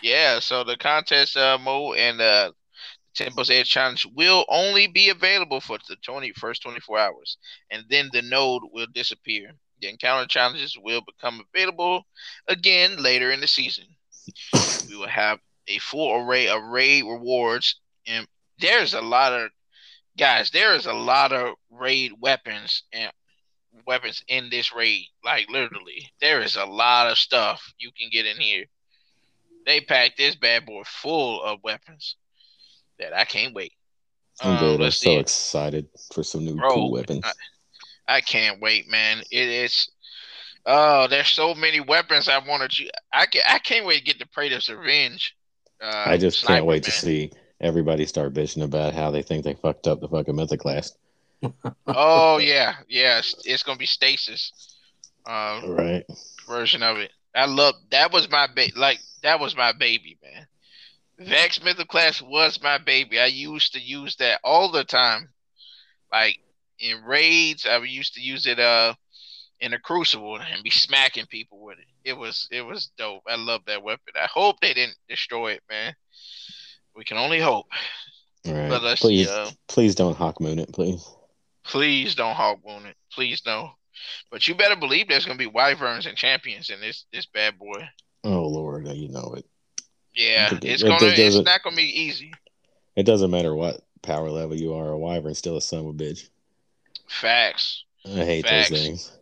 yeah, 0.02 0.38
so 0.38 0.64
the 0.64 0.76
contest 0.76 1.36
uh, 1.36 1.58
mode 1.58 1.98
and 1.98 2.20
uh, 2.20 2.52
Temple's 3.14 3.50
Edge 3.50 3.68
Challenge 3.68 4.06
will 4.14 4.44
only 4.48 4.86
be 4.86 5.10
available 5.10 5.60
for 5.60 5.78
the 5.88 5.96
20, 5.96 6.32
first 6.32 6.62
24 6.62 6.98
hours, 6.98 7.36
and 7.70 7.84
then 7.90 8.10
the 8.12 8.22
node 8.22 8.62
will 8.72 8.86
disappear. 8.94 9.52
The 9.80 9.88
encounter 9.88 10.26
challenges 10.26 10.76
will 10.80 11.02
become 11.02 11.44
available 11.52 12.04
again 12.46 13.02
later 13.02 13.30
in 13.30 13.40
the 13.40 13.48
season. 13.48 13.86
we 14.88 14.96
will 14.96 15.08
have 15.08 15.40
a 15.66 15.78
full 15.78 16.14
array 16.14 16.48
of 16.48 16.62
raid 16.62 17.04
rewards, 17.04 17.80
and 18.06 18.26
there's 18.60 18.94
a 18.94 19.00
lot 19.00 19.32
of 19.32 19.50
guys. 20.18 20.50
There 20.50 20.74
is 20.74 20.86
a 20.86 20.92
lot 20.92 21.32
of 21.32 21.54
raid 21.70 22.12
weapons 22.20 22.82
and 22.92 23.10
weapons 23.86 24.22
in 24.28 24.50
this 24.50 24.74
raid. 24.74 25.06
Like 25.24 25.48
literally, 25.48 26.10
there 26.20 26.42
is 26.42 26.56
a 26.56 26.64
lot 26.64 27.10
of 27.10 27.16
stuff 27.16 27.72
you 27.78 27.90
can 27.98 28.10
get 28.10 28.26
in 28.26 28.36
here. 28.36 28.64
They 29.66 29.80
packed 29.80 30.16
this 30.18 30.34
bad 30.34 30.66
boy 30.66 30.82
full 30.84 31.42
of 31.42 31.60
weapons 31.62 32.16
that 32.98 33.12
I 33.14 33.24
can't 33.24 33.54
wait. 33.54 33.72
I'm 34.40 34.52
Um, 34.52 34.58
good. 34.58 34.80
I'm 34.82 34.90
so 34.90 35.18
excited 35.18 35.88
for 36.12 36.22
some 36.22 36.44
new 36.44 36.54
Bro, 36.56 36.70
cool 36.70 36.90
weapons. 36.90 37.24
I- 37.24 37.32
I 38.10 38.20
can't 38.22 38.58
wait, 38.58 38.88
man. 38.88 39.22
It 39.30 39.48
is. 39.48 39.90
Oh, 40.64 41.06
there's 41.08 41.28
so 41.28 41.54
many 41.54 41.80
weapons 41.80 42.26
I 42.26 42.38
wanted 42.38 42.70
to. 42.72 42.90
I 43.12 43.26
can, 43.26 43.42
I 43.46 43.58
can't 43.58 43.84
wait 43.84 43.98
to 43.98 44.04
get 44.04 44.18
the 44.18 44.24
Praedyth's 44.24 44.70
Revenge. 44.70 45.34
Uh, 45.80 46.04
I 46.06 46.16
just 46.16 46.40
sniper, 46.40 46.54
can't 46.54 46.66
wait 46.66 46.82
to 46.84 46.90
see 46.90 47.30
everybody 47.60 48.06
start 48.06 48.34
bitching 48.34 48.62
about 48.64 48.94
how 48.94 49.10
they 49.10 49.22
think 49.22 49.44
they 49.44 49.54
fucked 49.54 49.86
up 49.86 50.00
the 50.00 50.08
fucking 50.08 50.34
Mythoclast. 50.34 50.92
Oh 51.86 52.38
yeah, 52.38 52.76
yeah. 52.88 53.18
It's, 53.18 53.34
it's 53.44 53.62
gonna 53.62 53.78
be 53.78 53.86
stasis. 53.86 54.76
Uh, 55.26 55.60
Right. 55.66 56.04
version 56.46 56.82
of 56.82 56.98
it. 56.98 57.12
I 57.34 57.44
love 57.46 57.74
that 57.90 58.12
was 58.12 58.28
my 58.30 58.46
ba- 58.54 58.72
like 58.76 59.00
that 59.22 59.38
was 59.38 59.56
my 59.56 59.72
baby, 59.72 60.18
man. 60.22 60.46
Vex 61.28 61.58
Mythoclast 61.58 62.22
was 62.22 62.62
my 62.62 62.78
baby. 62.78 63.18
I 63.18 63.26
used 63.26 63.72
to 63.74 63.80
use 63.80 64.16
that 64.16 64.40
all 64.44 64.70
the 64.70 64.84
time. 64.84 65.28
Like 66.12 66.38
in 66.78 67.02
raids, 67.04 67.66
I 67.66 67.78
used 67.78 68.14
to 68.14 68.20
use 68.20 68.46
it 68.46 68.58
uh 68.58 68.94
in 69.60 69.74
a 69.74 69.78
crucible 69.78 70.36
and 70.40 70.62
be 70.62 70.70
smacking 70.70 71.26
people 71.26 71.60
with 71.62 71.78
it. 71.78 71.86
It 72.04 72.16
was 72.16 72.48
it 72.50 72.62
was 72.62 72.90
dope. 72.96 73.22
I 73.28 73.36
love 73.36 73.62
that 73.66 73.82
weapon. 73.82 74.14
I 74.16 74.26
hope 74.32 74.60
they 74.60 74.74
didn't 74.74 74.96
destroy 75.08 75.52
it, 75.52 75.62
man. 75.68 75.94
We 76.98 77.04
can 77.04 77.16
only 77.16 77.38
hope. 77.38 77.66
All 78.48 78.54
right. 78.54 78.68
But 78.68 78.82
let's 78.82 79.00
please. 79.00 79.28
Uh, 79.28 79.48
please 79.68 79.94
don't 79.94 80.18
Hawkmoon 80.18 80.58
it, 80.58 80.72
please. 80.72 81.08
please 81.64 82.16
don't 82.16 82.34
Hawkmoon 82.34 82.86
it. 82.86 82.96
Please 83.12 83.40
no. 83.46 83.70
But 84.32 84.48
you 84.48 84.56
better 84.56 84.74
believe 84.74 85.06
there's 85.06 85.24
gonna 85.24 85.38
be 85.38 85.46
wyverns 85.46 86.06
and 86.06 86.16
champions 86.16 86.70
in 86.70 86.80
this 86.80 87.04
this 87.12 87.24
bad 87.26 87.56
boy. 87.56 87.88
Oh 88.24 88.48
Lord, 88.48 88.88
you 88.88 89.08
know 89.10 89.32
it. 89.36 89.46
Yeah, 90.12 90.52
It- 90.56 90.64
it's 90.64 90.82
gonna. 90.82 91.06
It's 91.06 91.16
doesn't- 91.16 91.44
not 91.44 91.62
gonna 91.62 91.76
be 91.76 91.82
easy. 92.00 92.32
It 92.96 93.04
doesn't 93.04 93.30
matter 93.30 93.54
what 93.54 93.80
power 94.02 94.28
level 94.28 94.56
you 94.56 94.74
are, 94.74 94.90
a 94.90 94.98
wyvern's 94.98 95.38
still 95.38 95.56
a 95.56 95.60
son 95.62 95.80
of 95.80 95.86
a 95.86 95.92
bitch. 95.92 96.28
Facts. 97.08 97.84
I 98.04 98.24
hate 98.24 98.44
Facts. 98.44 98.70
those 98.70 98.78
things. 98.80 99.12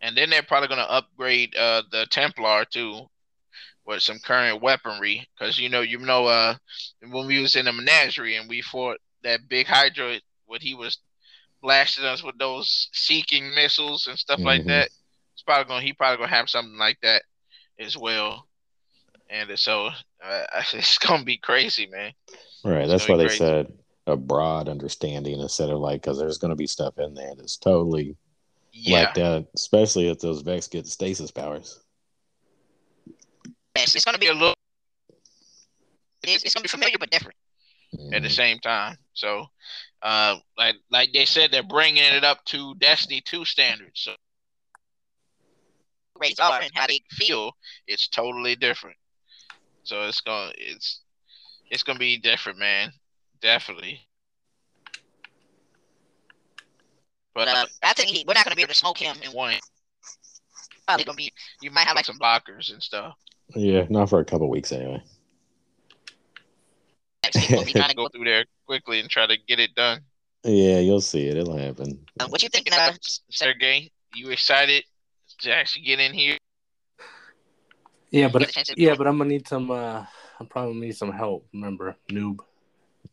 And 0.00 0.16
then 0.16 0.30
they're 0.30 0.42
probably 0.42 0.68
gonna 0.68 0.82
upgrade 0.82 1.54
uh 1.54 1.82
the 1.90 2.06
Templar 2.06 2.64
too 2.64 3.10
with 3.86 4.02
some 4.02 4.18
current 4.20 4.62
weaponry. 4.62 5.28
Cause 5.38 5.58
you 5.58 5.68
know, 5.68 5.80
you 5.82 5.98
know, 5.98 6.26
uh 6.26 6.56
when 7.10 7.26
we 7.26 7.40
was 7.40 7.56
in 7.56 7.66
the 7.66 7.72
menagerie 7.72 8.36
and 8.36 8.48
we 8.48 8.62
fought 8.62 8.98
that 9.22 9.48
big 9.48 9.66
Hydra 9.66 10.20
when 10.46 10.60
he 10.60 10.74
was 10.74 10.98
blasting 11.62 12.04
us 12.04 12.22
with 12.22 12.38
those 12.38 12.88
seeking 12.92 13.54
missiles 13.54 14.06
and 14.06 14.18
stuff 14.18 14.44
like 14.44 14.62
Mhm. 14.62 14.66
that. 14.66 14.90
It's 15.34 15.42
probably 15.44 15.64
gonna 15.68 15.82
he 15.82 15.92
probably 15.92 16.18
gonna 16.18 16.36
have 16.36 16.50
something 16.50 16.78
like 16.78 16.98
that 17.02 17.22
as 17.80 17.96
well. 17.96 18.46
And 19.30 19.58
so 19.58 19.88
uh, 20.22 20.44
it's 20.74 20.98
gonna 20.98 21.24
be 21.24 21.38
crazy, 21.38 21.86
man. 21.86 22.12
Right. 22.64 22.88
It's 22.88 22.88
That's 22.88 23.06
gonna 23.06 23.14
why 23.14 23.16
they 23.18 23.28
crazy. 23.28 23.38
said 23.38 23.72
a 24.06 24.16
broad 24.16 24.68
understanding 24.68 25.40
instead 25.40 25.70
of 25.70 25.78
like 25.80 26.02
because 26.02 26.18
there's 26.18 26.38
going 26.38 26.50
to 26.50 26.56
be 26.56 26.66
stuff 26.66 26.98
in 26.98 27.14
there 27.14 27.34
that's 27.34 27.56
totally 27.56 28.16
Yeah, 28.72 29.02
like 29.02 29.14
that, 29.14 29.46
especially 29.54 30.08
if 30.08 30.20
those 30.20 30.42
Vex 30.42 30.68
get 30.68 30.86
stasis 30.86 31.30
powers. 31.30 31.80
It's, 33.76 33.94
it's 33.94 34.04
gonna 34.04 34.18
be 34.18 34.28
a 34.28 34.32
little. 34.32 34.54
It's, 36.22 36.42
it's 36.44 36.54
gonna 36.54 36.62
be 36.62 36.68
familiar 36.68 36.96
but 36.98 37.10
different. 37.10 37.36
at 38.12 38.22
the 38.22 38.30
same 38.30 38.58
time. 38.60 38.96
So, 39.12 39.46
uh, 40.02 40.36
like 40.56 40.76
like 40.90 41.12
they 41.12 41.24
said, 41.24 41.50
they're 41.50 41.62
bringing 41.62 42.02
it 42.02 42.24
up 42.24 42.44
to 42.46 42.74
Destiny 42.76 43.20
two 43.24 43.44
standards. 43.44 44.00
So, 44.00 44.14
rates 46.18 46.40
are 46.40 46.60
and 46.60 46.70
how 46.74 46.86
they 46.86 47.00
feel, 47.10 47.52
it's 47.86 48.08
totally 48.08 48.56
different. 48.56 48.96
So 49.82 50.06
it's 50.06 50.20
gonna 50.20 50.52
it's 50.56 51.02
it's 51.70 51.82
gonna 51.82 51.98
be 51.98 52.18
different, 52.18 52.58
man. 52.58 52.92
Definitely. 53.40 54.00
But 57.34 57.48
uh, 57.48 57.66
I 57.82 57.92
think 57.94 58.10
he, 58.10 58.24
we're 58.26 58.34
not 58.34 58.44
gonna 58.44 58.56
be 58.56 58.62
able 58.62 58.72
to 58.72 58.78
smoke 58.78 58.98
him 58.98 59.16
in 59.22 59.30
one. 59.32 59.56
Probably 60.86 61.04
gonna 61.04 61.16
be. 61.16 61.32
You 61.60 61.70
might 61.70 61.86
have 61.86 61.96
like 61.96 62.04
some 62.04 62.18
blockers 62.18 62.72
and 62.72 62.82
stuff. 62.82 63.16
Yeah, 63.54 63.86
not 63.90 64.08
for 64.08 64.20
a 64.20 64.24
couple 64.24 64.48
weeks 64.48 64.72
anyway. 64.72 65.02
We'll 67.50 67.64
be 67.64 67.72
trying 67.72 67.90
to 67.90 67.96
go 67.96 68.08
through 68.08 68.24
there 68.24 68.44
quickly 68.66 69.00
and 69.00 69.10
try 69.10 69.26
to 69.26 69.36
get 69.36 69.58
it 69.58 69.74
done. 69.74 70.00
Yeah, 70.44 70.78
you'll 70.78 71.00
see 71.00 71.26
it. 71.26 71.36
It'll 71.36 71.56
happen. 71.56 72.04
Uh, 72.20 72.26
what 72.28 72.42
you 72.42 72.48
thinking, 72.48 72.72
uh, 72.72 72.92
Sergey? 73.30 73.90
You 74.14 74.30
excited 74.30 74.84
to 75.40 75.54
actually 75.54 75.84
get 75.86 76.00
in 76.00 76.12
here? 76.12 76.36
Yeah, 78.10 78.28
but 78.28 78.48
chance 78.50 78.68
to- 78.68 78.74
yeah, 78.76 78.94
but 78.94 79.06
I'm 79.06 79.18
gonna 79.18 79.30
need 79.30 79.48
some. 79.48 79.70
uh 79.70 80.04
I'm 80.38 80.46
probably 80.46 80.74
gonna 80.74 80.86
need 80.86 80.96
some 80.96 81.12
help. 81.12 81.46
Remember, 81.52 81.96
noob. 82.10 82.38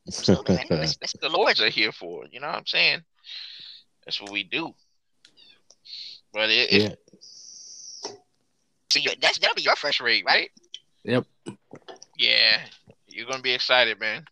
Absolutely, 0.07 0.55
man. 0.57 0.65
That's, 0.69 0.97
that's 0.97 1.15
what 1.15 1.21
the 1.21 1.37
Lords 1.37 1.61
are 1.61 1.69
here 1.69 1.91
for. 1.91 2.25
You 2.31 2.39
know 2.39 2.47
what 2.47 2.57
I'm 2.57 2.67
saying? 2.67 3.01
That's 4.05 4.21
what 4.21 4.31
we 4.31 4.43
do. 4.43 4.73
But 6.33 6.49
it, 6.49 6.73
it, 6.73 6.81
yeah. 6.81 6.95
So 8.91 8.99
you, 8.99 9.11
that's 9.21 9.39
that'll 9.39 9.55
be 9.55 9.61
your 9.61 9.75
first 9.75 10.01
raid, 10.01 10.25
right? 10.25 10.49
Yep. 11.03 11.25
Yeah, 12.17 12.61
you're 13.07 13.25
gonna 13.25 13.41
be 13.41 13.53
excited, 13.53 13.99
man. 13.99 14.25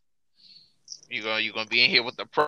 You're 1.10 1.24
gonna 1.24 1.40
you're 1.40 1.54
gonna 1.54 1.70
be 1.70 1.84
in 1.84 1.90
here 1.90 2.04
with 2.04 2.18
the 2.18 2.26
pro 2.26 2.46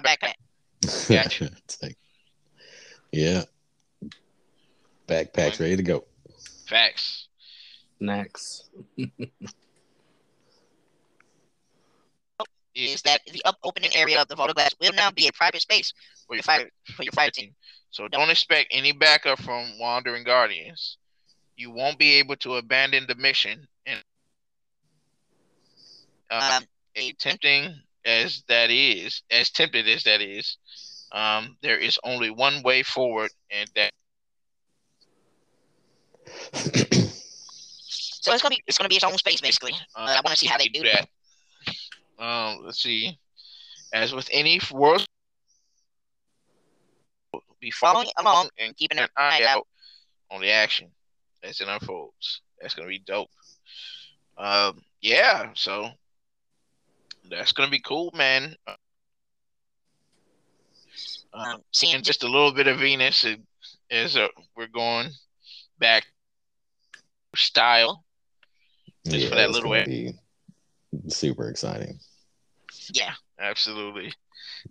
backpack. 0.00 0.34
Gotcha. 1.08 1.50
it's 1.64 1.82
like, 1.82 1.96
yeah. 3.12 3.42
Backpack's 5.08 5.60
ready 5.60 5.76
to 5.76 5.82
go. 5.82 6.04
Facts. 6.66 7.28
Next. 8.00 8.70
is 12.76 13.00
that 13.02 13.20
the 13.32 13.42
up 13.44 13.56
opening 13.64 13.90
area 13.96 14.20
of 14.20 14.28
the 14.28 14.36
vault 14.36 14.50
of 14.50 14.56
glass 14.56 14.74
will 14.80 14.92
now 14.92 15.10
be 15.10 15.26
a 15.26 15.32
private 15.32 15.62
space 15.62 15.92
for 16.26 16.36
your 16.36 16.42
fire 16.42 16.68
for 16.94 17.02
your 17.02 17.12
fire 17.12 17.30
team. 17.30 17.54
So 17.96 18.08
don't 18.08 18.28
expect 18.28 18.68
any 18.72 18.92
backup 18.92 19.40
from 19.40 19.78
Wandering 19.78 20.22
Guardians. 20.22 20.98
You 21.56 21.70
won't 21.70 21.98
be 21.98 22.16
able 22.16 22.36
to 22.36 22.56
abandon 22.56 23.06
the 23.08 23.14
mission. 23.14 23.66
And 23.86 24.02
um, 26.30 26.42
Um, 26.42 27.12
tempting 27.18 27.74
as 28.04 28.42
that 28.48 28.70
is, 28.70 29.22
as 29.30 29.48
tempted 29.48 29.88
as 29.88 30.02
that 30.02 30.20
is, 30.20 30.58
um, 31.12 31.56
there 31.62 31.78
is 31.78 31.98
only 32.04 32.28
one 32.28 32.62
way 32.62 32.82
forward, 32.82 33.30
and 33.50 33.70
that 33.74 33.90
so 36.52 38.34
it's 38.34 38.42
gonna 38.42 38.56
be 38.56 38.62
it's 38.66 38.76
gonna 38.76 38.90
be 38.90 38.96
its 38.96 39.04
own 39.04 39.16
space 39.16 39.40
basically. 39.40 39.72
uh, 39.94 40.00
I 40.00 40.20
want 40.22 40.26
to 40.26 40.36
see 40.36 40.48
how 40.48 40.58
they 40.58 40.68
do 40.68 40.82
that. 40.82 41.08
that. 42.18 42.22
Um, 42.22 42.58
let's 42.62 42.82
see. 42.82 43.18
As 43.94 44.12
with 44.12 44.28
any 44.30 44.60
world, 44.70 45.06
be 47.66 47.70
following 47.72 48.08
along 48.18 48.48
and 48.60 48.76
keeping 48.76 48.98
an 48.98 49.08
eye 49.16 49.44
out 49.48 49.66
on 50.30 50.40
the 50.40 50.52
action 50.52 50.88
as 51.42 51.60
it 51.60 51.66
unfolds. 51.66 52.42
That's 52.60 52.74
gonna 52.74 52.86
be 52.88 53.00
dope. 53.00 53.28
Um, 54.38 54.80
yeah. 55.00 55.50
So 55.54 55.90
that's 57.28 57.50
gonna 57.50 57.70
be 57.72 57.80
cool, 57.80 58.12
man. 58.14 58.54
Um, 58.68 58.76
Um, 61.32 61.62
seeing 61.72 62.02
just 62.02 62.22
a 62.22 62.28
little 62.28 62.52
bit 62.52 62.66
of 62.68 62.78
Venus 62.78 63.24
as- 63.24 63.38
as 63.90 64.16
uh, 64.16 64.28
we're 64.54 64.68
going 64.68 65.10
back 65.78 66.06
style. 67.34 68.04
Just 69.06 69.28
for 69.28 69.34
that 69.34 69.50
little 69.50 69.68
gonna 69.70 69.84
be 69.84 70.12
super 71.08 71.50
exciting. 71.50 71.98
yeah, 72.92 73.14
Absolutely. 73.38 74.14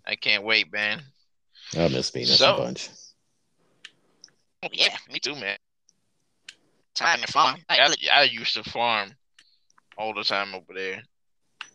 I 0.05 0.15
can't 0.15 0.43
wait, 0.43 0.71
man. 0.71 1.03
I 1.77 1.87
miss 1.89 2.09
Venus 2.09 2.37
So- 2.39 2.55
a 2.55 2.57
bunch. 2.57 2.89
oh, 4.63 4.69
yeah, 4.71 4.95
Me 5.11 5.19
too, 5.19 5.35
man. 5.35 5.57
time 6.95 7.19
and 7.21 7.29
farm. 7.29 7.57
I, 7.69 7.93
I 8.13 8.23
used 8.23 8.53
to 8.55 8.63
farm 8.63 9.11
all 9.97 10.13
the 10.13 10.23
time 10.23 10.55
over 10.55 10.73
there. 10.73 11.03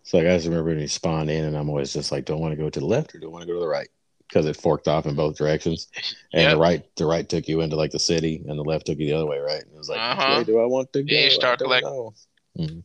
So 0.03 0.19
like, 0.19 0.27
I 0.27 0.35
just 0.37 0.47
remember 0.47 0.71
when 0.71 0.81
you 0.81 0.89
spawn 0.89 1.29
in, 1.29 1.45
and 1.45 1.57
I'm 1.57 1.69
always 1.69 1.93
just 1.93 2.11
like, 2.11 2.25
do 2.25 2.33
I 2.33 2.37
want 2.37 2.53
to 2.53 2.57
go 2.57 2.71
to 2.71 2.81
the 2.81 2.87
left 2.87 3.15
or 3.15 3.19
do 3.19 3.27
I 3.27 3.31
want 3.31 3.43
to 3.43 3.47
go 3.47 3.55
to 3.55 3.61
the 3.61 3.69
right? 3.69 3.89
Because 4.29 4.47
it 4.47 4.57
forked 4.57 4.89
off 4.89 5.07
in 5.07 5.15
both 5.15 5.37
directions, 5.37 5.89
and 6.33 6.43
Yep. 6.43 6.53
the 6.53 6.59
right 6.59 6.97
the 6.97 7.05
right 7.07 7.29
took 7.29 7.49
you 7.49 7.61
into 7.61 7.77
like 7.77 7.91
the 7.91 7.99
city, 7.99 8.43
and 8.49 8.59
the 8.59 8.63
left 8.65 8.87
took 8.87 8.99
you 8.99 9.07
the 9.07 9.13
other 9.15 9.27
way, 9.27 9.39
right? 9.39 9.63
And 9.63 9.73
it 9.73 9.77
was 9.79 9.89
like, 9.89 9.99
Uh-huh. 9.99 10.39
way 10.39 10.45
do 10.45 10.59
I 10.61 10.67
want 10.67 10.93
to 10.95 11.03
go? 11.03 11.13
Yeah, 11.13 11.25
you 11.25 11.31
start 11.31 11.55
I 11.55 11.57
don't 11.57 11.67
collect- 11.67 11.85
know. 11.85 12.15
Mhm. 12.59 12.85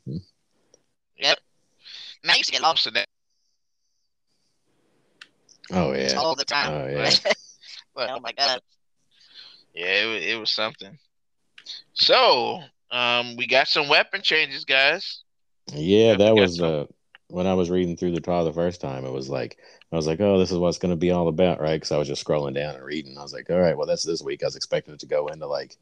man, 1.21 1.35
I 2.29 2.35
used 2.35 2.45
to 2.47 2.51
get 2.51 2.61
lost 2.61 2.85
in 2.87 2.93
that, 2.95 3.04
Oh 5.71 5.93
yeah, 5.93 6.13
all 6.17 6.35
the 6.35 6.45
time. 6.45 6.71
Oh, 6.71 6.87
yeah. 6.87 7.11
oh 7.95 8.19
my 8.19 8.31
god. 8.33 8.61
yeah, 9.73 9.85
it, 9.85 10.23
it 10.23 10.39
was 10.39 10.51
something. 10.51 10.97
So, 11.93 12.61
um, 12.91 13.35
we 13.35 13.47
got 13.47 13.67
some 13.67 13.89
weapon 13.89 14.21
changes, 14.21 14.65
guys. 14.65 15.23
yeah. 15.73 16.15
That 16.15 16.35
was 16.35 16.57
some. 16.57 16.65
uh 16.65 16.83
when 17.29 17.47
I 17.47 17.55
was 17.55 17.71
reading 17.71 17.97
through 17.97 18.11
the 18.11 18.21
trial 18.21 18.45
the 18.45 18.53
first 18.53 18.81
time. 18.81 19.05
It 19.05 19.11
was 19.11 19.29
like 19.29 19.57
I 19.91 19.95
was 19.95 20.07
like, 20.07 20.19
oh, 20.19 20.37
this 20.37 20.51
is 20.51 20.57
what 20.57 20.69
it's 20.69 20.77
going 20.77 20.91
to 20.91 20.95
be 20.95 21.11
all 21.11 21.27
about, 21.27 21.59
right? 21.59 21.75
Because 21.75 21.91
I 21.91 21.97
was 21.97 22.07
just 22.07 22.25
scrolling 22.25 22.53
down 22.53 22.75
and 22.75 22.83
reading. 22.83 23.17
I 23.17 23.23
was 23.23 23.33
like, 23.33 23.49
all 23.49 23.59
right, 23.59 23.77
well, 23.77 23.87
that's 23.87 24.03
this 24.03 24.21
week. 24.21 24.43
I 24.43 24.47
was 24.47 24.55
expecting 24.55 24.93
it 24.93 24.99
to 24.99 25.05
go 25.07 25.27
into 25.27 25.47
like 25.47 25.77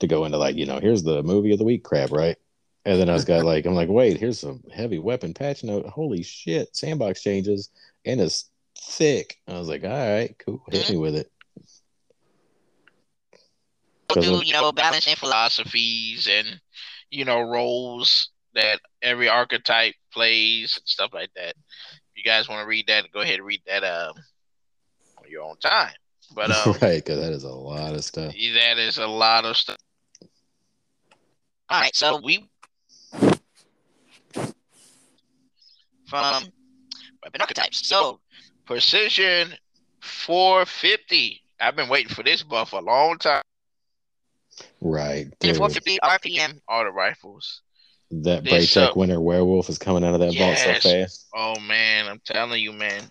to 0.00 0.06
go 0.06 0.24
into 0.24 0.38
like 0.38 0.56
you 0.56 0.66
know, 0.66 0.80
here's 0.80 1.02
the 1.02 1.22
movie 1.22 1.52
of 1.52 1.58
the 1.58 1.64
week 1.64 1.84
crap, 1.84 2.10
right? 2.10 2.36
And 2.86 2.98
then 2.98 3.10
I 3.10 3.12
was 3.12 3.26
got 3.26 3.44
like, 3.44 3.66
I'm 3.66 3.74
like, 3.74 3.90
wait, 3.90 4.16
here's 4.16 4.40
some 4.40 4.62
heavy 4.72 4.98
weapon 4.98 5.34
patch 5.34 5.62
note. 5.62 5.86
Holy 5.86 6.22
shit, 6.22 6.74
sandbox 6.74 7.22
changes 7.22 7.68
and 8.04 8.20
it's 8.20 8.49
thick. 8.80 9.36
I 9.46 9.58
was 9.58 9.68
like, 9.68 9.84
all 9.84 9.90
right, 9.90 10.34
cool, 10.44 10.62
hit 10.70 10.90
me 10.90 10.96
with 10.96 11.16
it. 11.16 11.30
We'll 14.14 14.40
do 14.40 14.46
you 14.46 14.52
know 14.52 14.72
balancing 14.72 15.14
philosophies 15.16 16.28
and 16.28 16.60
you 17.10 17.24
know 17.24 17.40
roles 17.42 18.30
that 18.54 18.80
every 19.02 19.28
archetype 19.28 19.94
plays 20.12 20.76
and 20.76 20.86
stuff 20.86 21.10
like 21.12 21.30
that. 21.36 21.50
If 21.50 22.16
you 22.16 22.24
guys 22.24 22.48
want 22.48 22.62
to 22.62 22.66
read 22.66 22.86
that, 22.88 23.04
go 23.12 23.20
ahead 23.20 23.36
and 23.36 23.46
read 23.46 23.62
that 23.66 23.84
um 23.84 24.14
on 25.18 25.30
your 25.30 25.42
own 25.42 25.56
time. 25.58 25.92
But 26.34 26.50
um, 26.66 26.76
right, 26.82 26.96
because 27.04 27.20
that 27.20 27.32
is 27.32 27.44
a 27.44 27.48
lot 27.48 27.94
of 27.94 28.04
stuff. 28.04 28.32
that 28.32 28.78
is 28.78 28.98
a 28.98 29.06
lot 29.06 29.44
of 29.44 29.56
stuff. 29.56 29.78
All 31.68 31.80
right, 31.80 31.94
so 31.94 32.20
we 32.22 32.48
from 36.06 36.44
weapon 37.22 37.40
archetypes. 37.40 37.86
So 37.86 38.20
precision 38.70 39.52
450. 40.00 41.42
I've 41.60 41.74
been 41.74 41.88
waiting 41.88 42.14
for 42.14 42.22
this 42.22 42.44
buff 42.44 42.72
a 42.72 42.76
long 42.76 43.18
time. 43.18 43.42
Right, 44.80 45.24
in 45.24 45.32
dude. 45.40 45.56
450 45.56 45.98
RPM. 46.04 46.60
All 46.68 46.84
the 46.84 46.92
rifles. 46.92 47.62
That 48.12 48.44
This, 48.44 48.74
Braytech 48.74 48.96
Winter 48.96 49.20
Werewolf 49.20 49.68
is 49.68 49.78
coming 49.78 50.04
out 50.04 50.14
of 50.14 50.20
that 50.20 50.32
Yes. 50.32 50.64
vault 50.64 50.82
so 50.82 50.88
fast. 50.88 51.26
Oh 51.34 51.58
man, 51.58 52.06
I'm 52.06 52.20
telling 52.24 52.62
you, 52.62 52.72
man. 52.72 53.02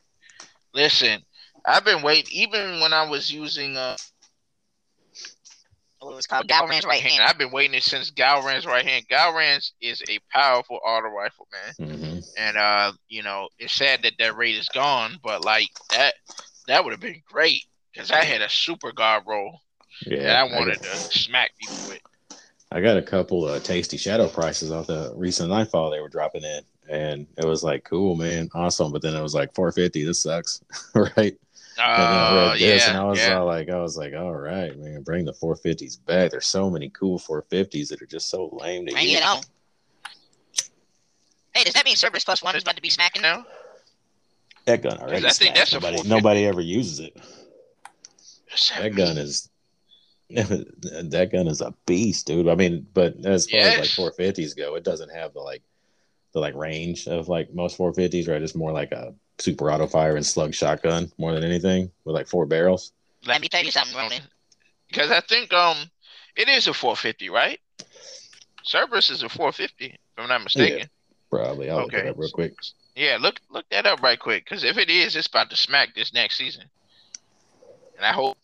Listen, 0.74 1.22
I've 1.66 1.84
been 1.84 2.04
waiting. 2.04 2.32
Even 2.32 2.80
when 2.80 2.94
I 2.94 3.08
was 3.10 3.32
using 3.32 3.76
uh, 3.76 3.98
What 6.02 6.16
was 6.16 6.28
called 6.28 6.48
Gahlran's 6.48 6.86
right 6.86 7.02
hand. 7.02 7.24
I've 7.24 7.38
been 7.38 7.52
waiting 7.52 7.80
since 7.82 8.10
Gahlran's 8.12 8.66
right 8.66 8.86
hand. 8.86 9.06
Gahlran's 9.10 9.74
is 9.82 10.02
a 10.10 10.20
powerful 10.32 10.80
auto 10.86 11.10
rifle, 11.10 11.48
man. 11.52 11.90
hmm 11.98 12.20
And 12.38 12.58
uh, 12.58 12.94
you 13.10 13.22
know, 13.24 13.50
it's 13.60 13.74
sad 13.74 14.04
that 14.04 14.14
that 14.20 14.38
raid 14.38 14.56
is 14.58 14.70
gone, 14.70 15.18
but 15.24 15.44
like 15.44 15.68
that, 15.92 16.14
that 16.68 16.84
would 16.84 16.92
have 16.92 17.02
been 17.02 17.22
great 17.30 17.64
because 17.94 18.12
I 18.12 18.24
had 18.24 18.42
a 18.42 18.50
super 18.50 18.92
god 18.94 19.24
roll 19.28 19.60
Yeah, 20.06 20.24
that 20.24 20.36
I 20.38 20.48
I 20.48 20.56
wanted 20.58 20.82
got- 20.82 20.84
to 21.10 21.20
smack 21.20 21.52
people 21.60 21.78
with. 21.90 22.00
I 22.72 22.82
got 22.82 22.98
a 22.98 23.02
couple 23.02 23.48
of 23.48 23.64
tasty 23.64 23.98
shadow 23.98 24.28
prices 24.28 24.72
off 24.72 24.86
the 24.88 25.12
recent 25.16 25.50
Nightfall 25.50 25.90
they 25.90 26.02
were 26.02 26.08
dropping 26.08 26.44
in, 26.44 26.62
and 26.88 27.26
it 27.36 27.44
was 27.44 27.64
like, 27.64 27.84
cool, 27.84 28.16
man, 28.16 28.48
awesome. 28.54 28.92
But 28.92 29.02
then 29.02 29.16
it 29.16 29.24
was 29.24 29.34
like 29.34 29.54
450. 29.56 30.04
This 30.06 30.22
sucks, 30.22 30.62
right? 31.18 31.36
And 31.80 31.92
I 31.92 32.30
Uh, 32.50 32.52
read 32.54 32.60
this, 32.62 32.88
and 32.88 32.98
I 32.98 33.02
yeah, 33.02 33.08
was 33.08 33.20
yeah. 33.20 33.40
like, 33.40 33.70
I 33.70 33.80
was 33.82 33.98
like, 33.98 34.14
all 34.14 34.34
right, 34.36 34.78
man, 34.78 35.02
bring 35.04 35.26
the 35.26 35.34
450s 35.34 35.98
back. 36.06 36.32
There's 36.32 36.46
so 36.48 36.70
many 36.70 36.90
cool 36.90 37.20
450s 37.20 37.90
that 37.90 38.02
are 38.02 38.06
just 38.06 38.30
so 38.30 38.50
lame 38.62 38.86
to 38.86 38.92
Bring 38.94 39.08
use. 39.10 39.18
it 39.20 39.26
on. 39.26 39.42
Hey, 41.54 41.64
does 41.64 41.74
that 41.74 41.86
mean 41.86 41.96
Cerberus 41.96 42.24
plus 42.24 42.44
one 42.44 42.56
is 42.56 42.64
about 42.64 42.76
to 42.76 42.82
be 42.82 42.90
smacking? 42.90 43.22
now. 43.22 43.46
That 44.66 44.82
gun 44.84 44.98
already. 45.00 45.26
I 45.26 45.30
think 45.32 45.56
that's 45.56 45.72
a 45.72 45.76
nobody, 45.76 45.98
450. 45.98 46.10
nobody 46.10 46.46
ever 46.46 46.62
uses 46.62 47.00
it. 47.00 47.18
That 48.78 48.96
gun 48.96 49.18
is. 49.18 49.50
that 50.30 51.30
gun 51.32 51.48
is 51.48 51.62
a 51.62 51.74
beast, 51.88 52.28
dude. 52.28 52.48
I 52.48 52.54
mean, 52.56 52.86
but 52.94 53.16
as 53.26 53.50
far 53.50 53.60
as 53.62 53.98
like 53.98 54.14
450s 54.16 54.56
go, 54.56 54.76
it 54.76 54.84
doesn't 54.84 55.10
have 55.10 55.34
the 55.34 55.40
like 55.40 55.64
the 56.34 56.40
like 56.40 56.54
range 56.54 57.08
of 57.08 57.28
like 57.30 57.52
most 57.52 57.78
450s, 57.80 58.28
right? 58.28 58.42
It's 58.42 58.54
more 58.54 58.72
like 58.72 58.92
a 58.92 59.16
super 59.40 59.72
auto 59.72 59.88
fire 59.88 60.16
and 60.16 60.26
slug 60.26 60.54
shotgun 60.54 61.12
more 61.18 61.34
than 61.34 61.44
anything 61.44 61.92
with 62.06 62.16
like 62.16 62.28
four 62.28 62.46
barrels. 62.46 62.92
Let 63.26 63.42
me 63.42 63.48
tell 63.48 63.64
you 63.64 63.72
something, 63.72 63.96
Ronan. 63.98 64.22
because 64.90 65.12
I 65.12 65.20
think 65.22 65.54
um 65.54 65.78
it 66.36 66.48
is 66.50 66.68
a 66.68 66.74
450, 66.74 67.30
right? 67.30 67.60
Cerberus 68.64 69.10
is 69.10 69.24
a 69.24 69.30
450, 69.30 69.86
if 69.86 69.98
I'm 70.18 70.30
not 70.30 70.44
mistaken. 70.44 70.80
Yeah, 70.80 70.86
Probably. 71.30 71.70
I'll 71.70 71.82
look 71.82 71.94
it 71.94 71.98
Okay. 71.98 72.10
up 72.10 72.18
real 72.18 72.30
quick. 72.30 72.54
Yeah, 72.96 73.18
look 73.20 73.40
look 73.50 73.66
that 73.70 73.86
up 73.86 74.02
right 74.02 74.20
quick, 74.20 74.46
because 74.46 74.64
if 74.64 74.78
it 74.78 74.90
is, 74.90 75.16
it's 75.16 75.28
about 75.28 75.50
to 75.50 75.56
smack 75.56 75.96
this 75.96 76.14
next 76.14 76.38
season. 76.38 76.64
And 77.98 78.06
I 78.06 78.12
hope 78.14 78.38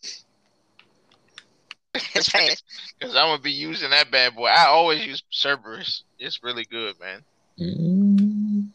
because 1.94 2.62
I'm 3.02 3.14
gonna 3.14 3.42
be 3.42 3.52
using 3.52 3.90
that 3.92 4.12
bad 4.12 4.36
boy. 4.36 4.48
I 4.48 4.66
always 4.68 5.06
use 5.06 5.24
Cerberus. 5.32 6.04
It's 6.20 6.44
really 6.44 6.66
good, 6.66 6.96
man. 7.00 7.24
Mm, 7.60 8.68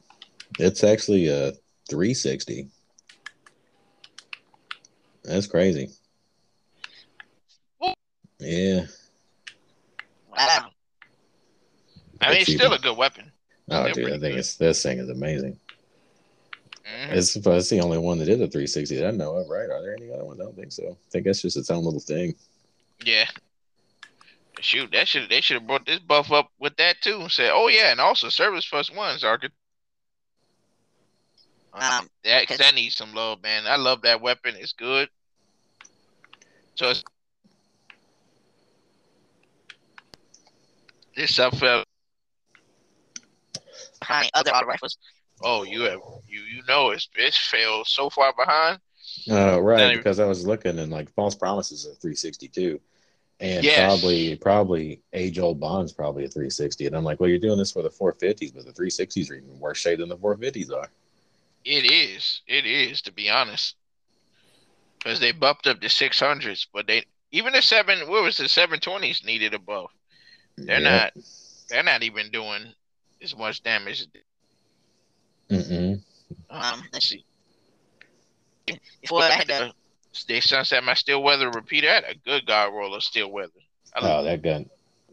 it's 0.58 0.84
actually 0.84 1.28
a 1.28 1.52
360. 1.90 2.68
That's 5.24 5.46
crazy. 5.46 5.90
Yeah. 8.38 8.86
Wow. 10.34 10.70
I 12.22 12.30
mean, 12.30 12.40
it's 12.40 12.52
still 12.54 12.72
a 12.72 12.78
good 12.78 12.96
weapon. 12.96 13.30
Oh, 13.70 13.84
They're 13.84 13.92
dude, 13.92 14.06
I 14.06 14.10
think 14.12 14.22
good. 14.22 14.38
it's 14.38 14.56
this 14.56 14.82
thing 14.82 14.98
is 14.98 15.10
amazing. 15.10 15.58
Mhm. 16.84 17.12
It's, 17.12 17.36
it's 17.36 17.68
the 17.68 17.80
only 17.80 17.98
one 17.98 18.18
that 18.18 18.24
did 18.24 18.40
a 18.40 18.48
360 18.48 18.96
that 18.96 19.08
I 19.08 19.10
know 19.10 19.36
of, 19.36 19.48
right? 19.48 19.70
Are 19.70 19.82
there 19.82 19.94
any 19.94 20.10
other 20.10 20.24
ones? 20.24 20.40
I 20.40 20.44
don't 20.44 20.56
think 20.56 20.72
so. 20.72 20.84
I 20.90 21.10
think 21.10 21.26
that's 21.26 21.42
just 21.42 21.56
its 21.56 21.70
own 21.70 21.84
little 21.84 22.00
thing. 22.00 22.34
Yeah. 23.04 23.26
Shoot, 24.60 24.90
that 24.92 25.08
should 25.08 25.28
they 25.30 25.40
should 25.40 25.58
have 25.58 25.66
brought 25.66 25.86
this 25.86 26.00
buff 26.00 26.30
up 26.32 26.50
with 26.58 26.76
that 26.76 27.00
too. 27.00 27.20
and 27.20 27.30
Said, 27.32 27.50
oh 27.54 27.68
yeah, 27.68 27.90
and 27.92 28.00
also 28.00 28.28
Cerberus 28.28 28.66
Plus 28.68 28.90
Ones 28.90 29.22
are 29.24 29.38
good. 29.38 29.52
Um, 31.72 32.08
That, 32.24 32.46
'cause 32.46 32.58
that 32.58 32.74
needs 32.74 32.96
some 32.96 33.14
love, 33.14 33.42
man. 33.42 33.66
I 33.66 33.76
love 33.76 34.02
that 34.02 34.20
weapon. 34.20 34.56
It's 34.56 34.72
good. 34.72 35.08
So 36.74 36.90
it's, 36.90 37.04
this 41.16 41.32
stuff 41.32 41.58
felt 41.58 41.86
behind 44.00 44.30
other 44.34 44.50
auto 44.50 44.66
rifles. 44.66 44.96
Oh, 45.42 45.62
you 45.62 45.82
have 45.82 46.00
you 46.28 46.40
you 46.42 46.62
know 46.68 46.90
it's 46.90 47.08
it's 47.14 47.36
failed 47.36 47.86
so 47.86 48.10
far 48.10 48.32
behind. 48.34 48.78
Uh, 49.30 49.60
right, 49.60 49.78
Not 49.78 49.90
even- 49.92 49.96
because 49.98 50.20
I 50.20 50.26
was 50.26 50.46
looking 50.46 50.78
and 50.78 50.90
like 50.92 51.10
false 51.14 51.34
promises 51.34 51.86
are 51.86 51.94
362. 51.94 52.80
And 53.40 53.64
Yes. 53.64 53.78
probably 54.02 54.36
probably 54.36 55.02
age 55.14 55.38
old 55.38 55.58
bonds 55.58 55.92
probably 55.94 56.24
a 56.24 56.28
360. 56.28 56.86
And 56.86 56.94
I'm 56.94 57.04
like, 57.04 57.20
well, 57.20 57.30
you're 57.30 57.38
doing 57.38 57.56
this 57.56 57.72
for 57.72 57.82
the 57.82 57.88
450s, 57.90 58.52
but 58.52 58.66
the 58.66 58.72
360s 58.72 59.30
are 59.30 59.34
even 59.34 59.58
worse 59.58 59.78
shape 59.78 59.98
than 60.00 60.10
the 60.10 60.16
450s 60.16 60.70
are. 60.70 60.90
It 61.64 61.90
is. 61.90 62.42
It 62.46 62.66
is 62.66 63.02
to 63.02 63.12
be 63.12 63.28
honest, 63.30 63.76
because 64.98 65.20
they 65.20 65.32
bumped 65.32 65.66
up 65.66 65.80
the 65.80 65.88
six 65.88 66.18
hundreds, 66.18 66.66
but 66.72 66.86
they 66.86 67.04
even 67.32 67.52
the 67.52 67.62
seven. 67.62 68.08
What 68.08 68.22
was 68.22 68.36
the 68.38 68.48
seven 68.48 68.80
twenties 68.80 69.22
needed 69.24 69.54
above? 69.54 69.90
They're 70.56 70.80
Yep. 70.80 71.12
not. 71.14 71.24
They're 71.68 71.82
not 71.82 72.02
even 72.02 72.30
doing 72.30 72.74
as 73.22 73.36
much 73.36 73.62
damage. 73.62 74.06
Mm-mm. 75.50 76.02
Um, 76.48 76.82
let's 76.92 77.08
see. 77.08 77.24
Before 79.00 79.22
I 79.22 79.30
had 79.30 79.46
the 79.46 79.72
They 80.26 80.40
sunset 80.40 80.82
my 80.82 80.94
Steel 80.94 81.24
Feather 81.24 81.50
repeater. 81.50 81.88
I 81.88 81.94
had 81.94 82.04
a 82.04 82.14
good 82.14 82.46
guard 82.46 82.72
roller 82.74 83.00
Steel 83.00 83.28
Feather. 83.30 83.50
I 83.94 84.00
Oh, 84.00 84.24
that 84.24 84.42
gun. 84.42 84.68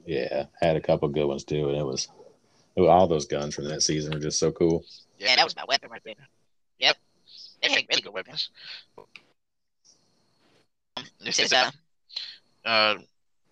Yeah, 0.05 0.45
had 0.61 0.75
a 0.75 0.81
couple 0.81 1.07
good 1.09 1.25
ones 1.27 1.43
too, 1.43 1.69
and 1.69 1.77
it 1.77 1.83
was, 1.83 2.07
it 2.75 2.81
was- 2.81 2.89
all 2.89 3.07
those 3.07 3.25
guns 3.25 3.53
from 3.53 3.65
that 3.65 3.81
season 3.81 4.13
were 4.13 4.19
just 4.19 4.39
so 4.39 4.51
cool. 4.51 4.83
yeah, 5.19 5.35
that 5.35 5.43
was 5.43 5.55
my 5.55 5.65
weapon 5.67 5.89
right 5.89 6.01
there. 6.03 6.15
They 7.61 7.69
make 7.69 7.87
really 7.89 8.01
good 8.01 8.13
weapons. 8.13 8.49
This 11.19 11.39
is 11.39 11.53
uh, 11.53 11.71
uh, 12.65 12.95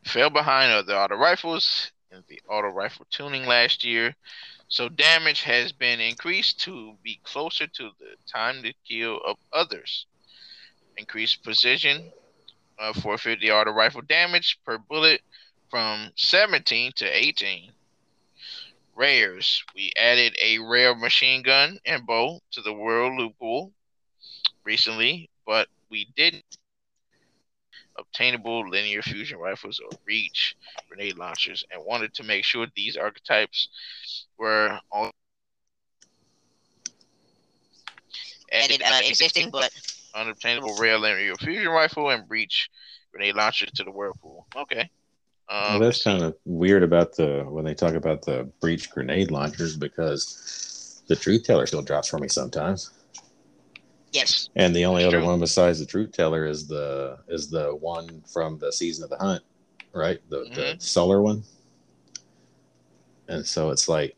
fell 0.04 0.30
behind 0.30 0.88
the 0.88 0.98
auto 0.98 1.16
rifles 1.16 1.92
in 2.12 2.24
the 2.28 2.42
auto 2.50 2.70
rifle 2.70 3.06
tuning 3.10 3.46
last 3.46 3.84
year. 3.84 4.16
So 4.68 4.90
damage 4.90 5.42
has 5.42 5.72
been 5.72 6.00
increased 6.00 6.60
to 6.62 6.96
be 7.04 7.20
closer 7.24 7.68
to 7.68 7.92
the 8.00 8.16
time 8.32 8.64
to 8.64 8.74
kill 8.88 9.20
of 9.26 9.38
others. 9.54 10.06
Increased 10.98 11.44
precision 11.44 12.12
uh, 12.80 12.94
450 12.94 13.52
auto 13.52 13.72
rifle 13.72 14.02
damage 14.02 14.60
per 14.66 14.78
bullet 14.78 15.22
from 15.70 16.12
17 16.16 16.92
to 16.96 17.06
18. 17.06 17.72
Rares. 18.96 19.64
We 19.76 19.92
added 20.00 20.38
a 20.42 20.60
rare 20.60 20.96
machine 20.96 21.42
gun 21.42 21.80
and 21.86 22.06
bow 22.06 22.40
to 22.52 22.62
the 22.62 22.74
world 22.74 23.18
loot 23.20 23.38
pool 23.38 23.74
recently, 24.66 25.30
but 25.46 25.68
we 25.90 26.08
didn't 26.16 26.44
obtainable 27.98 28.68
linear 28.70 29.02
fusion 29.02 29.38
rifles 29.38 29.80
or 29.80 29.98
breach 30.04 30.56
grenade 30.90 31.18
launchers 31.18 31.64
and 31.72 31.82
wanted 31.86 32.14
to 32.14 32.24
make 32.24 32.44
sure 32.44 32.68
these 32.76 32.98
archetypes 32.98 33.70
were 34.38 34.78
all 34.92 35.12
added 38.52 38.82
uh, 38.84 39.00
existing, 39.04 39.50
but 39.52 39.72
unobtainable 40.14 40.76
rare 40.80 40.98
linear 40.98 41.36
fusion 41.36 41.70
rifle 41.70 42.10
and 42.10 42.28
breach 42.28 42.70
grenade 43.12 43.36
launchers 43.36 43.72
to 43.72 43.84
the 43.84 43.92
whirlpool. 43.92 44.46
Okay. 44.56 44.90
Um, 45.48 45.74
well, 45.74 45.80
that's 45.80 46.04
kind 46.04 46.24
of 46.24 46.36
weird 46.46 46.84
about 46.84 47.16
the 47.16 47.46
when 47.48 47.66
they 47.66 47.76
talk 47.76 47.94
about 47.94 48.24
the 48.24 48.50
breach 48.60 48.90
grenade 48.90 49.32
launchers 49.32 49.76
because 49.76 51.04
the 51.08 51.16
truth 51.16 51.44
teller 51.44 51.66
still 51.66 51.82
drops 51.82 52.10
for 52.10 52.18
me 52.18 52.28
sometimes. 52.28 52.90
Yes, 54.16 54.50
And 54.56 54.76
the 54.76 54.86
only 54.86 55.04
That's 55.04 55.14
other 55.14 55.22
true. 55.22 55.28
one 55.28 55.40
besides 55.40 55.80
the 55.80 55.86
truth 55.86 56.12
teller 56.12 56.46
is 56.46 56.68
the 56.68 57.20
is 57.28 57.50
the 57.50 57.76
one 57.76 58.24
from 58.32 58.58
the 58.58 58.72
season 58.72 59.04
of 59.04 59.10
the 59.10 59.18
hunt, 59.18 59.44
right? 59.94 60.20
The 60.30 60.46
the 60.56 60.62
Mhm. 60.62 60.82
solar 60.82 61.22
one. 61.22 61.44
And 63.28 63.46
so 63.46 63.72
it's 63.72 63.90
like, 63.90 64.16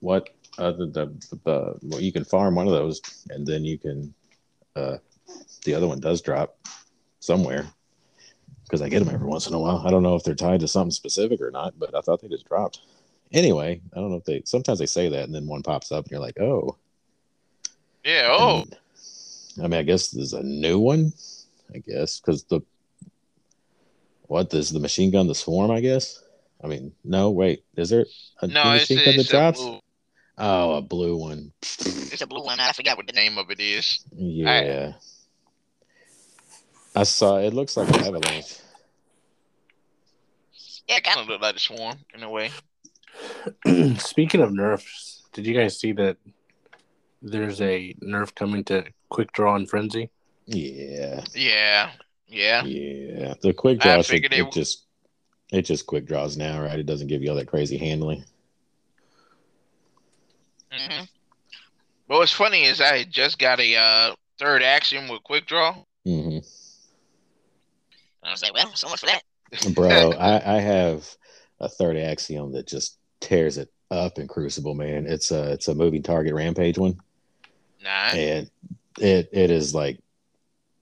what 0.00 0.30
other 0.58 0.86
the, 0.86 1.06
the 1.44 1.78
well, 1.82 2.00
you 2.00 2.12
can 2.12 2.24
farm 2.24 2.54
one 2.54 2.66
of 2.66 2.72
those, 2.72 3.00
and 3.30 3.46
then 3.46 3.64
you 3.64 3.78
can, 3.78 4.14
uh, 4.76 4.98
the 5.64 5.74
other 5.74 5.88
one 5.88 5.98
does 6.00 6.20
drop 6.20 6.56
somewhere 7.20 7.66
because 8.64 8.82
I 8.82 8.88
get 8.88 9.00
them 9.04 9.14
every 9.14 9.26
once 9.26 9.46
in 9.46 9.54
a 9.54 9.58
while. 9.58 9.82
I 9.84 9.90
don't 9.90 10.02
know 10.02 10.14
if 10.14 10.22
they're 10.22 10.34
tied 10.34 10.60
to 10.60 10.68
something 10.68 10.90
specific 10.90 11.40
or 11.40 11.50
not, 11.50 11.78
but 11.78 11.94
I 11.94 12.00
thought 12.00 12.20
they 12.20 12.28
just 12.28 12.46
dropped. 12.46 12.80
Anyway, 13.32 13.80
I 13.92 13.96
don't 14.00 14.10
know 14.10 14.16
if 14.18 14.24
they 14.24 14.42
sometimes 14.44 14.78
they 14.78 14.86
say 14.86 15.08
that, 15.08 15.24
and 15.24 15.34
then 15.34 15.46
one 15.46 15.62
pops 15.62 15.90
up, 15.90 16.04
and 16.04 16.10
you're 16.12 16.20
like, 16.20 16.38
oh, 16.38 16.76
yeah. 18.04 18.28
Oh, 18.30 18.60
and, 18.60 18.76
I 19.58 19.62
mean, 19.62 19.74
I 19.74 19.82
guess 19.82 20.10
there's 20.10 20.32
a 20.32 20.42
new 20.42 20.78
one. 20.78 21.12
I 21.74 21.78
guess 21.78 22.20
because 22.20 22.44
the 22.44 22.60
what 24.26 24.52
is 24.54 24.70
the 24.70 24.80
machine 24.80 25.10
gun? 25.10 25.26
The 25.26 25.34
swarm, 25.34 25.70
I 25.70 25.80
guess. 25.80 26.22
I 26.62 26.66
mean, 26.66 26.92
no, 27.04 27.30
wait, 27.30 27.64
is 27.76 27.90
there 27.90 28.06
a 28.40 28.46
no, 28.46 28.64
new 28.64 28.70
it's, 28.76 28.90
machine 28.90 29.04
gun 29.04 29.16
that 29.16 29.20
it's 29.20 29.28
a 29.28 29.32
drops? 29.32 29.60
blue. 29.60 29.80
Oh, 30.36 30.74
a 30.76 30.82
blue 30.82 31.16
one. 31.16 31.52
it's 31.60 32.20
a 32.22 32.26
blue 32.26 32.42
one. 32.44 32.58
I 32.58 32.72
forgot 32.72 32.96
what 32.96 33.06
The 33.06 33.12
the 33.12 33.16
name. 33.20 33.34
name 33.34 33.38
of 33.38 33.50
it 33.50 33.60
is. 33.60 34.00
Yeah, 34.16 34.92
I 36.96 37.02
saw. 37.04 37.38
It 37.38 37.54
looks 37.54 37.76
like 37.76 37.88
an 37.88 38.04
avalanche. 38.04 38.58
Yeah, 40.88 41.00
Kind 41.00 41.04
kind 41.04 41.20
of 41.20 41.28
look 41.28 41.40
like 41.40 41.54
the 41.54 41.60
swarm 41.60 41.96
in 42.14 42.22
a 42.22 42.30
way. 42.30 42.50
Speaking 43.98 44.40
of 44.40 44.52
nerfs, 44.52 45.22
did 45.32 45.46
you 45.46 45.54
guys 45.54 45.78
see 45.78 45.92
that 45.92 46.16
there's 47.22 47.60
a 47.60 47.94
nerf 48.02 48.34
coming 48.34 48.64
to 48.64 48.84
Quick 49.14 49.32
Draw 49.32 49.54
and 49.54 49.70
Frenzy? 49.70 50.10
Yeah, 50.46 51.24
Yeah, 51.34 51.92
yeah. 52.26 52.64
yeah. 52.66 53.34
The 53.40 53.52
quick 53.54 53.78
draw, 53.78 54.02
should, 54.02 54.16
figured 54.16 54.32
they 54.32 54.38
it 54.38 54.40
w- 54.40 54.52
just 54.52 54.86
it 55.52 55.62
just 55.62 55.86
quick 55.86 56.06
draws 56.06 56.36
now, 56.36 56.60
right? 56.60 56.78
It 56.78 56.86
doesn't 56.86 57.06
give 57.08 57.22
you 57.22 57.30
all 57.30 57.36
that 57.36 57.46
crazy 57.48 57.76
handling. 57.76 58.24
hmm 60.70 61.04
But 62.08 62.18
what's 62.18 62.32
funny 62.32 62.64
is 62.64 62.80
I 62.80 63.04
just 63.04 63.38
got 63.38 63.60
a 63.60 63.76
uh, 63.76 64.14
third 64.38 64.62
axiom 64.62 65.08
with 65.08 65.22
quick 65.22 65.46
draw. 65.46 65.76
hmm 66.04 66.38
I 68.22 68.30
was 68.30 68.42
like, 68.42 68.54
well, 68.54 68.74
so 68.74 68.88
much 68.88 69.00
for 69.00 69.06
that. 69.06 69.22
Bro, 69.74 70.14
I, 70.18 70.56
I 70.56 70.60
have 70.60 71.08
a 71.60 71.68
third 71.68 71.96
axiom 71.96 72.52
that 72.52 72.66
just 72.66 72.98
tears 73.20 73.58
it 73.58 73.70
up 73.90 74.18
in 74.18 74.26
Crucible, 74.26 74.74
man. 74.74 75.06
It's 75.06 75.30
a 75.30 75.52
it's 75.52 75.68
a 75.68 75.74
moving 75.74 76.02
target 76.02 76.34
rampage 76.34 76.78
one, 76.78 76.98
Nah, 77.82 78.14
and 78.14 78.50
it 79.00 79.28
it 79.32 79.50
is 79.50 79.74
like, 79.74 79.98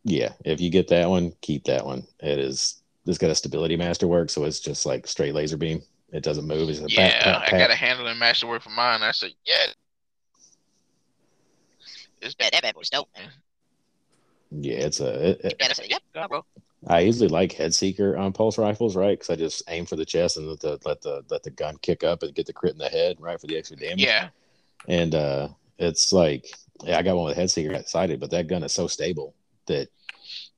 yeah. 0.05 0.33
If 0.45 0.61
you 0.61 0.71
get 0.71 0.89
that 0.89 1.09
one, 1.09 1.33
keep 1.41 1.65
that 1.65 1.85
one. 1.85 2.07
It 2.21 2.39
is. 2.39 2.83
It's 3.07 3.19
got 3.19 3.31
a 3.31 3.35
stability 3.35 3.77
masterwork, 3.77 4.31
so 4.31 4.45
it's 4.45 4.61
just 4.61 4.87
like 4.87 5.07
straight 5.07 5.35
laser 5.35 5.57
beam. 5.57 5.83
It 6.13 6.23
doesn't 6.23 6.47
move. 6.47 6.69
It's 6.69 6.79
a 6.79 6.83
pat, 6.83 6.91
yeah. 6.93 7.23
pat, 7.23 7.43
I 7.43 7.51
pat. 7.51 7.59
got 7.59 7.71
a 7.71 7.75
handling 7.75 8.19
masterwork 8.19 8.63
for 8.63 8.71
mine. 8.71 9.03
I 9.03 9.13
said, 9.13 9.31
yeah. 9.45 9.55
It's 12.21 12.37
Yeah, 12.39 12.51
that 12.53 12.63
bad 12.63 12.75
boy's 12.75 12.91
dope. 12.91 13.09
Yeah, 14.51 14.75
it's 14.75 15.01
a. 15.01 15.31
It, 15.31 15.41
it- 15.45 15.57
Yeah, 15.61 15.67
I 15.69 15.73
said, 15.73 15.87
yep, 15.91 16.03
go, 16.15 16.29
bro. 16.29 16.45
I 16.87 17.01
usually 17.01 17.29
like 17.29 17.53
head 17.53 17.75
seeker 17.75 18.17
on 18.17 18.33
pulse 18.33 18.59
rifles, 18.59 18.97
right? 18.97 19.19
Because 19.19 19.31
I 19.31 19.37
just 19.37 19.63
aim 19.69 19.87
for 19.87 19.95
the 19.97 20.05
chest 20.05 20.37
and 20.37 20.49
let 20.49 20.61
the 20.61 20.79
let 20.85 21.01
the 21.01 21.25
let 21.31 21.45
the 21.45 21.51
gun 21.51 21.77
kick 21.81 22.03
up 22.03 22.23
and 22.25 22.35
get 22.35 22.47
the 22.47 22.53
crit 22.53 22.73
in 22.73 22.79
the 22.79 22.89
head, 22.89 23.19
right, 23.21 23.41
for 23.41 23.47
the 23.47 23.57
extra 23.57 23.77
damage. 23.77 24.01
yeah, 24.01 24.29
and 24.89 25.15
uh 25.15 25.49
it's 25.79 26.13
like 26.13 26.53
yeah, 26.85 26.99
I 26.99 27.03
got 27.03 27.17
one 27.17 27.27
with 27.27 27.37
head 27.37 27.51
seeker 27.51 27.71
got 27.73 27.89
sighted, 27.89 28.21
but 28.21 28.31
that 28.31 28.47
gun 28.47 28.63
is 28.63 28.73
so 28.73 28.87
stable 28.87 29.35
that 29.67 29.89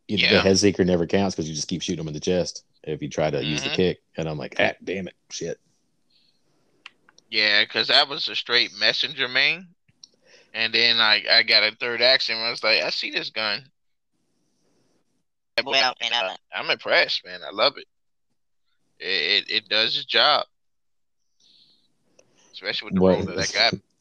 you- 0.09 0.19
the 0.19 0.23
Yeah. 0.35 0.43
head 0.43 0.59
seeker 0.59 0.85
never 0.85 1.07
counts 1.07 1.35
because 1.35 1.49
you 1.49 1.55
just 1.55 1.69
keep 1.69 1.83
shooting 1.83 1.99
them 1.99 2.09
in 2.09 2.15
the 2.15 2.21
chest 2.21 2.65
if 2.83 3.01
you 3.03 3.09
try 3.09 3.31
to 3.31 3.43
use 3.45 3.63
the 3.63 3.71
Mhm. 3.71 3.75
kick. 3.77 4.03
And 4.17 4.29
I'm 4.29 4.39
like, 4.39 4.57
ah, 4.59 4.73
damn 4.83 5.09
it, 5.09 5.15
shit. 5.31 5.59
yeah. 7.31 7.63
Because 7.65 7.89
that 7.89 8.09
was 8.09 8.29
a 8.29 8.37
straight 8.37 8.73
messenger 8.75 9.29
main, 9.29 9.69
and 10.53 10.73
then 10.73 11.01
I 11.01 11.25
I 11.29 11.43
got 11.43 11.63
a 11.65 11.75
third 11.77 12.01
axiom. 12.03 12.39
I 12.41 12.51
was 12.51 12.63
like, 12.63 12.83
I 12.83 12.91
see 12.91 13.11
this 13.11 13.31
gun. 13.31 13.71
Well, 15.65 15.95
and 16.01 16.13
uh, 16.13 16.37
I'm 16.53 16.69
impressed, 16.71 17.25
man. 17.25 17.43
I 17.45 17.51
love 17.51 17.77
it. 17.79 17.87
It 18.99 19.45
it, 19.49 19.51
it 19.51 19.69
does 19.69 19.97
its 19.97 20.05
job, 20.07 20.47
especially 22.53 22.87
with 22.87 22.95
the 22.95 23.01
What- 23.01 23.19
roller 23.21 23.37
that 23.37 23.53
got. 23.53 23.75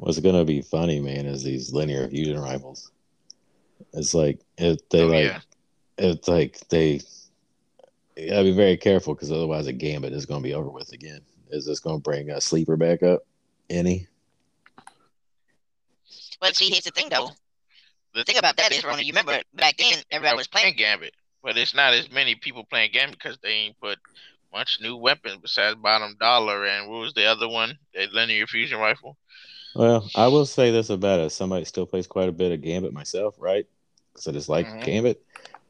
What's 0.00 0.18
gonna 0.18 0.44
be 0.46 0.62
funny, 0.62 0.98
man, 0.98 1.26
is 1.26 1.44
these 1.44 1.72
linear 1.74 2.08
fusion 2.08 2.40
rifles. 2.40 2.90
It's 3.92 4.14
like 4.14 4.40
it 4.56 4.88
they 4.90 5.02
Oh, 5.02 5.06
like 5.08 5.24
yeah. 5.26 5.40
it's 5.98 6.26
like 6.26 6.58
they 6.68 7.00
you 8.16 8.30
gotta 8.30 8.44
be 8.44 8.52
very 8.52 8.76
careful 8.78 9.14
because 9.14 9.30
otherwise 9.30 9.66
a 9.66 9.72
gambit 9.72 10.12
is 10.14 10.24
gonna 10.26 10.40
be 10.42 10.54
over 10.54 10.70
with 10.70 10.92
again. 10.92 11.20
Is 11.50 11.66
this 11.66 11.80
gonna 11.80 11.98
bring 11.98 12.30
a 12.30 12.40
sleeper 12.40 12.76
back 12.76 13.02
up? 13.02 13.26
Any? 13.68 14.08
but 16.40 16.56
see, 16.56 16.70
here's 16.70 16.84
the 16.84 16.90
thing, 16.90 17.08
though. 17.10 17.28
The 18.14 18.20
The 18.20 18.24
thing 18.24 18.38
about 18.38 18.56
that 18.56 18.72
is, 18.72 18.82
Ronald, 18.84 19.04
you 19.04 19.12
remember 19.12 19.38
back 19.54 19.76
then, 19.76 19.98
everybody 20.10 20.36
was 20.36 20.48
playing. 20.48 20.74
playing 20.74 20.76
Gambit, 20.76 21.14
but 21.42 21.56
it's 21.58 21.74
not 21.74 21.92
as 21.94 22.10
many 22.10 22.34
people 22.34 22.64
playing 22.64 22.92
Gambit 22.92 23.18
because 23.18 23.38
they 23.42 23.50
ain't 23.50 23.80
put 23.80 23.98
much 24.52 24.78
new 24.80 24.96
weapons 24.96 25.38
besides 25.42 25.76
bottom 25.76 26.16
dollar 26.18 26.64
and 26.66 26.88
what 26.90 27.00
was 27.00 27.14
the 27.14 27.26
other 27.26 27.48
one? 27.48 27.78
The 27.94 28.08
linear 28.12 28.46
fusion 28.46 28.78
rifle. 28.80 29.16
Well, 29.74 30.10
I 30.14 30.28
will 30.28 30.46
say 30.46 30.70
this 30.70 30.90
about 30.90 31.20
it. 31.20 31.30
Somebody 31.30 31.64
still 31.64 31.86
plays 31.86 32.06
quite 32.06 32.28
a 32.28 32.32
bit 32.32 32.52
of 32.52 32.60
Gambit 32.62 32.92
myself, 32.92 33.36
right? 33.38 33.66
Because 34.12 34.26
I 34.26 34.32
just 34.32 34.48
like 34.48 34.66
Mhm. 34.66 34.84
Gambit. 34.84 35.22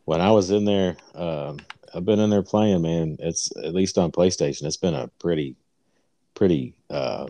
When 0.06 0.20
I 0.20 0.30
was 0.32 0.50
in 0.50 0.64
there, 0.64 0.96
um, 1.14 1.58
I've 1.94 2.04
been 2.04 2.18
in 2.20 2.30
there 2.30 2.42
playing, 2.42 2.82
man. 2.82 3.16
It's 3.20 3.54
at 3.56 3.74
least 3.74 3.98
on 3.98 4.12
PlayStation. 4.12 4.64
It's 4.64 4.76
been 4.76 4.94
a 4.94 5.08
pretty, 5.18 5.56
pretty 6.34 6.74
uh, 6.88 7.28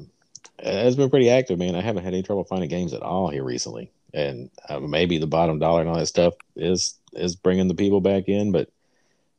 It's 0.63 0.97
been 0.97 1.09
pretty 1.11 1.31
active, 1.31 1.59
man. 1.59 1.75
I 1.75 1.81
haven't 1.81 2.05
had 2.05 2.13
any 2.13 2.23
trouble 2.23 2.45
finding 2.45 2.69
games 2.69 2.93
at 2.93 3.01
all 3.03 3.31
here 3.31 3.43
recently, 3.43 3.91
and 4.13 4.51
uh, 4.69 4.79
maybe 4.79 5.17
the 5.17 5.27
bottom 5.27 5.59
dollar 5.59 5.81
and 5.81 5.89
all 5.89 5.97
that 5.97 6.07
stuff 6.07 6.35
is 6.55 6.97
is 7.15 7.35
bringing 7.35 7.67
the 7.67 7.75
people 7.75 8.03
back 8.03 8.29
in. 8.29 8.53
But 8.53 8.69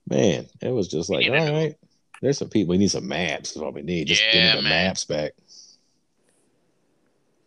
man, 0.07 0.47
it 0.61 0.69
was 0.71 0.87
just 0.87 1.11
like, 1.11 1.27
all 1.27 1.33
right, 1.35 1.75
there's 2.21 2.39
some 2.39 2.49
people. 2.49 2.71
We 2.71 2.79
need 2.79 2.89
some 2.89 3.07
maps. 3.07 3.51
Is 3.51 3.61
what 3.61 3.75
we 3.75 3.83
need. 3.83 4.07
Just 4.07 4.23
Yeah, 4.23 4.31
give 4.31 4.43
me 4.43 4.61
the 4.61 4.69
man. 4.69 4.87
maps 4.87 5.05
back. 5.05 5.33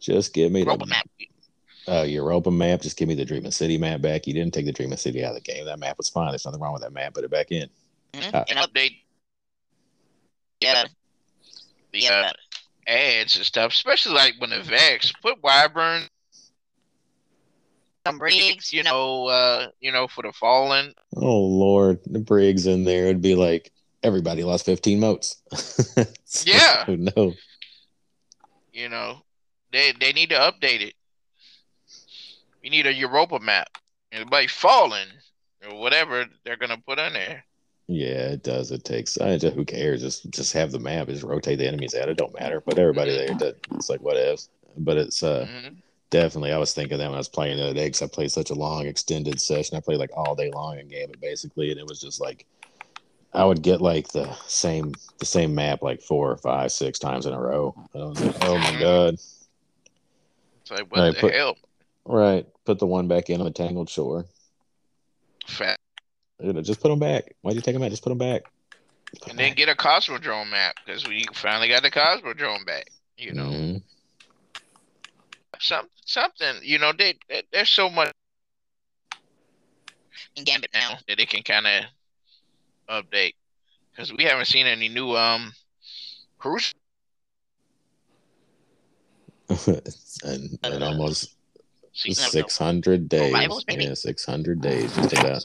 Just 0.04 0.34
give 0.34 0.52
me 0.52 0.60
Europa 0.60 0.84
the 0.84 0.90
map. 0.90 1.08
uh, 1.88 2.02
Europa 2.02 2.50
map. 2.50 2.82
Just 2.82 2.96
give 2.98 3.08
me 3.08 3.14
the 3.14 3.24
Dreaming 3.24 3.50
City 3.52 3.78
map 3.78 4.02
back. 4.02 4.26
You 4.26 4.34
didn't 4.34 4.52
take 4.52 4.66
the 4.66 4.72
Dreaming 4.72 4.98
City 4.98 5.24
out 5.24 5.30
of 5.30 5.36
the 5.36 5.40
game. 5.40 5.64
That 5.64 5.78
map 5.78 5.96
was 5.96 6.08
fine. 6.10 6.30
There's 6.30 6.44
nothing 6.44 6.60
wrong 6.60 6.74
with 6.74 6.82
that 6.82 6.92
map. 6.92 7.14
Put 7.14 7.24
it 7.24 7.30
back 7.30 7.50
in. 7.50 7.68
Mhm. 8.12 8.34
Uh, 8.34 8.44
And 8.48 8.58
And 8.58 8.70
update 8.70 8.96
yeah, 10.60 10.84
the 11.92 12.08
uh, 12.08 12.32
ads 12.86 13.36
and 13.36 13.44
stuff, 13.44 13.72
especially 13.72 14.14
like 14.14 14.34
when 14.38 14.50
the 14.50 14.60
Vex 14.62 15.10
put 15.22 15.42
Wyvern, 15.42 16.02
some 18.06 18.18
Brigs, 18.18 18.72
you 18.72 18.82
know, 18.82 19.26
uh, 19.26 19.68
you 19.80 19.90
know, 19.92 20.06
for 20.06 20.22
the 20.22 20.32
fallen. 20.32 20.92
Oh 21.16 21.38
Lord, 21.40 22.00
the 22.06 22.18
Brigs 22.20 22.66
in 22.66 22.84
there. 22.84 23.06
It'd 23.06 23.22
be 23.22 23.34
like 23.34 23.72
everybody 24.02 24.44
lost 24.44 24.66
15 24.66 25.00
motes. 25.00 25.36
So, 26.26 26.50
Yeah. 26.50 26.84
no. 26.88 27.34
You 28.72 28.88
know, 28.88 29.22
they 29.74 29.92
they 29.92 30.12
need 30.12 30.30
to 30.30 30.36
update 30.36 30.80
it. 30.80 30.94
We 32.62 32.70
need 32.70 32.86
a 32.86 32.94
Europa 32.94 33.38
map. 33.40 33.68
By 34.30 34.46
fallen 34.46 35.08
or 35.68 35.76
whatever 35.78 36.24
they're 36.44 36.56
gonna 36.56 36.78
put 36.78 36.98
on 37.00 37.14
there. 37.14 37.44
Yeah, 37.88 38.28
it 38.30 38.44
does. 38.44 38.70
It 38.70 38.84
takes. 38.84 39.18
I 39.20 39.36
just, 39.36 39.56
who 39.56 39.64
cares? 39.64 40.00
Just 40.00 40.30
just 40.30 40.52
have 40.52 40.70
the 40.70 40.78
map. 40.78 41.08
Just 41.08 41.24
rotate 41.24 41.58
the 41.58 41.66
enemies 41.66 41.94
out. 41.94 42.08
It 42.08 42.16
don't 42.16 42.38
matter. 42.38 42.62
But 42.64 42.78
everybody 42.78 43.10
there, 43.10 43.32
it 43.32 43.38
does- 43.38 43.54
it's 43.72 43.90
like 43.90 44.00
what 44.00 44.16
ifs. 44.16 44.48
But 44.78 44.96
it's 44.96 45.22
uh 45.22 45.46
Mhm. 45.50 45.76
definitely. 46.10 46.52
I 46.52 46.58
was 46.58 46.72
thinking 46.72 46.96
that 46.98 47.06
when 47.06 47.16
I 47.16 47.18
was 47.18 47.28
playing 47.28 47.56
the 47.56 47.64
other 47.64 47.74
day 47.74 47.86
because 47.86 48.02
I 48.02 48.06
played 48.06 48.30
such 48.30 48.50
a 48.50 48.54
long 48.54 48.86
extended 48.86 49.40
session. 49.40 49.76
I 49.76 49.80
played 49.80 49.98
like 49.98 50.16
all 50.16 50.34
day 50.36 50.50
long 50.52 50.78
in 50.78 50.86
game, 50.88 51.12
basically, 51.20 51.70
and 51.72 51.78
it 51.80 51.86
was 51.86 52.00
just 52.00 52.20
like 52.20 52.46
I 53.34 53.44
would 53.44 53.62
get 53.62 53.80
like 53.80 54.08
the 54.08 54.32
same 54.46 54.94
the 55.18 55.26
same 55.26 55.54
map 55.56 55.82
like 55.82 56.00
four 56.00 56.30
or 56.30 56.36
five, 56.36 56.70
six 56.70 57.00
times 57.00 57.26
in 57.26 57.32
a 57.34 57.40
row. 57.40 57.74
And 57.92 58.02
I 58.02 58.06
was 58.06 58.20
like, 58.20 58.44
oh 58.44 58.58
my 58.58 58.78
god. 58.78 59.16
It's 60.64 60.70
like 60.70 60.90
what 60.90 61.00
Right, 61.00 61.14
the 61.14 61.20
put- 61.20 61.34
hell? 61.34 61.58
Right. 62.06 62.46
Put 62.64 62.78
the 62.78 62.86
one 62.86 63.06
back 63.06 63.28
in 63.28 63.40
on 63.40 63.44
the 63.44 63.50
Tangled 63.52 63.90
Shore. 63.90 64.24
Fat. 65.46 65.78
Just 66.62 66.80
put 66.80 66.88
them 66.88 66.98
back. 66.98 67.34
Why'd 67.42 67.54
you 67.54 67.60
take 67.60 67.74
them 67.74 67.82
out? 67.82 67.90
Just 67.90 68.02
put 68.02 68.08
them 68.08 68.18
back. 68.18 68.44
Put 69.20 69.28
And 69.30 69.38
then 69.38 69.50
back. 69.50 69.56
get 69.58 69.68
a 69.68 69.74
Cosmodrome 69.74 70.50
map 70.50 70.76
because 70.84 71.06
we 71.06 71.26
finally 71.34 71.68
got 71.68 71.82
the 71.82 71.90
Cosmodrome 71.90 72.64
back. 72.66 72.90
You 73.18 73.32
know, 73.32 73.44
Mhm. 73.50 73.82
some 75.60 75.88
something. 76.06 76.56
You 76.62 76.78
know, 76.78 76.92
they, 76.92 77.14
they 77.28 77.42
there's 77.52 77.68
so 77.70 77.88
much 77.90 78.10
in 80.36 80.44
Gambit 80.44 80.70
now. 80.74 80.98
that 81.06 81.16
they 81.18 81.26
can 81.26 81.42
kind 81.42 81.66
of 81.66 81.84
update 82.88 83.34
because 83.92 84.12
we 84.12 84.24
haven't 84.24 84.46
seen 84.46 84.66
any 84.66 84.88
new 84.88 85.14
um 85.16 85.52
cruise. 86.38 86.74
and, 90.24 90.58
and 90.62 90.84
almost 90.84 91.34
season. 91.92 92.30
six 92.30 92.58
hundred 92.58 93.08
days. 93.08 93.32
Rivals, 93.32 93.64
maybe? 93.68 93.84
Yeah, 93.84 93.94
six 93.94 94.24
hundred 94.24 94.60
days. 94.60 94.94
Just 94.94 95.12
about. 95.12 95.42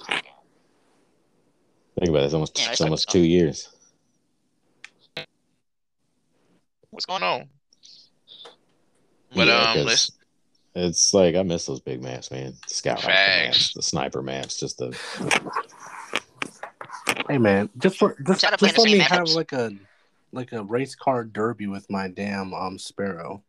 Think 2.00 2.10
about 2.10 2.24
it. 2.24 2.26
It's 2.26 2.34
almost 2.34 2.58
Yeah, 2.58 2.64
it's 2.66 2.72
it's 2.74 2.82
almost 2.82 3.10
two 3.10 3.20
years. 3.20 3.70
What's 6.92 7.06
going 7.06 7.24
on? 7.24 7.50
But 9.36 9.48
Yeah, 9.48 9.62
um, 9.62 9.78
'cause 9.78 9.86
let's 9.86 10.12
It's 10.76 11.14
like 11.14 11.36
I 11.36 11.44
miss 11.44 11.66
those 11.66 11.82
big 11.82 12.02
maps, 12.02 12.32
man. 12.32 12.56
The 12.68 12.74
scout 12.74 13.06
maps, 13.06 13.74
the 13.74 13.82
sniper 13.82 14.22
maps, 14.22 14.60
just 14.60 14.78
the 14.78 14.98
Hey 17.28 17.38
man, 17.38 17.70
just 17.78 17.98
for 17.98 18.16
just, 18.26 18.42
Try 18.42 18.52
to 18.52 18.58
just 18.58 18.78
let 18.78 18.86
me 18.86 19.00
same 19.00 19.02
have 19.02 19.28
like 19.30 19.52
a 19.52 19.72
like 20.32 20.52
a 20.52 20.64
race 20.64 20.96
car 20.96 21.24
derby 21.24 21.68
with 21.68 21.90
my 21.90 22.08
damn 22.08 22.54
um 22.54 22.80
sparrow. 22.80 23.44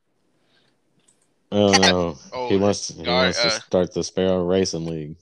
Oh 1.52 1.72
no. 1.72 2.18
Oh, 2.32 2.48
he 2.48 2.56
wants 2.56 2.88
he 2.88 3.02
guard, 3.02 3.26
wants 3.26 3.42
to 3.42 3.46
uh, 3.48 3.50
start 3.50 3.94
the 3.94 4.04
Sparrow 4.04 4.44
Racing 4.44 4.86
League. 4.86 5.16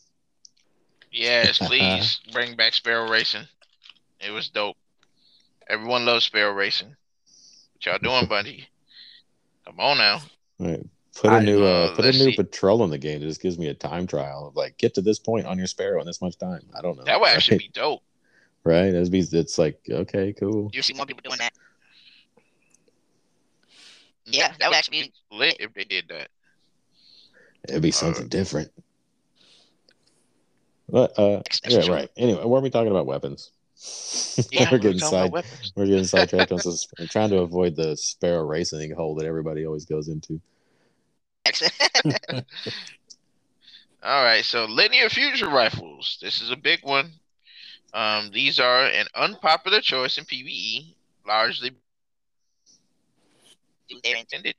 yes, 1.12 1.58
please 1.66 2.20
bring 2.32 2.56
back 2.56 2.74
Sparrow 2.74 3.10
Racing. 3.10 3.44
It 4.20 4.30
was 4.30 4.48
dope. 4.48 4.76
Everyone 5.68 6.04
loves 6.04 6.24
Sparrow 6.24 6.52
Racing. 6.52 6.88
What 7.74 7.86
y'all 7.86 7.98
doing, 7.98 8.26
buddy? 8.28 8.66
Come 9.66 9.80
on 9.80 9.98
now. 9.98 10.20
Right. 10.58 10.84
Put 11.14 11.32
a 11.32 11.36
I- 11.36 11.44
new 11.44 11.64
uh, 11.64 11.68
uh, 11.68 11.94
put 11.96 12.04
a 12.04 12.12
new 12.12 12.30
see. 12.30 12.36
patrol 12.36 12.84
in 12.84 12.90
the 12.90 12.98
game. 12.98 13.22
It 13.22 13.26
just 13.26 13.42
gives 13.42 13.58
me 13.58 13.68
a 13.68 13.74
time 13.74 14.06
trial 14.06 14.46
of 14.48 14.56
like 14.56 14.78
get 14.78 14.94
to 14.94 15.00
this 15.00 15.18
point 15.18 15.46
on 15.46 15.58
your 15.58 15.66
Sparrow 15.66 16.00
in 16.00 16.06
this 16.06 16.20
much 16.22 16.38
time. 16.38 16.62
I 16.76 16.80
don't 16.80 16.96
know. 16.96 17.04
That 17.04 17.20
would 17.20 17.28
actually 17.30 17.58
be 17.58 17.70
dope. 17.72 18.02
right. 18.64 18.90
That'd 18.90 19.10
be 19.10 19.20
it's 19.20 19.58
like 19.58 19.80
okay, 19.90 20.32
cool. 20.32 20.70
You 20.72 20.82
see 20.82 20.94
more 20.94 21.06
people 21.06 21.22
doing 21.24 21.38
that. 21.38 21.52
Yeah, 24.30 24.52
that 24.58 24.68
would 24.68 24.76
actually 24.76 25.02
be. 25.02 25.12
Lit 25.30 25.56
if 25.60 25.74
they 25.74 25.84
did 25.84 26.08
that. 26.08 26.28
It'd 27.68 27.82
be 27.82 27.90
something 27.90 28.24
Uh, 28.24 28.28
different. 28.28 28.70
But 30.88 31.18
uh, 31.18 31.42
yeah, 31.68 31.80
true. 31.82 31.92
right. 31.94 32.10
Anyway, 32.16 32.42
why 32.44 32.58
are 32.58 32.62
we 32.62 32.70
talking 32.70 32.90
about 32.90 33.06
weapons? 33.06 33.50
Yeah, 34.50 34.68
we're 34.72 34.78
getting 34.78 34.98
talking 34.98 35.18
about 35.18 35.24
side. 35.26 35.32
weapons. 35.32 35.72
We're 35.76 35.86
getting 35.86 36.04
sidetracked 36.04 36.52
on 36.52 36.58
this. 36.58 36.86
I'm 36.98 37.08
trying 37.08 37.30
to 37.30 37.38
avoid 37.38 37.76
the 37.76 37.96
Sparrow 37.96 38.44
Racing 38.44 38.92
hole 38.92 39.14
that 39.16 39.26
everybody 39.26 39.66
always 39.66 39.84
goes 39.84 40.08
into. 40.08 40.40
All 44.02 44.24
right, 44.24 44.44
so 44.44 44.64
linear 44.66 45.08
fusion 45.08 45.48
rifles. 45.48 46.18
This 46.22 46.40
is 46.40 46.50
a 46.50 46.56
big 46.56 46.80
one. 46.82 47.12
Um, 47.92 48.30
these 48.32 48.60
are 48.60 48.86
an 48.86 49.06
unpopular 49.14 49.80
choice 49.80 50.18
in 50.18 50.24
PvE, 50.24 50.94
largely 51.26 51.72
do 53.88 54.00
their 54.02 54.16
intended 54.16 54.54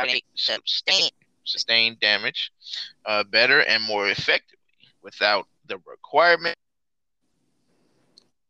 intended 0.00 0.22
sustain. 0.34 1.10
sustain 1.44 1.96
damage 2.00 2.52
uh, 3.06 3.22
better 3.24 3.60
and 3.60 3.82
more 3.82 4.08
effectively 4.08 4.58
without 5.02 5.46
the 5.66 5.78
requirement 5.86 6.56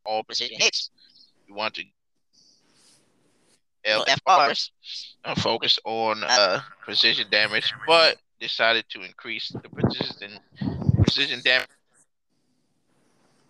all 0.04 0.22
Precision 0.24 0.58
hits. 0.60 0.90
you 1.46 1.54
want 1.54 1.74
to 1.74 1.82
Well, 3.86 4.00
L- 4.00 4.04
F 4.08 4.24
bars. 4.24 4.72
uh, 5.24 5.34
focus 5.34 5.78
on 5.84 6.22
uh, 6.24 6.60
precision 6.82 7.26
damage, 7.30 7.72
but 7.86 8.18
decided 8.40 8.84
to 8.90 9.02
increase 9.02 9.50
the 9.50 9.68
precision 9.68 10.38
precision 11.02 11.40
damage 11.44 11.68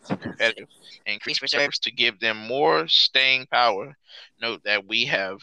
competitive 0.08 0.68
increase 1.06 1.42
reserves. 1.42 1.78
to 1.80 1.90
give 1.90 2.18
them 2.20 2.36
more 2.36 2.86
staying 2.88 3.46
power. 3.46 3.96
Note 4.40 4.62
that 4.64 4.86
we 4.86 5.06
have 5.06 5.38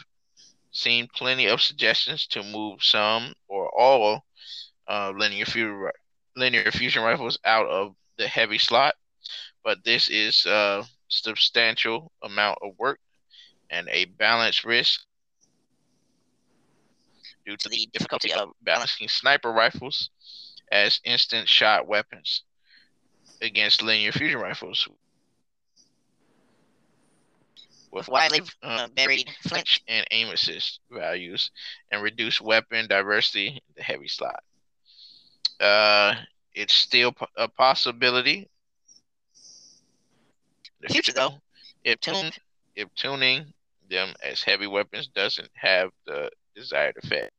seen 0.72 1.08
plenty 1.16 1.48
of 1.48 1.62
suggestions 1.62 2.28
to 2.28 2.44
move 2.44 2.84
some 2.84 3.34
or 3.48 3.70
all 3.78 4.24
uh, 4.88 5.12
linear 5.16 5.46
fusion 5.46 5.90
linear 6.36 6.72
fusion 6.72 7.04
rifles 7.04 7.38
out 7.46 7.68
of 7.68 7.96
the 8.18 8.28
heavy 8.28 8.58
slot, 8.58 8.96
but 9.64 9.84
this 9.84 10.10
is 10.10 10.46
a 10.46 10.86
substantial 11.08 12.12
amount 12.24 12.58
of 12.62 12.72
work 12.78 13.00
and 13.70 13.88
a 13.90 14.06
balanced 14.06 14.64
risk 14.64 15.02
due 17.46 17.58
to 17.58 17.70
the 17.70 17.88
difficulty 17.94 18.32
of 18.34 18.50
balancing 18.62 19.08
sniper 19.08 19.52
rifles 19.52 20.10
as 20.72 21.02
instant 21.04 21.48
shot 21.50 21.88
weapons 21.88 22.44
against 23.42 23.82
linear 23.82 24.12
fusion 24.12 24.40
rifles 24.40 24.88
with 27.92 28.08
widely 28.08 28.42
uh, 28.64 28.68
uh, 28.68 28.88
buried 28.96 29.30
flinch. 29.42 29.82
and 29.88 30.06
aim 30.12 30.30
assist 30.30 30.80
values 30.92 31.52
and 31.92 32.04
reduce 32.04 32.40
weapon 32.42 32.88
diversity 32.88 33.48
in 33.48 33.74
the 33.76 33.84
heavy 33.84 34.08
slot. 34.08 34.44
Uh, 35.60 36.16
it's 36.54 36.74
still 36.74 37.14
a 37.38 37.48
possibility. 37.48 38.48
The 40.82 40.90
future, 40.90 41.12
though, 41.14 41.34
if 41.84 42.00
Tuned. 42.00 42.38
if 42.76 42.94
tuning 42.96 43.54
them 43.90 44.14
as 44.24 44.42
heavy 44.44 44.68
weapons 44.68 45.08
doesn't 45.08 45.50
have 45.56 45.90
the 46.06 46.30
desired 46.56 46.96
effect, 47.04 47.32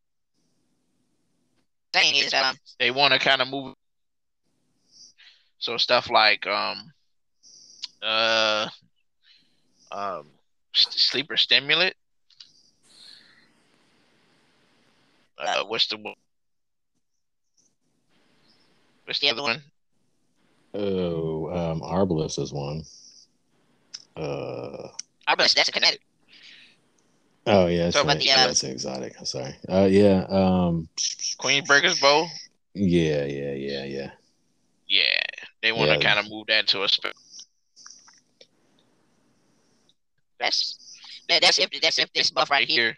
they 2.79 2.91
want 2.91 3.13
to 3.15 3.19
kind 3.19 3.41
of 3.41 3.49
move. 3.49 3.75
So 5.61 5.77
stuff 5.77 6.11
like 6.11 6.45
um, 6.49 6.93
uh, 8.03 8.69
um, 9.93 10.27
s- 10.75 10.87
sleeper 10.97 11.37
stimulant. 11.37 11.95
Uh, 15.39 15.65
what's 15.65 15.87
the 15.89 15.97
one? 15.97 16.15
What's 19.05 19.21
the 19.21 19.29
other 19.29 19.37
the 19.37 19.43
one? 19.43 19.63
Oh, 20.75 21.51
um, 21.51 21.81
Arbalest 21.81 22.39
is 22.39 22.53
one. 22.53 22.85
Uh, 24.17 24.89
I 25.27 25.35
realize 25.35 25.55
that's 25.55 25.69
a 25.69 25.73
kinetic. 25.73 26.01
Oh 27.47 27.67
yeah, 27.67 27.85
that's 27.85 27.97
So 27.97 28.03
about 28.03 28.19
right. 28.19 28.19
the, 28.19 28.31
uh, 28.31 28.49
that's 28.49 28.65
exotic. 28.65 29.15
I'm 29.19 29.25
sorry. 29.27 29.57
Uh, 29.69 29.89
yeah. 29.91 30.27
Um. 30.29 30.89
Queensbreakers 31.39 32.01
Bowl. 32.01 32.29
Yeah, 32.75 33.25
yeah, 33.27 33.53
yeah, 33.55 33.85
yeah. 33.85 34.11
Yeah, 34.89 35.23
they 35.63 35.73
want 35.73 35.91
to 35.91 35.97
Yeah. 35.97 36.15
kind 36.15 36.19
of 36.19 36.31
move 36.31 36.47
that 36.49 36.67
to 36.69 36.83
a. 36.85 36.89
Spe- 36.89 37.07
That's 40.39 40.79
that, 41.29 41.43
that's 41.43 41.59
if 41.59 41.71
that's 41.83 41.99
if 41.99 42.13
this 42.13 42.31
buff 42.31 42.51
right 42.51 42.67
here. 42.69 42.97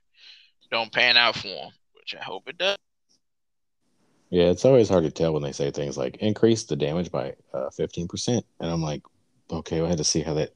don't 0.70 0.92
pan 0.92 1.16
out 1.18 1.36
for 1.36 1.48
them, 1.48 1.70
which 1.94 2.14
I 2.18 2.22
hope 2.24 2.48
it 2.48 2.56
does. 2.56 2.78
Yeah, 4.30 4.44
it's 4.44 4.64
always 4.64 4.88
hard 4.88 5.04
to 5.04 5.10
tell 5.10 5.34
when 5.34 5.42
they 5.42 5.52
say 5.52 5.70
things 5.70 5.98
like 5.98 6.16
increase 6.16 6.62
the 6.64 6.76
damage 6.76 7.10
by 7.10 7.34
uh, 7.52 7.68
15%. 7.78 8.42
And 8.60 8.70
I'm 8.70 8.80
like, 8.80 9.02
okay, 9.50 9.76
well, 9.80 9.86
I 9.86 9.90
had 9.90 9.98
to 9.98 10.04
see 10.04 10.22
how 10.22 10.32
that 10.34 10.54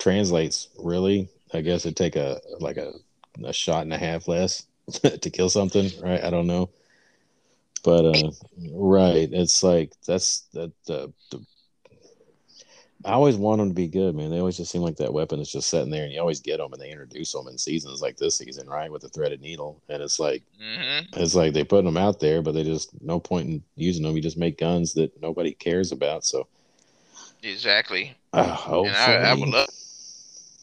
translates. 0.00 0.68
Really? 0.82 1.28
I 1.52 1.60
guess 1.60 1.84
it'd 1.86 1.96
take 1.96 2.16
a 2.16 2.40
like 2.58 2.76
a, 2.76 2.92
a 3.44 3.52
shot 3.52 3.82
and 3.82 3.92
a 3.92 3.98
half 3.98 4.26
less 4.26 4.66
to 4.92 5.30
kill 5.30 5.48
something, 5.48 5.88
right? 6.02 6.24
I 6.24 6.30
don't 6.30 6.48
know. 6.48 6.70
But 7.84 8.06
uh 8.06 8.32
right, 8.72 9.28
it's 9.32 9.62
like 9.64 9.92
that's 10.06 10.48
that 10.54 10.72
the, 10.86 11.12
the 11.30 11.44
I 13.04 13.12
always 13.12 13.36
want 13.36 13.58
them 13.58 13.68
to 13.70 13.74
be 13.74 13.88
good, 13.88 14.14
man. 14.16 14.30
They 14.30 14.38
always 14.40 14.56
just 14.56 14.72
seem 14.72 14.82
like 14.82 14.96
that 14.96 15.12
weapon 15.12 15.40
is 15.40 15.52
just 15.52 15.68
sitting 15.70 15.90
there, 15.90 16.04
and 16.04 16.12
you 16.12 16.20
always 16.20 16.40
get 16.40 16.58
them, 16.58 16.72
and 16.72 16.80
they 16.82 16.90
introduce 16.90 17.32
them 17.32 17.48
in 17.48 17.58
seasons 17.58 18.02
like 18.02 18.16
this 18.16 18.38
season, 18.38 18.68
right, 18.68 18.90
with 18.90 19.02
the 19.02 19.08
threaded 19.10 19.40
needle, 19.42 19.82
and 19.88 20.02
it's 20.02 20.18
like 20.20 20.44
hmm 20.58 21.06
it's 21.14 21.34
like 21.34 21.54
they 21.54 21.64
put 21.64 21.84
them 21.84 21.96
out 21.98 22.20
there, 22.20 22.42
but 22.42 22.54
they 22.54 22.64
just 22.64 22.90
no 23.02 23.20
point 23.20 23.48
in 23.48 23.64
using 23.76 24.02
them. 24.04 24.16
You 24.16 24.22
just 24.22 24.38
make 24.38 24.58
guns 24.58 24.94
that 24.94 25.20
nobody 25.20 25.52
cares 25.52 25.92
about. 25.92 26.24
So 26.24 26.48
Exactly. 27.42 28.16
uh, 28.32 28.68
And 28.82 28.94
I, 28.96 29.14
I 29.16 29.34
would 29.34 29.48
love, 29.48 29.68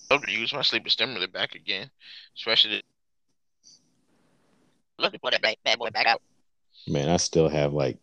love 0.09 0.23
to 0.23 0.31
use 0.31 0.53
my 0.53 0.61
sleeper 0.61 0.89
stimulant 0.89 1.33
back 1.33 1.55
again, 1.55 1.91
especially 2.37 2.81
Look 4.99 5.13
at 5.15 5.21
that 5.31 5.41
bad, 5.41 5.55
bad 5.63 5.79
boy 5.79 5.89
back 5.89 6.07
out. 6.07 6.21
Man, 6.87 7.09
I 7.09 7.17
still 7.17 7.49
have 7.49 7.73
like 7.73 7.97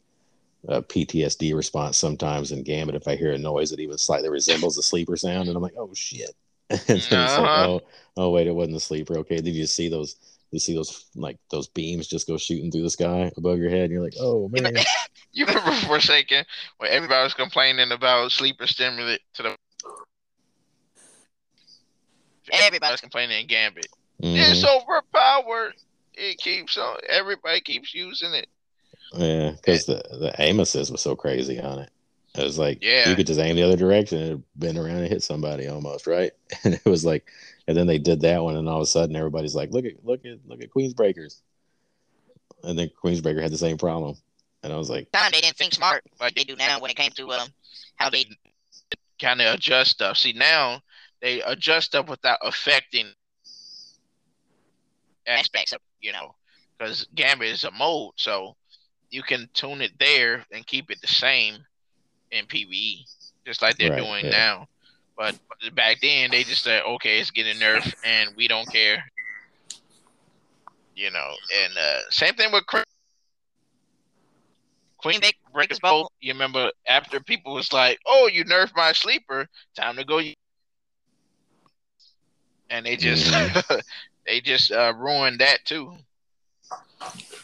a 0.67 0.83
PTSD 0.83 1.55
response 1.55 1.97
sometimes 1.99 2.53
in 2.53 2.63
Gambit 2.65 2.95
if 2.97 3.07
I 3.09 3.17
hear 3.17 3.33
a 3.33 3.39
noise 3.39 3.71
that 3.71 3.81
even 3.81 3.97
slightly 3.99 4.29
resembles 4.29 4.77
a 4.79 4.83
sleeper 4.83 5.17
sound, 5.17 5.49
and 5.49 5.57
I'm 5.57 5.63
like, 5.63 5.77
oh 5.79 5.93
shit. 5.95 6.31
and 6.71 6.81
then 6.81 6.97
it's 6.99 7.11
like, 7.13 7.31
Uh-huh. 7.31 7.69
oh, 7.69 7.81
oh 8.17 8.31
wait, 8.31 8.47
it 8.47 8.55
wasn't 8.55 8.77
a 8.77 8.81
sleeper. 8.81 9.19
Okay, 9.19 9.37
did 9.41 9.55
you 9.55 9.67
see 9.67 9.89
those? 9.89 10.17
You 10.51 10.59
see 10.59 10.75
those 10.75 11.07
like 11.15 11.37
those 11.51 11.69
beams 11.69 12.07
just 12.09 12.27
go 12.27 12.39
shooting 12.39 12.71
through 12.73 12.83
the 12.83 12.91
sky 12.91 13.31
above 13.37 13.59
your 13.59 13.69
head, 13.71 13.83
and 13.85 13.93
you're 13.93 14.03
like, 14.03 14.15
oh 14.19 14.49
man. 14.49 14.75
you 15.33 15.45
remember 15.47 15.73
for 15.73 15.97
a 15.97 16.01
second 16.01 16.47
when 16.79 16.91
everybody 16.91 17.23
was 17.23 17.35
complaining 17.35 17.93
about 17.93 18.33
sleeper 18.33 18.67
stimulant 18.67 19.21
to 19.35 19.43
the 19.43 19.57
Everybody. 22.51 22.93
was 22.93 23.01
complaining 23.01 23.43
in 23.43 23.47
Gambit. 23.47 23.89
Mhm. 24.23 24.37
It's 24.51 24.65
overpowered. 24.65 25.75
It 26.15 26.39
keeps 26.39 26.77
on. 26.79 26.97
Everybody 27.09 27.61
keeps 27.61 27.95
using 27.95 28.33
it. 28.35 28.49
Yeah, 29.14 29.52
because 29.52 29.86
the 29.86 30.02
the 30.10 30.35
aim 30.39 30.60
assist 30.60 30.90
was 30.90 31.01
so 31.01 31.16
crazy 31.16 31.60
on 31.60 31.78
it. 31.80 31.90
It 32.35 32.43
was 32.44 32.59
like 32.59 32.82
Yeah. 32.82 33.10
you 33.10 33.16
could 33.16 33.26
just 33.26 33.40
aim 33.40 33.56
the 33.56 33.62
other 33.62 33.76
direction 33.76 34.22
and 34.22 34.44
bend 34.56 34.78
around 34.78 34.98
and 34.98 35.09
hit 35.09 35.22
somebody 35.22 35.66
almost, 35.66 36.06
right? 36.06 36.32
And 36.64 36.74
it 36.74 36.85
was 36.85 37.05
like, 37.05 37.30
and 37.66 37.76
then 37.76 37.86
they 37.86 37.98
did 37.98 38.20
that 38.22 38.43
one, 38.43 38.56
and 38.56 38.68
all 38.68 38.76
of 38.76 38.82
a 38.82 38.86
sudden 38.86 39.16
everybody's 39.16 39.55
like, 39.55 39.70
look 39.70 39.85
at 39.85 40.05
look 40.05 40.24
at 40.24 40.39
look 40.47 40.62
at 40.62 40.70
Queensbreakers, 40.70 41.40
and 42.64 42.78
then 42.78 42.90
Queensbreaker 43.02 43.43
had 43.43 43.52
the 43.52 43.59
same 43.59 43.78
problem, 43.78 44.16
and 44.62 44.72
I 44.72 44.76
was 44.76 44.90
like, 44.90 45.10
Time 45.12 45.30
they 45.32 45.40
didn't 45.40 45.56
think 45.56 45.74
smart 45.74 46.05
like 46.20 46.35
they 46.35 46.44
do 46.44 46.56
now 46.56 46.78
when 46.80 46.90
it 46.90 46.97
came 46.97 47.12
to 47.12 47.30
um 47.32 47.48
how 47.97 48.10
they 48.10 48.24
Kind 49.20 49.40
of 49.40 49.55
adjust 49.55 49.90
stuff. 49.93 50.16
See 50.16 50.32
now 50.32 50.80
they 51.20 51.43
adjust 51.43 51.89
stuff 51.89 52.09
without 52.09 52.39
affecting 52.43 53.06
aspects 55.26 55.72
of 55.72 55.80
you 56.01 56.12
know, 56.12 56.35
because 56.78 57.09
Gambit 57.16 57.48
is 57.48 57.64
a 57.64 57.70
mode, 57.72 58.12
so 58.16 58.56
you 59.10 59.22
can 59.22 59.48
tune 59.55 59.80
it 59.82 59.98
there 59.98 60.44
and 60.52 60.66
keep 60.66 60.90
it 60.90 61.01
the 61.01 61.09
same 61.09 61.64
in 62.30 62.47
PVE, 62.47 63.06
just 63.47 63.62
like 63.62 63.76
they're 63.78 63.90
Right, 63.90 64.02
doing 64.05 64.28
yeah. 64.28 64.30
now. 64.30 64.66
But 65.16 65.36
back 65.74 65.98
then, 66.01 66.30
they 66.30 66.44
just 66.44 66.62
said, 66.62 66.82
"Okay, 66.85 67.20
it's 67.20 67.30
getting 67.30 67.59
nerfed, 67.60 67.94
and 68.02 68.30
we 68.36 68.48
don't 68.48 68.68
care." 68.70 69.05
You 70.94 71.10
know, 71.10 71.35
and 71.64 71.76
uh, 71.78 72.01
same 72.10 72.35
thing 72.35 72.52
with 72.52 72.66
Queen 72.66 72.85
Queen 74.98 75.20
Break- 75.20 75.36
Breakers 75.52 75.80
Bowl. 75.80 76.10
You 76.20 76.32
remember 76.32 76.70
after 76.86 77.20
people 77.20 77.55
was 77.55 77.72
like, 77.72 77.98
"Oh, 78.06 78.26
you 78.28 78.44
nerfed 78.44 78.74
my 78.76 78.93
sleeper, 78.93 79.48
time 79.76 79.97
to 79.97 80.05
go," 80.05 80.20
and 82.70 82.86
they 82.86 82.97
just 82.97 83.32
Mhm. 83.32 83.62
they 84.26 84.40
just 84.40 84.70
uh, 84.72 84.93
ruined 84.97 85.40
that 85.40 85.64
too. 85.64 85.97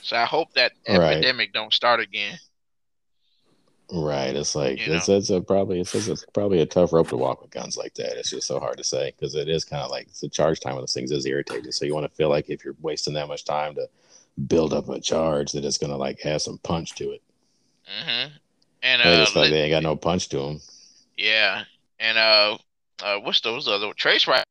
So 0.03 0.17
I 0.17 0.25
hope 0.25 0.53
that 0.55 0.73
Right. 0.89 1.13
epidemic 1.17 1.53
don't 1.53 1.73
start 1.73 2.01
again. 2.01 2.39
right, 3.93 4.35
it's 4.35 4.55
like 4.55 4.79
You 4.87 4.95
it's 4.95 5.09
it's 5.09 5.31
a 5.31 5.41
probably 5.41 5.81
it's, 5.81 5.95
it's 5.95 6.25
probably 6.33 6.61
a 6.61 6.67
tough 6.67 6.93
rope 6.93 7.09
to 7.09 7.17
walk 7.17 7.43
with 7.43 7.51
guns 7.51 7.77
like 7.77 7.95
that. 7.95 8.17
It's 8.19 8.31
just 8.31 8.47
so 8.47 8.59
hard 8.59 8.79
to 8.79 8.85
say 8.85 9.13
because 9.17 9.35
it 9.35 9.49
is 9.49 9.65
kind 9.65 9.83
of 9.83 9.91
like 9.91 10.09
the 10.21 10.29
charge 10.29 10.61
time 10.61 10.75
of 10.75 10.81
those 10.81 10.95
things 10.95 11.11
is 11.11 11.27
irritating. 11.27 11.73
So 11.73 11.85
you 11.85 11.95
want 11.95 12.09
to 12.11 12.15
feel 12.17 12.29
like 12.29 12.51
if 12.51 12.65
you're 12.65 12.77
wasting 12.81 13.15
that 13.15 13.29
much 13.29 13.45
time 13.45 13.75
to 13.77 13.89
build 14.47 14.73
up 14.73 14.89
a 14.89 15.01
charge, 15.01 15.53
that 15.53 15.65
it's 15.65 15.79
gonna 15.79 15.97
like 15.97 16.21
have 16.21 16.43
some 16.43 16.59
punch 16.59 16.95
to 16.97 17.13
it. 17.13 17.23
Mm-hmm. 17.87 18.33
And 18.83 19.03
They 19.03 19.13
uh, 19.15 19.25
just 19.25 19.37
like 19.37 19.51
they 19.51 19.63
ain't 19.63 19.71
got 19.71 19.83
no 19.83 19.97
punch 19.97 20.29
to 20.31 20.37
them. 20.39 20.61
yeah, 21.17 21.65
and 21.99 22.19
uh, 22.19 22.59
uh, 23.03 23.19
what's 23.21 23.41
those 23.41 23.69
other 23.69 23.93
trace 23.95 24.27
rifles? 24.27 24.45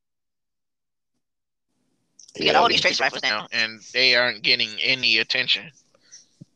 You 2.38 2.46
got 2.46 2.56
all 2.56 2.68
these 2.68 2.82
trace 2.82 3.00
rifles 3.00 3.24
now. 3.24 3.42
now, 3.42 3.48
and 3.52 3.82
they 3.94 4.16
aren't 4.16 4.44
getting 4.44 4.70
any 4.82 5.20
attention. 5.20 5.70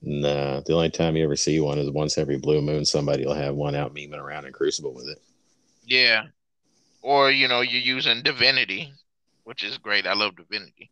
No, 0.02 0.62
the 0.66 0.74
only 0.74 0.90
time 0.90 1.16
you 1.16 1.24
ever 1.24 1.36
see 1.36 1.60
one 1.60 1.78
is 1.80 1.90
once 1.90 2.18
every 2.18 2.38
blue 2.38 2.62
moon. 2.62 2.86
Somebody 2.86 3.26
will 3.26 3.34
have 3.34 3.56
one 3.56 3.76
out 3.76 3.94
memeing 3.94 4.18
around 4.18 4.46
in 4.46 4.54
Crucible 4.54 4.94
with 4.94 5.08
it. 5.08 5.22
Yeah, 5.84 6.24
or 7.02 7.32
you 7.32 7.48
know, 7.48 7.62
you're 7.62 7.82
using 7.82 8.22
Divinity, 8.22 8.94
which 9.44 9.64
is 9.64 9.78
great. 9.78 10.06
I 10.08 10.14
love 10.14 10.36
Divinity. 10.36 10.90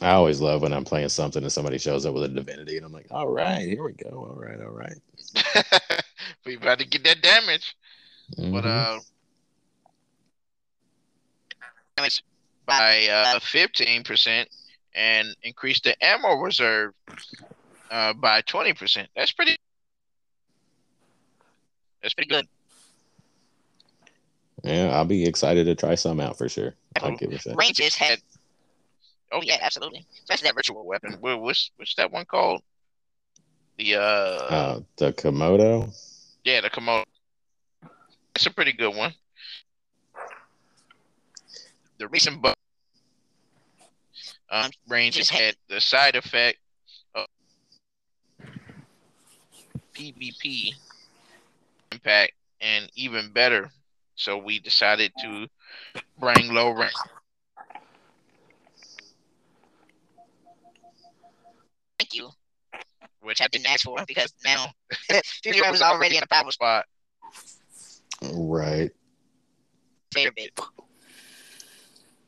I 0.00 0.10
always 0.10 0.40
love 0.40 0.62
when 0.62 0.72
I'm 0.72 0.84
playing 0.84 1.08
something 1.08 1.42
and 1.42 1.52
somebody 1.52 1.78
shows 1.78 2.04
up 2.04 2.14
with 2.14 2.24
a 2.24 2.28
divinity, 2.28 2.76
and 2.76 2.84
I'm 2.84 2.92
like, 2.92 3.06
all 3.12 3.28
right, 3.28 3.66
here 3.66 3.84
we 3.84 3.92
go. 3.92 4.10
All 4.10 4.34
right, 4.34 4.60
all 4.60 4.72
right. 4.72 4.96
we 6.46 6.56
about 6.56 6.80
to 6.80 6.86
get 6.86 7.04
that 7.04 7.22
damage, 7.22 7.76
but 8.36 8.64
Mhm. 8.64 8.66
uh, 8.66 9.00
by 12.66 13.06
uh 13.06 13.38
fifteen 13.40 14.02
percent 14.04 14.48
and 14.94 15.28
increase 15.42 15.80
the 15.80 15.94
ammo 16.04 16.34
reserve 16.40 16.92
uh 17.90 18.12
by 18.14 18.40
twenty 18.42 18.72
percent. 18.72 19.08
That's 19.16 19.32
pretty. 19.32 19.56
That's 22.02 22.14
pretty 22.14 22.28
good. 22.28 22.46
yeah, 24.62 24.90
I'll 24.94 25.06
be 25.06 25.24
excited 25.24 25.64
to 25.64 25.74
try 25.74 25.94
some 25.94 26.20
out 26.20 26.36
for 26.36 26.48
sure. 26.48 26.74
I'll 27.00 27.16
give 27.16 27.32
it 27.32 27.42
that. 27.44 27.56
Ranges 27.56 27.94
had 27.94 28.20
Oh 29.32 29.40
yeah, 29.42 29.56
absolutely. 29.60 30.06
Especially 30.18 30.46
that 30.48 30.54
virtual 30.54 30.76
virtual 30.76 30.86
weapon. 30.86 31.16
What, 31.20 31.40
what's 31.40 31.70
what's 31.76 31.94
that 31.96 32.12
one 32.12 32.24
called? 32.24 32.62
The 33.78 33.96
uh, 33.96 33.98
Uh, 34.00 34.80
the 34.96 35.12
Komodo. 35.12 35.92
yeah, 36.44 36.60
the 36.60 36.70
Komodo. 36.70 37.04
It's 38.36 38.46
a 38.46 38.50
pretty 38.52 38.72
good 38.72 38.94
one. 38.94 39.12
The 41.98 42.06
recent 42.08 42.40
bu- 42.42 42.53
um, 44.54 44.70
ranges 44.88 45.28
had 45.28 45.56
the 45.68 45.80
side 45.80 46.14
effect 46.14 46.58
of 47.16 47.26
PvP 49.94 50.70
impact 51.90 52.32
and 52.60 52.88
even 52.94 53.32
better. 53.32 53.70
So 54.14 54.38
we 54.38 54.60
decided 54.60 55.12
to 55.22 55.48
bring 56.20 56.54
low 56.54 56.70
rank. 56.70 56.92
thank 61.98 62.14
you. 62.14 62.30
Which 63.22 63.40
Which 63.40 63.42
I 63.42 63.48
didn't 63.48 63.68
ask 63.68 63.84
for 63.84 63.96
because 64.06 64.32
now 64.44 64.66
Fury 65.42 65.68
was 65.68 65.82
already 65.82 66.16
in 66.16 66.22
a 66.22 66.26
power 66.28 66.50
spot. 66.52 66.84
Right. 68.22 68.90
fair 70.12 70.30
bit. 70.30 70.52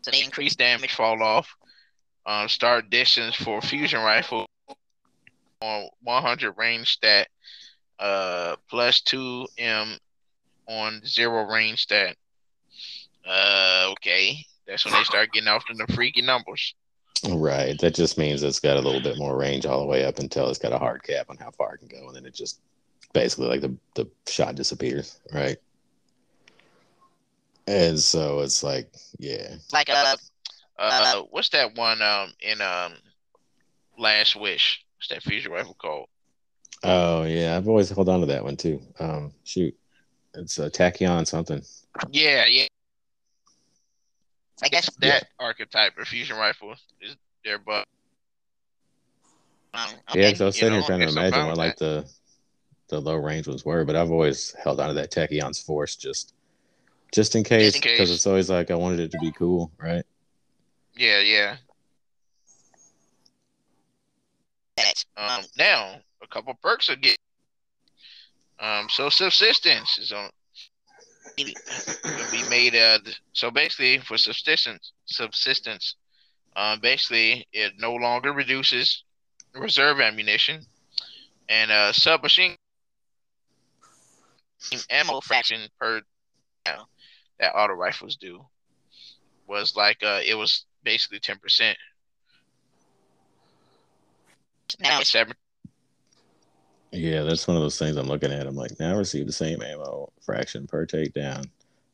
So 0.00 0.10
they 0.10 0.22
increased 0.22 0.26
Increase 0.26 0.56
damage 0.56 0.94
fall 0.94 1.22
off. 1.22 1.54
Um, 2.26 2.48
start 2.48 2.90
distance 2.90 3.36
for 3.36 3.60
fusion 3.60 4.02
rifle 4.02 4.46
on 5.60 5.88
100 6.02 6.52
range 6.52 6.88
stat. 6.88 7.28
Uh, 7.98 8.56
plus 8.68 9.00
two 9.00 9.46
M 9.56 9.96
on 10.68 11.00
zero 11.06 11.44
range 11.44 11.82
stat. 11.82 12.16
Uh, 13.26 13.88
okay. 13.92 14.38
That's 14.66 14.84
when 14.84 14.94
they 14.94 15.04
start 15.04 15.32
getting 15.32 15.48
off 15.48 15.64
to 15.66 15.74
the 15.74 15.90
freaky 15.94 16.20
numbers. 16.20 16.74
Right. 17.26 17.78
That 17.78 17.94
just 17.94 18.18
means 18.18 18.42
it's 18.42 18.60
got 18.60 18.76
a 18.76 18.80
little 18.80 19.00
bit 19.00 19.16
more 19.16 19.36
range 19.36 19.64
all 19.64 19.80
the 19.80 19.86
way 19.86 20.04
up 20.04 20.18
until 20.18 20.50
it's 20.50 20.58
got 20.58 20.72
a 20.72 20.78
hard 20.78 21.02
cap 21.02 21.26
on 21.30 21.36
how 21.38 21.50
far 21.50 21.74
it 21.74 21.78
can 21.78 21.88
go, 21.88 22.08
and 22.08 22.16
then 22.16 22.26
it 22.26 22.34
just 22.34 22.60
basically 23.12 23.46
like 23.46 23.60
the 23.60 23.74
the 23.94 24.08
shot 24.26 24.54
disappears. 24.54 25.20
Right. 25.32 25.56
And 27.68 27.98
so 27.98 28.40
it's 28.40 28.62
like, 28.62 28.88
yeah, 29.18 29.54
like 29.72 29.88
uh 29.88 30.16
Uh, 30.78 31.22
what's 31.30 31.48
that 31.50 31.74
one 31.76 32.02
um 32.02 32.32
in 32.40 32.60
um 32.60 32.92
Last 33.98 34.36
Wish? 34.36 34.84
What's 34.98 35.08
that 35.08 35.22
fusion 35.22 35.52
rifle 35.52 35.74
called? 35.74 36.08
Oh 36.82 37.24
yeah, 37.24 37.56
I've 37.56 37.68
always 37.68 37.88
held 37.90 38.08
on 38.08 38.20
to 38.20 38.26
that 38.26 38.44
one 38.44 38.56
too. 38.56 38.80
Um, 38.98 39.32
shoot, 39.44 39.74
it's 40.34 40.58
a 40.58 40.70
tachyon 40.70 41.26
something. 41.26 41.62
Yeah, 42.10 42.46
yeah. 42.46 42.66
I 44.62 44.68
guess 44.68 44.90
That 45.00 45.26
archetype 45.38 45.98
of 45.98 46.08
fusion 46.08 46.36
rifle 46.36 46.74
is 47.00 47.16
there, 47.44 47.58
but 47.58 47.86
um, 49.74 49.88
Yeah, 49.90 49.96
okay. 50.10 50.26
because 50.28 50.40
I 50.40 50.44
was 50.46 50.56
you 50.56 50.60
sitting 50.60 50.72
here 50.74 50.80
know, 50.80 50.86
trying 50.86 51.00
to 51.00 51.08
imagine 51.08 51.40
what 51.40 51.50
with 51.50 51.58
like 51.58 51.76
the 51.76 52.06
the 52.88 53.00
low 53.00 53.16
range 53.16 53.48
ones 53.48 53.64
were, 53.64 53.84
but 53.84 53.96
I've 53.96 54.10
always 54.10 54.54
held 54.62 54.80
on 54.80 54.88
to 54.88 54.94
that 54.94 55.10
Techeun 55.10 55.64
Force 55.64 55.96
just 55.96 56.34
just 57.12 57.34
in 57.34 57.44
case, 57.44 57.78
because 57.78 58.10
it's 58.10 58.26
always 58.26 58.50
like 58.50 58.70
I 58.70 58.74
wanted 58.74 59.00
it 59.00 59.10
to 59.12 59.18
be 59.18 59.32
cool, 59.32 59.72
right? 59.78 60.04
Yeah, 60.96 61.20
yeah. 61.20 61.56
Um, 65.16 65.44
now 65.58 65.96
a 66.22 66.26
couple 66.28 66.54
perks 66.62 66.90
are 66.90 66.96
get. 66.96 67.18
Um, 68.58 68.88
so 68.88 69.08
subsistence 69.08 69.98
is 69.98 70.12
on. 70.12 70.30
Will 71.38 72.30
be 72.30 72.48
made. 72.48 72.74
Uh, 72.74 72.98
so 73.32 73.50
basically, 73.50 73.98
for 73.98 74.16
subsistence, 74.16 74.92
subsistence, 75.04 75.96
um, 76.56 76.80
basically 76.80 77.46
it 77.52 77.74
no 77.78 77.94
longer 77.94 78.32
reduces 78.32 79.04
reserve 79.54 80.00
ammunition, 80.00 80.64
and 81.48 81.70
uh, 81.70 81.92
submachine 81.92 82.56
ammo 84.90 85.20
fraction 85.20 85.68
per 85.78 86.00
uh, 86.66 86.82
that 87.38 87.54
auto 87.54 87.74
rifles 87.74 88.16
do 88.16 88.44
was 89.46 89.76
like 89.76 90.02
uh, 90.02 90.20
it 90.24 90.34
was 90.34 90.64
basically 90.86 91.18
ten 91.18 91.36
percent. 91.38 91.76
now 94.80 95.00
it's 95.00 95.10
Seven 95.10 95.34
Yeah, 96.92 97.24
that's 97.24 97.46
one 97.48 97.56
of 97.56 97.62
those 97.62 97.78
things 97.78 97.96
I'm 97.96 98.06
looking 98.06 98.32
at. 98.32 98.46
I'm 98.46 98.54
like, 98.54 98.78
now 98.78 98.94
I 98.94 98.96
receive 98.98 99.26
the 99.26 99.32
same 99.32 99.60
ammo 99.62 100.12
fraction 100.24 100.66
per 100.66 100.86
takedown 100.86 101.48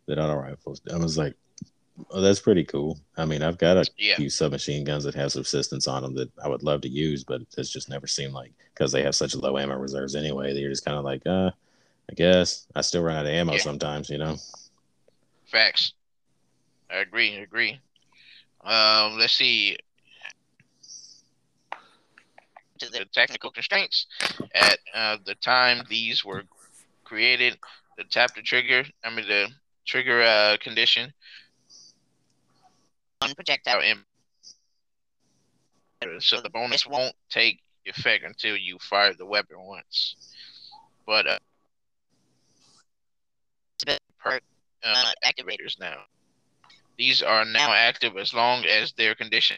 that 0.07 0.19
auto 0.19 0.35
rifles. 0.35 0.83
I 0.93 0.97
was 0.99 1.17
like, 1.17 1.35
oh, 2.11 2.21
that's 2.21 2.41
pretty 2.41 2.65
cool. 2.65 2.99
I 3.17 3.25
mean, 3.25 3.43
I've 3.43 3.59
got 3.59 3.79
a 3.79 3.87
Yeah. 3.97 4.17
few 4.17 4.29
submachine 4.29 4.85
guns 4.85 5.05
that 5.05 5.15
have 5.15 5.33
subsistence 5.33 5.89
on 5.89 6.03
them 6.03 6.15
that 6.17 6.31
I 6.43 6.49
would 6.49 6.63
love 6.63 6.83
to 6.83 6.89
use, 6.89 7.25
but 7.25 7.41
it's 7.57 7.71
just 7.73 7.89
never 7.89 8.07
seemed 8.07 8.35
like 8.35 8.53
because 8.75 8.93
they 8.93 9.03
have 9.03 9.15
such 9.15 9.35
low 9.35 9.57
ammo 9.57 9.77
reserves 9.77 10.15
anyway. 10.15 10.53
That 10.53 10.61
you're 10.61 10.71
just 10.71 10.85
kind 10.85 10.99
of 10.99 11.05
like, 11.05 11.23
uh, 11.27 11.51
I 12.11 12.15
guess 12.15 12.67
I 12.75 12.83
still 12.83 13.03
run 13.03 13.17
out 13.17 13.27
of 13.27 13.33
ammo 13.33 13.53
Yeah. 13.55 13.61
sometimes, 13.61 14.11
you 14.11 14.19
know. 14.19 14.37
Facts. 15.47 15.95
I 16.91 16.97
agree. 16.97 17.37
I 17.37 17.41
agree. 17.41 17.81
Um, 18.63 19.19
let's 19.19 19.33
see. 19.35 19.77
to 22.79 22.91
the 22.91 23.05
technical 23.13 23.51
constraints 23.51 24.07
at 24.55 24.79
uh, 24.93 25.17
the 25.25 25.37
time 25.37 25.85
these 25.89 26.25
were 26.25 26.43
created, 27.05 27.57
the 27.97 28.03
tap 28.05 28.35
the 28.35 28.43
trigger. 28.43 28.85
I 29.05 29.11
mean 29.15 29.27
the 29.29 29.49
trigger 29.87 30.23
uh, 30.23 30.57
condition. 30.61 31.13
one 33.21 33.35
projectile. 33.35 33.81
in- 33.81 34.05
So 36.21 36.41
the 36.41 36.51
bonus 36.51 36.85
won't 36.87 37.15
take 37.31 37.61
effect 37.85 38.25
until 38.25 38.57
you 38.57 38.79
fire 38.81 39.15
the 39.15 39.27
weapon 39.27 39.57
once. 39.61 40.17
But 41.07 41.27
uh, 41.29 41.39
Perk 44.19 44.43
uh, 44.85 44.89
uh, 44.89 45.13
activators 45.25 45.79
now. 45.79 46.03
These 46.99 47.23
are 47.23 47.45
now 47.45 47.73
active 47.73 48.17
as 48.17 48.33
long 48.35 48.65
as 48.65 48.93
their 48.93 49.15
condition. 49.15 49.57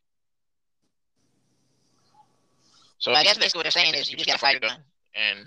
So 2.99 3.13
I 3.13 3.23
guess 3.23 3.37
basically 3.37 3.59
what 3.59 3.63
they're 3.65 3.71
saying 3.71 3.95
is 3.95 4.11
you 4.11 4.17
just 4.17 4.29
gotta 4.29 4.39
fire 4.39 4.55
the 4.55 4.69
gun. 4.69 4.79
and 5.15 5.47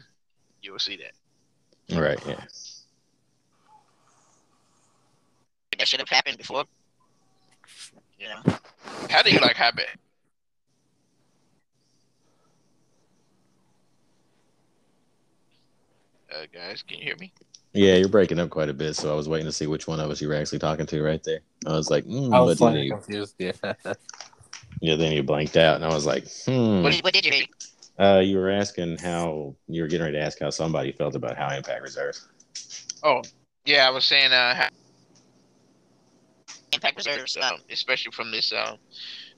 you 0.61 0.72
will 0.72 0.80
see 0.80 0.97
that. 0.97 1.97
Right. 1.99 2.19
Yeah. 2.27 2.43
That 5.80 5.88
should 5.88 5.99
have 5.99 6.09
happened 6.09 6.38
before. 6.38 6.65
Yeah. 8.19 8.41
How 9.09 9.22
do 9.22 9.31
you 9.31 9.39
like 9.39 9.55
habit? 9.55 9.88
Uh, 16.31 16.45
guys, 16.53 16.83
can 16.83 16.97
you 16.97 17.03
hear 17.03 17.15
me? 17.17 17.33
Yeah, 17.73 17.95
you're 17.95 18.09
breaking 18.09 18.39
up 18.39 18.49
quite 18.49 18.69
a 18.69 18.73
bit, 18.73 18.95
so 18.95 19.11
I 19.11 19.15
was 19.15 19.29
waiting 19.29 19.45
to 19.45 19.51
see 19.51 19.67
which 19.67 19.87
one 19.87 19.99
of 19.99 20.09
us 20.09 20.21
you 20.21 20.27
were 20.27 20.35
actually 20.35 20.59
talking 20.59 20.85
to 20.85 21.03
right 21.03 21.23
there. 21.23 21.39
I 21.65 21.73
was 21.73 21.89
like, 21.89 22.05
mm, 22.05 22.33
I 22.33 22.39
was 22.39 22.57
then 22.59 22.73
slightly 22.73 22.89
confused. 22.89 23.35
Yeah. 23.37 23.51
yeah, 24.81 24.95
then 24.95 25.11
you 25.11 25.23
blanked 25.23 25.57
out, 25.57 25.75
and 25.75 25.85
I 25.85 25.93
was 25.93 26.05
like, 26.05 26.27
hmm. 26.45 26.81
What, 26.81 26.93
did, 26.93 27.03
what 27.03 27.13
did 27.13 27.25
you 27.25 27.31
read? 27.31 27.49
Uh, 27.99 28.19
you 28.19 28.37
were 28.37 28.49
asking 28.49 28.97
how 28.97 29.55
you 29.67 29.81
were 29.81 29.87
getting 29.87 30.05
ready 30.05 30.17
to 30.17 30.23
ask 30.23 30.39
how 30.39 30.49
somebody 30.49 30.91
felt 30.91 31.15
about 31.15 31.37
how 31.37 31.55
impact 31.55 31.81
reserves. 31.81 32.27
Oh, 33.03 33.21
yeah, 33.65 33.87
I 33.87 33.89
was 33.89 34.05
saying, 34.05 34.31
uh, 34.31 34.55
how, 34.55 34.69
Impact 36.73 36.97
reserves. 36.97 37.37
Um, 37.37 37.57
especially 37.71 38.11
from 38.11 38.31
this, 38.31 38.51
uh, 38.53 38.75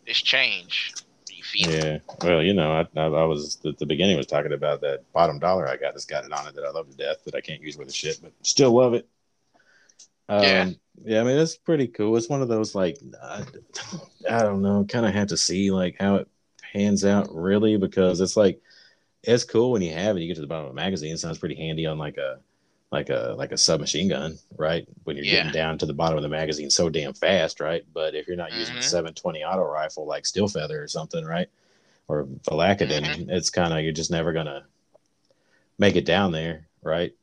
this 0.05 0.21
change. 0.21 0.93
You 1.53 1.65
feel 1.65 1.73
it? 1.73 1.83
Yeah, 1.83 1.99
well, 2.23 2.41
you 2.41 2.53
know, 2.53 2.71
I, 2.71 2.99
I, 2.99 3.05
I 3.05 3.25
was 3.25 3.59
at 3.65 3.77
the 3.77 3.85
beginning 3.85 4.17
was 4.17 4.27
talking 4.27 4.53
about 4.53 4.81
that 4.81 5.11
bottom 5.13 5.39
dollar 5.39 5.67
I 5.67 5.77
got 5.77 5.93
that's 5.93 6.05
got 6.05 6.25
it 6.25 6.31
on 6.31 6.47
it 6.47 6.55
that 6.55 6.65
I 6.65 6.71
love 6.71 6.89
to 6.89 6.95
death 6.95 7.23
that 7.25 7.35
I 7.35 7.41
can't 7.41 7.61
use 7.61 7.77
with 7.77 7.89
a 7.89 7.93
shit, 7.93 8.19
but 8.21 8.33
still 8.43 8.71
love 8.71 8.93
it. 8.93 9.07
Um, 10.27 10.43
Yeah. 10.43 10.69
yeah, 11.05 11.21
I 11.21 11.23
mean 11.23 11.37
it's 11.37 11.57
pretty 11.57 11.87
cool. 11.87 12.15
It's 12.17 12.29
one 12.29 12.41
of 12.41 12.47
those 12.47 12.75
like 12.75 12.97
I, 13.23 13.43
I 14.29 14.43
don't 14.43 14.61
know, 14.61 14.85
kind 14.87 15.05
of 15.05 15.13
have 15.13 15.27
to 15.29 15.37
see 15.37 15.71
like 15.71 15.95
how 15.99 16.15
it 16.15 16.27
pans 16.73 17.03
out 17.05 17.33
really 17.33 17.77
because 17.77 18.21
it's 18.21 18.37
like 18.37 18.61
it's 19.23 19.43
cool 19.43 19.71
when 19.71 19.81
you 19.81 19.93
have 19.93 20.17
it. 20.17 20.21
You 20.21 20.27
get 20.27 20.35
to 20.35 20.41
the 20.41 20.47
bottom 20.47 20.65
of 20.65 20.71
a 20.71 20.75
magazine, 20.75 21.13
it 21.13 21.17
sounds 21.19 21.39
pretty 21.39 21.55
handy 21.55 21.85
on 21.85 21.97
like 21.97 22.17
a 22.17 22.39
like 22.91 23.09
a 23.09 23.35
like 23.37 23.51
a 23.51 23.57
submachine 23.57 24.07
gun, 24.09 24.37
right? 24.57 24.87
When 25.03 25.15
you're 25.15 25.25
Yeah. 25.25 25.37
getting 25.37 25.51
down 25.51 25.77
to 25.77 25.85
the 25.85 25.93
bottom 25.93 26.17
of 26.17 26.23
the 26.23 26.29
magazine 26.29 26.69
so 26.69 26.89
damn 26.89 27.13
fast, 27.13 27.59
right? 27.59 27.83
But 27.93 28.15
if 28.15 28.27
you're 28.27 28.37
not 28.37 28.53
using 28.53 28.75
a 28.75 28.79
Mhm. 28.79 28.83
720 28.83 29.43
auto 29.43 29.63
rifle 29.63 30.05
like 30.07 30.25
Steel 30.25 30.47
Feather 30.47 30.81
or 30.81 30.87
something, 30.87 31.23
right? 31.23 31.47
Or 32.07 32.25
Valakadyn, 32.49 33.03
Mm-hmm. 33.05 33.29
it's 33.29 33.51
kind 33.51 33.73
of 33.73 33.81
you're 33.83 33.91
just 33.93 34.09
never 34.11 34.33
gonna 34.33 34.65
make 35.77 35.95
it 35.95 36.05
down 36.05 36.31
there, 36.31 36.67
right? 36.81 37.13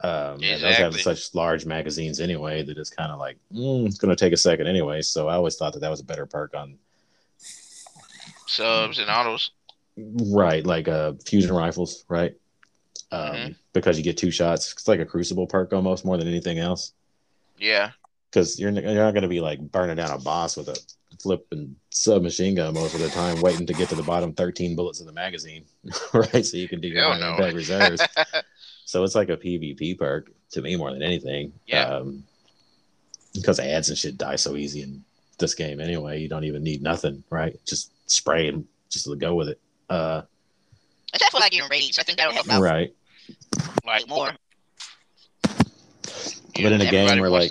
Um, 0.00 0.42
and 0.42 0.60
those 0.60 0.76
have 0.78 1.00
such 1.00 1.32
large 1.32 1.64
magazines 1.64 2.18
anyway 2.18 2.64
that 2.64 2.76
it's 2.76 2.90
kind 2.90 3.12
of 3.12 3.20
like 3.20 3.38
mm, 3.54 3.86
it's 3.86 3.98
gonna 3.98 4.16
take 4.16 4.32
a 4.32 4.36
second 4.36 4.66
anyway. 4.66 5.02
So 5.02 5.28
I 5.28 5.34
always 5.34 5.54
thought 5.56 5.72
that 5.74 5.80
that 5.80 5.90
was 5.90 6.00
a 6.00 6.04
better 6.04 6.26
perk 6.26 6.54
on 6.54 6.76
Subs 8.46 8.98
and 8.98 9.08
autos. 9.08 9.52
right, 9.96 10.66
like 10.66 10.88
uh 10.88 11.12
fusion 11.24 11.54
rifles, 11.54 12.04
right? 12.08 12.34
Um, 13.12 13.34
Mhm. 13.36 13.54
because 13.74 13.98
you 13.98 14.02
get 14.04 14.16
two 14.16 14.30
shots. 14.30 14.72
It's 14.72 14.88
like 14.88 15.00
a 15.00 15.06
crucible 15.06 15.46
perk 15.46 15.72
almost 15.72 16.04
more 16.04 16.16
than 16.16 16.26
anything 16.28 16.58
else. 16.58 16.92
Yeah. 17.58 17.92
because 18.30 18.58
you're, 18.58 18.70
you're 18.70 18.94
not 18.94 19.12
going 19.12 19.22
to 19.22 19.28
be 19.28 19.40
like 19.40 19.60
burning 19.60 19.96
down 19.96 20.10
a 20.10 20.18
boss 20.18 20.56
with 20.56 20.68
a 20.68 20.80
flipping 21.20 21.76
submachine 21.90 22.54
gun 22.54 22.72
most 22.74 22.94
of 22.94 23.00
the 23.00 23.10
time, 23.10 23.40
waiting 23.42 23.66
to 23.66 23.74
get 23.74 23.90
to 23.90 23.94
the 23.94 24.02
bottom 24.02 24.32
13 24.32 24.74
bullets 24.74 25.00
in 25.00 25.06
the 25.06 25.12
magazine, 25.12 25.64
right? 26.14 26.44
So 26.44 26.56
you 26.56 26.66
can 26.66 26.80
do 26.80 26.88
your 26.88 27.02
high 27.04 27.18
no. 27.20 27.36
reserves. 27.52 28.02
so 28.86 29.04
it's 29.04 29.14
like 29.14 29.28
a 29.28 29.36
PvP 29.36 29.98
perk 29.98 30.30
to 30.52 30.62
me 30.62 30.76
more 30.76 30.90
than 30.92 31.02
anything. 31.02 31.52
Yeah. 31.66 31.84
Um, 31.84 32.24
because 33.34 33.60
ads 33.60 33.90
and 33.90 33.98
shit 33.98 34.16
die 34.18 34.36
so 34.36 34.56
easy 34.56 34.82
in 34.82 35.04
this 35.38 35.54
game 35.54 35.80
anyway. 35.80 36.20
You 36.20 36.28
don't 36.28 36.44
even 36.44 36.62
need 36.62 36.82
nothing, 36.82 37.22
right? 37.30 37.58
Just 37.66 37.92
spray 38.10 38.48
and 38.48 38.66
just 38.88 39.06
go 39.18 39.34
with 39.34 39.48
it. 39.50 39.60
Uh, 39.90 40.22
like 41.34 41.54
your 41.54 41.68
raids, 41.68 41.98
I 41.98 42.02
think 42.02 42.18
that'll 42.18 42.32
help 42.32 42.48
out 42.50 42.62
right. 42.62 42.94
Like 43.84 44.08
more. 44.08 44.30
you 46.56 46.64
But 46.64 46.72
in 46.72 46.80
a 46.80 46.90
game 46.90 47.20
where, 47.20 47.30
like- 47.30 47.50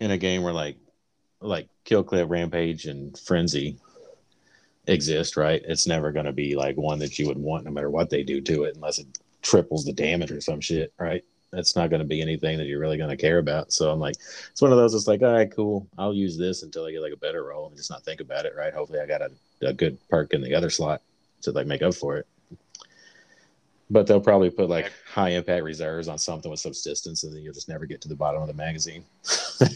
in 0.00 0.10
a 0.10 0.18
game 0.18 0.42
where 0.42 0.52
like 0.52 0.76
like 1.40 1.68
kill 1.84 2.02
clip 2.02 2.28
rampage 2.30 2.86
and 2.86 3.18
frenzy 3.18 3.76
exist 4.86 5.36
right? 5.36 5.62
It's 5.66 5.86
never 5.86 6.10
going 6.12 6.26
to 6.26 6.32
be 6.32 6.54
like 6.56 6.76
one 6.76 6.98
that 7.00 7.18
you 7.18 7.26
would 7.28 7.38
want 7.38 7.64
no 7.64 7.70
matter 7.70 7.90
what 7.90 8.10
they 8.10 8.22
do 8.22 8.40
to 8.42 8.64
it 8.64 8.74
unless 8.74 8.98
it 8.98 9.06
triples 9.42 9.84
the 9.84 9.92
damage 9.92 10.30
or 10.30 10.40
some 10.40 10.60
shit 10.60 10.92
right? 10.98 11.22
That's 11.52 11.74
not 11.74 11.90
going 11.90 12.00
to 12.00 12.06
be 12.06 12.22
anything 12.22 12.58
that 12.58 12.66
you're 12.66 12.78
really 12.80 12.96
going 12.96 13.10
to 13.10 13.16
care 13.16 13.38
about. 13.38 13.72
So 13.72 13.90
i'm 13.90 14.00
like 14.00 14.16
it's 14.50 14.60
one 14.62 14.72
of 14.72 14.78
those 14.78 14.94
it's 14.94 15.06
like 15.08 15.22
all 15.22 15.32
right 15.32 15.50
cool. 15.54 15.86
I'll 15.98 16.14
use 16.14 16.36
this 16.38 16.62
until 16.62 16.84
i 16.86 16.92
get 16.92 17.02
like 17.02 17.12
a 17.12 17.16
better 17.16 17.44
roll 17.44 17.68
and 17.68 17.76
just 17.76 17.90
not 17.90 18.04
think 18.04 18.20
about 18.20 18.46
it 18.46 18.54
right? 18.56 18.72
Hopefully 18.74 19.00
i 19.00 19.06
got 19.06 19.22
a, 19.22 19.30
a 19.62 19.72
good 19.72 19.98
perk 20.08 20.32
in 20.32 20.42
the 20.42 20.54
other 20.54 20.70
slot 20.70 21.02
to 21.42 21.52
like 21.52 21.66
make 21.66 21.82
up 21.82 21.94
for 21.94 22.16
it 22.18 22.26
but 23.90 24.06
they'll 24.06 24.20
probably 24.20 24.50
put 24.50 24.68
like 24.70 24.92
high 25.06 25.30
impact 25.30 25.64
reserves 25.64 26.06
on 26.08 26.16
something 26.16 26.50
with 26.50 26.60
subsistence 26.60 27.24
and 27.24 27.34
then 27.34 27.42
you'll 27.42 27.52
just 27.52 27.68
never 27.68 27.86
get 27.86 28.00
to 28.02 28.08
the 28.08 28.14
bottom 28.14 28.40
of 28.40 28.48
the 28.48 28.54
magazine. 28.54 29.04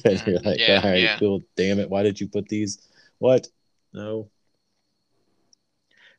And 0.07 0.27
you're 0.27 0.41
like 0.41 0.59
Yeah, 0.59 0.81
all 0.82 0.91
right 0.91 1.03
yeah. 1.03 1.19
cool. 1.19 1.43
Damn 1.57 1.78
it. 1.78 1.91
Why 1.91 2.03
did 2.03 2.19
you 2.19 2.27
put 2.28 2.49
these? 2.49 2.78
What? 3.19 3.49
No. 3.93 4.31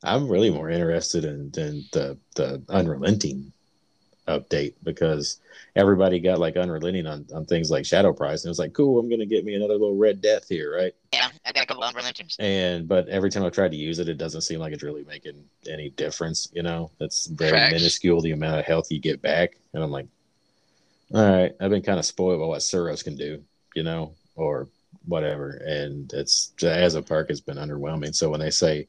I'm 0.04 0.28
really 0.28 0.52
more 0.52 0.70
interested 0.70 1.26
in, 1.26 1.52
in 1.58 1.84
the 1.92 2.18
the 2.36 2.62
unrelenting 2.70 3.52
update 4.28 4.74
because 4.84 5.40
everybody 5.76 6.20
got 6.20 6.40
like 6.40 6.58
unrelenting 6.58 7.08
on, 7.08 7.26
on 7.34 7.46
things 7.46 7.70
like 7.70 7.86
Shadow 7.86 8.14
Price, 8.14 8.44
and 8.44 8.50
it 8.50 8.52
was 8.52 8.60
like, 8.60 8.74
cool, 8.74 9.00
I'm 9.00 9.10
gonna 9.10 9.26
get 9.26 9.46
me 9.46 9.56
another 9.56 9.74
little 9.74 9.98
red 9.98 10.22
death 10.22 10.48
here, 10.48 10.76
right? 10.76 10.94
Yeah, 11.14 11.30
I 11.46 11.52
got 11.52 11.64
a 11.64 11.68
couple 11.68 11.84
of 11.84 11.90
unrelenting. 11.90 12.30
And 12.40 12.88
but 12.88 13.08
every 13.10 13.30
time 13.30 13.44
I've 13.44 13.54
tried 13.54 13.72
to 13.72 13.78
use 13.78 14.00
it, 14.00 14.10
it 14.10 14.18
doesn't 14.18 14.42
seem 14.42 14.60
like 14.60 14.74
it's 14.74 14.84
really 14.84 15.04
making 15.04 15.44
any 15.70 15.90
difference. 15.92 16.50
You 16.54 16.64
know, 16.64 16.92
that's 17.00 17.28
very 17.28 17.52
Facts. 17.52 17.74
minuscule 17.74 18.22
the 18.22 18.32
amount 18.32 18.60
of 18.60 18.66
health 18.66 18.92
you 18.92 19.00
get 19.00 19.22
back, 19.22 19.58
and 19.74 19.84
I'm 19.84 19.92
like, 19.92 20.08
all 21.14 21.22
right, 21.22 21.56
I've 21.60 21.72
been 21.72 21.84
kind 21.84 22.00
of 22.00 22.06
spoiled 22.06 22.40
by 22.40 22.48
what 22.48 22.62
Suros 22.62 23.04
can 23.04 23.16
do, 23.16 23.44
you 23.76 23.84
know, 23.84 24.14
or 24.36 24.68
whatever, 25.06 25.62
and 25.66 26.12
it's 26.14 26.54
as 26.64 26.96
a 26.96 27.02
perk, 27.02 27.30
it's 27.30 27.42
been 27.42 27.58
underwhelming. 27.58 28.16
So 28.16 28.30
when 28.30 28.40
they 28.40 28.50
say 28.50 28.88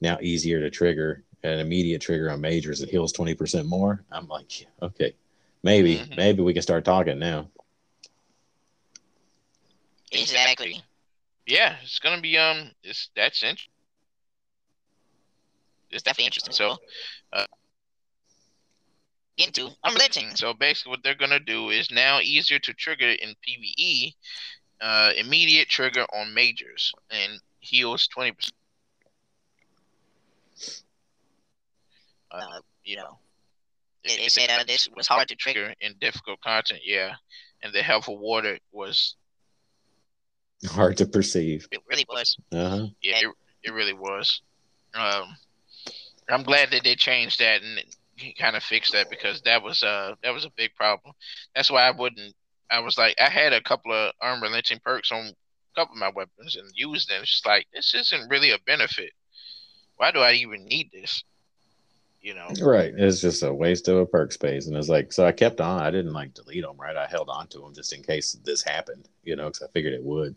now 0.00 0.18
easier 0.20 0.60
to 0.60 0.70
trigger 0.70 1.22
an 1.42 1.58
immediate 1.58 2.00
trigger 2.00 2.30
on 2.30 2.40
majors, 2.40 2.82
it 2.82 2.88
heals 2.90 3.12
twenty 3.12 3.34
percent 3.34 3.66
more. 3.66 4.04
I'm 4.10 4.28
like, 4.28 4.66
okay, 4.80 5.14
maybe, 5.62 5.96
Mhm. 5.96 6.16
maybe 6.16 6.42
we 6.42 6.52
can 6.52 6.62
start 6.62 6.84
talking 6.84 7.18
now. 7.18 7.48
Exactly. 10.12 10.82
Yeah, 11.46 11.76
it's 11.82 11.98
gonna 11.98 12.20
be 12.20 12.38
um, 12.38 12.70
it's 12.82 13.10
that's 13.16 13.42
interesting. 13.42 13.72
It's 15.90 16.02
Definitely 16.02 16.26
interesting. 16.26 16.54
So, 16.54 16.76
uh, 17.32 17.46
into 19.36 19.68
unrelenting. 19.84 20.34
So 20.36 20.54
basically, 20.54 20.90
what 20.90 21.02
they're 21.02 21.14
gonna 21.14 21.40
do 21.40 21.70
is 21.70 21.90
now 21.90 22.20
easier 22.20 22.58
to 22.60 22.72
trigger 22.74 23.08
in 23.10 23.34
PVE, 23.42 24.14
uh, 24.80 25.12
immediate 25.16 25.68
trigger 25.68 26.04
on 26.14 26.34
majors 26.34 26.92
and 27.10 27.40
heals 27.60 28.06
twenty 28.08 28.32
percent. 28.32 28.54
Uh, 32.32 32.60
you 32.84 32.96
know, 32.96 33.18
They, 34.04 34.16
they 34.16 34.28
said 34.28 34.50
uh, 34.50 34.64
this 34.66 34.88
was 34.96 35.06
hard 35.06 35.28
to 35.28 35.36
trigger. 35.36 35.66
trigger 35.66 35.74
in 35.80 35.94
difficult 36.00 36.40
content, 36.40 36.80
yeah, 36.84 37.12
and 37.62 37.72
the 37.72 37.82
helpful 37.82 38.18
water 38.18 38.58
was, 38.72 39.16
Hard 40.64 40.96
to 40.98 41.06
perceive. 41.06 41.66
It 41.72 41.80
really 41.88 42.06
was. 42.08 42.36
Uh 42.52 42.68
huh. 42.68 42.86
yeah, 43.02 43.18
it, 43.18 43.28
it 43.64 43.72
really 43.72 43.94
was. 43.94 44.42
Um, 44.94 45.36
I'm 46.28 46.44
glad 46.44 46.70
that 46.70 46.84
they 46.84 46.94
changed 46.94 47.40
that 47.40 47.62
and 47.62 47.80
kind 48.38 48.54
of 48.56 48.62
fixed 48.62 48.92
that 48.92 49.10
because 49.10 49.40
that 49.42 49.62
was 49.62 49.82
uh 49.82 50.14
that 50.22 50.32
was 50.32 50.44
a 50.44 50.50
big 50.56 50.74
problem. 50.76 51.14
That's 51.54 51.70
why 51.70 51.82
I 51.82 51.90
wouldn't. 51.90 52.34
I 52.70 52.78
was 52.78 52.96
like, 52.96 53.16
I 53.20 53.28
had 53.28 53.52
a 53.52 53.60
couple 53.60 53.92
of 53.92 54.12
unrelenting 54.22 54.78
perks 54.84 55.10
on 55.10 55.26
a 55.26 55.34
couple 55.74 55.94
of 55.94 55.98
my 55.98 56.10
weapons 56.14 56.56
and 56.56 56.70
used 56.74 57.10
them. 57.10 57.22
It's 57.22 57.32
just 57.32 57.46
like 57.46 57.66
this 57.74 57.92
isn't 57.94 58.30
really 58.30 58.50
a 58.52 58.58
benefit. 58.64 59.12
Why 59.96 60.10
do 60.12 60.20
I 60.20 60.34
even 60.34 60.64
need 60.64 60.90
this? 60.92 61.24
You 62.22 62.34
know. 62.34 62.48
Right. 62.62 62.94
It's 62.96 63.20
just 63.20 63.42
a 63.42 63.52
waste 63.52 63.88
of 63.88 63.98
a 63.98 64.06
perk 64.06 64.30
space. 64.30 64.68
And 64.68 64.76
it's 64.76 64.88
like, 64.88 65.12
so 65.12 65.26
I 65.26 65.32
kept 65.32 65.60
on. 65.60 65.82
I 65.82 65.90
didn't 65.90 66.12
like 66.12 66.34
delete 66.34 66.62
them, 66.62 66.76
right? 66.76 66.96
I 66.96 67.06
held 67.06 67.28
on 67.28 67.48
to 67.48 67.58
them 67.58 67.74
just 67.74 67.92
in 67.92 68.02
case 68.02 68.38
this 68.44 68.62
happened, 68.62 69.08
you 69.24 69.34
know, 69.34 69.46
because 69.46 69.62
I 69.62 69.72
figured 69.72 69.92
it 69.92 70.04
would. 70.04 70.36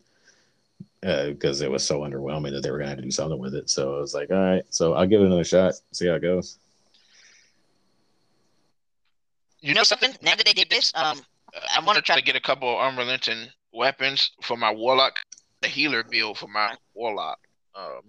Because 1.02 1.62
it 1.62 1.70
was 1.70 1.86
so 1.86 2.00
underwhelming 2.00 2.52
that 2.54 2.64
they 2.64 2.72
were 2.72 2.80
going 2.80 2.88
to 2.88 2.90
have 2.90 2.98
to 2.98 3.04
do 3.04 3.12
something 3.12 3.38
with 3.38 3.54
it. 3.54 3.70
So 3.70 3.98
I 3.98 4.00
was 4.00 4.16
like, 4.16 4.32
all 4.32 4.38
right, 4.38 4.64
so 4.72 4.96
I'll 4.96 5.06
give 5.06 5.22
it 5.22 5.28
another 5.28 5.44
shot, 5.44 5.76
see 5.92 6.08
how 6.08 6.16
it 6.16 6.24
goes. 6.24 6.58
You 9.60 9.76
know 9.76 9.84
something? 9.84 10.12
Now 10.24 10.36
that 10.36 10.44
they 10.44 10.54
did 10.54 10.72
this, 10.72 10.92
um, 10.96 11.22
I 11.76 11.82
want 11.86 11.98
to 11.98 12.02
try 12.02 12.16
to 12.16 12.24
get 12.24 12.36
a 12.36 12.42
couple 12.42 12.68
of 12.68 12.82
unrelenting 12.82 13.50
weapons 13.72 14.32
for 14.42 14.58
my 14.58 14.72
warlock, 14.72 15.14
the 15.62 15.68
healer 15.68 16.04
build 16.04 16.40
for 16.40 16.48
my 16.48 16.76
warlock, 16.96 17.38
um, 17.76 18.02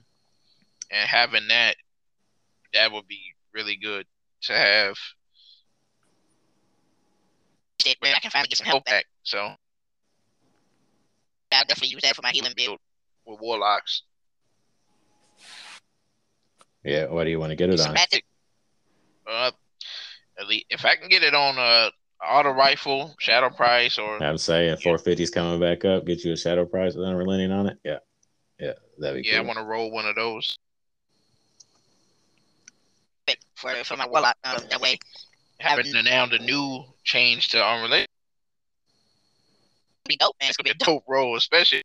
and 0.90 1.06
having 1.06 1.48
that, 1.48 1.76
that 2.72 2.90
would 2.90 3.06
be 3.06 3.34
really 3.56 3.76
good 3.82 4.06
to 4.42 4.52
have 4.52 4.94
state 7.80 7.96
where 8.00 8.14
I 8.14 8.20
can 8.20 8.30
finally 8.30 8.48
get 8.48 8.58
some 8.58 8.66
help 8.66 8.86
help 8.88 8.98
back. 8.98 9.06
So 9.24 9.38
I'll 11.52 11.64
definitely 11.64 11.88
use 11.88 12.02
that 12.02 12.14
for 12.14 12.22
my 12.22 12.30
healing 12.30 12.52
build. 12.56 12.78
with 13.24 13.40
warlocks, 13.40 14.02
Yeah. 16.84 17.06
What 17.06 17.24
do 17.24 17.30
you 17.30 17.40
want 17.40 17.50
to 17.50 17.56
get 17.56 17.70
it 17.70 17.78
Some 17.78 17.92
on? 17.92 18.20
uh, 19.28 19.50
at 20.38 20.46
least 20.46 20.66
if 20.70 20.84
I 20.84 20.94
can 20.96 21.08
get 21.08 21.22
it 21.24 21.34
on 21.34 21.56
a 21.58 21.90
auto 22.24 22.50
rifle, 22.50 23.14
shadow 23.18 23.50
price, 23.50 23.98
or 23.98 24.22
I'm 24.22 24.38
saying 24.38 24.76
450's 24.76 25.30
coming 25.30 25.58
back 25.58 25.84
up. 25.84 26.04
Get 26.04 26.24
you 26.24 26.32
a 26.32 26.36
shadow 26.36 26.64
price 26.66 26.94
with 26.94 27.04
unrelenting 27.06 27.50
on 27.52 27.66
it. 27.68 27.78
Yeah. 27.84 27.98
Yeah. 28.60 28.72
That'd 28.98 29.22
be 29.22 29.28
yeah, 29.28 29.38
I 29.38 29.40
want 29.42 29.58
to 29.58 29.64
roll 29.64 29.90
one 29.90 30.06
of 30.06 30.14
those. 30.14 30.58
For 33.56 33.72
for 33.84 33.96
my 33.96 34.06
warlock. 34.06 34.36
Um, 34.44 34.58
that 34.70 34.80
way, 34.80 34.98
Having 35.58 35.92
the, 35.92 36.02
now 36.02 36.26
the 36.26 36.38
new 36.38 36.84
change 37.02 37.48
to 37.48 37.64
unrelated, 37.66 38.08
it'll 40.04 40.08
be 40.08 40.16
dope, 40.18 40.36
man. 40.38 40.48
It's 40.50 40.56
gonna 40.58 40.66
be 40.66 40.70
a 40.78 40.84
dope 40.84 41.04
roll, 41.08 41.34
especially. 41.36 41.82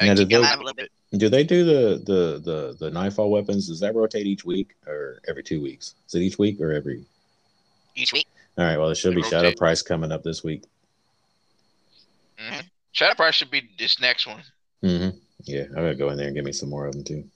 I 0.00 0.06
Now, 0.06 0.12
keep 0.12 0.16
did 0.18 0.28
Get 0.30 0.36
they- 0.38 0.46
alive 0.46 0.58
a 0.58 0.62
little 0.62 0.74
bit. 0.74 0.90
Do 1.12 1.28
they 1.28 1.44
do 1.44 1.64
the 1.64 1.98
the 2.04 2.38
the 2.40 2.76
the 2.80 2.90
nightfall 2.90 3.30
weapons? 3.30 3.68
Does 3.68 3.78
that 3.80 3.94
rotate 3.94 4.26
each 4.26 4.44
week 4.44 4.74
or 4.86 5.20
every 5.28 5.42
two 5.44 5.60
weeks? 5.62 5.94
Is 6.08 6.14
it 6.14 6.22
each 6.22 6.38
week 6.38 6.58
or 6.60 6.72
every? 6.72 7.04
Each 7.94 8.12
week. 8.14 8.26
All 8.58 8.64
right. 8.64 8.78
Well, 8.78 8.86
there 8.86 8.94
should 8.94 9.12
They 9.12 9.16
be 9.16 9.22
shadow 9.28 9.52
price 9.54 9.82
coming 9.82 10.10
up 10.10 10.22
this 10.22 10.42
week. 10.42 10.64
Mhm. 12.38 12.64
Shadow 12.92 13.14
price 13.14 13.34
should 13.34 13.50
be 13.50 13.68
this 13.78 14.00
next 14.00 14.26
one. 14.26 14.42
Mm-hmm. 14.82 15.18
Yeah, 15.44 15.64
I'm 15.64 15.74
gonna 15.74 15.94
go 15.94 16.08
in 16.10 16.16
there 16.16 16.26
and 16.28 16.34
get 16.34 16.44
me 16.44 16.52
some 16.52 16.70
more 16.70 16.86
of 16.86 16.94
them 16.94 17.04
too. 17.04 17.28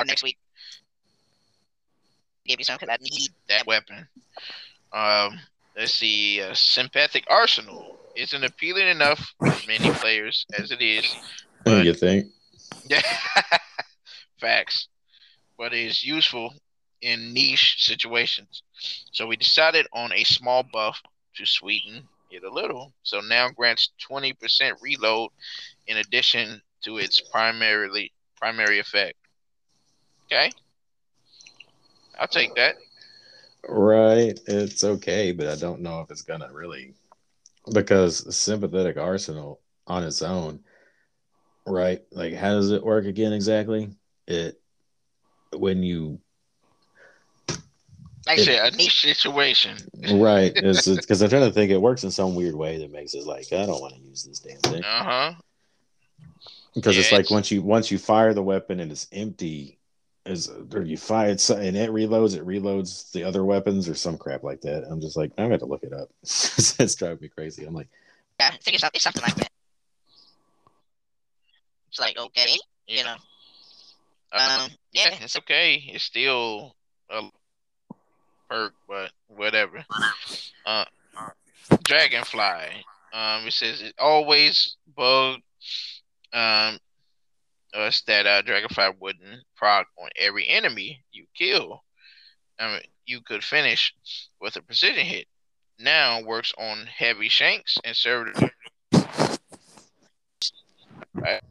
Or 0.00 0.04
next 0.04 0.22
week. 0.22 0.38
Give 2.46 2.58
you 2.58 2.64
some 2.64 2.78
because 2.78 2.96
I 3.00 3.02
need 3.02 3.30
that 3.48 3.66
weapon. 3.66 4.08
Um, 4.92 5.38
let's 5.76 5.92
see. 5.94 6.42
Uh, 6.42 6.54
sympathetic 6.54 7.24
arsenal 7.28 7.98
isn't 8.16 8.44
appealing 8.44 8.88
enough 8.88 9.34
for 9.38 9.52
many 9.68 9.90
players 9.94 10.46
as 10.58 10.70
it 10.70 10.80
is. 10.82 11.04
But- 11.64 11.84
you 11.84 11.94
think? 11.94 12.26
Yeah, 12.88 13.02
facts. 14.40 14.88
But 15.58 15.74
it 15.74 15.86
is 15.86 16.02
useful 16.02 16.54
in 17.02 17.32
niche 17.32 17.76
situations. 17.78 18.62
So 19.12 19.26
we 19.26 19.36
decided 19.36 19.86
on 19.92 20.12
a 20.12 20.24
small 20.24 20.62
buff 20.62 21.00
to 21.36 21.46
sweeten 21.46 22.08
it 22.30 22.44
a 22.44 22.50
little. 22.50 22.92
So 23.02 23.20
now 23.20 23.50
grants 23.50 23.90
twenty 24.00 24.32
percent 24.32 24.78
reload 24.80 25.30
in 25.86 25.98
addition 25.98 26.62
to 26.84 26.98
its 26.98 27.20
primarily 27.20 28.12
primary 28.36 28.78
effect. 28.78 29.16
Okay, 30.32 30.52
I'll 32.18 32.28
take 32.28 32.54
that. 32.54 32.76
Right. 33.68 34.38
It's 34.46 34.84
okay, 34.84 35.32
but 35.32 35.46
I 35.48 35.56
don't 35.56 35.82
know 35.82 36.00
if 36.00 36.10
it's 36.10 36.22
gonna 36.22 36.50
really 36.52 36.94
because 37.72 38.34
sympathetic 38.36 38.98
arsenal 38.98 39.60
on 39.86 40.04
its 40.04 40.22
own, 40.22 40.64
right? 41.66 42.00
Like 42.12 42.34
how 42.34 42.50
does 42.54 42.70
it 42.70 42.84
work 42.84 43.06
again 43.06 43.32
exactly? 43.32 43.94
It 44.26 44.60
when 45.52 45.82
you 45.82 46.20
like 48.26 48.38
It's 48.38 48.48
a 48.48 48.70
niche 48.76 49.02
situation. 49.02 49.76
right 50.12 50.54
because 50.54 51.22
I'm 51.22 51.28
trying 51.30 51.48
to 51.48 51.52
think 51.52 51.70
it 51.70 51.78
works 51.82 52.04
in 52.04 52.10
some 52.10 52.34
weird 52.34 52.54
way 52.54 52.78
that 52.78 52.92
makes 52.92 53.14
it 53.14 53.26
like 53.26 53.52
I 53.52 53.66
don't 53.66 53.80
want 53.80 53.94
to 53.94 54.00
use 54.00 54.24
this 54.24 54.40
damn 54.40 54.58
thing. 54.58 54.82
Uh 54.82 55.02
huh. 55.04 55.34
because 56.74 56.98
it's 56.98 57.12
Yeah, 57.12 57.18
like 57.18 57.30
once 57.30 57.50
you 57.50 57.62
once 57.62 57.90
you 57.90 57.98
fire 57.98 58.34
the 58.34 58.42
weapon 58.42 58.80
and 58.80 58.92
it's 58.92 59.08
empty 59.12 59.79
is 60.26 60.50
or 60.74 60.82
you 60.82 60.96
fire 60.96 61.30
it 61.30 61.40
so- 61.40 61.56
and 61.56 61.76
it 61.76 61.90
reloads 61.90 62.36
it 62.36 62.46
reloads 62.46 63.10
the 63.12 63.24
other 63.24 63.44
weapons 63.44 63.88
or 63.88 63.94
some 63.94 64.18
crap 64.18 64.42
like 64.42 64.60
that 64.60 64.84
i'm 64.90 65.00
just 65.00 65.16
like 65.16 65.30
i'm 65.38 65.44
gonna 65.44 65.54
have 65.54 65.60
to 65.60 65.66
look 65.66 65.82
it 65.82 65.92
up 65.94 66.08
it's 66.22 66.94
driving 66.94 67.18
me 67.22 67.28
crazy 67.28 67.64
i'm 67.64 67.74
like 67.74 67.88
I 68.40 68.50
think 68.62 68.74
it's, 68.76 68.84
it's 68.94 69.04
something 69.04 69.22
like 69.22 69.34
that. 69.34 69.50
It's 71.90 72.00
like 72.00 72.16
okay, 72.16 72.56
you 72.86 73.04
know. 73.04 73.16
Um, 74.32 74.70
yeah, 74.92 75.10
yeah, 75.10 75.18
it's 75.20 75.36
okay. 75.38 75.74
It's 75.88 76.04
still 76.04 76.74
a 77.10 77.22
perk, 78.48 78.74
but 78.88 79.10
whatever. 79.28 79.84
Uh, 80.64 80.84
Dragonfly. 81.82 82.84
Um, 83.12 83.46
it 83.46 83.52
says 83.52 83.82
it 83.82 83.94
always 83.98 84.76
bug 84.96 85.40
um 86.32 86.78
us 87.74 88.02
that 88.02 88.26
uh 88.26 88.42
Dragonfly 88.42 88.96
wouldn't 89.00 89.42
proc 89.56 89.86
on 90.00 90.08
every 90.16 90.48
enemy 90.48 91.02
you 91.12 91.26
kill. 91.34 91.84
I 92.58 92.72
mean, 92.72 92.80
you 93.06 93.20
could 93.20 93.42
finish 93.42 93.94
with 94.40 94.56
a 94.56 94.62
precision 94.62 95.04
hit. 95.06 95.26
Now 95.78 96.22
works 96.22 96.52
on 96.58 96.86
heavy 96.86 97.28
shanks 97.28 97.78
and 97.84 97.96
serve 97.96 98.28
right. 101.14 101.42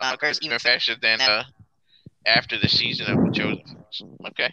Uh, 0.00 0.16
even 0.42 0.58
faster 0.58 0.94
than 1.00 1.20
uh 1.20 1.44
after 2.26 2.58
the 2.58 2.68
season 2.68 3.06
of 3.06 3.24
the 3.24 3.30
chosen 3.30 3.86
Okay, 4.26 4.52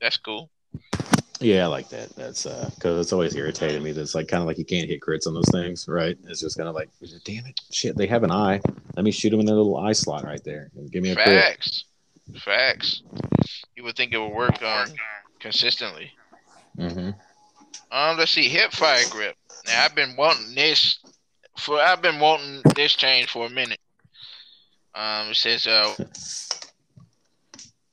that's 0.00 0.16
cool. 0.16 0.50
Yeah 1.40 1.64
i 1.64 1.66
like 1.66 1.88
that 1.88 2.14
that's 2.16 2.46
uh 2.46 2.70
because 2.74 3.00
it's 3.00 3.12
always 3.12 3.34
irritated 3.34 3.82
me 3.82 3.92
that's 3.92 4.14
like 4.14 4.28
kind 4.28 4.42
of 4.42 4.46
like 4.46 4.58
you 4.58 4.64
can't 4.64 4.88
hit 4.88 5.00
crits 5.00 5.26
on 5.26 5.34
those 5.34 5.48
things 5.50 5.88
right 5.88 6.18
it's 6.26 6.40
just 6.40 6.56
kind 6.56 6.68
of 6.68 6.74
like 6.74 6.88
damn 7.24 7.46
it 7.46 7.58
shit 7.70 7.96
they 7.96 8.06
have 8.06 8.22
an 8.22 8.30
eye 8.30 8.60
let 8.96 9.04
me 9.04 9.10
shoot 9.10 9.30
them 9.30 9.40
in 9.40 9.46
their 9.46 9.56
little 9.56 9.78
eye 9.78 9.92
slot 9.92 10.24
right 10.24 10.44
there 10.44 10.70
and 10.76 10.90
give 10.92 11.02
me 11.02 11.10
a 11.10 11.14
crit 11.14 11.26
Facts. 11.26 11.84
Facts. 12.38 13.02
You 13.76 13.84
would 13.84 13.96
think 13.96 14.12
it 14.12 14.18
would 14.18 14.32
work 14.32 14.62
um 14.62 14.88
consistently. 15.38 16.10
Mm-hmm. 16.78 17.10
Um, 17.92 18.18
let's 18.18 18.30
see, 18.30 18.48
hip 18.48 18.72
fire 18.72 19.02
grip. 19.10 19.36
Now 19.66 19.84
I've 19.84 19.94
been 19.94 20.14
wanting 20.16 20.54
this 20.54 20.98
for 21.58 21.80
I've 21.80 22.02
been 22.02 22.20
wanting 22.20 22.62
this 22.74 22.94
change 22.94 23.28
for 23.28 23.46
a 23.46 23.50
minute. 23.50 23.80
Um, 24.94 25.30
it 25.30 25.36
says 25.36 25.66
uh 25.66 25.94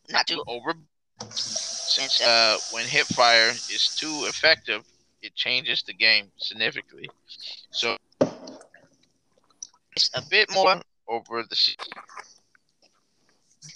Not 0.10 0.26
too 0.26 0.41
over 0.48 0.74
since 1.30 2.22
uh 2.22 2.57
when 2.72 2.85
hip 2.85 3.07
fire 3.07 3.49
is 3.49 3.95
too 3.98 4.26
effective, 4.27 4.84
it 5.22 5.35
changes 5.35 5.84
the 5.84 5.94
game 5.94 6.31
significantly. 6.38 7.10
So 7.72 7.98
it's 9.95 10.10
a 10.14 10.22
bit 10.30 10.49
more 10.53 10.81
over 11.07 11.44
the 11.44 11.57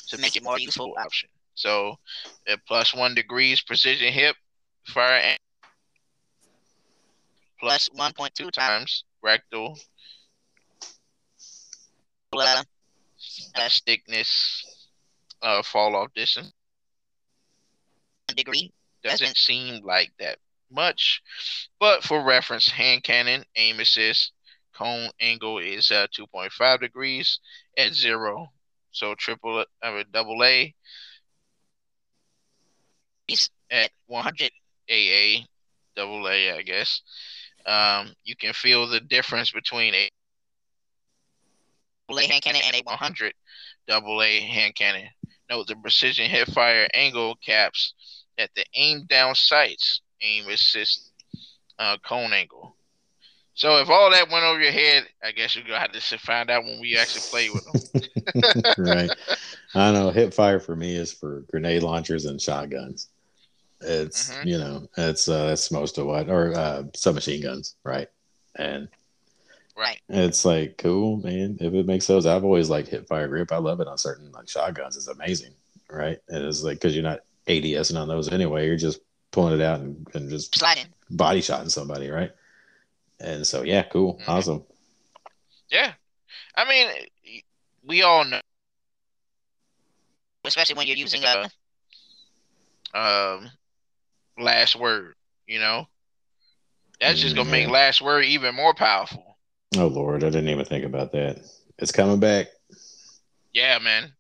to 0.08 0.18
make 0.18 0.36
it 0.36 0.44
more 0.44 0.60
useful. 0.60 0.94
option. 0.98 1.30
So 1.56 1.96
at 2.48 2.60
plus 2.68 2.94
one 2.94 3.16
degrees 3.16 3.62
precision 3.62 4.12
hip 4.12 4.36
fire 4.88 5.18
and 5.18 5.38
Plus 7.60 7.90
1.2 7.90 8.50
times 8.50 8.52
times 8.52 9.04
rectal 9.22 9.78
uh, 12.34 12.64
uh, 13.56 13.70
thickness 13.86 14.66
uh 15.44 15.62
fall 15.62 15.96
off 15.96 16.12
distance. 16.16 16.52
Degree. 18.36 18.72
doesn't 19.04 19.38
seem 19.38 19.84
like 19.84 20.12
that 20.20 20.38
much. 20.72 21.22
But 21.80 22.04
for 22.04 22.24
reference, 22.24 22.70
hand 22.70 23.04
cannon, 23.04 23.44
aim 23.56 23.80
assist, 23.80 24.32
cone 24.74 25.10
angle 25.20 25.60
is 25.60 25.92
uh, 25.92 26.08
2.5 26.18 26.80
degrees 26.80 27.40
at 27.78 27.94
zero. 27.94 28.48
So 28.92 29.16
triple, 29.16 29.66
I 29.82 29.92
mean, 29.92 30.06
double 30.12 30.44
A 30.44 30.74
at 33.70 33.92
100 34.08 34.52
AA, 34.90 35.46
double 35.96 36.28
A, 36.28 36.52
I 36.58 36.62
guess. 36.62 37.02
Um, 37.66 38.14
you 38.24 38.36
can 38.36 38.54
feel 38.54 38.88
the 38.88 39.00
difference 39.00 39.52
between 39.52 39.94
a 39.94 40.10
bullet 42.08 42.26
hand 42.26 42.44
cannon 42.44 42.62
and 42.66 42.76
a 42.76 42.84
100. 42.84 42.88
100 42.88 43.34
double 43.88 44.22
A 44.22 44.40
hand 44.42 44.76
cannon. 44.76 45.08
Note 45.50 45.68
the 45.68 45.76
precision 45.76 46.30
hip 46.30 46.48
fire 46.50 46.88
angle 46.94 47.36
caps 47.36 47.94
at 48.38 48.50
the 48.56 48.66
aim 48.76 49.06
down 49.08 49.36
sights, 49.36 50.02
aim 50.22 50.48
assist 50.50 51.12
uh, 51.80 51.98
cone 52.06 52.34
angle. 52.34 52.76
So 53.54 53.78
if 53.78 53.90
all 53.90 54.10
that 54.12 54.30
went 54.32 54.46
over 54.46 54.60
your 54.62 54.72
head, 54.72 55.04
I 55.24 55.32
guess 55.32 55.56
you're 55.56 55.66
gonna 55.66 55.80
have 55.80 55.92
to 55.92 56.18
find 56.18 56.50
out 56.50 56.64
when 56.64 56.80
we 56.80 56.98
actually 56.98 57.22
play 57.30 57.50
with 57.50 57.64
them. 57.66 58.64
right. 58.78 59.12
I 59.76 59.92
know 59.92 60.10
hip 60.12 60.34
fire 60.34 60.60
for 60.60 60.76
me 60.76 60.96
is 60.96 61.12
for 61.14 61.42
grenade 61.52 61.84
launchers 61.84 62.26
and 62.26 62.42
shotguns. 62.42 63.10
It's 63.82 64.32
Mhm. 64.32 64.46
you 64.46 64.58
know 64.58 64.88
it's 64.98 65.28
uh, 65.28 65.48
that's 65.48 65.72
most 65.72 65.98
of 65.98 66.06
what 66.06 66.30
or 66.30 66.54
uh, 66.54 66.84
submachine 66.96 67.42
guns, 67.42 67.76
right? 67.84 68.08
And 68.56 68.88
Right. 69.76 70.00
it's 70.10 70.46
like 70.46 70.78
cool, 70.78 71.18
man. 71.18 71.58
If 71.60 71.74
it 71.74 71.86
makes 71.86 72.06
those, 72.08 72.26
I've 72.26 72.44
always 72.44 72.70
liked 72.70 72.90
hip 72.90 73.08
fire 73.08 73.28
grip. 73.28 73.52
I 73.52 73.58
love 73.58 73.80
it 73.80 73.88
on 73.88 73.98
certain 73.98 74.32
like 74.32 74.50
shotguns. 74.50 74.96
It's 74.98 75.08
amazing, 75.08 75.54
right? 75.90 76.20
And 76.28 76.46
it's 76.46 76.64
like 76.64 76.78
because 76.78 76.94
you're 76.96 77.04
not 77.04 77.22
ADSing 77.48 78.00
on 78.00 78.08
those 78.08 78.32
anyway. 78.32 78.66
You're 78.66 78.78
just 78.78 79.00
pulling 79.32 79.60
it 79.60 79.64
out 79.64 79.80
and, 79.80 80.08
and 80.14 80.30
just 80.30 80.58
Sliding. 80.58 80.88
body 81.10 81.42
shotting 81.42 81.70
somebody, 81.70 82.10
right? 82.10 82.32
And 83.20 83.46
so 83.46 83.64
yeah, 83.64 83.84
cool, 83.84 84.16
Mhm. 84.16 84.30
awesome. 84.30 84.66
Yeah, 85.70 85.94
I 86.56 86.66
mean, 86.68 87.44
we 87.84 88.02
all 88.02 88.26
know. 88.26 88.42
Especially 90.44 90.76
when 90.76 90.88
you're 90.88 90.98
using 90.98 91.24
a 91.24 91.50
um, 92.94 93.50
last 94.38 94.76
word. 94.76 95.16
You 95.48 95.60
know, 95.60 95.88
that's 97.00 97.20
just 97.20 97.36
gonna 97.36 97.50
make 97.50 97.68
Mhm. 97.68 97.72
last 97.72 98.02
word 98.02 98.26
even 98.26 98.56
more 98.56 98.74
powerful. 98.74 99.38
Oh 99.78 99.88
Lord, 99.88 100.24
I 100.24 100.30
didn't 100.30 100.50
even 100.50 100.66
think 100.66 100.86
about 100.86 101.12
that. 101.14 101.40
It's 101.78 101.92
coming 101.92 102.20
back. 102.20 102.48
Yeah, 103.54 103.80
man. 103.80 104.16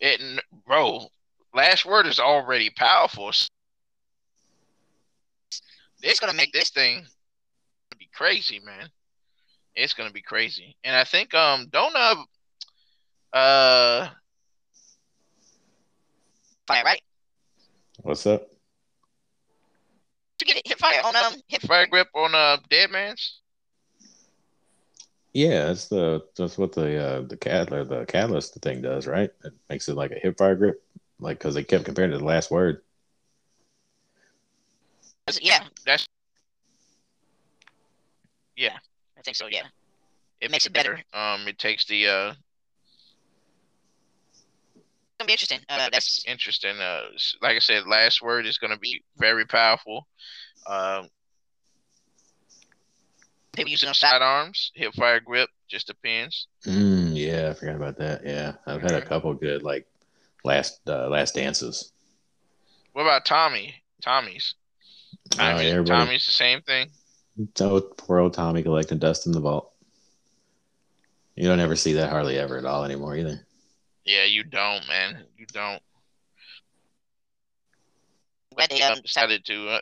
It, 0.00 0.20
bro, 0.66 1.08
last 1.54 1.86
word 1.86 2.06
is 2.06 2.18
already 2.18 2.70
powerful. 2.70 3.30
It's 6.02 6.20
gonna 6.20 6.34
make 6.34 6.52
this 6.52 6.70
thing 6.70 7.06
be 7.98 8.08
crazy, 8.12 8.60
man. 8.60 8.88
It's 9.74 9.94
gonna 9.94 10.10
be 10.10 10.22
crazy, 10.22 10.76
and 10.84 10.94
I 10.94 11.04
think 11.04 11.34
um 11.34 11.68
don't 11.70 11.96
uh 11.96 12.16
uh 13.32 14.08
fire, 16.66 16.84
right? 16.84 17.00
What's 18.02 18.26
up? 18.26 18.48
To 20.38 20.44
get 20.44 20.56
it 20.56 20.66
hip 20.66 20.78
fire 20.78 21.00
on 21.04 21.16
um 21.16 21.34
hip 21.48 21.62
fire 21.62 21.86
grip 21.86 22.08
on 22.14 22.34
uh 22.34 22.58
Dead 22.68 22.90
Man's. 22.90 23.40
Yeah, 25.32 25.66
that's 25.66 25.88
the 25.88 26.24
that's 26.36 26.56
what 26.58 26.72
the 26.72 26.96
uh, 26.96 27.22
the 27.22 27.36
cat 27.36 27.72
or 27.72 27.84
the 27.84 28.04
catalyst 28.06 28.54
thing 28.54 28.82
does, 28.82 29.08
right? 29.08 29.30
It 29.44 29.52
makes 29.68 29.88
it 29.88 29.96
like 29.96 30.12
a 30.12 30.18
hip 30.20 30.38
fire 30.38 30.54
grip, 30.54 30.83
like 31.18 31.38
because 31.38 31.54
they 31.54 31.64
kept 31.64 31.84
comparing 31.84 32.10
it 32.10 32.14
to 32.14 32.18
the 32.18 32.24
last 32.24 32.50
word. 32.50 32.82
yeah, 35.40 35.64
That's 35.86 36.06
yeah. 38.56 38.76
I 39.18 39.22
think 39.22 39.36
so, 39.36 39.46
yeah. 39.46 39.62
It 40.40 40.50
makes 40.50 40.66
it 40.66 40.72
better. 40.72 40.94
It's 40.94 41.08
um 41.12 41.48
it 41.48 41.58
takes 41.58 41.86
the 41.86 42.06
uh 42.06 42.32
gonna 45.18 45.26
be 45.26 45.32
interesting. 45.32 45.60
Uh 45.68 45.88
that's 45.90 46.24
interesting. 46.26 46.78
Uh, 46.78 47.02
like 47.40 47.56
I 47.56 47.60
said, 47.60 47.86
last 47.86 48.22
word 48.22 48.46
is 48.46 48.58
gonna 48.58 48.78
be 48.78 49.02
very 49.16 49.46
powerful. 49.46 50.06
Um, 50.66 51.08
people 53.52 53.70
using 53.70 53.86
some 53.86 53.90
those 53.90 53.98
side 53.98 54.10
sidearms, 54.12 54.72
hip 54.74 54.94
fire 54.94 55.20
grip, 55.20 55.48
just 55.68 55.86
depends. 55.86 56.48
Mm, 56.66 57.12
yeah, 57.14 57.50
I 57.50 57.54
forgot 57.54 57.76
about 57.76 57.98
that. 57.98 58.22
Yeah, 58.24 58.54
I've 58.66 58.82
had 58.82 58.94
a 58.94 59.02
couple 59.02 59.32
good 59.34 59.62
like 59.62 59.86
last 60.44 60.80
uh, 60.86 61.08
last 61.08 61.34
dances. 61.34 61.92
What 62.92 63.02
about 63.02 63.24
Tommy? 63.24 63.74
Tommy's. 64.02 64.54
Tommy's, 65.30 65.62
yeah, 65.62 65.70
everybody, 65.70 66.04
Tommy's 66.04 66.26
the 66.26 66.32
same 66.32 66.60
thing. 66.62 66.90
oh, 67.60 67.80
poor 67.80 68.18
old 68.18 68.34
Tommy 68.34 68.62
collecting 68.62 68.98
dust 68.98 69.26
in 69.26 69.32
the 69.32 69.40
vault. 69.40 69.72
You 71.34 71.48
don't 71.48 71.60
ever 71.60 71.74
see 71.74 71.94
that 71.94 72.10
hardly 72.10 72.38
ever 72.38 72.58
at 72.58 72.64
all 72.64 72.84
anymore 72.84 73.16
either. 73.16 73.44
Yeah, 74.04 74.24
you 74.24 74.44
don't, 74.44 74.86
man. 74.86 75.24
You 75.36 75.46
don't. 75.52 75.82
where 78.52 78.68
they 78.68 78.82
um 78.82 79.00
Decided 79.00 79.44
to 79.46 79.68
uh, 79.70 79.80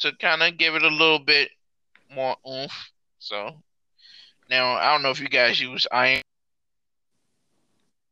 to 0.00 0.12
kind 0.16 0.42
of 0.42 0.58
give 0.58 0.74
it 0.74 0.82
a 0.82 0.88
little 0.88 1.20
bit 1.20 1.50
more 2.14 2.36
oomph. 2.48 2.90
So 3.18 3.62
now 4.50 4.74
I 4.74 4.92
don't 4.92 5.02
know 5.02 5.10
if 5.10 5.20
you 5.20 5.28
guys 5.28 5.60
use 5.60 5.86
iron, 5.90 6.22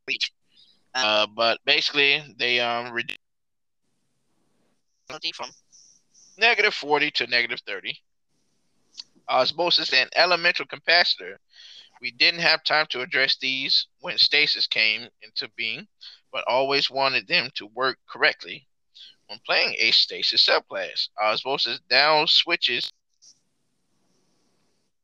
reach 0.07 0.33
uh, 0.95 1.27
but 1.35 1.59
basically 1.65 2.23
they 2.39 2.61
um 2.61 2.93
reduce 2.93 3.17
from 5.35 5.51
negative 6.39 6.75
40 6.75 7.11
to 7.13 7.27
negative 7.27 7.61
30. 7.67 7.99
Osmosis 9.29 9.93
and 9.93 10.09
elemental 10.15 10.67
capacitor. 10.67 11.37
We 12.01 12.13
didn't 12.13 12.41
have 12.41 12.63
time 12.63 12.87
to 12.91 13.01
address 13.01 13.37
these 13.37 13.89
when 14.01 14.17
stasis 14.19 14.67
came 14.67 15.09
into 15.23 15.51
being, 15.57 15.87
but 16.33 16.45
always 16.47 16.91
wanted 16.91 17.27
them 17.27 17.51
to 17.55 17.67
work 17.67 17.99
correctly. 18.09 18.67
When 19.27 19.41
playing 19.45 19.75
a 19.79 19.91
stasis 19.91 20.47
subclass, 20.49 21.09
osmosis 21.21 21.81
down 21.91 22.27
switches 22.29 22.91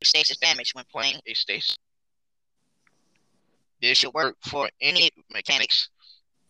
stasis 0.05 0.36
damage 0.36 0.74
when 0.74 0.85
playing 0.90 1.20
a 1.27 1.35
stasis. 1.35 1.77
This 3.85 3.98
should 3.98 4.15
work 4.15 4.39
for 4.40 4.70
any 4.81 5.11
mechanics 5.31 5.90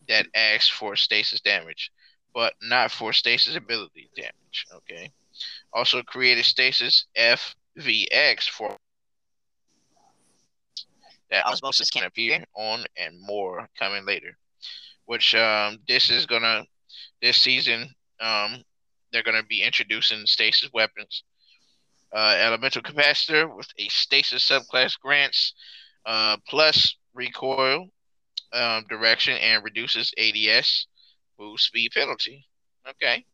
that 0.07 0.25
asks 0.33 0.69
for 0.69 0.95
stasis 0.95 1.41
damage, 1.41 1.91
but 2.33 2.53
not 2.61 2.91
for 2.91 3.11
stasis 3.11 3.57
ability 3.57 4.09
damage. 4.15 4.65
Okay. 4.73 5.11
Also 5.73 6.01
created 6.01 6.45
stasis 6.45 7.07
FVX 7.17 8.47
for 8.47 8.77
that 11.29 11.45
Osmosis 11.45 11.89
can 11.89 12.03
can 12.03 12.07
appear 12.07 12.45
on 12.55 12.85
and 12.95 13.19
more 13.19 13.67
coming 13.77 14.05
later. 14.05 14.37
Which 15.03 15.35
um 15.35 15.79
this 15.89 16.09
is 16.09 16.25
gonna 16.25 16.63
this 17.21 17.41
season 17.41 17.93
um 18.21 18.63
they're 19.11 19.23
gonna 19.23 19.43
be 19.43 19.61
introducing 19.61 20.25
stasis 20.25 20.69
weapons. 20.71 21.23
Uh, 22.15 22.37
elemental 22.39 22.81
capacitor 22.81 23.53
with 23.53 23.67
a 23.77 23.89
stasis 23.89 24.49
subclass 24.49 24.97
grants 24.97 25.53
uh, 26.05 26.37
plus 26.47 26.95
recoil 27.15 27.87
um, 28.53 28.85
direction 28.89 29.37
and 29.37 29.63
reduces 29.63 30.13
ADS 30.17 30.87
move 31.39 31.59
speed 31.59 31.91
penalty. 31.93 32.45
Okay. 32.87 33.25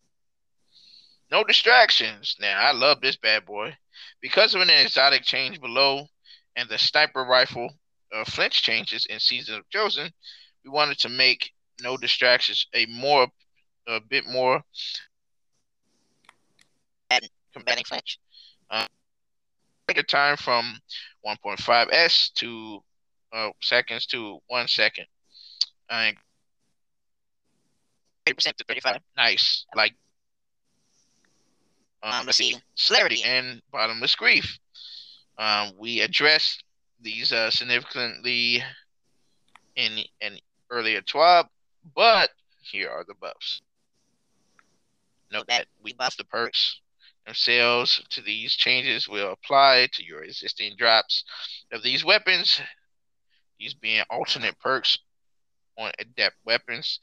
No 1.29 1.43
distractions. 1.43 2.35
Now 2.39 2.59
I 2.59 2.71
love 2.71 3.01
this 3.01 3.17
bad 3.17 3.45
boy 3.45 3.75
because 4.21 4.55
of 4.55 4.61
an 4.61 4.69
exotic 4.69 5.23
change 5.23 5.59
below 5.59 6.07
and 6.55 6.69
the 6.69 6.77
sniper 6.77 7.23
rifle 7.23 7.69
uh, 8.13 8.25
flinch 8.25 8.61
changes 8.61 9.05
in 9.09 9.19
Season 9.19 9.55
of 9.55 9.69
Chosen. 9.69 10.11
We 10.63 10.71
wanted 10.71 10.99
to 10.99 11.09
make 11.09 11.51
no 11.81 11.97
distractions, 11.97 12.67
a 12.73 12.85
more, 12.87 13.27
a 13.87 13.99
bit 13.99 14.27
more 14.27 14.61
Combating 17.53 17.83
flinch. 17.83 18.17
Uh, 18.69 18.85
trigger 19.87 20.03
time 20.03 20.37
from 20.37 20.79
1.5 21.25 21.87
s 21.91 22.31
to 22.35 22.81
uh, 23.33 23.49
seconds 23.61 24.05
to 24.07 24.39
one 24.47 24.67
second. 24.67 25.05
And 25.89 26.17
30% 28.27 28.55
to 28.57 28.63
35. 28.65 28.99
nice, 29.17 29.65
like 29.75 29.95
Um, 32.03 32.25
let's 32.25 32.37
see. 32.37 32.55
celerity 32.75 33.23
and 33.23 33.61
bottomless 33.71 34.15
grief. 34.15 34.59
Um, 35.37 35.73
we 35.77 36.01
addressed 36.01 36.63
these 37.01 37.31
uh, 37.31 37.51
significantly 37.51 38.63
in 39.75 39.99
an 40.21 40.37
earlier 40.69 41.01
TWAB, 41.01 41.45
but 41.95 42.29
here 42.61 42.89
are 42.89 43.03
the 43.07 43.15
buffs. 43.15 43.61
Note 45.31 45.47
that 45.47 45.67
we 45.81 45.93
buff 45.93 46.17
the 46.17 46.25
perks 46.25 46.81
themselves 47.25 48.01
to 48.09 48.21
these 48.21 48.55
changes 48.55 49.07
will 49.07 49.31
apply 49.31 49.87
to 49.93 50.03
your 50.03 50.23
existing 50.23 50.75
drops 50.77 51.23
of 51.71 51.83
these 51.83 52.03
weapons. 52.03 52.61
These 53.61 53.75
being 53.75 54.03
alternate 54.09 54.57
perks 54.59 54.97
on 55.77 55.91
adept 55.99 56.35
weapons 56.43 56.99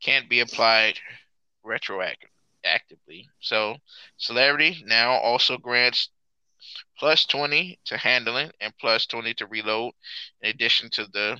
can't 0.00 0.26
be 0.26 0.40
applied 0.40 0.98
retroactively. 1.62 3.26
So 3.40 3.76
Celerity 4.16 4.82
now 4.86 5.18
also 5.18 5.58
grants 5.58 6.08
plus 6.98 7.26
20 7.26 7.78
to 7.84 7.98
handling 7.98 8.50
and 8.58 8.72
plus 8.80 9.04
20 9.04 9.34
to 9.34 9.46
reload, 9.48 9.92
in 10.40 10.48
addition 10.48 10.88
to 10.92 11.04
the 11.12 11.38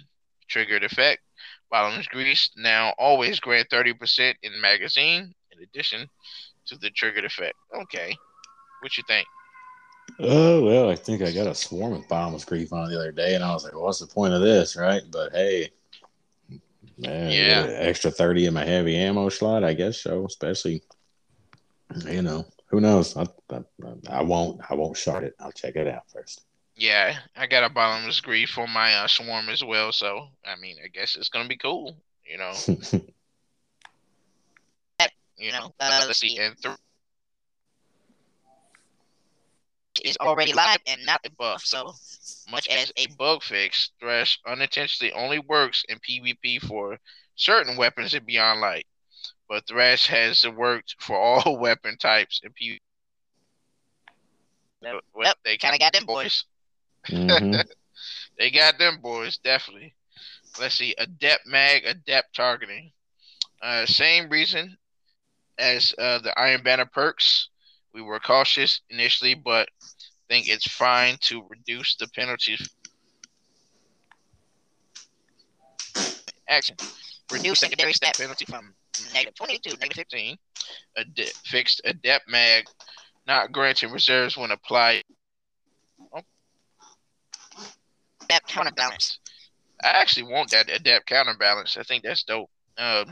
triggered 0.48 0.84
effect. 0.84 1.22
Bottomless 1.70 2.08
Grief 2.08 2.50
now 2.54 2.92
always 2.98 3.40
grant 3.40 3.70
30% 3.70 4.34
in 4.42 4.60
magazine, 4.60 5.34
in 5.50 5.62
addition 5.62 6.10
to 6.66 6.76
the 6.76 6.90
triggered 6.90 7.24
effect. 7.24 7.56
Okay. 7.74 8.14
What 8.82 8.98
you 8.98 9.04
think? 9.08 9.26
Oh 10.20 10.64
well, 10.64 10.90
I 10.90 10.96
think 10.96 11.22
I 11.22 11.30
got 11.32 11.46
a 11.46 11.54
swarm 11.54 11.92
of 11.92 12.08
bottomless 12.08 12.44
grief 12.44 12.72
on 12.72 12.88
the 12.90 12.98
other 12.98 13.12
day, 13.12 13.34
and 13.34 13.44
I 13.44 13.52
was 13.52 13.64
like, 13.64 13.72
well, 13.74 13.84
"What's 13.84 14.00
the 14.00 14.06
point 14.06 14.34
of 14.34 14.40
this?" 14.40 14.74
Right? 14.76 15.02
But 15.10 15.32
hey, 15.32 15.70
man, 16.98 17.30
Yeah. 17.30 17.66
extra 17.78 18.10
thirty 18.10 18.46
in 18.46 18.54
my 18.54 18.64
heavy 18.64 18.96
ammo 18.96 19.28
slot, 19.28 19.62
I 19.62 19.74
guess 19.74 20.00
so. 20.00 20.26
Especially, 20.26 20.82
you 22.06 22.22
know, 22.22 22.46
who 22.66 22.80
knows? 22.80 23.16
I, 23.16 23.26
I, 23.50 23.62
I 24.10 24.22
won't. 24.22 24.60
I 24.68 24.74
won't 24.74 24.96
shard 24.96 25.22
it. 25.22 25.34
I'll 25.38 25.52
check 25.52 25.76
it 25.76 25.86
out 25.86 26.10
first. 26.10 26.42
Yeah, 26.74 27.18
I 27.36 27.46
got 27.46 27.64
a 27.64 27.68
bottomless 27.68 28.20
grief 28.20 28.50
for 28.50 28.66
my 28.66 28.94
uh, 28.94 29.06
swarm 29.06 29.48
as 29.48 29.62
well. 29.62 29.92
So 29.92 30.28
I 30.44 30.56
mean, 30.56 30.78
I 30.84 30.88
guess 30.88 31.16
it's 31.16 31.28
gonna 31.28 31.48
be 31.48 31.56
cool. 31.56 31.96
You 32.26 32.38
know, 32.38 32.54
you 35.36 35.52
know. 35.52 35.72
Uh, 35.78 36.04
let's 36.06 36.18
see, 36.18 36.38
and 36.38 36.56
Is 40.00 40.16
already 40.18 40.52
live 40.52 40.80
and 40.86 41.04
not 41.06 41.20
a 41.24 41.30
buff. 41.30 41.64
So 41.64 41.94
much 42.50 42.68
as 42.68 42.92
a 42.96 43.06
bug 43.06 43.42
fix, 43.42 43.90
Thresh 44.00 44.38
unintentionally 44.46 45.12
only 45.12 45.38
works 45.38 45.84
in 45.88 45.98
PvP 46.00 46.60
for 46.60 46.98
certain 47.36 47.76
weapons 47.76 48.14
in 48.14 48.24
Beyond 48.24 48.60
Light, 48.60 48.86
but 49.48 49.66
Thresh 49.66 50.06
has 50.08 50.46
worked 50.46 50.96
for 51.00 51.16
all 51.16 51.56
weapon 51.60 51.96
types 51.98 52.40
in 52.42 52.52
PvP. 52.52 52.78
Yep, 54.82 55.04
Well, 55.14 55.34
they 55.44 55.56
kind 55.56 55.74
of 55.74 55.80
got 55.80 55.92
them 55.92 56.06
boys. 56.06 56.44
Mhm. 57.08 57.64
They 58.38 58.50
got 58.50 58.78
them 58.78 59.00
boys, 59.00 59.38
definitely. 59.38 59.94
Let's 60.60 60.76
see, 60.76 60.94
adept 60.96 61.46
mag, 61.46 61.84
adept 61.84 62.34
targeting. 62.34 62.92
Uh, 63.60 63.86
same 63.86 64.28
reason 64.28 64.78
as 65.58 65.94
uh, 65.98 66.18
the 66.18 66.38
Iron 66.38 66.62
Banner 66.62 66.86
perks. 66.86 67.48
We 67.94 68.02
were 68.02 68.20
cautious 68.20 68.80
initially, 68.90 69.34
but 69.34 69.68
think 70.28 70.48
it's 70.48 70.70
fine 70.70 71.16
to 71.22 71.44
reduce 71.48 71.96
the 71.96 72.08
penalties. 72.08 72.68
Action. 76.48 76.76
Reduce 77.32 77.60
secondary 77.60 77.92
stat 77.92 78.16
penalty 78.16 78.44
from 78.44 78.74
negative 79.12 79.34
20 79.34 79.58
to 79.58 79.70
negative 79.70 80.06
15. 80.10 80.36
Ade- 80.96 81.32
fixed 81.44 81.80
adept 81.84 82.28
mag, 82.28 82.64
not 83.26 83.52
granting 83.52 83.90
reserves 83.90 84.36
when 84.36 84.50
applied. 84.50 85.02
That 88.28 88.46
counterbalance. 88.46 89.18
I 89.82 89.88
actually 89.88 90.32
want 90.32 90.50
that 90.50 90.70
adept 90.70 91.06
counterbalance. 91.06 91.76
I 91.76 91.82
think 91.82 92.02
that's 92.02 92.24
dope. 92.24 92.50
Um, 92.76 93.06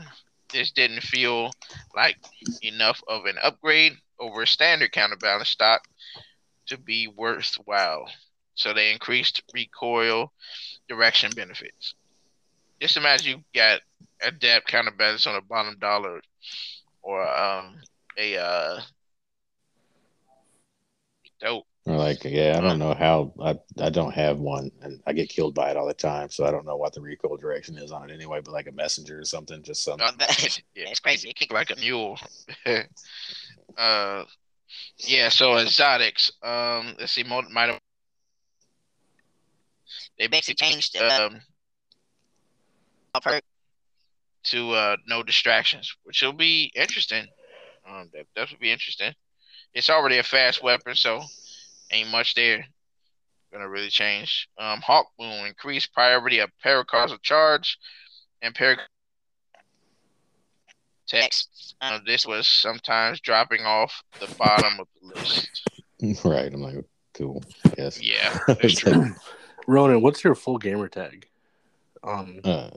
this 0.51 0.71
didn't 0.71 1.01
feel 1.01 1.51
like 1.95 2.17
enough 2.61 3.01
of 3.07 3.25
an 3.25 3.37
upgrade 3.41 3.97
over 4.19 4.43
a 4.43 4.47
standard 4.47 4.91
counterbalance 4.91 5.49
stock 5.49 5.81
to 6.67 6.77
be 6.77 7.07
worthwhile. 7.07 8.07
So 8.55 8.73
they 8.73 8.91
increased 8.91 9.43
recoil 9.53 10.31
direction 10.89 11.31
benefits. 11.35 11.93
Just 12.81 12.97
imagine 12.97 13.37
you 13.39 13.43
got 13.59 13.81
a 14.21 14.27
adept 14.27 14.67
counterbalance 14.67 15.27
on 15.27 15.35
a 15.35 15.41
bottom 15.41 15.77
dollar 15.79 16.21
or 17.01 17.27
um 17.27 17.75
a 18.17 18.37
uh 18.37 18.79
dope. 21.39 21.65
Or 21.85 21.95
like, 21.95 22.23
yeah, 22.25 22.55
I 22.57 22.61
don't 22.61 22.79
know 22.79 22.93
how. 22.93 23.31
I 23.41 23.57
I 23.81 23.89
don't 23.89 24.13
have 24.13 24.39
one, 24.39 24.71
and 24.81 25.01
I 25.07 25.13
get 25.13 25.29
killed 25.29 25.55
by 25.55 25.71
it 25.71 25.77
all 25.77 25.87
the 25.87 25.93
time, 25.93 26.29
so 26.29 26.45
I 26.45 26.51
don't 26.51 26.65
know 26.65 26.75
what 26.75 26.93
the 26.93 26.99
recoil 27.01 27.37
direction 27.37 27.77
is 27.77 27.93
on 27.93 28.09
it 28.09 28.13
anyway. 28.13 28.41
But 28.43 28.51
like 28.53 28.67
a 28.67 28.73
messenger 28.73 29.19
or 29.19 29.23
something, 29.23 29.63
just 29.63 29.83
something. 29.85 30.05
Uh, 30.05 30.11
that- 30.19 30.59
Yeah. 30.75 30.89
it's 30.89 30.99
crazy. 30.99 31.29
It 31.29 31.37
kick 31.37 31.53
like 31.53 31.71
a 31.71 31.79
mule. 31.79 32.19
uh, 33.77 34.23
yeah. 34.97 35.29
So 35.29 35.57
exotics. 35.57 36.31
Um, 36.43 36.95
let's 36.99 37.11
see. 37.13 37.23
Might 37.23 37.69
have 37.69 37.79
they 40.17 40.27
basically 40.27 40.67
changed 40.67 40.97
um 40.97 41.41
uh, 43.13 43.39
to 44.45 44.71
uh 44.71 44.97
no 45.07 45.23
distractions, 45.23 45.95
which 46.03 46.21
will 46.21 46.33
be 46.33 46.71
interesting. 46.75 47.27
Um, 47.87 48.09
that 48.13 48.25
that 48.35 48.49
would 48.51 48.59
be 48.59 48.71
interesting. 48.71 49.13
It's 49.73 49.89
already 49.89 50.17
a 50.17 50.23
fast 50.23 50.63
weapon, 50.63 50.95
so 50.95 51.21
ain't 51.91 52.09
much 52.09 52.35
there. 52.35 52.65
Gonna 53.51 53.69
really 53.69 53.89
change. 53.89 54.49
Um, 54.57 54.81
Hawk 54.81 55.07
Boom 55.17 55.45
increase 55.45 55.85
priority 55.85 56.39
of 56.39 56.49
paracausal 56.63 57.21
charge 57.21 57.77
and 58.41 58.53
parac 58.53 58.79
text. 61.07 61.75
Uh, 61.81 61.99
this 62.05 62.25
was 62.25 62.47
sometimes 62.47 63.19
dropping 63.21 63.61
off 63.61 64.03
the 64.19 64.33
bottom 64.37 64.79
of 64.79 64.87
the 65.01 65.19
list. 65.19 65.69
right? 66.25 66.53
I'm 66.53 66.61
like, 66.61 66.85
cool. 67.13 67.43
Yes. 67.77 68.01
Yeah, 68.01 68.37
that's 68.47 68.75
true. 68.75 69.13
Ronan, 69.67 70.01
what's 70.01 70.23
your 70.23 70.35
full 70.35 70.57
gamer 70.57 70.87
tag? 70.87 71.27
Um, 72.03 72.39
Uh, 72.43 72.69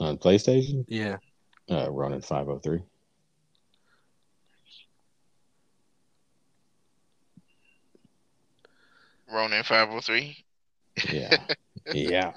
on 0.00 0.16
PlayStation, 0.18 0.84
yeah, 0.88 1.16
uh, 1.70 1.90
Ronin 1.90 2.22
five 2.22 2.46
hundred 2.46 2.62
three. 2.62 2.82
Ronin 9.30 9.62
five 9.62 9.88
hundred 9.88 10.04
three. 10.04 10.44
Yeah, 11.10 11.36
yeah. 11.92 12.32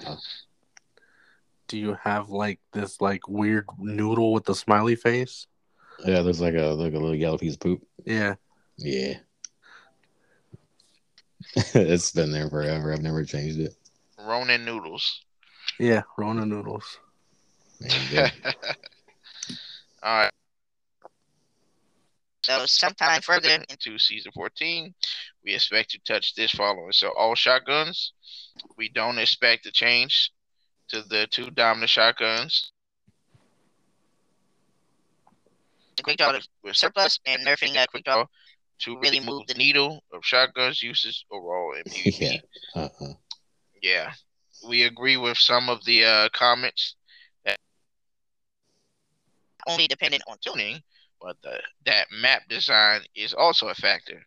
Do 1.68 1.78
you 1.78 1.96
have 2.02 2.28
like 2.30 2.60
this 2.72 3.00
like 3.00 3.28
weird 3.28 3.66
noodle 3.78 4.32
with 4.32 4.44
the 4.44 4.54
smiley 4.54 4.94
face? 4.96 5.46
Yeah, 6.04 6.22
there's 6.22 6.40
like 6.40 6.54
a 6.54 6.66
like 6.66 6.94
a 6.94 6.98
little 6.98 7.14
yellow 7.14 7.38
piece 7.38 7.54
of 7.54 7.60
poop. 7.60 7.82
Yeah, 8.04 8.34
Yeah. 8.76 9.14
it's 11.74 12.12
been 12.12 12.32
there 12.32 12.48
forever. 12.48 12.92
I've 12.92 13.02
never 13.02 13.24
changed 13.24 13.58
it. 13.60 13.74
Ronin 14.18 14.64
noodles. 14.64 15.22
yeah, 15.78 16.02
Ronin 16.18 16.48
noodles. 16.48 16.98
Yeah. 18.10 18.30
All 20.02 20.18
right. 20.18 20.30
So 22.44 22.64
sometime 22.66 23.22
further 23.22 23.64
into 23.68 23.98
season 23.98 24.30
14, 24.32 24.94
we 25.44 25.54
expect 25.54 25.90
to 25.90 25.98
touch 26.06 26.34
this 26.34 26.52
following. 26.52 26.92
So 26.92 27.10
all 27.16 27.34
shotguns, 27.34 28.12
we 28.78 28.88
don't 28.88 29.18
expect 29.18 29.66
a 29.66 29.72
change 29.72 30.30
to 30.88 31.02
the 31.02 31.26
two 31.30 31.50
dominant 31.50 31.90
shotguns 31.90 32.72
the 35.96 36.02
quick 36.02 36.16
draw 36.18 36.32
with 36.62 36.76
surplus 36.76 37.18
and 37.26 37.44
nerfing 37.46 37.76
uh, 37.76 37.86
quick 37.86 38.04
draw. 38.04 38.24
to 38.78 38.98
really 38.98 39.20
move 39.20 39.46
the 39.46 39.54
needle 39.54 40.02
of 40.12 40.24
shotguns 40.24 40.82
usage 40.82 41.24
overall 41.30 41.72
in 41.74 41.84
PvP. 41.92 42.20
yeah. 42.20 42.38
Uh-uh. 42.74 43.14
Yeah, 43.82 44.12
we 44.66 44.82
agree 44.82 45.16
with 45.16 45.38
some 45.38 45.68
of 45.68 45.84
the 45.84 46.04
uh, 46.04 46.28
comments 46.32 46.96
Only 49.66 49.86
dependent 49.88 50.22
on 50.26 50.38
tuning. 50.40 50.74
tuning, 50.74 50.82
but 51.20 51.40
the, 51.42 51.60
that 51.84 52.10
map 52.10 52.48
design 52.48 53.02
is 53.14 53.32
also 53.34 53.68
a 53.68 53.74
factor. 53.74 54.26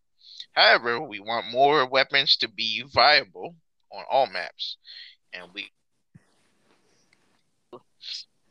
However, 0.53 0.99
we 1.01 1.19
want 1.19 1.47
more 1.47 1.85
weapons 1.85 2.35
to 2.37 2.47
be 2.47 2.83
viable 2.83 3.55
on 3.91 4.05
all 4.09 4.27
maps, 4.27 4.77
and 5.33 5.53
we 5.53 5.71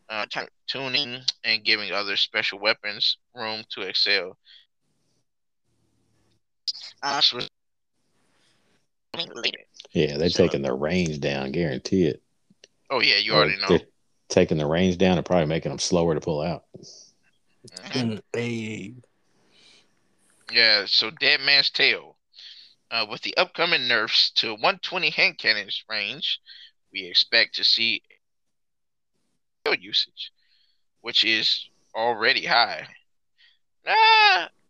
uh, 0.08 0.26
t- 0.30 0.40
tuning 0.66 1.20
and 1.44 1.64
giving 1.64 1.92
other 1.92 2.16
special 2.16 2.58
weapons 2.58 3.18
room 3.34 3.62
to 3.70 3.82
excel. 3.82 4.36
Uh, 7.02 7.20
was. 7.34 7.48
Yeah, 9.92 10.16
they're 10.16 10.30
So- 10.30 10.44
taking 10.46 10.62
the 10.62 10.72
range 10.72 11.20
down, 11.20 11.52
guarantee 11.52 12.04
it. 12.06 12.22
oh 12.90 13.00
yeah, 13.00 13.16
you 13.16 13.32
already 13.34 13.56
know. 13.56 13.68
they're 13.68 13.86
Taking 14.28 14.58
the 14.58 14.66
range 14.66 14.98
down 14.98 15.16
and 15.16 15.24
probably 15.24 15.46
making 15.46 15.70
them 15.70 15.78
slower 15.78 16.14
to 16.14 16.20
pull 16.20 16.42
out. 16.42 16.64
Mhm. 17.66 18.20
Hey. 18.34 18.94
Yeah, 20.52 20.84
so 20.86 21.10
Dead 21.10 21.40
Man's 21.40 21.70
Tale. 21.70 22.18
Uh, 22.90 23.06
with 23.08 23.22
the 23.22 23.36
upcoming 23.38 23.88
nerfs 23.88 24.30
to 24.32 24.54
120 24.54 25.10
hand 25.10 25.38
cannons 25.38 25.82
range, 25.88 26.40
we 26.92 27.04
expect 27.06 27.54
to 27.54 27.64
see 27.64 28.02
usage, 29.72 30.32
which 31.00 31.24
is 31.24 31.68
already 31.94 32.44
high. 32.44 32.86
Nah, 33.86 33.94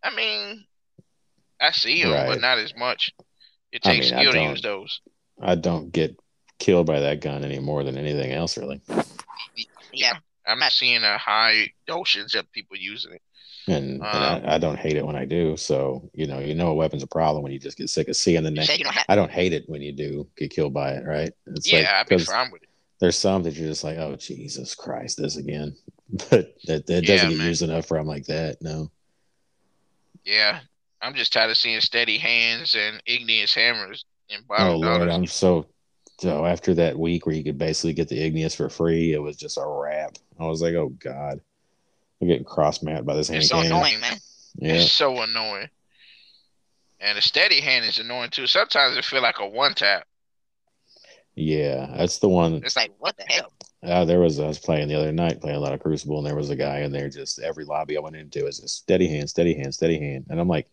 I 0.03 0.15
mean, 0.15 0.65
I 1.61 1.73
see 1.73 2.03
them, 2.03 2.27
but 2.27 2.41
not 2.41 2.59
as 2.59 2.75
much. 2.77 3.13
It 3.73 3.83
I 3.87 3.91
takes 3.95 4.11
mean, 4.11 4.19
I 4.19 4.23
skill 4.23 4.33
to 4.33 4.39
don't- 4.39 4.51
use 4.51 4.63
those. 4.63 5.01
I 5.41 5.55
don't 5.55 5.93
get 5.93 6.19
killed 6.59 6.87
by 6.87 7.01
that 7.01 7.21
gun 7.21 7.45
any 7.45 7.59
more 7.61 7.85
than 7.85 7.97
anything 7.97 8.33
else, 8.33 8.57
really. 8.59 8.81
Yeah. 9.93 10.15
I'm 10.47 10.59
not 10.59 10.73
seeing 10.73 11.03
a 11.05 11.19
high 11.19 11.73
dosage 11.87 12.35
of 12.35 12.51
people 12.53 12.77
using 12.77 13.13
it. 13.13 13.23
And, 13.69 14.03
and 14.03 14.03
Um, 14.03 14.49
I, 14.49 14.55
I 14.55 14.59
don't 14.59 14.79
hate 14.79 14.97
it 14.97 15.05
when 15.07 15.15
I 15.15 15.27
do. 15.27 15.57
So, 15.59 16.11
you 16.15 16.27
know, 16.27 16.39
you 16.39 16.55
know 16.55 16.69
a 16.69 16.75
weapon's 16.75 17.03
a 17.03 17.07
problem 17.07 17.43
when 17.43 17.53
you 17.53 17.59
just 17.59 17.77
get 17.77 17.91
sick 17.91 18.09
of 18.09 18.17
seeing 18.17 18.43
the 18.43 18.49
You 18.51 18.57
name. 18.57 18.65
said 18.65 18.79
you 18.79 18.85
don't 18.85 18.95
have. 18.95 19.05
I 19.09 19.15
don't 19.15 19.31
hate 19.31 19.53
it 19.53 19.69
when 19.69 19.83
you 19.83 19.93
do 19.93 20.27
get 20.37 20.51
killed 20.51 20.73
by 20.73 20.93
it, 20.93 21.05
right? 21.05 21.31
It's 21.49 21.71
yeah, 21.71 21.81
like, 21.81 21.89
I'd 21.89 22.09
be 22.09 22.19
fine 22.19 22.51
with 22.51 22.63
it. 22.63 22.68
There's 23.01 23.17
some 23.17 23.43
that 23.45 23.55
you're 23.55 23.69
just 23.69 23.85
like, 23.85 23.99
oh 23.99 24.17
Jesus 24.17 24.75
Christ, 24.75 25.19
this 25.19 25.37
again. 25.37 25.77
But 26.31 26.55
that 26.65 26.89
it 26.89 27.05
doesn't 27.05 27.05
Yeah, 27.05 27.29
get 27.29 27.39
man. 27.39 27.47
used 27.49 27.63
enough 27.63 27.87
for 27.87 27.99
I'm 27.99 28.07
like 28.07 28.25
that. 28.27 28.63
No. 28.63 28.91
Yeah, 30.25 30.61
I'm 31.03 31.15
just 31.15 31.33
tired 31.33 31.51
of 31.51 31.57
seeing 31.57 31.81
steady 31.81 32.19
hands 32.19 32.75
and 32.75 33.03
igneous 33.07 33.55
hammers 33.55 34.05
and 34.31 34.43
Oh 34.51 34.77
Lord, 34.77 35.01
dollars. 35.01 35.15
I'm 35.15 35.27
so 35.27 35.67
so 36.19 36.45
after 36.47 36.75
that 36.75 36.99
week 36.99 37.27
where 37.27 37.35
you 37.35 37.45
could 37.45 37.59
basically 37.59 37.93
get 37.93 38.09
the 38.09 38.21
igneous 38.25 38.55
for 38.55 38.69
free, 38.69 39.13
it 39.13 39.19
was 39.23 39.37
just 39.37 39.59
a 39.59 39.67
wrap. 39.67 40.17
I 40.41 40.47
was 40.47 40.63
like, 40.63 40.75
oh 40.75 40.89
God. 40.89 41.41
I'm 42.21 42.27
getting 42.27 42.45
cross 42.45 42.83
mapped 42.83 43.07
by 43.07 43.15
this 43.15 43.29
hand 43.29 43.39
It's 43.43 43.49
so 43.51 43.57
cannon. 43.63 43.73
annoying, 43.77 44.01
man. 44.01 44.17
Yeah. 44.57 44.73
It's 44.75 44.91
so 44.93 45.21
annoying. 45.23 45.69
And 47.01 47.17
the 47.17 47.23
steady 47.23 47.61
hand 47.61 47.85
is 47.85 48.01
annoying 48.01 48.31
too. 48.31 48.49
Sometimes 48.49 48.97
it 48.97 49.05
feel 49.05 49.23
like 49.23 49.39
a 49.39 49.47
one 49.47 49.75
tap. 49.75 50.05
Yeah. 51.39 51.95
That's 51.97 52.19
the 52.19 52.29
one 52.29 52.63
It's 52.63 52.77
like, 52.77 52.93
what 52.99 53.17
the 53.17 53.25
hell? 53.29 53.53
Uh, 53.83 54.05
there 54.05 54.21
was 54.21 54.41
I 54.41 54.47
was 54.49 54.59
playing 54.59 54.89
the 54.89 54.97
other 54.97 55.13
night, 55.13 55.41
playing 55.41 55.57
a 55.57 55.61
lot 55.61 55.73
of 55.73 55.81
Crucible, 55.81 56.19
and 56.19 56.27
there 56.27 56.35
was 56.35 56.51
a 56.51 56.57
guy 56.57 56.81
in 56.81 56.93
there. 56.93 57.09
Just 57.09 57.39
every 57.39 57.65
lobby 57.65 57.97
I 57.97 58.01
went 58.01 58.17
into 58.17 58.47
is 58.47 58.59
just 58.59 58.77
steady 58.77 59.09
hand, 59.09 59.31
steady 59.31 59.55
hand, 59.55 59.73
steady 59.75 59.99
hand, 59.99 60.27
and 60.31 60.41
I'm 60.41 60.49
like, 60.49 60.69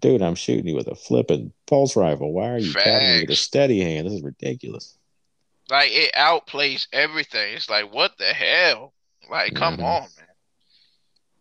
dude, 0.00 0.22
I'm 0.22 0.36
shooting 0.36 0.66
you 0.68 0.76
with 0.76 0.88
a 0.88 0.94
flipping 0.94 1.52
pulse 1.66 1.96
rifle. 1.96 2.32
Why 2.32 2.50
are 2.50 2.58
you 2.58 2.74
tapping 2.74 3.10
me 3.10 3.20
with 3.20 3.30
a 3.30 3.36
steady 3.36 3.80
hand? 3.80 4.06
This 4.06 4.14
is 4.14 4.22
ridiculous. 4.22 4.96
Like 5.70 5.90
it 5.92 6.12
outplays 6.14 6.88
everything. 6.92 7.54
It's 7.54 7.70
like 7.70 7.92
what 7.92 8.16
the 8.18 8.32
hell? 8.34 8.94
Like 9.30 9.54
come 9.54 9.76
Mhm. 9.76 9.84
on, 9.84 10.10
man. 10.16 10.28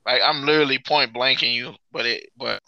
Like 0.05 0.21
I'm 0.23 0.45
literally 0.45 0.79
point 0.79 1.13
blanking 1.13 1.53
you, 1.53 1.75
but 1.91 2.05
it 2.05 2.29
but 2.37 2.63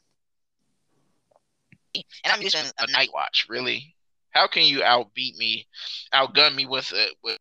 And 2.24 2.34
I'm 2.34 2.42
using 2.42 2.62
a 2.80 2.84
a 2.84 2.88
night 2.88 3.10
watch 3.14 3.48
really. 3.50 3.97
How 4.38 4.48
can 4.48 4.64
you 4.64 4.80
outbeat 4.82 5.36
me, 5.38 5.68
outgun 6.14 6.54
me 6.56 6.66
with 6.68 6.92
a 6.94 7.08
with 7.24 7.40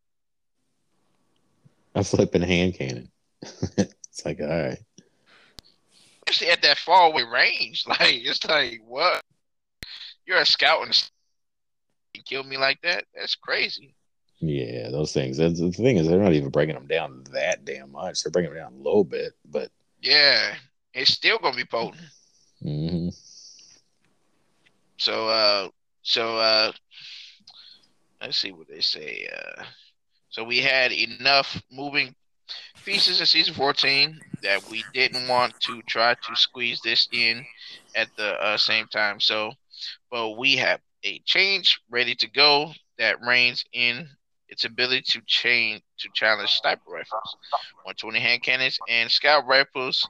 A 1.95 2.03
flipping 2.03 2.41
hand 2.41 2.73
cannon. 2.75 3.11
it's 3.41 4.25
like, 4.25 4.39
all 4.39 4.47
right, 4.47 4.79
especially 6.27 6.51
at 6.51 6.61
that 6.63 6.77
far 6.79 7.09
away 7.11 7.23
range? 7.23 7.85
Like 7.87 7.99
it's 8.25 8.43
like 8.47 8.79
what? 8.85 9.21
You're 10.25 10.39
a 10.39 10.45
scout 10.45 10.83
and 10.85 11.09
you 12.13 12.21
kill 12.23 12.43
me 12.43 12.57
like 12.57 12.81
that? 12.81 13.05
That's 13.15 13.35
crazy. 13.35 13.93
yeah, 14.39 14.89
those 14.89 15.13
things. 15.13 15.37
That's, 15.37 15.59
the 15.59 15.71
thing 15.71 15.97
is, 15.97 16.07
they're 16.07 16.19
not 16.19 16.33
even 16.33 16.49
breaking 16.49 16.75
them 16.75 16.87
down 16.87 17.23
that 17.31 17.63
damn 17.63 17.91
much. 17.91 18.23
They're 18.23 18.31
bringing 18.31 18.53
them 18.53 18.59
down 18.63 18.73
a 18.73 18.83
little 18.83 19.03
bit, 19.03 19.33
but 19.45 19.69
Yeah, 20.01 20.55
it's 20.93 21.13
still 21.13 21.37
gonna 21.37 21.55
be 21.55 21.65
potent. 21.65 22.01
mhm. 22.63 23.15
So 24.97 25.27
uh 25.27 25.69
so 26.07 26.37
uh 26.37 26.71
let's 28.21 28.37
see 28.37 28.51
what 28.51 28.67
they 28.69 28.79
say. 28.79 29.27
Uh 29.35 29.63
so 30.29 30.43
we 30.43 30.59
had 30.59 30.91
enough 30.91 31.61
moving 31.71 32.15
pieces 32.85 33.19
in 33.19 33.25
season 33.25 33.53
14 33.53 34.19
that 34.41 34.61
we 34.69 34.83
didn't 34.93 35.27
want 35.27 35.53
to 35.59 35.81
try 35.87 36.13
to 36.13 36.35
squeeze 36.35 36.79
this 36.81 37.07
in 37.11 37.45
at 37.95 38.07
the 38.15 38.41
uh, 38.41 38.57
same 38.57 38.87
time. 38.87 39.19
So 39.19 39.51
but 40.09 40.37
we 40.37 40.55
have 40.55 40.79
a 41.03 41.19
change 41.25 41.81
ready 41.89 42.15
to 42.15 42.29
go 42.29 42.71
that 42.97 43.21
reigns 43.25 43.65
in 43.73 44.07
its 44.47 44.63
ability 44.63 45.03
to 45.09 45.21
chain 45.27 45.81
to 45.99 46.09
challenge 46.13 46.51
sniper 46.51 46.89
rifles, 46.89 47.35
120 47.83 48.19
hand 48.19 48.43
cannons 48.43 48.79
and 48.87 49.11
scout 49.11 49.45
rifles 49.45 50.07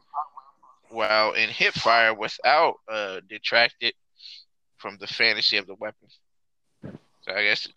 while 0.89 1.33
in 1.33 1.49
hip 1.49 1.73
fire 1.73 2.13
without 2.13 2.75
uh 2.87 3.19
detracted 3.27 3.93
from 4.87 4.97
the 4.99 5.07
fantasy 5.07 5.57
of 5.57 5.67
the 5.67 5.75
weapon. 5.75 6.07
So 7.21 7.33
I 7.35 7.43
guess 7.43 7.67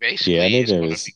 basically 0.00 0.36
Yeah, 0.36 0.44
I 0.44 0.48
knew 0.48 0.64
there 0.66 0.80
was- 0.80 1.10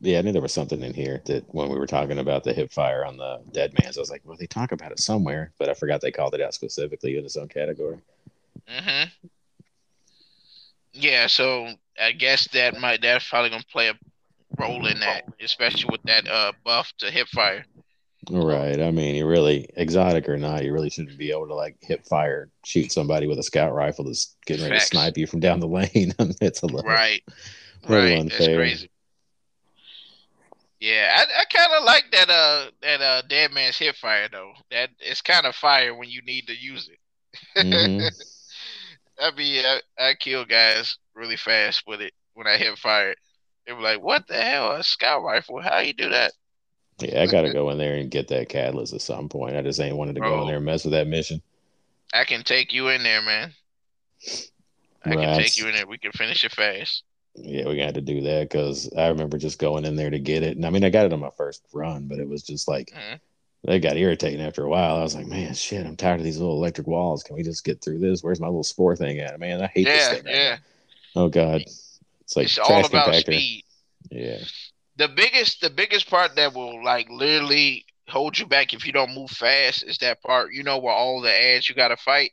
Yeah, 0.00 0.18
I 0.18 0.22
knew 0.22 0.32
there 0.32 0.42
was 0.42 0.52
something 0.52 0.80
in 0.82 0.94
here 0.94 1.22
that 1.26 1.52
when 1.52 1.68
we 1.68 1.76
were 1.78 1.86
talking 1.88 2.18
about 2.18 2.44
the 2.44 2.52
hip 2.52 2.70
fire 2.72 3.04
on 3.04 3.16
the 3.16 3.42
dead 3.52 3.74
man's, 3.80 3.96
I 3.98 4.00
was 4.00 4.10
like, 4.10 4.22
well, 4.24 4.36
they 4.36 4.46
talk 4.46 4.70
about 4.70 4.92
it 4.92 5.00
somewhere, 5.00 5.52
but 5.58 5.68
I 5.68 5.74
forgot 5.74 6.00
they 6.00 6.12
called 6.12 6.34
it 6.34 6.40
out 6.40 6.54
specifically 6.54 7.16
in 7.16 7.24
its 7.24 7.36
own 7.36 7.48
category. 7.48 7.98
hmm 8.68 9.04
Yeah, 10.92 11.26
so 11.26 11.68
I 12.00 12.12
guess 12.12 12.46
that 12.52 12.78
might 12.78 13.02
that's 13.02 13.28
probably 13.28 13.50
gonna 13.50 13.64
play 13.72 13.88
a 13.88 13.98
role 14.56 14.86
in 14.86 15.00
that, 15.00 15.24
especially 15.40 15.88
with 15.90 16.02
that 16.04 16.28
uh 16.28 16.52
buff 16.64 16.92
to 16.98 17.10
hip 17.10 17.26
fire. 17.28 17.64
Right. 18.30 18.80
I 18.80 18.90
mean, 18.90 19.14
you 19.14 19.26
really, 19.26 19.68
exotic 19.76 20.28
or 20.28 20.36
not, 20.36 20.64
you 20.64 20.72
really 20.72 20.90
shouldn't 20.90 21.18
be 21.18 21.30
able 21.30 21.48
to 21.48 21.54
like 21.54 21.76
hip 21.80 22.06
fire, 22.06 22.50
shoot 22.64 22.92
somebody 22.92 23.26
with 23.26 23.38
a 23.38 23.42
scout 23.42 23.74
rifle 23.74 24.04
that's 24.04 24.36
getting 24.46 24.64
ready 24.64 24.76
Facts. 24.76 24.90
to 24.90 24.96
snipe 24.96 25.18
you 25.18 25.26
from 25.26 25.40
down 25.40 25.60
the 25.60 25.66
lane. 25.68 26.14
it's 26.40 26.62
a 26.62 26.66
little, 26.66 26.88
Right. 26.88 27.22
little 27.82 27.96
Right. 27.98 28.30
That's 28.30 28.46
crazy. 28.46 28.90
Yeah, 30.80 31.14
I, 31.16 31.40
I 31.40 31.44
kind 31.46 31.72
of 31.78 31.84
like 31.84 32.04
that 32.12 32.28
uh 32.28 32.70
that 32.82 33.00
uh 33.00 33.22
dead 33.22 33.52
man's 33.52 33.78
hip 33.78 33.96
fire 33.96 34.28
though. 34.30 34.52
That 34.70 34.90
it's 35.00 35.22
kind 35.22 35.46
of 35.46 35.54
fire 35.54 35.94
when 35.94 36.10
you 36.10 36.20
need 36.22 36.46
to 36.48 36.54
use 36.54 36.90
it. 36.90 36.98
Mhm. 37.66 38.10
I 39.20 39.30
mean, 39.30 39.64
I, 39.64 39.80
I 39.98 40.14
kill 40.14 40.44
guys 40.44 40.98
really 41.14 41.36
fast 41.36 41.84
with 41.86 42.02
it 42.02 42.12
when 42.34 42.46
I 42.46 42.58
hit 42.58 42.76
fire. 42.78 43.14
They 43.66 43.72
were 43.72 43.80
like, 43.80 44.02
"What 44.02 44.26
the 44.26 44.34
hell? 44.34 44.72
A 44.72 44.82
scout 44.84 45.22
rifle? 45.22 45.62
How 45.62 45.78
you 45.78 45.94
do 45.94 46.10
that?" 46.10 46.32
Yeah, 47.00 47.22
I 47.22 47.26
got 47.26 47.42
to 47.42 47.52
go 47.52 47.70
in 47.70 47.78
there 47.78 47.96
and 47.96 48.10
get 48.10 48.28
that 48.28 48.48
catalyst 48.48 48.92
at 48.94 49.00
some 49.02 49.28
point. 49.28 49.56
I 49.56 49.62
just 49.62 49.80
ain't 49.80 49.96
wanted 49.96 50.14
to 50.14 50.20
go 50.20 50.34
Oh. 50.34 50.40
in 50.42 50.46
there 50.46 50.56
and 50.56 50.64
mess 50.64 50.84
with 50.84 50.92
that 50.92 51.08
mission. 51.08 51.42
I 52.12 52.24
can 52.24 52.44
take 52.44 52.72
you 52.72 52.88
in 52.88 53.02
there, 53.02 53.20
man. 53.22 53.52
I 55.04 55.14
can 55.16 55.38
take 55.38 55.58
you 55.58 55.66
in 55.68 55.74
there. 55.74 55.86
We 55.86 55.98
can 55.98 56.12
finish 56.12 56.44
it 56.44 56.52
fast. 56.52 57.02
Yeah, 57.36 57.66
we 57.68 57.76
got 57.76 57.94
to 57.94 58.00
do 58.00 58.20
that 58.22 58.48
because 58.48 58.92
I 58.96 59.08
remember 59.08 59.38
just 59.38 59.58
going 59.58 59.84
in 59.84 59.96
there 59.96 60.10
to 60.10 60.20
get 60.20 60.44
it. 60.44 60.56
And 60.56 60.64
I 60.64 60.70
mean, 60.70 60.84
I 60.84 60.90
got 60.90 61.04
it 61.04 61.12
on 61.12 61.18
my 61.20 61.30
first 61.36 61.62
run, 61.72 62.06
but 62.06 62.18
it 62.20 62.28
was 62.28 62.44
just 62.44 62.68
like, 62.68 62.92
Mhm. 62.94 63.18
it 63.64 63.80
got 63.80 63.96
irritating 63.96 64.40
after 64.40 64.62
a 64.64 64.68
while. 64.68 64.96
I 64.96 65.02
was 65.02 65.16
like, 65.16 65.26
man, 65.26 65.52
shit, 65.54 65.84
I'm 65.84 65.96
tired 65.96 66.20
of 66.20 66.24
these 66.24 66.38
little 66.38 66.54
electric 66.54 66.86
walls. 66.86 67.24
Can 67.24 67.34
we 67.34 67.42
just 67.42 67.64
get 67.64 67.82
through 67.82 67.98
this? 67.98 68.22
Where's 68.22 68.40
my 68.40 68.46
little 68.46 68.62
spore 68.62 68.94
thing 68.94 69.18
at? 69.18 69.40
Man, 69.40 69.60
I 69.60 69.66
hate 69.66 69.84
this 69.86 70.08
thing. 70.08 70.24
right 70.24 70.34
yeah. 70.34 70.56
Oh, 71.16 71.28
God. 71.28 71.62
It's 71.62 72.36
like 72.36 72.46
it's 72.46 72.58
all 72.58 72.84
about 72.84 73.08
compactor. 73.08 73.20
speed. 73.34 73.64
Yeah. 74.10 74.38
The 74.96 75.08
biggest, 75.08 75.60
the 75.60 75.70
biggest 75.70 76.08
part 76.08 76.36
that 76.36 76.54
will 76.54 76.82
like 76.84 77.08
literally 77.10 77.84
hold 78.08 78.38
you 78.38 78.46
back 78.46 78.72
if 78.72 78.86
you 78.86 78.92
don't 78.92 79.14
move 79.14 79.30
fast 79.30 79.82
is 79.82 79.98
that 79.98 80.22
part. 80.22 80.52
You 80.52 80.62
know 80.62 80.78
where 80.78 80.94
all 80.94 81.20
the 81.20 81.32
ads 81.32 81.68
you 81.68 81.74
got 81.74 81.88
to 81.88 81.96
fight. 81.96 82.32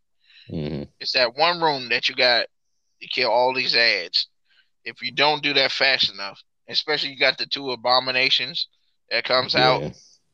hmm 0.50 0.84
It's 1.00 1.14
that 1.14 1.36
one 1.36 1.62
room 1.62 1.90
that 1.90 2.08
you 2.10 2.16
got 2.16 2.48
to 3.02 3.08
kill 3.08 3.32
all 3.32 3.54
these 3.54 3.76
ads. 3.76 4.28
If 4.84 5.02
you 5.02 5.12
don't 5.12 5.44
do 5.44 5.54
that 5.54 5.72
fast 5.72 6.12
enough, 6.12 6.42
especially 6.68 7.10
you 7.12 7.18
got 7.20 7.38
the 7.38 7.46
two 7.46 7.72
abominations 7.72 8.68
that 9.10 9.24
comes 9.24 9.56
out, 9.56 9.82
Yeah. 9.82 9.92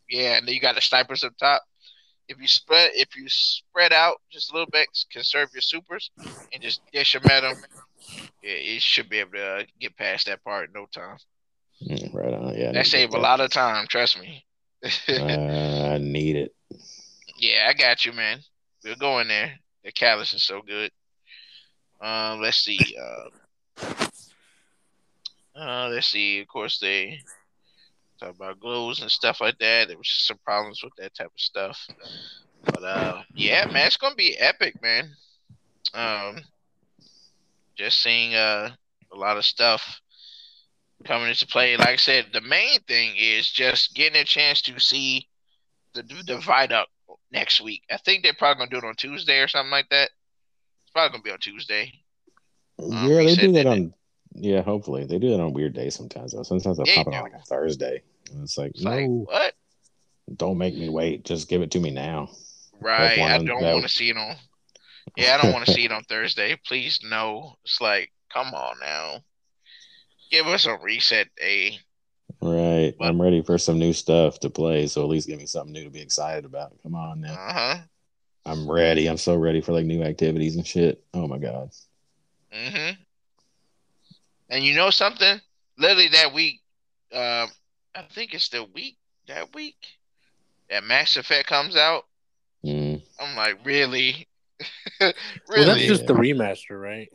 yeah, 0.10 0.38
and 0.38 0.48
then 0.48 0.54
you 0.54 0.60
got 0.60 0.76
the 0.76 0.82
snipers 0.82 1.24
up 1.24 1.38
top. 1.38 1.64
If 2.28 2.40
you 2.40 2.48
spread, 2.48 2.92
if 2.94 3.16
you 3.16 3.26
spread 3.30 3.94
out 3.94 4.18
just 4.32 4.52
a 4.52 4.54
little 4.54 4.70
bit, 4.70 4.88
conserve 5.12 5.50
your 5.54 5.62
supers, 5.62 6.12
and 6.52 6.62
just 6.62 6.82
dish 6.92 7.14
them 7.14 7.30
at 7.30 7.42
them, 7.42 7.64
yeah, 8.42 8.52
it 8.52 8.82
should 8.82 9.10
be 9.10 9.20
able 9.20 9.32
to 9.32 9.46
uh, 9.46 9.64
get 9.80 9.96
past 9.98 10.26
that 10.28 10.44
part 10.44 10.68
in 10.68 10.74
no 10.74 10.88
time. 10.94 11.18
Mm, 11.84 12.14
Right 12.14 12.34
on. 12.34 12.56
Yeah. 12.58 12.72
That 12.72 12.86
to 12.86 12.90
save 12.90 13.14
a 13.14 13.20
lot 13.20 13.40
of 13.40 13.52
time, 13.52 13.88
trust 13.88 14.20
me. 14.20 14.46
Uh, 14.84 15.92
I 15.94 15.98
need 15.98 16.36
it. 16.36 16.56
Yeah, 17.38 17.68
I 17.70 17.74
got 17.74 18.06
you, 18.06 18.14
man. 18.14 18.40
We're 18.84 18.96
going 18.96 19.28
there. 19.28 19.60
The 19.84 19.92
callus 19.92 20.34
is 20.34 20.44
so 20.44 20.62
good. 20.62 20.92
Um, 22.02 22.42
let's 22.42 22.58
see. 22.58 22.80
Uh, 23.00 23.86
uh, 25.56 25.90
let's 25.90 26.08
see. 26.08 26.40
Of 26.40 26.48
course, 26.48 26.80
they 26.80 27.20
Talk 28.20 28.36
about 28.36 28.60
glues 28.60 29.02
and 29.02 29.12
stuff 29.12 29.42
like 29.42 29.60
that. 29.60 29.88
There 29.88 29.98
was 29.98 30.08
just 30.08 30.26
some 30.26 30.40
problems 30.44 30.82
with 30.84 30.94
that 30.98 31.14
type 31.14 31.28
of 31.28 31.40
stuff. 31.40 31.88
But 32.64 32.84
uh, 32.84 33.22
yeah, 33.36 33.66
man, 33.68 33.86
it's 33.86 33.98
gonna 33.98 34.16
be 34.16 34.36
epic, 34.40 34.82
man. 34.82 35.12
Um, 35.94 36.40
just 37.76 38.02
seeing 38.02 38.34
uh 38.34 38.72
a 39.14 39.16
lot 39.16 39.38
of 39.38 39.46
stuff 39.46 40.02
coming 41.06 41.30
into 41.30 41.48
play. 41.48 41.78
Like 41.78 41.88
I 41.90 41.96
said, 41.96 42.28
the 42.34 42.42
main 42.42 42.80
thing 42.88 43.14
is 43.18 43.50
just 43.50 43.94
getting 43.96 44.20
a 44.22 44.26
chance 44.26 44.62
to 44.64 44.80
see 44.80 45.28
the 45.94 46.04
the 46.04 46.76
up 46.76 46.90
next 47.32 47.62
week. 47.62 47.84
I 47.92 47.98
think 47.98 48.24
they're 48.24 48.34
probably 48.34 48.66
gonna 48.66 48.80
do 48.82 48.86
it 48.86 48.90
on 48.90 48.96
Tuesday 48.96 49.40
or 49.40 49.48
something 49.48 49.72
like 49.72 49.90
that. 49.90 50.10
It's 50.84 50.92
probably 50.94 51.12
gonna 51.12 51.24
be 51.24 51.32
on 51.32 51.40
Tuesday. 51.40 51.92
Um, 52.80 52.92
yeah, 53.10 53.24
they 53.24 53.36
do 53.36 53.52
that 53.54 53.64
that- 53.64 53.68
on. 53.68 53.94
Yeah, 54.40 54.62
hopefully 54.62 55.06
they 55.06 55.18
do 55.18 55.32
that 55.32 55.40
on 55.40 55.54
weird 55.54 55.74
days 55.74 55.96
sometimes. 55.96 56.34
Though 56.34 56.44
sometimes 56.44 56.78
they 56.78 56.84
Yeah, 56.86 57.04
pop 57.04 57.08
it 57.08 57.16
on 57.16 57.24
like 57.24 57.34
a 57.34 57.40
Thursday. 57.46 58.04
And 58.32 58.44
it's 58.44 58.58
like, 58.58 58.72
It's 58.76 58.84
no, 58.84 58.92
like 58.92 59.08
what? 59.08 59.56
don't 60.36 60.58
make 60.60 60.76
me 60.76 60.90
wait. 60.90 61.26
Just 61.26 61.50
give 61.50 61.64
it 61.64 61.72
to 61.72 61.80
me 61.80 61.90
now. 61.90 62.30
Right. 62.80 63.18
I 63.18 63.40
don't 63.40 63.64
want 63.64 63.84
to 63.84 63.90
see 63.90 64.10
it 64.10 64.18
on. 64.18 64.36
Yeah, 65.16 65.36
I 65.38 65.42
don't 65.42 65.54
want 65.54 65.66
to 65.66 65.72
see 65.74 65.86
it 65.86 65.92
on 65.92 66.04
Thursday. 66.10 66.56
Please 66.68 67.00
no. 67.04 67.56
It's 67.64 67.82
like, 67.82 68.12
come 68.32 68.54
on 68.54 68.76
now. 68.80 69.24
Give 70.32 70.48
us 70.48 70.66
a 70.66 70.78
reset 70.82 71.28
day. 71.36 71.80
Right. 72.42 72.94
But- 72.98 73.06
I'm 73.08 73.22
ready 73.22 73.42
for 73.42 73.58
some 73.58 73.80
new 73.80 73.94
stuff 73.94 74.40
to 74.42 74.50
play. 74.50 74.88
So 74.88 75.02
at 75.04 75.10
least 75.10 75.28
give 75.28 75.40
me 75.40 75.46
something 75.46 75.74
new 75.74 75.84
to 75.86 75.90
be 75.90 76.02
excited 76.02 76.46
about. 76.46 76.74
Come 76.84 76.96
on 76.96 77.22
now. 77.22 77.34
Uh 77.34 77.54
huh. 77.54 77.78
I'm 78.46 78.70
ready. 78.70 79.08
I'm 79.08 79.18
so 79.18 79.36
ready 79.36 79.60
for 79.62 79.74
like 79.74 79.86
new 79.86 80.04
activities 80.04 80.56
and 80.56 80.66
shit. 80.66 81.04
Oh 81.14 81.28
my 81.28 81.38
god. 81.38 81.70
Mm-hmm. 82.54 82.94
And 84.50 84.64
you 84.64 84.76
know 84.76 84.90
something? 84.90 85.42
Literally 85.78 86.08
that 86.10 86.34
week, 86.34 86.62
um, 87.14 87.50
I 87.96 88.04
think 88.12 88.34
it's 88.34 88.50
the 88.50 88.64
week 88.64 88.98
that 89.28 89.54
week 89.54 89.76
that 90.70 90.84
Mass 90.86 91.18
Effect 91.18 91.48
comes 91.50 91.76
out. 91.76 92.04
Mm. 92.66 93.02
I'm 93.20 93.36
like, 93.36 93.60
really, 93.66 94.28
really? 95.02 95.14
Well, 95.14 95.14
really? 95.50 95.66
that's 95.66 95.82
Yeah. 95.82 95.88
just 95.88 96.08
the 96.08 96.14
remaster, 96.14 96.82
right? 96.82 97.10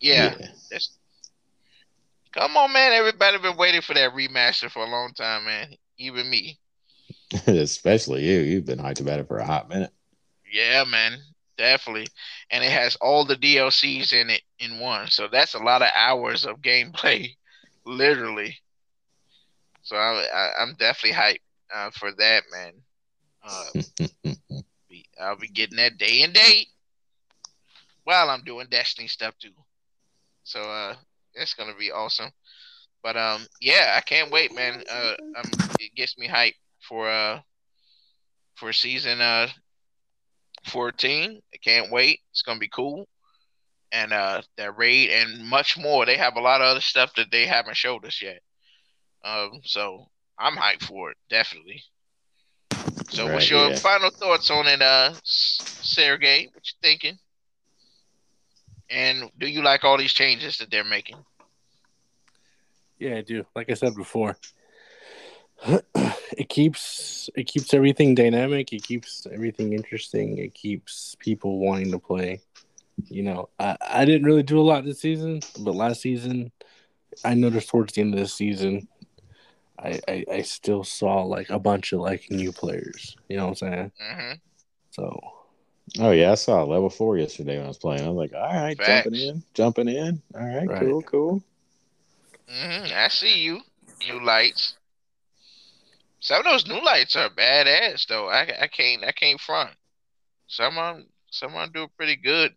yeah. 0.00 0.34
That's, 0.70 0.98
come 2.32 2.56
on, 2.56 2.72
man. 2.72 2.92
Everybody 2.92 3.38
been 3.38 3.56
waiting 3.56 3.80
for 3.80 3.94
that 3.94 4.14
remaster 4.14 4.70
for 4.70 4.84
a 4.84 4.90
long 4.90 5.12
time, 5.14 5.44
man. 5.44 5.74
Even 5.98 6.28
me. 6.28 6.58
Especially 7.46 8.24
you. 8.24 8.40
You've 8.40 8.66
been 8.66 8.78
hyped 8.78 9.00
about 9.00 9.20
it 9.20 9.28
for 9.28 9.38
a 9.38 9.46
hot 9.46 9.68
minute. 9.68 9.92
Yeah, 10.50 10.84
man, 10.84 11.18
definitely. 11.56 12.06
And 12.50 12.62
it 12.64 12.70
has 12.70 12.96
all 12.96 13.24
the 13.24 13.36
DLCs 13.36 14.12
in 14.12 14.30
it 14.30 14.42
in 14.58 14.78
one, 14.78 15.08
so 15.08 15.28
that's 15.30 15.54
a 15.54 15.58
lot 15.62 15.82
of 15.82 15.88
hours 15.94 16.44
of 16.44 16.60
gameplay, 16.60 17.30
literally. 17.86 18.58
So 19.82 19.96
I, 19.96 20.26
I, 20.32 20.62
I'm 20.62 20.74
definitely 20.74 21.18
hyped 21.18 21.40
uh, 21.74 21.90
for 21.90 22.12
that, 22.12 22.44
man. 22.52 22.72
Uh, 23.44 23.64
I'll 25.20 25.36
be 25.36 25.48
getting 25.48 25.78
that 25.78 25.98
day 25.98 26.22
and 26.22 26.32
date 26.32 26.68
while 28.04 28.30
I'm 28.30 28.44
doing 28.44 28.68
Destiny 28.70 29.08
stuff 29.08 29.34
too. 29.38 29.52
So 30.44 30.60
uh, 30.62 30.94
it's 31.34 31.54
gonna 31.54 31.74
be 31.78 31.90
awesome. 31.90 32.30
But 33.02 33.16
um, 33.16 33.46
yeah, 33.60 33.94
I 33.96 34.00
can't 34.00 34.30
wait, 34.30 34.54
man. 34.54 34.82
Uh, 34.90 35.14
um, 35.36 35.50
it 35.80 35.94
gets 35.94 36.16
me 36.16 36.28
hyped 36.28 36.54
for 36.88 37.08
uh 37.08 37.40
for 38.54 38.72
season 38.72 39.20
uh 39.20 39.48
14. 40.64 41.40
I 41.52 41.56
can't 41.58 41.90
wait. 41.90 42.20
It's 42.30 42.42
gonna 42.42 42.58
be 42.58 42.68
cool. 42.68 43.08
And 43.90 44.12
uh 44.12 44.42
that 44.56 44.76
raid 44.78 45.10
and 45.10 45.44
much 45.46 45.76
more. 45.76 46.06
They 46.06 46.16
have 46.16 46.36
a 46.36 46.40
lot 46.40 46.60
of 46.60 46.66
other 46.68 46.80
stuff 46.80 47.14
that 47.16 47.30
they 47.30 47.46
haven't 47.46 47.76
showed 47.76 48.04
us 48.04 48.20
yet. 48.22 48.40
Um 49.24 49.60
so 49.64 50.08
I'm 50.38 50.56
hyped 50.56 50.84
for 50.84 51.10
it, 51.10 51.16
definitely. 51.28 51.82
So 53.10 53.30
what's 53.32 53.50
your 53.50 53.70
yeah. 53.70 53.76
final 53.76 54.10
thoughts 54.10 54.50
on 54.50 54.66
it, 54.66 54.80
uh 54.80 55.14
Sergey? 55.24 56.48
What 56.52 56.64
you 56.66 56.74
thinking? 56.80 57.18
And 58.92 59.30
do 59.38 59.48
you 59.48 59.62
like 59.62 59.84
all 59.84 59.96
these 59.96 60.12
changes 60.12 60.58
that 60.58 60.70
they're 60.70 60.84
making? 60.84 61.16
Yeah, 62.98 63.16
I 63.16 63.22
do. 63.22 63.44
Like 63.56 63.70
I 63.70 63.74
said 63.74 63.94
before, 63.94 64.36
it 66.36 66.48
keeps 66.48 67.30
it 67.34 67.44
keeps 67.44 67.72
everything 67.74 68.14
dynamic. 68.14 68.72
It 68.72 68.82
keeps 68.82 69.26
everything 69.32 69.72
interesting. 69.72 70.38
It 70.38 70.54
keeps 70.54 71.16
people 71.18 71.58
wanting 71.58 71.90
to 71.92 71.98
play. 71.98 72.40
You 73.08 73.22
know, 73.22 73.48
I, 73.58 73.76
I 73.80 74.04
didn't 74.04 74.26
really 74.26 74.42
do 74.42 74.60
a 74.60 74.62
lot 74.62 74.84
this 74.84 75.00
season, 75.00 75.40
but 75.60 75.74
last 75.74 76.02
season, 76.02 76.52
I 77.24 77.34
noticed 77.34 77.70
towards 77.70 77.94
the 77.94 78.02
end 78.02 78.14
of 78.14 78.20
the 78.20 78.28
season, 78.28 78.86
I, 79.78 80.00
I, 80.06 80.24
I 80.30 80.42
still 80.42 80.84
saw 80.84 81.22
like 81.22 81.50
a 81.50 81.58
bunch 81.58 81.92
of 81.92 82.00
like 82.00 82.30
new 82.30 82.52
players. 82.52 83.16
You 83.28 83.38
know 83.38 83.48
what 83.48 83.62
I'm 83.62 83.72
saying? 83.72 83.92
hmm 83.98 84.32
So 84.90 85.20
Oh 85.98 86.10
yeah, 86.12 86.32
I 86.32 86.34
saw 86.36 86.62
level 86.64 86.88
four 86.90 87.18
yesterday 87.18 87.56
when 87.56 87.66
I 87.66 87.68
was 87.68 87.78
playing. 87.78 88.04
I 88.04 88.08
was 88.08 88.16
like, 88.16 88.32
all 88.34 88.52
right, 88.54 88.76
Facts. 88.78 89.04
jumping 89.04 89.20
in, 89.28 89.42
jumping 89.54 89.88
in. 89.88 90.22
All 90.34 90.40
right, 90.46 90.68
Right. 90.68 90.80
cool, 90.80 91.02
cool. 91.02 91.42
hmm 92.48 92.86
I 92.94 93.08
see 93.08 93.38
you. 93.42 93.60
New 94.08 94.24
lights. 94.24 94.74
Some 96.20 96.38
of 96.38 96.44
those 96.44 96.66
new 96.66 96.82
lights 96.82 97.16
are 97.16 97.28
badass 97.28 98.06
though. 98.06 98.28
I, 98.28 98.62
I 98.62 98.66
can't 98.68 99.04
I 99.04 99.12
can't 99.12 99.40
front. 99.40 99.70
Some 100.46 100.78
of 100.78 100.96
'em- 100.96 101.08
some 101.30 101.54
of 101.54 101.62
'em 101.62 101.72
do 101.72 101.88
pretty 101.96 102.16
good. 102.16 102.54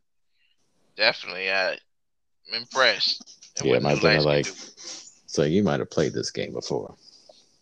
Definitely, 0.95 1.51
I, 1.51 1.71
I'm 1.73 2.61
impressed. 2.61 3.23
at 3.57 3.65
Yeah, 3.65 3.79
my 3.79 3.93
new 3.93 3.99
thing 3.99 4.21
like 4.21 4.47
so 5.27 5.43
you 5.43 5.63
might 5.63 5.79
have 5.79 5.89
played 5.89 6.13
this 6.13 6.31
game 6.31 6.53
before. 6.53 6.95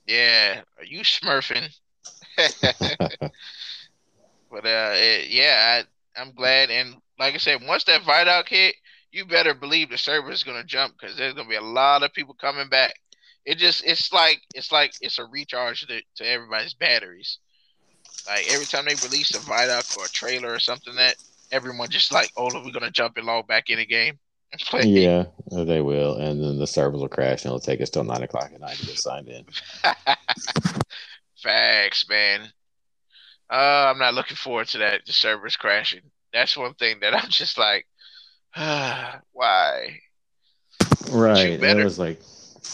Yeah, 0.06 0.61
are 0.77 0.85
you 0.85 1.02
smurfing? 1.02 1.69
but 4.53 4.65
uh, 4.65 4.93
it, 4.93 5.30
yeah, 5.30 5.84
I, 6.17 6.21
I'm 6.21 6.34
glad. 6.34 6.69
And 6.69 6.95
like 7.19 7.34
I 7.34 7.38
said, 7.38 7.61
once 7.65 7.84
that 7.85 8.03
Vidoc 8.03 8.47
hit, 8.47 8.75
you 9.11 9.25
better 9.25 9.53
believe 9.53 9.89
the 9.89 9.97
server 9.97 10.31
is 10.31 10.43
gonna 10.43 10.63
jump 10.63 10.93
because 10.97 11.17
there's 11.17 11.34
gonna 11.34 11.49
be 11.49 11.55
a 11.55 11.61
lot 11.61 12.03
of 12.03 12.13
people 12.13 12.35
coming 12.35 12.69
back. 12.69 12.93
It 13.45 13.57
just 13.57 13.84
it's 13.85 14.13
like 14.13 14.39
it's 14.55 14.71
like 14.71 14.93
it's 15.01 15.19
a 15.19 15.25
recharge 15.25 15.85
to, 15.88 16.01
to 16.17 16.25
everybody's 16.25 16.73
batteries. 16.73 17.39
Like 18.27 18.51
every 18.53 18.65
time 18.65 18.85
they 18.85 18.95
release 19.03 19.35
a 19.35 19.39
Vidoc 19.39 19.97
or 19.97 20.05
a 20.05 20.09
trailer 20.09 20.53
or 20.53 20.59
something 20.59 20.95
that 20.95 21.15
everyone 21.51 21.89
just 21.89 22.13
like, 22.13 22.31
oh, 22.38 22.49
we're 22.53 22.71
gonna 22.71 22.91
jump 22.91 23.17
and 23.17 23.25
log 23.25 23.47
back 23.47 23.69
in 23.69 23.80
the 23.80 23.85
game 23.85 24.19
yeah, 24.84 25.25
they 25.51 25.81
will, 25.81 26.15
and 26.15 26.41
then 26.41 26.59
the 26.59 26.67
servers 26.67 27.01
will 27.01 27.09
crash, 27.09 27.43
and 27.43 27.47
it'll 27.47 27.59
take 27.59 27.81
us 27.81 27.89
till 27.89 28.03
nine 28.03 28.23
o'clock 28.23 28.51
at 28.53 28.59
night 28.59 28.77
to 28.77 28.85
get 28.85 28.99
signed 28.99 29.27
in. 29.27 29.45
Facts, 31.43 32.07
man. 32.07 32.51
Uh, 33.53 33.91
I'm 33.91 33.99
not 33.99 34.15
looking 34.15 34.35
forward 34.35 34.67
to 34.69 34.80
that. 34.80 35.05
The 35.05 35.13
servers 35.13 35.57
crashing. 35.57 36.01
That's 36.34 36.57
one 36.57 36.73
thing 36.73 36.97
that 37.01 37.13
I'm 37.23 37.30
just 37.30 37.57
like, 37.59 37.85
why? 38.55 39.99
Right. 41.11 41.61
It 41.61 41.84
was 41.84 41.99
like, 41.99 42.19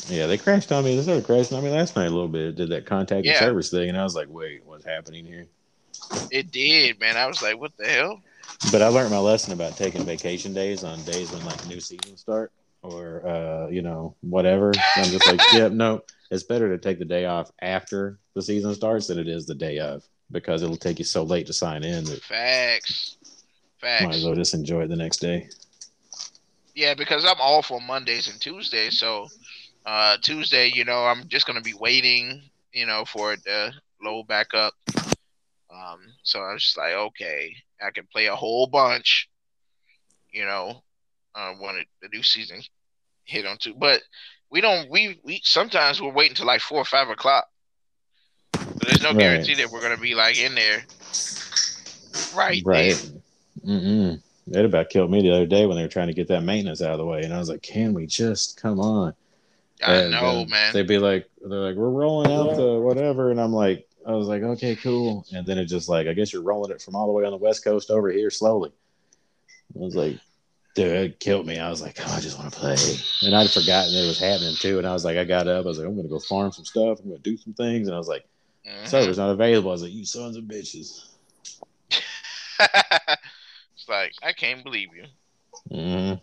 yeah, 0.08 0.28
they 0.28 0.38
crashed 0.38 0.72
on 0.72 0.86
me. 0.86 0.96
They 0.96 1.02
started 1.02 1.26
crashing 1.26 1.58
on 1.58 1.64
me 1.64 1.70
last 1.70 1.98
night 1.98 2.08
a 2.08 2.12
little 2.12 2.30
bit. 2.30 2.56
Did 2.56 2.70
that 2.70 2.86
contact 2.86 3.26
Yeah. 3.26 3.40
service 3.40 3.70
thing, 3.70 3.90
and 3.90 3.98
I 3.98 4.04
was 4.04 4.16
like, 4.16 4.30
wait, 4.30 4.64
what's 4.64 4.86
happening 4.86 5.26
here? 5.26 5.48
It 6.32 6.52
did, 6.52 7.00
man. 7.00 7.18
I 7.18 7.28
was 7.28 7.42
like, 7.42 7.60
what 7.60 7.76
the 7.78 7.88
hell? 7.88 8.22
But 8.72 8.82
I 8.82 8.88
learned 8.88 9.12
my 9.12 9.18
lesson 9.20 9.52
about 9.52 9.76
taking 9.76 10.04
vacation 10.04 10.54
days 10.54 10.84
on 10.84 11.02
days 11.04 11.32
when 11.32 11.44
like 11.46 11.68
new 11.68 11.80
seasons 11.80 12.22
start 12.22 12.52
or 12.84 13.28
uh, 13.28 13.68
you 13.68 13.82
know, 13.82 14.16
whatever. 14.22 14.72
I'm 14.96 15.10
just 15.10 15.28
like, 15.28 15.42
yep, 15.54 15.72
no. 15.72 16.02
It's 16.32 16.44
better 16.44 16.70
to 16.70 16.78
take 16.78 17.00
the 17.00 17.06
day 17.06 17.26
off 17.26 17.52
after 17.62 18.20
the 18.36 18.42
season 18.42 18.74
starts 18.76 19.08
than 19.08 19.18
it 19.18 19.28
is 19.28 19.46
the 19.46 19.56
day 19.56 19.80
of 19.80 20.04
because 20.32 20.64
it'll 20.64 20.78
take 20.78 21.00
you 21.00 21.06
so 21.06 21.24
late 21.24 21.48
to 21.48 21.54
sign 21.54 21.84
in 21.84 22.04
that 22.06 22.24
Facts. 22.24 23.18
might 23.82 24.16
as 24.16 24.26
well 24.26 24.36
just 24.36 24.54
enjoy 24.54 24.82
it 24.82 24.88
the 24.88 24.96
next 24.96 25.18
day. 25.18 25.50
Yeah, 26.76 26.94
because 26.94 27.26
I'm 27.26 27.40
off 27.40 27.72
on 27.72 27.86
Mondays 27.86 28.28
and 28.28 28.40
Tuesdays. 28.40 29.00
So 29.00 29.28
uh 29.86 30.18
Tuesday, 30.22 30.72
you 30.74 30.86
know, 30.86 31.06
I'm 31.06 31.28
just 31.28 31.46
gonna 31.46 31.62
be 31.62 31.74
waiting, 31.74 32.42
you 32.74 32.86
know, 32.86 33.06
for 33.06 33.34
it 33.34 33.44
to 33.46 33.74
load 34.02 34.28
back 34.28 34.54
up. 34.54 34.74
Um, 35.72 36.00
so 36.24 36.40
I 36.40 36.54
was 36.54 36.64
just 36.64 36.78
like, 36.78 36.94
okay, 36.94 37.56
I 37.82 37.92
can 37.92 38.08
play 38.12 38.26
a 38.26 38.36
whole 38.36 38.68
bunch, 38.68 39.30
you 40.32 40.46
know, 40.46 40.82
uh, 41.36 41.54
when 41.60 41.76
it, 41.76 41.88
the 42.02 42.10
new 42.10 42.24
season 42.24 42.62
hit 43.26 43.46
on 43.46 43.58
two. 43.58 43.76
But 43.76 44.02
we 44.50 44.62
don't. 44.62 44.90
We 44.90 45.20
we 45.24 45.42
sometimes 45.44 46.02
we're 46.02 46.12
waiting 46.12 46.36
till 46.36 46.48
like 46.48 46.62
four 46.62 46.80
or 46.80 46.86
five 46.86 47.10
o'clock. 47.10 47.46
So 48.56 48.62
there's 48.86 49.02
no 49.02 49.10
Right. 49.10 49.20
guarantee 49.20 49.56
that 49.56 49.72
we're 49.72 49.82
gonna 49.82 49.98
be 49.98 50.16
like 50.16 50.38
in 50.40 50.56
there. 50.56 50.84
Right. 52.36 52.62
Right. 52.66 53.12
Mm-mm. 53.66 54.22
It 54.52 54.66
about 54.66 54.90
killed 54.90 55.12
me 55.12 55.22
the 55.22 55.32
other 55.32 55.46
day 55.46 55.66
when 55.66 55.78
they 55.78 55.84
were 55.84 55.90
trying 55.90 56.08
to 56.08 56.14
get 56.14 56.28
that 56.30 56.44
maintenance 56.44 56.82
out 56.82 56.94
of 56.94 56.98
the 56.98 57.06
way, 57.06 57.22
and 57.24 57.34
I 57.34 57.40
was 57.40 57.50
like, 57.50 57.62
"Can 57.62 57.94
we 57.94 58.08
just 58.08 58.60
come 58.60 58.80
on?" 58.80 59.14
I 59.86 59.94
And 59.94 60.12
know, 60.12 60.22
then 60.22 60.50
man. 60.50 60.74
They'd 60.74 60.88
be 60.88 60.98
like, 60.98 61.30
"They're 61.42 61.60
like, 61.60 61.76
we're 61.76 61.90
rolling 61.90 62.32
out 62.32 62.56
the 62.58 62.80
whatever," 62.80 63.32
and 63.32 63.40
I'm 63.40 63.54
like, 63.54 63.88
"I 64.06 64.14
was 64.14 64.28
like, 64.28 64.42
okay, 64.42 64.76
cool." 64.76 65.26
And 65.34 65.46
then 65.46 65.58
it 65.58 65.66
just 65.66 65.88
like, 65.88 66.08
I 66.08 66.14
guess 66.14 66.34
you're 66.34 66.42
rolling 66.42 66.72
it 66.72 66.82
from 66.82 66.96
all 66.96 67.06
the 67.06 67.14
way 67.14 67.26
on 67.26 67.32
the 67.32 67.38
west 67.38 67.64
coast 67.64 67.92
over 67.92 68.10
here 68.10 68.32
slowly. 68.32 68.72
I 69.76 69.80
was 69.80 69.96
like, 69.96 70.18
dude, 70.74 70.88
it 70.96 71.20
killed 71.20 71.46
me. 71.46 71.60
I 71.60 71.70
was 71.70 71.82
like, 71.82 71.98
oh, 72.00 72.14
I 72.16 72.20
just 72.20 72.40
want 72.40 72.52
to 72.52 72.60
play. 72.60 72.76
And 73.24 73.36
I'd 73.36 73.52
forgotten 73.52 73.94
it 73.94 74.08
was 74.08 74.20
happening 74.20 74.56
too. 74.56 74.80
And 74.80 74.88
I 74.88 74.94
was 74.94 75.06
like, 75.06 75.18
I 75.18 75.26
got 75.26 75.48
up. 75.48 75.66
I 75.66 75.68
was 75.68 75.78
like, 75.78 75.88
I'm 75.88 75.94
going 75.94 76.08
to 76.08 76.10
go 76.10 76.20
farm 76.20 76.52
some 76.52 76.66
stuff. 76.66 77.00
I'm 77.00 77.10
going 77.10 77.22
to 77.22 77.30
do 77.30 77.38
some 77.38 77.54
things. 77.54 77.88
And 77.88 77.96
I 77.96 78.00
was 78.00 78.08
like, 78.08 78.26
Mhm. 78.68 78.88
server's 78.88 79.18
not 79.18 79.30
available. 79.32 79.70
I 79.70 79.74
was 79.74 79.84
like, 79.84 79.94
you 79.94 80.06
sons 80.06 80.38
of 80.38 80.44
bitches. 80.46 81.06
it's 82.60 83.88
like 83.88 84.14
I 84.22 84.34
can't 84.34 84.64
believe 84.64 84.90
you. 84.94 85.06
hmm 85.70 86.14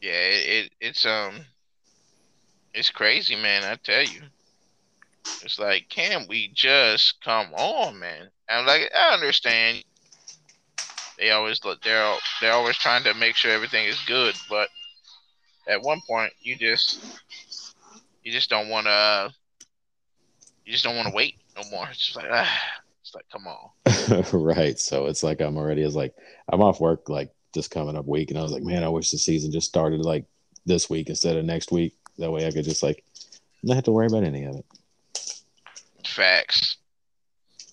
Yeah, 0.00 0.12
it, 0.12 0.48
it 0.66 0.72
it's 0.80 1.06
um, 1.06 1.40
it's 2.74 2.90
crazy, 2.90 3.36
man. 3.36 3.64
I 3.64 3.76
tell 3.76 4.02
you, 4.02 4.22
it's 5.42 5.58
like, 5.58 5.88
can 5.88 6.26
we 6.28 6.50
just 6.54 7.20
come 7.22 7.52
on, 7.54 7.98
man? 7.98 8.30
I'm 8.48 8.66
like, 8.66 8.90
I 8.94 9.14
understand. 9.14 9.84
They 11.18 11.30
always 11.30 11.64
look. 11.64 11.82
They're 11.82 12.16
they're 12.40 12.52
always 12.52 12.76
trying 12.76 13.04
to 13.04 13.14
make 13.14 13.36
sure 13.36 13.50
everything 13.52 13.86
is 13.86 13.98
good, 14.06 14.34
but 14.48 14.68
at 15.68 15.82
one 15.82 16.00
point, 16.08 16.32
you 16.42 16.56
just 16.56 16.98
you 18.22 18.32
just 18.32 18.50
don't 18.50 18.68
want 18.68 18.86
to. 18.86 19.32
You 20.64 20.72
just 20.72 20.84
don't 20.84 20.96
want 20.96 21.08
to 21.08 21.14
wait 21.14 21.36
no 21.56 21.62
more. 21.70 21.88
It's 21.90 21.98
just 21.98 22.16
like, 22.16 22.28
ah, 22.30 22.60
it's 23.00 23.14
like, 23.14 23.26
come 23.30 23.46
on. 23.46 24.24
right. 24.32 24.78
So 24.78 25.06
it's 25.06 25.22
like 25.22 25.40
I'm 25.40 25.56
already 25.56 25.82
it's 25.82 25.94
like 25.94 26.14
I'm 26.50 26.62
off 26.62 26.80
work 26.80 27.08
like 27.08 27.30
this 27.52 27.68
coming 27.68 27.96
up 27.96 28.06
week, 28.06 28.30
and 28.30 28.38
I 28.38 28.42
was 28.42 28.52
like, 28.52 28.62
man, 28.62 28.84
I 28.84 28.88
wish 28.88 29.10
the 29.10 29.18
season 29.18 29.52
just 29.52 29.68
started 29.68 30.00
like 30.00 30.24
this 30.64 30.88
week 30.88 31.08
instead 31.08 31.36
of 31.36 31.44
next 31.44 31.72
week. 31.72 31.94
That 32.18 32.30
way 32.30 32.46
I 32.46 32.50
could 32.50 32.64
just 32.64 32.82
like 32.82 33.04
not 33.62 33.74
have 33.74 33.84
to 33.84 33.92
worry 33.92 34.06
about 34.06 34.24
any 34.24 34.44
of 34.44 34.56
it. 34.56 34.64
Facts. 36.06 36.76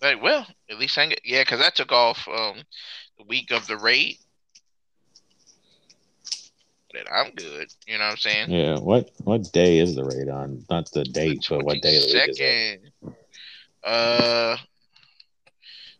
Like, 0.02 0.22
well, 0.22 0.48
at 0.70 0.80
least 0.80 0.98
I 0.98 1.08
get 1.08 1.22
yeah, 1.24 1.42
because 1.42 1.62
I 1.62 1.70
took 1.70 1.92
off 1.92 2.28
um 2.28 2.62
the 3.18 3.26
week 3.26 3.52
of 3.52 3.68
the 3.68 3.78
raid. 3.78 4.18
Then 6.94 7.04
I'm 7.12 7.32
good. 7.36 7.68
You 7.88 7.98
know 7.98 8.06
what 8.06 8.12
I'm 8.12 8.18
saying? 8.18 8.50
Yeah. 8.50 8.80
What 8.80 9.12
what 9.24 9.52
day 9.52 9.78
is 9.80 9.96
the 9.96 10.04
raid 10.04 10.30
on? 10.30 10.66
Not 10.70 10.90
the 10.92 11.04
date, 11.04 11.46
The 11.48 11.56
but 11.58 11.66
what 11.66 11.82
day 11.82 11.98
of 11.98 12.04
the 12.04 12.14
week 12.14 12.30
is 12.30 12.40
it? 12.40 12.82
22nd. 13.04 13.14
Uh, 13.84 14.58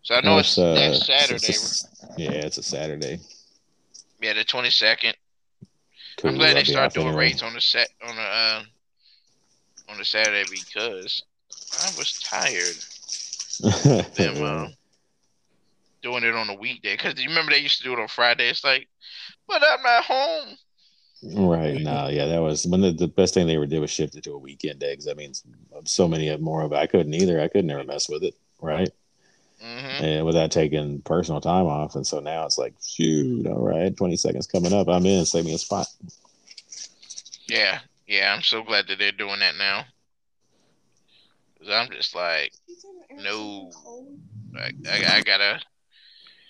so 0.02 0.16
I 0.16 0.22
know 0.22 0.36
Oh, 0.36 0.40
it's, 0.40 0.58
uh, 0.58 0.74
next 0.74 1.06
Saturday. 1.06 1.36
it's 1.48 1.84
a- 1.84 1.88
yeah, 2.18 2.32
it's 2.32 2.58
a 2.58 2.64
Saturday. 2.64 3.20
yeah, 4.22 4.34
the 4.34 4.44
22nd. 4.44 5.14
Cool. 6.18 6.32
I'm 6.32 6.38
glad 6.38 6.50
I'll 6.50 6.56
they 6.56 6.64
start 6.66 6.94
doing 6.94 7.08
anyway. 7.08 7.26
raids 7.28 7.44
on 7.44 7.54
the 7.54 7.62
set 7.62 7.90
on 8.06 8.16
the 8.16 8.22
uh, 8.22 8.64
on 9.90 9.98
the 9.98 10.06
Saturday 10.06 10.44
because 10.50 11.24
I 11.82 11.92
was 11.98 12.20
tired 12.20 12.76
them 14.16 14.44
uh, 14.44 14.68
doing 16.02 16.24
it 16.24 16.36
on 16.36 16.50
a 16.50 16.56
weekday. 16.56 16.98
Because 16.98 17.22
you 17.22 17.30
remember 17.30 17.52
they 17.54 17.60
used 17.60 17.78
to 17.78 17.84
do 17.84 17.94
it 17.94 18.00
on 18.00 18.08
Friday. 18.10 18.50
It's 18.50 18.64
like, 18.64 18.90
but 19.48 19.62
I'm 19.64 19.82
not 19.84 20.04
home. 20.04 20.58
Right. 21.22 21.82
No, 21.82 22.08
yeah, 22.08 22.28
that 22.28 22.42
was 22.42 22.66
when 22.66 22.82
the, 22.82 22.92
the 22.92 23.08
best 23.08 23.34
thing 23.34 23.46
they 23.48 23.56
ever 23.56 23.66
did 23.66 23.80
was 23.80 23.92
shift 23.92 24.16
it 24.16 24.24
to 24.24 24.34
a 24.34 24.38
weekend 24.38 24.80
day 24.80 24.94
because 24.94 25.06
that 25.06 25.18
means 25.18 25.44
so 25.86 26.08
many 26.08 26.36
more 26.38 26.62
of 26.62 26.72
it. 26.72 26.78
I 26.78 26.88
couldn't 26.88 27.14
either. 27.14 27.42
I 27.42 27.50
could 27.50 27.66
never 27.66 27.84
mess 27.84 28.08
with 28.08 28.24
it. 28.24 28.36
Right. 28.62 28.90
hmm 29.62 30.04
And 30.04 30.26
without 30.26 30.52
taking 30.52 31.02
personal 31.02 31.42
time 31.42 31.66
off. 31.66 31.96
And 31.96 32.08
so 32.08 32.20
now 32.20 32.46
it's 32.46 32.58
like, 32.58 32.74
shoot, 32.86 33.48
all 33.48 33.68
right, 33.68 33.96
20 33.96 34.16
seconds 34.16 34.48
coming 34.48 34.74
up. 34.74 34.88
I'm 34.88 35.06
in. 35.06 35.26
Save 35.26 35.46
me 35.46 35.54
a 35.54 35.58
spot. 35.58 35.88
Yeah, 37.48 37.80
yeah. 38.08 38.34
I'm 38.34 38.44
so 38.44 38.64
glad 38.64 38.88
that 38.88 39.00
they're 39.00 39.12
doing 39.12 39.40
that 39.40 39.56
now. 39.58 39.86
Cause 41.60 41.70
I'm 41.70 41.90
just 41.92 42.16
like, 42.16 42.54
no, 43.18 43.72
I, 44.56 44.72
I, 44.90 45.06
I 45.18 45.22
gotta, 45.22 45.62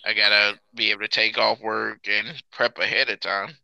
I 0.06 0.14
gotta 0.14 0.60
be 0.76 0.92
able 0.92 1.02
to 1.02 1.08
take 1.08 1.38
off 1.38 1.62
work 1.62 2.08
and 2.10 2.42
prep 2.52 2.78
ahead 2.80 3.10
of 3.10 3.20
time, 3.20 3.58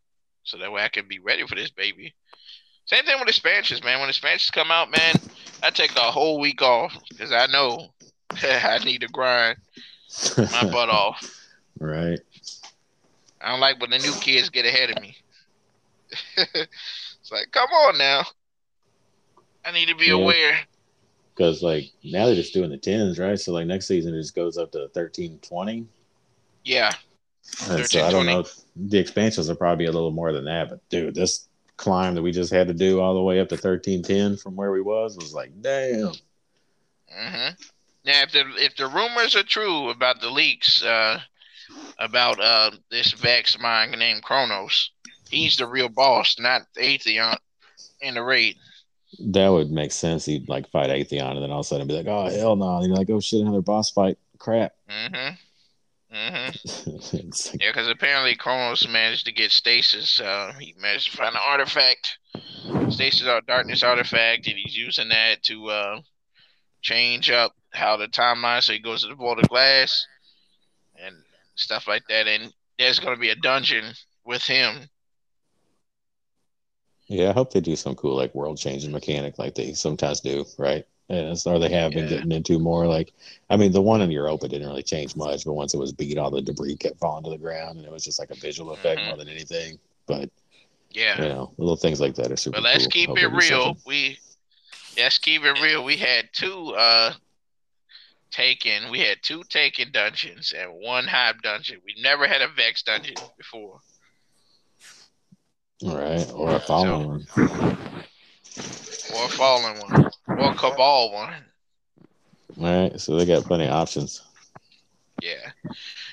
so 0.46 0.58
that 0.60 0.72
way 0.72 0.84
I 0.84 0.90
can 0.90 1.08
be 1.10 1.20
ready 1.20 1.48
for 1.48 1.56
this 1.56 1.72
baby. 1.72 2.16
Same 2.86 3.06
thing 3.06 3.20
with 3.20 3.30
expansions, 3.30 3.84
man. 3.84 4.00
When 4.00 4.10
expansions 4.10 4.52
come 4.52 4.72
out, 4.72 4.92
man, 4.92 5.22
I 5.64 5.72
take 5.72 5.96
a 5.98 6.12
whole 6.12 6.40
week 6.40 6.62
off 6.62 6.94
because 7.10 7.32
I 7.34 7.48
know 7.48 7.94
I 8.44 8.80
need 8.86 9.02
to 9.02 9.10
grind 9.10 9.58
my 10.52 10.66
butt 10.66 10.90
off. 10.90 11.24
right. 11.80 12.20
I 13.42 13.50
don't 13.52 13.62
like 13.62 13.80
when 13.80 13.92
the 13.92 14.00
new 14.00 14.16
kids 14.16 14.50
get 14.50 14.66
ahead 14.66 14.90
of 14.92 14.98
me. 14.98 15.18
it's 16.38 17.32
like, 17.32 17.52
come 17.52 17.70
on 17.72 17.98
now. 17.98 18.24
I 19.66 19.72
need 19.72 19.88
to 19.90 19.96
be 19.96 20.10
Yeah. 20.10 20.16
aware. 20.16 20.68
Because 21.36 21.62
like 21.64 21.92
now 22.04 22.26
they're 22.26 22.36
just 22.36 22.54
doing 22.54 22.70
the 22.70 22.78
tens, 22.78 23.20
right? 23.20 23.40
So 23.40 23.54
like 23.54 23.68
next 23.68 23.88
season 23.88 24.14
it 24.16 24.20
just 24.20 24.36
goes 24.36 24.58
up 24.58 24.72
to 24.72 24.88
13, 24.90 25.40
20. 25.40 25.88
Yeah, 26.64 26.94
And 27.70 27.86
so 27.86 28.04
I 28.04 28.12
don't 28.12 28.26
know. 28.26 28.46
The 28.76 28.98
expansions 28.98 29.50
are 29.50 29.56
probably 29.56 29.86
a 29.86 29.92
little 29.92 30.12
more 30.12 30.32
than 30.34 30.46
that. 30.46 30.70
But 30.70 30.88
dude, 30.90 31.16
this 31.16 31.48
climb 31.78 32.16
that 32.16 32.22
we 32.22 32.32
just 32.32 32.52
had 32.54 32.68
to 32.68 32.74
do 32.74 33.00
all 33.00 33.14
the 33.14 33.22
way 33.22 33.40
up 33.40 33.50
to 33.50 33.58
thirteen 33.58 34.04
ten 34.04 34.38
from 34.38 34.56
where 34.56 34.72
we 34.72 34.82
was 34.82 35.18
was 35.18 35.34
like, 35.34 35.52
damn. 35.62 36.14
hmm 37.10 37.50
Now, 38.06 38.24
if 38.24 38.32
the 38.32 38.44
if 38.58 38.76
the 38.76 38.88
rumors 38.88 39.36
are 39.36 39.44
true 39.44 39.90
about 39.90 40.22
the 40.22 40.30
leaks, 40.30 40.84
uh, 40.84 41.20
about 42.00 42.40
uh 42.40 42.72
this 42.90 43.12
Vex 43.14 43.60
Mind 43.60 43.98
named 43.98 44.24
Kronos, 44.24 44.92
he's 45.30 45.58
the 45.58 45.68
real 45.68 45.90
boss, 45.90 46.38
not 46.40 46.64
Atheon 46.78 47.38
in 48.02 48.16
the 48.16 48.24
raid. 48.24 48.56
That 49.20 49.50
would 49.50 49.72
make 49.72 49.92
sense. 49.94 50.26
He'd 50.26 50.50
like 50.50 50.70
fight 50.70 50.90
Atheon 50.90 51.32
and 51.36 51.44
then 51.44 51.52
all 51.52 51.60
of 51.60 51.66
a 51.66 51.68
sudden 51.68 51.88
be 51.88 51.94
like, 51.94 52.08
oh, 52.08 52.30
hell 52.30 52.56
no. 52.58 52.78
And 52.78 52.88
you're 52.88 52.98
like, 52.98 53.10
oh 53.10 53.22
shit, 53.22 53.42
another 53.42 53.62
boss 53.62 53.90
fight. 53.90 54.18
Crap. 54.38 54.74
hmm 54.90 55.30
hmm 56.16 56.50
like, 57.14 57.62
Yeah, 57.62 57.70
because 57.72 57.88
apparently 57.90 58.36
Kronos 58.36 58.88
managed 58.88 59.26
to 59.26 59.34
get 59.34 59.52
Stasis. 59.52 60.20
Uh, 60.20 60.54
he 60.60 60.74
managed 60.80 61.12
to 61.12 61.18
find 61.18 61.36
an 61.36 61.42
artifact, 61.46 62.18
Stasis 62.90 63.28
or 63.28 63.42
Darkness 63.42 63.84
artifact, 63.84 64.48
and 64.48 64.58
he's 64.58 64.78
using 64.78 65.10
that 65.10 65.44
to 65.44 65.70
uh, 65.70 66.02
change 66.82 67.30
up 67.30 67.54
how 67.74 67.98
the 67.98 68.08
timeline. 68.08 68.64
So 68.64 68.74
he 68.74 68.80
goes 68.80 69.04
to 69.04 69.10
the 69.10 69.16
Vault 69.16 69.40
of 69.40 69.50
Glass 69.50 70.06
and 71.04 71.16
stuff 71.56 71.88
like 71.88 72.04
that. 72.10 72.28
And 72.28 72.54
there's 72.80 73.00
going 73.00 73.16
to 73.16 73.20
be 73.20 73.30
a 73.30 73.36
dungeon 73.36 73.94
with 74.26 74.44
him. 74.44 74.90
yeah, 77.08 77.30
I 77.30 77.34
hope 77.34 77.52
they 77.52 77.62
do 77.62 77.76
some 77.76 77.96
cool 77.96 78.16
like 78.16 78.34
world 78.34 78.58
changing 78.58 78.92
mechanic 78.92 79.38
like 79.38 79.56
they 79.56 79.74
sometimes 79.74 80.22
do, 80.22 80.46
right? 80.58 80.86
And 81.08 81.20
it's- 81.20 81.46
or 81.46 81.60
they 81.60 81.70
have 81.70 81.92
been 81.92 82.10
getting 82.10 82.32
into 82.32 82.58
more 82.58 82.88
like 82.88 83.14
I 83.50 83.58
mean 83.58 83.72
the 83.72 83.82
one 83.82 84.02
in 84.02 84.10
Europa 84.12 84.48
didn't 84.48 84.68
really 84.68 84.82
change 84.84 85.16
much, 85.16 85.46
but 85.46 85.54
once 85.54 85.74
it 85.74 85.78
was 85.78 85.94
beat, 85.94 86.18
all 86.18 86.32
the 86.32 86.42
debris 86.42 86.78
kept 86.78 86.98
falling 87.00 87.24
to 87.26 87.30
the 87.30 87.38
ground 87.38 87.78
and 87.78 87.86
it 87.86 87.92
was 87.92 88.04
just 88.04 88.18
like 88.20 88.32
a 88.32 88.36
visual 88.36 88.72
effect 88.72 89.02
Mhm. 89.02 89.08
more 89.08 89.18
than 89.18 89.30
anything. 89.30 89.78
But 90.08 90.30
Yeah. 90.92 91.22
you 91.22 91.30
know, 91.30 91.54
little 91.58 91.76
things 91.76 92.00
like 92.02 92.16
that 92.16 92.32
are 92.32 92.38
super 92.38 92.56
But 92.58 92.64
let's 92.64 92.86
cool. 92.86 92.92
keep 92.92 93.10
Hope 93.10 93.20
it 93.22 93.28
real. 93.28 93.78
We 93.86 94.18
let's 94.98 95.18
keep 95.20 95.44
it 95.44 95.62
real. 95.62 95.84
We 95.84 95.98
had 95.98 96.30
two 96.34 96.74
uh 96.76 97.14
taken. 98.32 98.90
We 98.90 99.00
had 99.00 99.22
two 99.22 99.44
taken 99.44 99.92
dungeons 99.92 100.54
and 100.58 100.74
one 100.74 101.06
hive 101.08 101.42
dungeon. 101.44 101.82
We 101.86 101.96
never 102.02 102.28
had 102.28 102.42
a 102.42 102.48
Vex 102.48 102.82
dungeon 102.84 103.16
before. 103.38 103.80
All 105.84 105.98
right. 105.98 106.30
Or 106.34 106.56
a 106.56 106.60
fallen 106.60 107.08
one. 107.08 107.28
Or 107.38 109.26
a 109.26 109.30
fallen 109.30 109.80
one. 109.80 110.10
Or 110.38 110.54
cabal 110.54 111.12
one. 111.12 111.34
All 112.60 112.64
right. 112.64 113.00
So 113.00 113.16
they 113.18 113.26
got 113.26 113.44
plenty 113.44 113.66
of 113.66 113.74
options. 113.74 114.22
Yeah. 115.22 115.52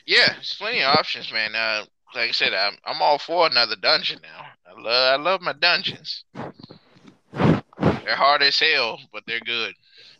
Yeah, 0.07 0.33
there's 0.35 0.55
plenty 0.59 0.81
of 0.81 0.97
options, 0.97 1.33
man. 1.33 1.55
Uh 1.55 1.85
like 2.15 2.29
I 2.29 2.33
said, 2.33 2.53
I'm 2.55 2.77
I'm 2.85 3.01
all 3.01 3.19
for 3.19 3.47
another 3.47 3.77
dungeon 3.77 4.21
now. 4.23 4.47
I 4.67 4.81
love 4.81 5.21
I 5.21 5.23
love 5.23 5.41
my 5.41 5.53
dungeons. 5.53 6.25
They're 7.33 8.17
hard 8.17 8.43
as 8.43 8.59
hell, 8.59 8.99
but 9.13 9.23
they're 9.27 9.41
good. 9.41 9.75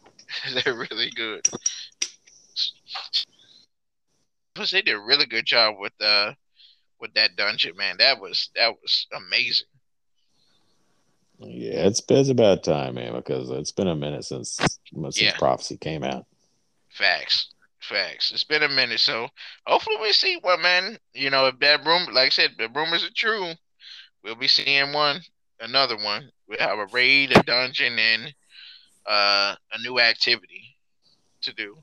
they're 0.55 0.75
really 0.75 1.11
good. 1.15 1.47
Plus, 4.55 4.71
they 4.71 4.83
did 4.83 4.95
a 4.95 5.01
really 5.01 5.27
good 5.27 5.47
job 5.47 5.77
with 5.79 5.93
uh 6.01 6.33
with 7.01 7.13
that 7.15 7.37
dungeon, 7.37 7.77
man. 7.77 7.97
That 7.99 8.21
was 8.21 8.51
that 8.55 8.71
was 8.81 9.07
amazing. 9.15 9.67
Yeah, 11.47 11.87
it's 11.87 12.03
it's 12.09 12.29
about 12.29 12.65
time, 12.65 12.95
man, 12.95 13.15
because 13.15 13.51
it's 13.51 13.73
been 13.73 13.89
a 13.89 13.97
minute 13.97 14.25
since 14.25 14.53
since 14.53 15.21
Yeah. 15.21 15.37
prophecy 15.39 15.77
came 15.77 16.05
out. 16.05 16.27
Facts. 16.91 17.49
Facts. 17.81 18.31
It's 18.33 18.45
been 18.45 18.63
a 18.63 18.69
minute, 18.69 19.01
so 19.01 19.29
hopefully 19.67 19.97
we 20.01 20.13
see 20.13 20.37
one, 20.41 20.63
man. 20.63 20.99
You 21.15 21.31
know, 21.31 21.47
if 21.47 21.59
that 21.59 21.85
room, 21.85 22.07
like 22.13 22.27
I 22.27 22.29
said, 22.29 22.53
the 22.57 22.69
rumors 22.69 23.05
are 23.05 23.11
true, 23.15 23.53
we'll 24.23 24.37
be 24.37 24.47
seeing 24.49 24.93
one, 24.93 25.21
another 25.61 25.97
one. 25.97 26.31
We'll 26.49 26.61
have 26.61 26.79
a 26.79 26.87
raid, 26.87 27.37
a 27.37 27.43
dungeon, 27.43 27.99
and 27.99 28.35
uh, 29.07 29.57
a 29.73 29.79
new 29.83 29.99
activity 29.99 30.77
to 31.43 31.53
do. 31.55 31.83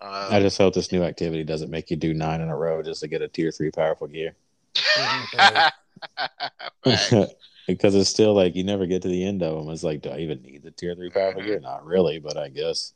Uh, 0.00 0.28
I 0.30 0.40
just 0.40 0.58
hope 0.58 0.74
this 0.74 0.92
new 0.92 1.02
activity 1.02 1.44
doesn't 1.44 1.70
make 1.70 1.90
you 1.90 1.96
do 1.96 2.14
nine 2.14 2.40
in 2.40 2.48
a 2.48 2.56
row 2.56 2.82
just 2.82 3.00
to 3.00 3.08
get 3.08 3.22
a 3.22 3.28
tier 3.28 3.50
three 3.52 3.70
powerful 3.70 4.06
gear. 4.06 4.34
Because 7.72 7.94
it's 7.94 8.10
still 8.10 8.34
like 8.34 8.54
you 8.56 8.64
never 8.64 8.86
get 8.86 9.02
to 9.02 9.08
the 9.08 9.24
end 9.24 9.42
of 9.42 9.56
them. 9.56 9.72
It's 9.72 9.82
like, 9.82 10.02
do 10.02 10.10
I 10.10 10.18
even 10.18 10.42
need 10.42 10.62
the 10.62 10.70
tier 10.70 10.94
three 10.94 11.10
powerful 11.10 11.42
Mhm. 11.42 11.46
gear? 11.46 11.60
Not 11.60 11.84
really, 11.84 12.18
but 12.18 12.36
I 12.36 12.48
guess. 12.48 12.92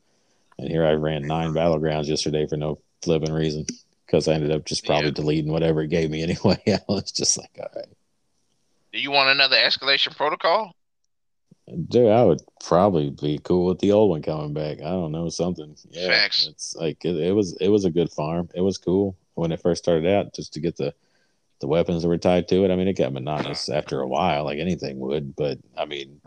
And 0.58 0.68
here 0.68 0.84
I 0.84 0.92
ran 0.92 1.26
nine 1.26 1.50
battlegrounds 1.52 2.06
yesterday 2.06 2.46
for 2.46 2.56
no 2.56 2.78
flipping 3.02 3.32
reason 3.32 3.66
because 4.06 4.28
I 4.28 4.34
ended 4.34 4.52
up 4.52 4.64
just 4.64 4.84
probably 4.86 5.06
Yeah. 5.08 5.14
deleting 5.14 5.52
whatever 5.52 5.82
it 5.82 5.88
gave 5.88 6.10
me 6.10 6.22
anyway. 6.24 6.62
I 6.66 6.80
was 6.88 7.10
just 7.12 7.36
like, 7.38 7.50
all 7.58 7.68
right, 7.74 7.88
Do 8.92 9.00
you 9.00 9.10
want 9.10 9.30
another 9.30 9.56
escalation 9.56 10.16
protocol? 10.16 10.74
dude, 11.88 12.10
I 12.10 12.22
would 12.24 12.40
probably 12.62 13.10
be 13.10 13.38
cool 13.42 13.66
with 13.66 13.78
the 13.78 13.92
old 13.92 14.10
one 14.10 14.22
coming 14.22 14.52
back. 14.52 14.78
I 14.80 14.90
don't 14.90 15.12
know 15.12 15.28
something. 15.30 15.74
Yeah, 15.90 16.08
Facts. 16.08 16.46
it's 16.46 16.76
like 16.76 17.04
it, 17.04 17.16
it 17.16 17.32
was 17.32 17.56
it 17.60 17.68
was 17.68 17.84
a 17.84 17.90
good 17.90 18.10
farm. 18.12 18.48
It 18.54 18.60
was 18.60 18.76
cool 18.78 19.16
when 19.34 19.50
it 19.50 19.60
first 19.62 19.82
started 19.82 20.06
out, 20.06 20.34
just 20.34 20.52
to 20.54 20.60
get 20.60 20.76
the 20.76 20.94
the 21.64 21.68
weapons 21.68 22.02
that 22.02 22.08
were 22.08 22.18
tied 22.18 22.46
to 22.46 22.62
it. 22.62 22.70
I 22.70 22.76
mean, 22.76 22.88
it 22.88 22.98
got 22.98 23.14
monotonous 23.14 23.70
after 23.70 24.02
a 24.02 24.06
while, 24.06 24.44
like 24.44 24.58
anything 24.58 24.98
would. 24.98 25.34
But 25.34 25.58
I 25.78 25.86
mean, 25.86 26.20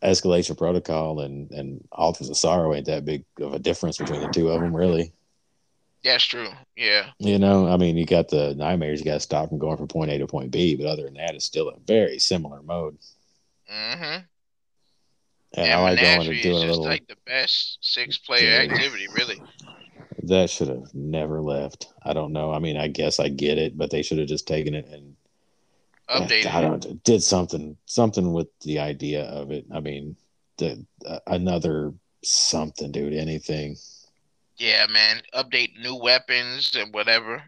escalation 0.00 0.56
protocol 0.56 1.18
and 1.18 1.50
and 1.50 1.84
altars 1.90 2.30
of 2.30 2.36
sorrow 2.36 2.72
ain't 2.72 2.86
that 2.86 3.04
big 3.04 3.24
of 3.40 3.52
a 3.52 3.58
difference 3.58 3.98
between 3.98 4.20
the 4.20 4.28
two 4.28 4.50
of 4.50 4.60
them, 4.60 4.76
really. 4.76 5.12
That's 6.04 6.22
true. 6.22 6.50
Yeah. 6.76 7.10
You 7.18 7.40
know, 7.40 7.66
I 7.66 7.78
mean, 7.78 7.96
you 7.96 8.06
got 8.06 8.28
the 8.28 8.54
nightmares 8.54 9.00
you 9.00 9.06
got 9.06 9.14
to 9.14 9.20
stop 9.20 9.48
from 9.48 9.58
going 9.58 9.76
from 9.76 9.88
point 9.88 10.12
A 10.12 10.18
to 10.18 10.26
point 10.28 10.52
B, 10.52 10.76
but 10.76 10.86
other 10.86 11.02
than 11.02 11.14
that, 11.14 11.34
it's 11.34 11.46
still 11.46 11.68
a 11.68 11.80
very 11.84 12.20
similar 12.20 12.62
mode. 12.62 12.96
Mm-hmm. 13.72 14.24
And 15.56 15.72
I 15.72 15.80
like 15.80 16.00
going 16.00 16.28
and 16.28 16.42
doing 16.42 16.62
a 16.62 16.66
little. 16.66 16.84
like 16.84 17.08
the 17.08 17.16
best 17.26 17.78
six 17.80 18.18
player 18.18 18.60
activity, 18.60 19.08
really. 19.16 19.42
That 20.28 20.48
should 20.50 20.68
have 20.68 20.94
never 20.94 21.40
left. 21.40 21.92
I 22.02 22.12
don't 22.12 22.32
know. 22.32 22.52
I 22.52 22.58
mean, 22.58 22.76
I 22.76 22.88
guess 22.88 23.18
I 23.20 23.28
get 23.28 23.58
it, 23.58 23.76
but 23.76 23.90
they 23.90 24.02
should 24.02 24.18
have 24.18 24.28
just 24.28 24.46
taken 24.46 24.74
it 24.74 24.86
and 24.88 25.16
Updated. 26.08 26.46
I 26.52 26.60
don't 26.60 27.02
did 27.04 27.22
something 27.22 27.76
something 27.86 28.32
with 28.34 28.48
the 28.60 28.78
idea 28.78 29.24
of 29.24 29.50
it. 29.50 29.64
I 29.72 29.80
mean, 29.80 30.16
the 30.58 30.84
uh, 31.06 31.18
another 31.26 31.94
something, 32.22 32.92
dude. 32.92 33.14
Anything. 33.14 33.76
Yeah, 34.58 34.86
man. 34.90 35.22
Update 35.34 35.78
new 35.80 35.96
weapons 35.96 36.76
and 36.76 36.92
whatever. 36.92 37.42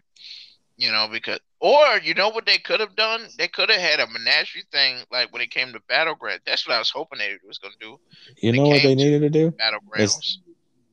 You 0.75 0.91
know, 0.91 1.07
because 1.11 1.39
or 1.59 1.99
you 2.03 2.15
know 2.15 2.29
what 2.29 2.47
they 2.47 2.57
could 2.57 2.79
have 2.79 2.95
done? 2.95 3.27
They 3.37 3.47
could 3.47 3.69
have 3.69 3.79
had 3.79 3.99
a 3.99 4.07
menagerie 4.11 4.63
thing 4.71 4.97
like 5.11 5.31
when 5.31 5.43
it 5.43 5.51
came 5.51 5.71
to 5.73 5.79
battleground. 5.87 6.41
That's 6.45 6.67
what 6.67 6.75
I 6.75 6.79
was 6.79 6.89
hoping 6.89 7.19
they 7.19 7.37
was 7.47 7.59
gonna 7.59 7.75
do. 7.79 7.99
You 8.41 8.51
They 8.51 8.57
know 8.57 8.67
what 8.69 8.73
they 8.73 8.79
came 8.81 8.97
to- 8.97 9.03
needed 9.03 9.21
to 9.21 9.29
do 9.29 9.51
Battlegrounds. 9.51 10.37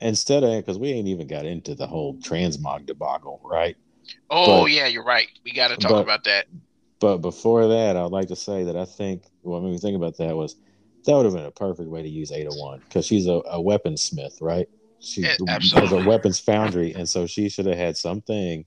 Instead 0.05 0.45
of 0.45 0.53
because 0.57 0.79
we 0.79 0.91
ain't 0.93 1.09
even 1.09 1.27
got 1.27 1.45
into 1.47 1.75
the 1.75 1.87
whole 1.87 2.15
transmog 2.17 2.87
debacle, 2.87 3.41
right? 3.45 3.77
oh 4.31 4.63
but- 4.63 4.71
yeah, 4.71 4.87
you're 4.87 5.05
right. 5.05 5.29
We 5.45 5.53
gotta 5.53 5.77
talk 5.77 5.91
but- 5.91 6.03
about 6.03 6.25
that. 6.25 6.47
But 7.01 7.19
before 7.19 7.69
that, 7.69 7.97
I'd 7.97 8.13
like 8.13 8.29
to 8.29 8.37
say 8.37 8.65
that 8.65 8.77
I 8.77 8.85
think 8.87 9.25
what 9.43 9.63
made 9.63 9.73
me 9.73 9.79
think 9.79 9.97
about 9.97 10.17
that 10.19 10.35
was 10.37 10.57
that 11.05 11.15
would 11.15 11.27
have 11.27 11.35
been 11.35 11.45
a 11.45 11.51
perfect 11.51 11.91
way 11.91 12.01
to 12.03 12.09
use 12.09 12.33
Ada 12.33 12.51
One 12.53 12.79
because 12.81 13.05
she's 13.05 13.27
a, 13.27 13.33
a 13.33 13.59
weaponsmith, 13.59 14.41
right? 14.41 14.67
She 15.01 15.21
Yeah, 15.23 15.37
has 15.75 15.93
a 15.93 16.03
weapons 16.03 16.39
foundry, 16.41 16.95
and 16.95 17.07
so 17.07 17.27
she 17.27 17.51
should 17.51 17.67
have 17.67 17.77
had 17.77 17.97
something 17.99 18.65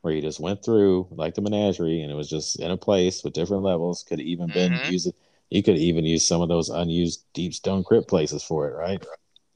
where 0.00 0.12
you 0.12 0.20
just 0.20 0.40
went 0.40 0.64
through 0.64 1.06
like 1.12 1.34
the 1.34 1.42
menagerie, 1.42 2.02
and 2.02 2.10
it 2.10 2.14
was 2.16 2.28
just 2.28 2.58
in 2.58 2.72
a 2.72 2.76
place 2.76 3.22
with 3.22 3.34
different 3.34 3.62
levels. 3.62 4.02
Could 4.02 4.20
even 4.20 4.48
been 4.48 4.72
Mhm. 4.72 4.90
used. 4.90 5.12
You 5.50 5.62
could 5.62 5.76
even 5.76 6.04
use 6.04 6.26
some 6.26 6.42
of 6.42 6.48
those 6.48 6.70
unused 6.70 7.22
deep 7.34 7.54
stone 7.54 7.84
crypt 7.84 8.08
places 8.08 8.42
for 8.42 8.68
it, 8.68 8.74
right? 8.74 9.04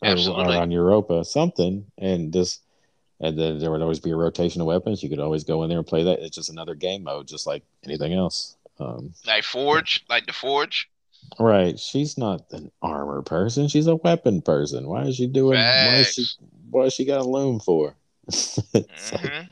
Absolutely. 0.02 0.56
Or 0.56 0.60
on 0.60 0.70
Europa, 0.70 1.24
something, 1.24 1.84
and 1.98 2.32
just 2.32 2.62
and 3.20 3.38
then 3.38 3.58
there 3.58 3.70
would 3.70 3.82
always 3.82 4.00
be 4.00 4.10
a 4.12 4.16
rotation 4.16 4.60
of 4.62 4.66
weapons. 4.66 5.02
You 5.02 5.10
could 5.10 5.18
always 5.20 5.44
go 5.44 5.62
in 5.62 5.68
there 5.68 5.78
and 5.78 5.86
play 5.86 6.04
that. 6.04 6.20
It's 6.20 6.34
just 6.36 6.48
another 6.50 6.74
game 6.74 7.02
mode, 7.04 7.28
just 7.28 7.46
like 7.46 7.62
anything 7.84 8.14
else. 8.14 8.56
Um, 8.78 9.12
Like 9.26 9.44
Forge, 9.44 10.04
like 10.08 10.24
the 10.26 10.32
Forge. 10.32 10.88
right? 11.38 11.78
She's 11.78 12.16
not 12.16 12.46
an 12.52 12.70
armor 12.80 13.20
person. 13.20 13.68
She's 13.68 13.86
a 13.88 13.96
weapon 13.96 14.40
person. 14.40 14.88
Why 14.88 15.02
is 15.02 15.16
she 15.16 15.26
doing? 15.26 15.58
Why 15.58 15.96
is 15.96 16.14
she? 16.14 16.24
Facts. 16.24 16.86
Is 16.86 16.94
she 16.94 17.04
got 17.04 17.20
a 17.20 17.24
loom 17.28 17.60
for? 17.60 17.94
It's 18.28 19.12
like- 19.12 19.48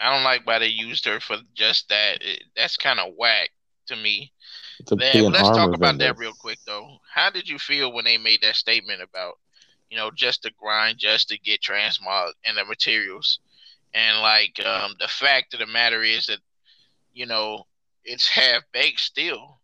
I 0.00 0.12
don't 0.12 0.24
like 0.24 0.44
why 0.48 0.58
they 0.58 0.66
used 0.66 1.04
her 1.06 1.20
for 1.20 1.36
just 1.54 1.88
that. 1.90 2.18
It, 2.22 2.42
that's 2.56 2.76
kind 2.76 2.98
of 2.98 3.12
whack 3.16 3.50
to 3.86 3.94
me. 3.94 4.32
to 4.86 4.96
Man, 4.96 5.12
be 5.12 5.18
well, 5.20 5.26
an 5.28 5.32
let's 5.34 5.48
talk 5.50 5.68
about 5.68 5.78
vendor. 5.80 6.06
that 6.06 6.18
real 6.18 6.32
quick 6.32 6.58
though. 6.66 6.96
How 7.14 7.30
did 7.30 7.48
you 7.48 7.56
feel 7.56 7.92
when 7.92 8.04
they 8.04 8.18
made 8.18 8.40
that 8.42 8.56
statement 8.56 9.00
about, 9.00 9.34
you 9.92 9.98
know, 9.98 10.10
just 10.10 10.42
to 10.42 10.50
grind, 10.58 10.96
just 10.96 11.28
to 11.28 11.38
get 11.38 11.60
transmog 11.60 12.30
and 12.46 12.56
the 12.56 12.64
materials, 12.64 13.40
and 13.92 14.20
like 14.20 14.58
um, 14.64 14.94
the 14.98 15.06
fact 15.06 15.52
of 15.52 15.60
the 15.60 15.66
matter 15.66 16.02
is 16.02 16.24
that, 16.26 16.38
you 17.12 17.26
know, 17.26 17.66
it's 18.02 18.26
half 18.26 18.62
baked 18.72 19.00
still. 19.00 19.60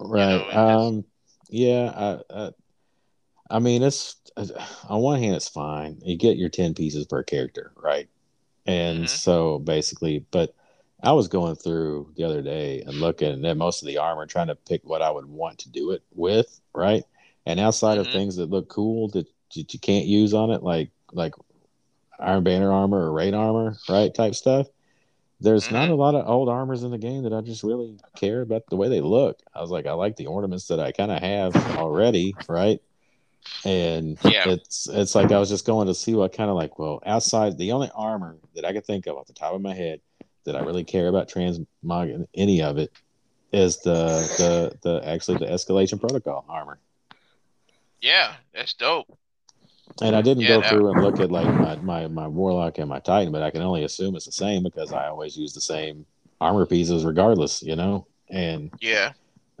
Right. 0.00 0.30
know, 0.30 0.50
um. 0.50 1.04
Yeah. 1.48 1.92
I, 1.94 2.34
I. 2.34 2.50
I 3.50 3.58
mean, 3.60 3.84
it's 3.84 4.16
on 4.88 5.00
one 5.00 5.20
hand, 5.20 5.36
it's 5.36 5.48
fine. 5.48 6.00
You 6.04 6.16
get 6.16 6.36
your 6.36 6.48
ten 6.48 6.74
pieces 6.74 7.06
per 7.06 7.22
character, 7.22 7.70
right? 7.76 8.08
And 8.66 9.04
Mhm. 9.04 9.08
so 9.08 9.60
basically, 9.60 10.26
but 10.32 10.56
I 11.04 11.12
was 11.12 11.28
going 11.28 11.54
through 11.54 12.14
the 12.16 12.24
other 12.24 12.42
day 12.42 12.82
and 12.82 13.00
looking 13.00 13.44
at 13.46 13.56
most 13.56 13.80
of 13.80 13.86
the 13.86 13.98
armor, 13.98 14.26
trying 14.26 14.48
to 14.48 14.56
pick 14.56 14.82
what 14.82 15.02
I 15.02 15.10
would 15.12 15.26
want 15.26 15.60
to 15.60 15.70
do 15.70 15.92
it 15.92 16.02
with, 16.12 16.60
right? 16.74 17.04
And 17.48 17.58
outside 17.58 17.96
Mhm. 17.96 18.00
of 18.02 18.12
things 18.12 18.36
that 18.36 18.50
look 18.50 18.68
cool 18.68 19.08
that, 19.08 19.26
that 19.56 19.72
you 19.72 19.80
can't 19.80 20.04
use 20.04 20.34
on 20.34 20.50
it, 20.50 20.62
like 20.62 20.90
like 21.12 21.34
Iron 22.20 22.44
Banner 22.44 22.70
armor 22.70 22.98
or 22.98 23.12
Raid 23.12 23.32
armor, 23.32 23.76
right? 23.88 24.14
Type 24.14 24.34
stuff. 24.34 24.66
There's 25.40 25.70
not 25.70 25.88
Mhm. 25.88 25.92
a 25.92 25.94
lot 25.94 26.14
of 26.14 26.28
old 26.28 26.48
armors 26.50 26.82
in 26.82 26.90
the 26.90 26.98
game 26.98 27.22
that 27.22 27.32
I 27.32 27.40
just 27.40 27.62
really 27.62 27.96
care 28.16 28.42
about 28.42 28.66
the 28.68 28.76
way 28.76 28.88
they 28.88 29.00
look. 29.00 29.38
I 29.54 29.62
was 29.62 29.70
like, 29.70 29.86
I 29.86 29.92
like 29.92 30.16
the 30.16 30.26
ornaments 30.26 30.66
that 30.66 30.78
I 30.78 30.92
kind 30.92 31.10
of 31.10 31.22
have 31.22 31.54
already, 31.78 32.36
right? 32.48 32.80
And 33.64 34.18
Yeah. 34.24 34.48
it's 34.50 34.86
it's 34.88 35.14
like 35.14 35.32
I 35.32 35.38
was 35.38 35.48
just 35.48 35.64
going 35.66 35.86
to 35.86 35.94
see 35.94 36.14
what 36.14 36.34
kind 36.34 36.50
of 36.50 36.56
like, 36.56 36.78
well, 36.78 37.00
outside 37.06 37.56
the 37.56 37.72
only 37.72 37.90
armor 37.94 38.36
that 38.56 38.66
I 38.66 38.74
could 38.74 38.84
think 38.84 39.06
of 39.06 39.16
off 39.16 39.26
the 39.26 39.32
top 39.32 39.54
of 39.54 39.62
my 39.62 39.74
head 39.74 40.00
that 40.44 40.54
I 40.54 40.60
really 40.60 40.84
care 40.84 41.08
about 41.08 41.28
transmog 41.30 42.26
any 42.34 42.60
of 42.62 42.76
it 42.76 42.90
is 43.52 43.78
the 43.78 43.94
the 44.36 44.78
the 44.82 45.08
actually 45.08 45.38
the 45.38 45.46
escalation 45.46 45.98
protocol 45.98 46.44
armor. 46.48 46.78
Yeah, 48.00 48.36
that's 48.52 48.74
dope. 48.74 49.08
And 50.00 50.14
I 50.14 50.22
didn't 50.22 50.44
Yeah, 50.44 50.48
go 50.48 50.62
through 50.62 50.90
and 50.90 51.00
look 51.00 51.18
at 51.18 51.30
like 51.32 51.56
my, 51.56 51.76
my 51.76 52.06
my 52.06 52.28
warlock 52.28 52.78
and 52.78 52.88
my 52.88 53.00
titan, 53.00 53.32
but 53.32 53.42
I 53.42 53.50
can 53.50 53.62
only 53.62 53.82
assume 53.84 54.14
it's 54.14 54.26
the 54.26 54.32
same 54.32 54.62
because 54.62 54.92
I 54.92 55.08
always 55.08 55.36
use 55.36 55.54
the 55.54 55.60
same 55.60 56.06
armor 56.40 56.66
pieces 56.66 57.04
regardless, 57.04 57.62
you 57.62 57.74
know. 57.74 58.06
And 58.30 58.70
Yeah, 58.80 59.12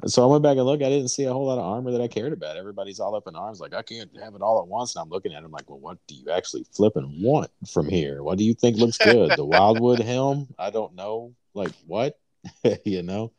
so 0.06 0.22
I 0.22 0.26
went 0.26 0.44
back 0.44 0.56
and 0.56 0.64
looked. 0.66 0.82
I 0.82 0.88
didn't 0.90 1.08
see 1.08 1.24
a 1.24 1.32
whole 1.32 1.46
lot 1.46 1.58
of 1.58 1.64
armor 1.64 1.90
that 1.92 2.00
I 2.00 2.08
cared 2.08 2.32
about. 2.32 2.56
Everybody's 2.56 3.00
all 3.00 3.16
up 3.16 3.26
in 3.26 3.34
arms, 3.36 3.60
like 3.60 3.74
I 3.74 3.82
can't 3.82 4.10
have 4.22 4.34
it 4.34 4.42
all 4.42 4.60
at 4.62 4.68
once. 4.68 4.94
And 4.94 5.02
I'm 5.02 5.10
looking 5.10 5.34
at 5.34 5.42
them 5.42 5.52
like, 5.52 5.68
well, 5.68 5.80
what 5.80 5.98
do 6.06 6.14
you 6.14 6.30
actually 6.30 6.64
flip 6.74 6.96
and 6.96 7.22
want 7.22 7.50
from 7.72 7.88
here? 7.88 8.22
What 8.22 8.38
do 8.38 8.44
you 8.44 8.54
think 8.54 8.78
looks 8.78 8.98
good? 8.98 9.36
the 9.36 9.44
Wildwood 9.46 10.00
helm? 10.00 10.48
I 10.58 10.70
don't 10.70 10.94
know. 10.94 11.34
Like 11.54 11.72
what? 11.86 12.18
you 12.84 13.02
know? 13.02 13.32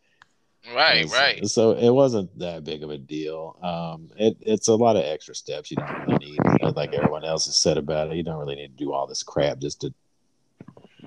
Right, 0.75 1.03
And 1.03 1.11
right. 1.11 1.47
So, 1.47 1.71
it 1.71 1.89
wasn't 1.89 2.37
that 2.39 2.63
big 2.63 2.83
of 2.83 2.89
a 2.89 2.97
deal. 2.97 3.57
Um, 3.61 4.09
it, 4.17 4.37
it's 4.41 4.67
a 4.67 4.75
lot 4.75 4.95
of 4.95 5.03
extra 5.03 5.35
steps 5.35 5.71
you 5.71 5.77
don't 5.77 6.07
really 6.07 6.25
need. 6.31 6.39
uh, 6.61 6.71
Like 6.75 6.93
everyone 6.93 7.23
else 7.25 7.45
has 7.45 7.55
said 7.55 7.77
about 7.77 8.11
it, 8.11 8.15
you 8.17 8.23
don't 8.23 8.39
really 8.39 8.55
need 8.55 8.77
to 8.77 8.83
do 8.83 8.93
all 8.93 9.07
this 9.07 9.23
crap 9.23 9.59
just 9.59 9.81
to 9.81 9.93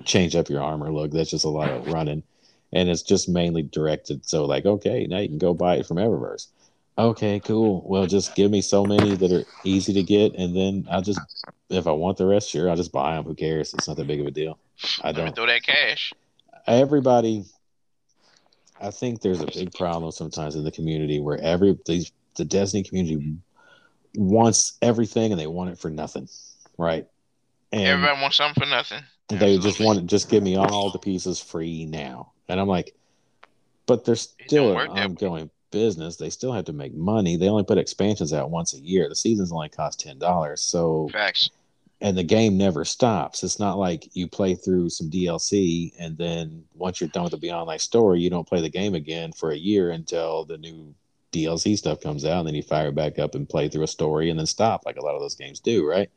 change 0.05 0.35
up 0.35 0.49
your 0.49 0.61
armor 0.61 0.91
look. 0.91 1.11
That's 1.11 1.29
just 1.29 1.45
a 1.45 1.49
lot 1.49 1.69
of 1.69 1.87
running, 1.87 2.23
and 2.71 2.89
it's 2.89 3.03
just 3.03 3.29
mainly 3.29 3.63
directed. 3.63 4.25
So 4.25 4.45
like, 4.45 4.65
okay, 4.65 5.05
now 5.07 5.19
you 5.19 5.29
can 5.29 5.37
go 5.37 5.53
buy 5.53 5.75
it 5.75 5.85
from 5.85 5.97
Eververse. 5.97 6.47
Okay, 6.97 7.39
cool. 7.39 7.83
Well, 7.87 8.05
just 8.05 8.35
give 8.35 8.51
me 8.51 8.61
so 8.61 8.85
many 8.85 9.15
that 9.15 9.31
are 9.31 9.45
easy 9.63 9.93
to 9.93 10.03
get, 10.03 10.35
and 10.35 10.55
then 10.55 10.87
I'll 10.91 11.01
just, 11.01 11.19
if 11.69 11.87
I 11.87 11.91
want 11.91 12.17
the 12.17 12.27
rest, 12.27 12.49
sure, 12.49 12.69
I'll 12.69 12.75
just 12.75 12.91
buy 12.91 13.15
them. 13.15 13.23
Who 13.25 13.33
cares? 13.33 13.73
It's 13.73 13.87
not 13.87 13.97
that 13.97 14.05
big 14.07 14.19
of 14.21 14.27
a 14.27 14.31
deal. 14.31 14.59
I 15.01 15.11
don't 15.11 15.35
throw 15.35 15.47
that 15.47 15.63
cash. 15.63 16.13
everybody 16.67 17.45
i 18.83 18.91
think 18.91 19.21
there's 19.21 19.41
a 19.41 19.47
big 19.47 19.73
problem 19.73 20.11
sometimes 20.11 20.55
in 20.55 20.63
the 20.63 20.71
community 20.71 21.19
where 21.19 21.39
every 21.41 21.77
these 21.85 22.11
the 22.35 22.45
destiny 22.45 22.83
community 22.83 23.35
wants 24.15 24.77
everything 24.81 25.31
and 25.31 25.39
they 25.39 25.47
want 25.47 25.69
it 25.69 25.79
for 25.79 25.89
nothing 25.89 26.27
right? 26.77 27.07
And 27.71 27.87
Everybody 27.87 28.21
wants 28.21 28.37
something 28.37 28.63
for 28.63 28.69
nothing. 28.69 29.03
they 29.29 29.57
just 29.57 29.79
want 29.79 29.99
to 29.99 30.05
just 30.05 30.29
give 30.29 30.43
me 30.43 30.55
all 30.57 30.91
the 30.91 30.99
pieces 30.99 31.39
free 31.39 31.85
now. 31.85 32.31
And 32.47 32.59
i'm 32.59 32.67
like 32.67 32.95
but 33.85 34.05
they're 34.05 34.15
still 34.15 34.69
an 34.69 34.75
work 34.75 34.87
that 34.89 34.95
way. 34.95 35.01
ongoing 35.01 35.49
business. 35.71 36.15
They 36.15 36.29
still 36.29 36.53
have 36.53 36.65
to 36.65 36.73
make 36.73 36.93
money. 36.93 37.35
They 37.35 37.49
only 37.49 37.63
put 37.63 37.77
expansions 37.77 38.31
out 38.31 38.49
once 38.49 38.73
a 38.73 38.79
year. 38.79 39.09
The 39.09 39.15
seasons 39.15 39.51
only 39.51 39.69
cost 39.69 39.99
ten 39.99 40.19
dollars. 40.19 40.61
So 40.61 41.09
Facts. 41.11 41.49
And 42.03 42.17
the 42.17 42.23
game 42.23 42.57
never 42.57 42.83
stops. 42.85 43.43
It's 43.43 43.59
not 43.59 43.79
like 43.79 44.09
you 44.13 44.27
play 44.27 44.55
through 44.55 44.89
some 44.89 45.09
DLC 45.09 45.93
and 45.97 46.17
then 46.17 46.65
once 46.75 46.99
you're 46.99 47.07
done 47.07 47.23
with 47.23 47.31
the 47.31 47.37
Beyond 47.37 47.67
Light 47.67 47.81
story, 47.81 48.19
you 48.19 48.29
don't 48.29 48.47
play 48.47 48.61
the 48.61 48.69
game 48.69 48.93
again 48.93 49.31
for 49.31 49.51
a 49.51 49.57
year 49.57 49.91
until 49.91 50.43
the 50.43 50.57
new 50.57 50.93
DLC 51.31 51.77
stuff 51.77 52.01
comes 52.01 52.25
out, 52.25 52.39
and 52.39 52.47
then 52.47 52.55
you 52.55 52.61
fire 52.61 52.89
it 52.89 52.95
back 52.95 53.17
up 53.19 53.35
and 53.35 53.49
play 53.49 53.69
through 53.69 53.83
a 53.83 53.87
story 53.87 54.29
and 54.29 54.37
then 54.37 54.45
stop, 54.45 54.85
like 54.85 54.97
a 54.97 55.01
lot 55.03 55.15
of 55.15 55.21
those 55.21 55.33
games 55.35 55.59
do, 55.61 55.87
right? 55.87 56.09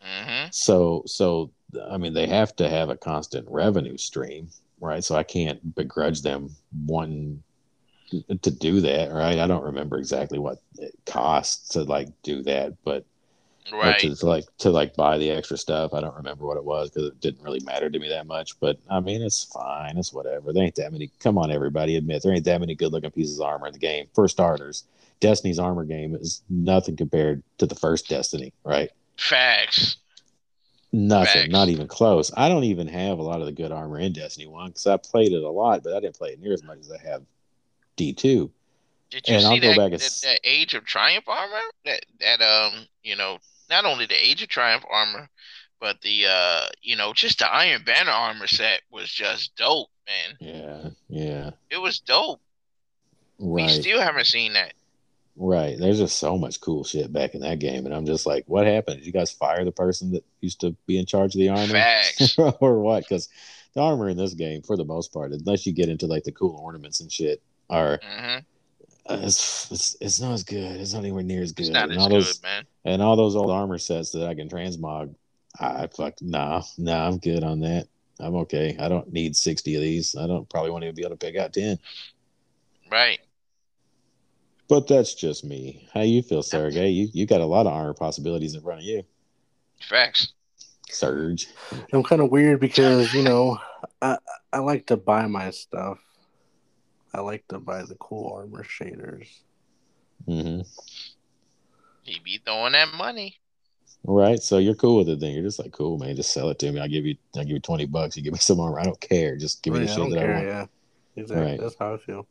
hmm 0.00 0.50
So, 0.50 1.02
so 1.06 1.50
I 1.90 1.96
mean, 1.96 2.12
they 2.12 2.26
have 2.26 2.54
to 2.56 2.68
have 2.68 2.90
a 2.90 2.96
constant 2.96 3.48
revenue 3.48 3.96
stream, 3.96 4.50
right? 4.80 5.02
So 5.02 5.16
I 5.16 5.22
can't 5.22 5.74
begrudge 5.74 6.22
them 6.22 6.50
wanting 6.86 7.42
to 8.10 8.50
do 8.50 8.82
that, 8.82 9.10
right? 9.10 9.38
I 9.38 9.46
don't 9.46 9.64
remember 9.64 9.96
exactly 9.98 10.38
what 10.38 10.58
it 10.78 10.94
costs 11.06 11.68
to 11.70 11.84
like 11.84 12.08
do 12.22 12.42
that, 12.42 12.74
but 12.84 13.06
Right. 13.72 14.00
to, 14.00 14.16
to 14.16 14.26
like 14.26 14.44
to 14.58 14.70
like 14.70 14.96
buy 14.96 15.18
the 15.18 15.30
extra 15.30 15.56
stuff. 15.56 15.94
I 15.94 16.00
don't 16.00 16.16
remember 16.16 16.44
what 16.46 16.56
it 16.56 16.64
was 16.64 16.90
because 16.90 17.08
it 17.08 17.20
didn't 17.20 17.44
really 17.44 17.60
matter 17.60 17.88
to 17.88 17.98
me 17.98 18.08
that 18.08 18.26
much. 18.26 18.58
But 18.60 18.78
I 18.90 19.00
mean, 19.00 19.22
it's 19.22 19.44
fine. 19.44 19.96
It's 19.96 20.12
whatever. 20.12 20.52
There 20.52 20.64
ain't 20.64 20.74
that 20.76 20.92
many. 20.92 21.10
Come 21.20 21.38
on, 21.38 21.50
everybody, 21.50 21.96
admit 21.96 22.22
there 22.22 22.32
ain't 22.32 22.44
that 22.44 22.60
many 22.60 22.74
good 22.74 22.92
looking 22.92 23.10
pieces 23.10 23.38
of 23.38 23.46
armor 23.46 23.66
in 23.66 23.72
the 23.72 23.78
game. 23.78 24.06
For 24.14 24.26
starters, 24.28 24.84
Destiny's 25.20 25.58
armor 25.58 25.84
game 25.84 26.14
is 26.14 26.42
nothing 26.50 26.96
compared 26.96 27.42
to 27.58 27.66
the 27.66 27.74
first 27.74 28.08
Destiny. 28.08 28.52
Right? 28.64 28.90
Facts. 29.16 29.96
Nothing. 30.92 31.42
Facts. 31.42 31.52
Not 31.52 31.68
even 31.68 31.86
close. 31.86 32.30
I 32.36 32.48
don't 32.48 32.64
even 32.64 32.86
have 32.88 33.18
a 33.18 33.22
lot 33.22 33.40
of 33.40 33.46
the 33.46 33.52
good 33.52 33.72
armor 33.72 33.98
in 33.98 34.12
Destiny 34.12 34.46
One 34.46 34.68
because 34.68 34.86
I 34.86 34.96
played 34.96 35.32
it 35.32 35.42
a 35.42 35.50
lot, 35.50 35.82
but 35.82 35.94
I 35.94 36.00
didn't 36.00 36.18
play 36.18 36.30
it 36.30 36.40
near 36.40 36.52
as 36.52 36.62
much 36.62 36.80
as 36.80 36.92
I 36.92 36.98
have 37.08 37.22
D 37.96 38.12
two. 38.12 38.50
Did 39.10 39.28
you 39.28 39.34
And 39.34 39.46
I'll 39.46 39.52
see 39.52 39.60
go 39.60 39.76
back 39.76 39.92
and 39.92 40.00
that, 40.00 40.02
s- 40.02 40.20
that 40.22 40.40
Age 40.42 40.74
of 40.74 40.84
Triumph 40.84 41.28
armor? 41.28 41.60
That 41.84 42.04
that 42.20 42.40
um, 42.40 42.86
you 43.02 43.16
know, 43.16 43.38
not 43.72 43.86
only 43.86 44.06
the 44.06 44.14
Age 44.14 44.42
of 44.42 44.48
Triumph 44.48 44.84
armor, 44.88 45.28
but 45.80 46.00
the 46.02 46.26
uh, 46.28 46.66
you 46.82 46.94
know, 46.94 47.12
just 47.12 47.40
the 47.40 47.52
Iron 47.52 47.82
Banner 47.84 48.12
armor 48.12 48.46
set 48.46 48.82
was 48.92 49.10
just 49.10 49.56
dope, 49.56 49.88
man. 50.06 50.36
Yeah. 50.38 50.90
Yeah. 51.08 51.50
It 51.70 51.78
was 51.78 51.98
dope. 51.98 52.40
We 53.38 53.66
still 53.66 54.00
haven't 54.00 54.26
seen 54.26 54.52
that. 54.52 54.74
Right. 55.34 55.76
There's 55.78 55.98
just 55.98 56.18
so 56.18 56.36
much 56.36 56.60
cool 56.60 56.84
shit 56.84 57.12
back 57.12 57.34
in 57.34 57.40
that 57.40 57.58
game. 57.58 57.86
And 57.86 57.94
I'm 57.94 58.06
just 58.06 58.26
like, 58.26 58.44
what 58.46 58.66
happened? 58.66 58.98
Did 58.98 59.06
you 59.06 59.12
guys 59.12 59.32
fire 59.32 59.64
the 59.64 59.72
person 59.72 60.12
that 60.12 60.24
used 60.40 60.60
to 60.60 60.76
be 60.86 60.98
in 60.98 61.06
charge 61.06 61.34
of 61.34 61.40
the 61.40 61.48
armor? 61.48 61.72
Facts. 61.72 62.38
or 62.60 62.80
what? 62.80 63.00
Because 63.00 63.30
the 63.74 63.80
armor 63.80 64.10
in 64.10 64.18
this 64.18 64.34
game, 64.34 64.62
for 64.62 64.76
the 64.76 64.84
most 64.84 65.12
part, 65.12 65.32
unless 65.32 65.66
you 65.66 65.72
get 65.72 65.88
into 65.88 66.06
like 66.06 66.24
the 66.24 66.32
cool 66.32 66.60
ornaments 66.62 67.00
and 67.00 67.10
shit, 67.10 67.42
are 67.70 67.98
hmm 68.02 68.36
uh, 68.36 68.40
Uh, 69.04 69.18
it's, 69.22 69.70
it's 69.70 69.96
it's 70.00 70.20
not 70.20 70.32
as 70.32 70.44
good. 70.44 70.80
It's 70.80 70.92
not 70.92 71.00
anywhere 71.00 71.22
near 71.22 71.42
as 71.42 71.52
good. 71.52 71.64
It's 71.64 71.70
not 71.72 71.84
and 71.84 71.92
as 71.92 71.98
all 71.98 72.08
good, 72.08 72.22
those 72.22 72.42
man. 72.42 72.64
and 72.84 73.02
all 73.02 73.16
those 73.16 73.34
old 73.34 73.50
armor 73.50 73.78
sets 73.78 74.12
that 74.12 74.28
I 74.28 74.34
can 74.34 74.48
transmog, 74.48 75.14
I 75.58 75.88
fuck 75.88 76.14
nah, 76.20 76.62
nah, 76.78 77.08
I'm 77.08 77.18
good 77.18 77.42
on 77.42 77.60
that. 77.60 77.88
I'm 78.20 78.36
okay. 78.36 78.76
I 78.78 78.88
don't 78.88 79.12
need 79.12 79.34
sixty 79.34 79.74
of 79.74 79.82
these. 79.82 80.14
I 80.14 80.26
don't 80.26 80.48
probably 80.48 80.70
won't 80.70 80.84
even 80.84 80.94
be 80.94 81.02
able 81.02 81.10
to 81.10 81.16
pick 81.16 81.36
out 81.36 81.52
ten. 81.52 81.78
Right. 82.90 83.18
But 84.68 84.86
that's 84.86 85.14
just 85.14 85.44
me. 85.44 85.88
How 85.92 86.02
you 86.02 86.22
feel, 86.22 86.42
Sergey? 86.42 86.90
You 86.90 87.08
you 87.12 87.26
got 87.26 87.40
a 87.40 87.46
lot 87.46 87.66
of 87.66 87.72
armor 87.72 87.94
possibilities 87.94 88.54
in 88.54 88.62
front 88.62 88.80
of 88.80 88.86
you. 88.86 89.02
Facts. 89.80 90.32
Surge. 90.88 91.48
I'm 91.92 92.02
kind 92.02 92.22
of 92.22 92.30
weird 92.30 92.60
because 92.60 93.12
you 93.12 93.22
know 93.22 93.58
I 94.00 94.18
I 94.52 94.58
like 94.58 94.86
to 94.86 94.96
buy 94.96 95.26
my 95.26 95.50
stuff. 95.50 95.98
I 97.14 97.20
like 97.20 97.46
to 97.48 97.58
buy 97.58 97.82
the 97.82 97.96
cool 97.96 98.32
armor 98.34 98.64
shaders. 98.64 99.28
Mm-hmm. 100.26 100.62
He 102.02 102.20
be 102.20 102.40
throwing 102.44 102.72
that 102.72 102.94
money. 102.94 103.38
Right. 104.04 104.40
So 104.40 104.58
you're 104.58 104.74
cool 104.74 104.98
with 104.98 105.08
it 105.08 105.20
then. 105.20 105.32
You're 105.32 105.44
just 105.44 105.58
like, 105.58 105.72
cool, 105.72 105.98
man. 105.98 106.16
Just 106.16 106.32
sell 106.32 106.48
it 106.50 106.58
to 106.60 106.72
me. 106.72 106.80
I'll 106.80 106.88
give 106.88 107.06
you 107.06 107.16
I'll 107.36 107.44
give 107.44 107.52
you 107.52 107.60
twenty 107.60 107.86
bucks. 107.86 108.16
You 108.16 108.22
give 108.22 108.32
me 108.32 108.38
some 108.38 108.58
armor. 108.58 108.80
I 108.80 108.84
don't 108.84 109.00
care. 109.00 109.36
Just 109.36 109.62
give 109.62 109.74
me 109.74 109.80
Right, 109.80 109.86
the 109.86 109.92
I 109.92 109.94
shit 109.94 110.02
don't 110.02 110.10
that 110.10 110.18
care. 110.18 110.30
I 110.30 110.34
want. 110.34 110.46
Yeah, 110.46 111.22
exactly. 111.22 111.46
Right. 111.46 111.60
That's 111.60 111.76
how 111.78 111.94
I 111.94 111.98
feel. 111.98 112.26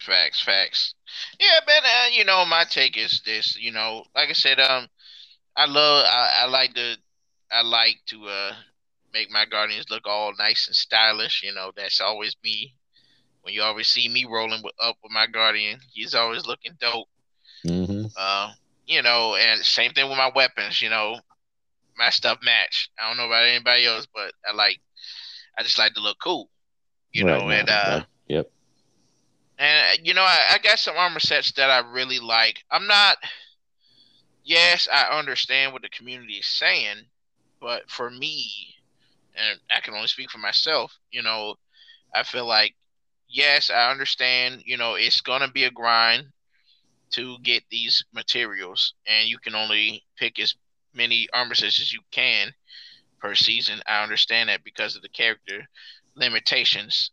Facts, 0.00 0.40
facts. 0.40 0.94
Yeah, 1.40 1.58
man. 1.66 1.82
Uh, 1.84 2.08
you 2.12 2.24
know, 2.24 2.44
my 2.44 2.64
take 2.70 2.96
is 2.96 3.20
this. 3.26 3.56
You 3.58 3.72
know, 3.72 4.04
like 4.14 4.28
I 4.28 4.32
said, 4.32 4.60
um, 4.60 4.86
I 5.56 5.66
love, 5.66 6.04
I, 6.06 6.42
I 6.42 6.46
like 6.46 6.74
to, 6.74 6.96
I 7.50 7.62
like 7.62 7.96
to 8.10 8.26
uh 8.26 8.52
make 9.12 9.32
my 9.32 9.44
guardians 9.44 9.86
look 9.90 10.06
all 10.06 10.32
nice 10.38 10.68
and 10.68 10.76
stylish. 10.76 11.42
You 11.42 11.52
know, 11.52 11.72
that's 11.74 12.00
always 12.00 12.36
me. 12.44 12.76
When 13.42 13.54
you 13.54 13.62
always 13.62 13.88
see 13.88 14.08
me 14.08 14.24
rolling 14.24 14.62
with, 14.62 14.74
up 14.82 14.96
with 15.02 15.12
my 15.12 15.26
guardian, 15.26 15.80
he's 15.92 16.14
always 16.14 16.46
looking 16.46 16.72
dope. 16.80 17.08
hmm 17.66 18.04
Uh, 18.16 18.52
you 18.86 19.02
know, 19.02 19.36
and 19.36 19.64
same 19.64 19.92
thing 19.92 20.08
with 20.08 20.18
my 20.18 20.30
weapons. 20.34 20.80
You 20.80 20.90
know, 20.90 21.18
my 21.96 22.10
stuff 22.10 22.38
match. 22.42 22.90
I 22.98 23.08
don't 23.08 23.16
know 23.16 23.26
about 23.26 23.44
anybody 23.46 23.86
else, 23.86 24.06
but 24.12 24.32
I 24.48 24.54
like, 24.54 24.80
I 25.58 25.62
just 25.62 25.78
like 25.78 25.94
to 25.94 26.00
look 26.00 26.18
cool. 26.22 26.50
You 27.12 27.24
Right, 27.24 27.38
know, 27.40 27.48
no, 27.48 27.50
and 27.50 27.68
uh. 27.68 27.96
right. 27.96 28.06
Yep. 28.28 28.50
And 29.58 30.06
you 30.06 30.14
know, 30.14 30.22
I, 30.22 30.54
I 30.54 30.58
got 30.58 30.78
some 30.78 30.96
armor 30.96 31.20
sets 31.20 31.52
that 31.52 31.70
I 31.70 31.78
really 31.78 32.18
like. 32.18 32.64
I'm 32.70 32.86
not. 32.86 33.18
Yes, 34.44 34.88
I 34.92 35.18
understand 35.18 35.72
what 35.72 35.82
the 35.82 35.88
community 35.88 36.34
is 36.34 36.46
saying, 36.46 37.06
but 37.60 37.90
for 37.90 38.10
me, 38.10 38.76
and 39.36 39.60
I 39.74 39.80
can 39.80 39.94
only 39.94 40.08
speak 40.08 40.30
for 40.30 40.38
myself. 40.38 40.98
You 41.10 41.22
know, 41.22 41.56
I 42.14 42.22
feel 42.22 42.46
like 42.46 42.74
yes, 43.28 43.70
I 43.70 43.90
understand. 43.90 44.62
You 44.64 44.76
know, 44.76 44.94
it's 44.94 45.20
gonna 45.20 45.50
be 45.50 45.64
a 45.64 45.70
grind 45.70 46.32
to 47.12 47.38
get 47.40 47.64
these 47.70 48.04
materials, 48.12 48.94
and 49.06 49.28
you 49.28 49.38
can 49.38 49.54
only 49.54 50.04
pick 50.16 50.38
as 50.38 50.54
many 50.94 51.28
armor 51.32 51.54
sets 51.54 51.80
as 51.80 51.92
you 51.92 52.00
can 52.10 52.54
per 53.20 53.34
season. 53.34 53.82
I 53.86 54.02
understand 54.02 54.48
that 54.48 54.64
because 54.64 54.96
of 54.96 55.02
the 55.02 55.08
character 55.08 55.68
limitations 56.16 57.10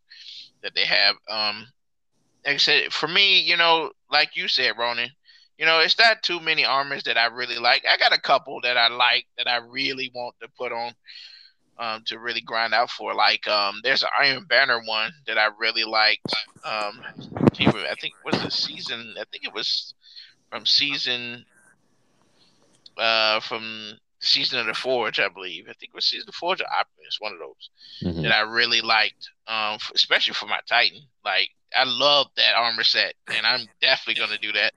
that 0.62 0.74
they 0.76 0.86
have. 0.86 1.16
Um, 1.30 1.68
like 2.46 2.56
I 2.56 2.58
said, 2.58 2.94
for 2.94 3.08
me, 3.08 3.40
you 3.42 3.58
know, 3.58 3.92
like 4.12 4.36
you 4.36 4.48
said, 4.48 4.78
Ronin, 4.78 5.12
you 5.58 5.66
know, 5.66 5.80
it's 5.80 5.98
not 5.98 6.24
too 6.24 6.40
many 6.40 6.66
armors 6.66 7.04
that 7.04 7.18
I 7.18 7.28
really 7.28 7.58
like. 7.58 7.86
I 7.90 7.98
got 7.98 8.14
a 8.14 8.22
couple 8.22 8.62
that 8.62 8.78
I 8.78 8.90
like 8.90 9.28
that 9.38 9.48
I 9.48 9.58
really 9.58 10.12
want 10.14 10.36
to 10.42 10.50
put 10.58 10.72
on 10.72 10.94
um, 11.78 12.04
to 12.08 12.20
really 12.20 12.42
grind 12.42 12.74
out 12.74 12.90
for. 12.90 13.14
Like, 13.14 13.48
um, 13.48 13.82
there's 13.84 14.04
an 14.04 14.10
Iron 14.20 14.46
Banner 14.46 14.80
one 14.86 15.12
that 15.28 15.38
I 15.38 15.50
really 15.60 15.84
liked. 15.84 16.34
Um, 16.64 17.02
I 17.60 17.96
think 18.00 18.16
was 18.24 18.42
the 18.42 18.52
season. 18.52 19.16
I 19.20 19.24
think 19.32 19.44
it 19.44 19.54
was 19.54 19.94
from 20.50 20.66
season, 20.66 21.46
uh, 22.98 23.40
from 23.42 24.00
season 24.20 24.60
of 24.60 24.66
the 24.68 24.74
Forge, 24.74 25.20
I 25.20 25.30
believe. 25.30 25.66
I 25.70 25.74
think 25.74 25.92
it 25.92 25.96
was 25.96 26.06
season 26.06 26.24
of 26.24 26.28
the 26.28 26.32
Forge 26.34 26.62
or 26.62 26.68
Optimus, 26.68 27.18
one 27.20 27.34
of 27.34 27.40
those 27.40 27.70
Mhm. 28.04 28.24
that 28.24 28.32
I 28.34 28.42
really 28.42 28.82
liked, 28.82 29.30
um, 29.48 29.78
especially 29.94 30.34
for 30.34 30.48
my 30.48 30.60
Titan. 30.68 31.08
Like 31.24 31.52
I 31.76 31.84
love 31.86 32.28
that 32.36 32.56
armor 32.56 32.84
set, 32.84 33.16
and 33.28 33.46
I'm 33.46 33.68
definitely 33.82 34.22
gonna 34.22 34.38
do 34.38 34.54
that. 34.54 34.74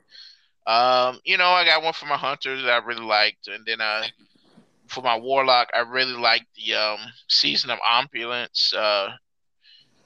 Um, 0.66 1.20
you 1.25 1.37
know, 1.37 1.51
I 1.51 1.65
got 1.65 1.83
one 1.83 1.93
for 1.95 2.07
my 2.07 2.16
hunters 2.16 2.62
that 2.62 2.70
I 2.70 2.85
really 2.85 3.05
liked, 3.05 3.49
and 3.49 3.65
then 3.66 3.81
uh, 3.81 4.05
for 4.89 5.02
my 5.02 5.16
warlock, 5.16 5.69
I 5.74 5.81
really 5.81 6.15
like 6.15 6.47
the 6.56 6.74
um 6.74 6.98
season 7.28 7.70
of 7.70 7.78
opulence, 7.89 8.73
uh, 8.74 9.10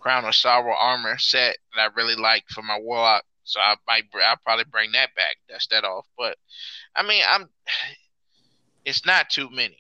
crown 0.00 0.24
of 0.24 0.34
sorrow 0.34 0.74
armor 0.78 1.16
set 1.18 1.56
that 1.74 1.82
I 1.82 1.94
really 1.94 2.16
like 2.16 2.44
for 2.48 2.62
my 2.62 2.78
warlock. 2.80 3.24
So 3.44 3.60
I 3.60 3.74
might, 3.88 4.10
br- 4.10 4.20
I'll 4.26 4.36
probably 4.44 4.64
bring 4.70 4.92
that 4.92 5.14
back, 5.16 5.36
dust 5.48 5.70
that 5.70 5.84
off. 5.84 6.06
But 6.16 6.36
I 6.94 7.02
mean, 7.06 7.22
I'm, 7.28 7.48
it's 8.84 9.04
not 9.06 9.30
too 9.30 9.50
many 9.50 9.78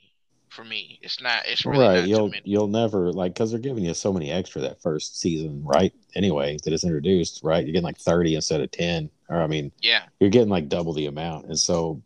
for 0.48 0.64
me. 0.64 0.98
It's 1.02 1.20
not. 1.22 1.42
It's 1.46 1.64
really 1.64 1.86
right. 1.86 2.00
not 2.00 2.08
You'll 2.08 2.32
you'll 2.44 2.68
never 2.68 3.12
like 3.12 3.34
because 3.34 3.50
they're 3.50 3.60
giving 3.60 3.84
you 3.84 3.94
so 3.94 4.12
many 4.12 4.30
extra 4.30 4.60
that 4.62 4.82
first 4.82 5.18
season, 5.20 5.62
right? 5.64 5.92
Anyway, 6.14 6.58
that 6.64 6.72
is 6.72 6.84
introduced, 6.84 7.40
right? 7.42 7.64
You're 7.64 7.72
getting 7.72 7.84
like 7.84 7.98
thirty 7.98 8.34
instead 8.34 8.60
of 8.60 8.70
ten, 8.70 9.10
or 9.28 9.40
I 9.40 9.46
mean, 9.46 9.72
Yeah. 9.80 10.02
you're 10.20 10.30
getting 10.30 10.50
like 10.50 10.68
double 10.68 10.92
the 10.92 11.06
amount, 11.06 11.46
and 11.46 11.58
so 11.58 12.02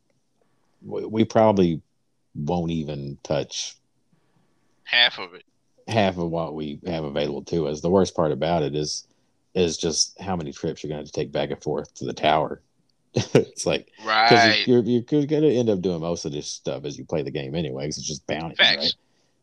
we, 0.84 1.04
we 1.06 1.24
probably 1.24 1.80
won't 2.36 2.70
even 2.72 3.18
touch 3.22 3.76
half 4.84 5.18
of 5.18 5.34
it. 5.34 5.44
half 5.88 6.18
of 6.18 6.30
what 6.30 6.54
we 6.54 6.80
have 6.86 7.04
available 7.04 7.44
to 7.44 7.68
us. 7.68 7.80
The 7.80 7.90
worst 7.90 8.14
part 8.14 8.32
about 8.32 8.62
it 8.62 8.74
is 8.74 9.06
is 9.54 9.78
just 9.78 10.20
how 10.20 10.36
many 10.36 10.52
trips 10.52 10.82
you're 10.82 10.90
going 10.90 11.04
to 11.04 11.10
to 11.10 11.18
take 11.18 11.32
back 11.32 11.50
and 11.50 11.62
forth 11.62 11.94
to 11.94 12.04
the 12.04 12.12
tower. 12.12 12.60
it's 13.14 13.64
like 13.64 13.88
because 14.24 14.44
Right. 14.44 14.66
you're, 14.66 14.82
you're, 14.82 15.02
you're 15.10 15.26
going 15.26 15.42
to 15.42 15.54
end 15.54 15.70
up 15.70 15.80
doing 15.80 16.00
most 16.00 16.24
of 16.26 16.32
this 16.32 16.48
stuff 16.48 16.84
as 16.84 16.98
you 16.98 17.04
play 17.06 17.22
the 17.22 17.30
game 17.30 17.54
anyway. 17.54 17.86
'cause 17.86 17.98
it's 17.98 18.06
just 18.08 18.26
bounty, 18.26 18.56
Facts. 18.56 18.76
right? 18.76 18.94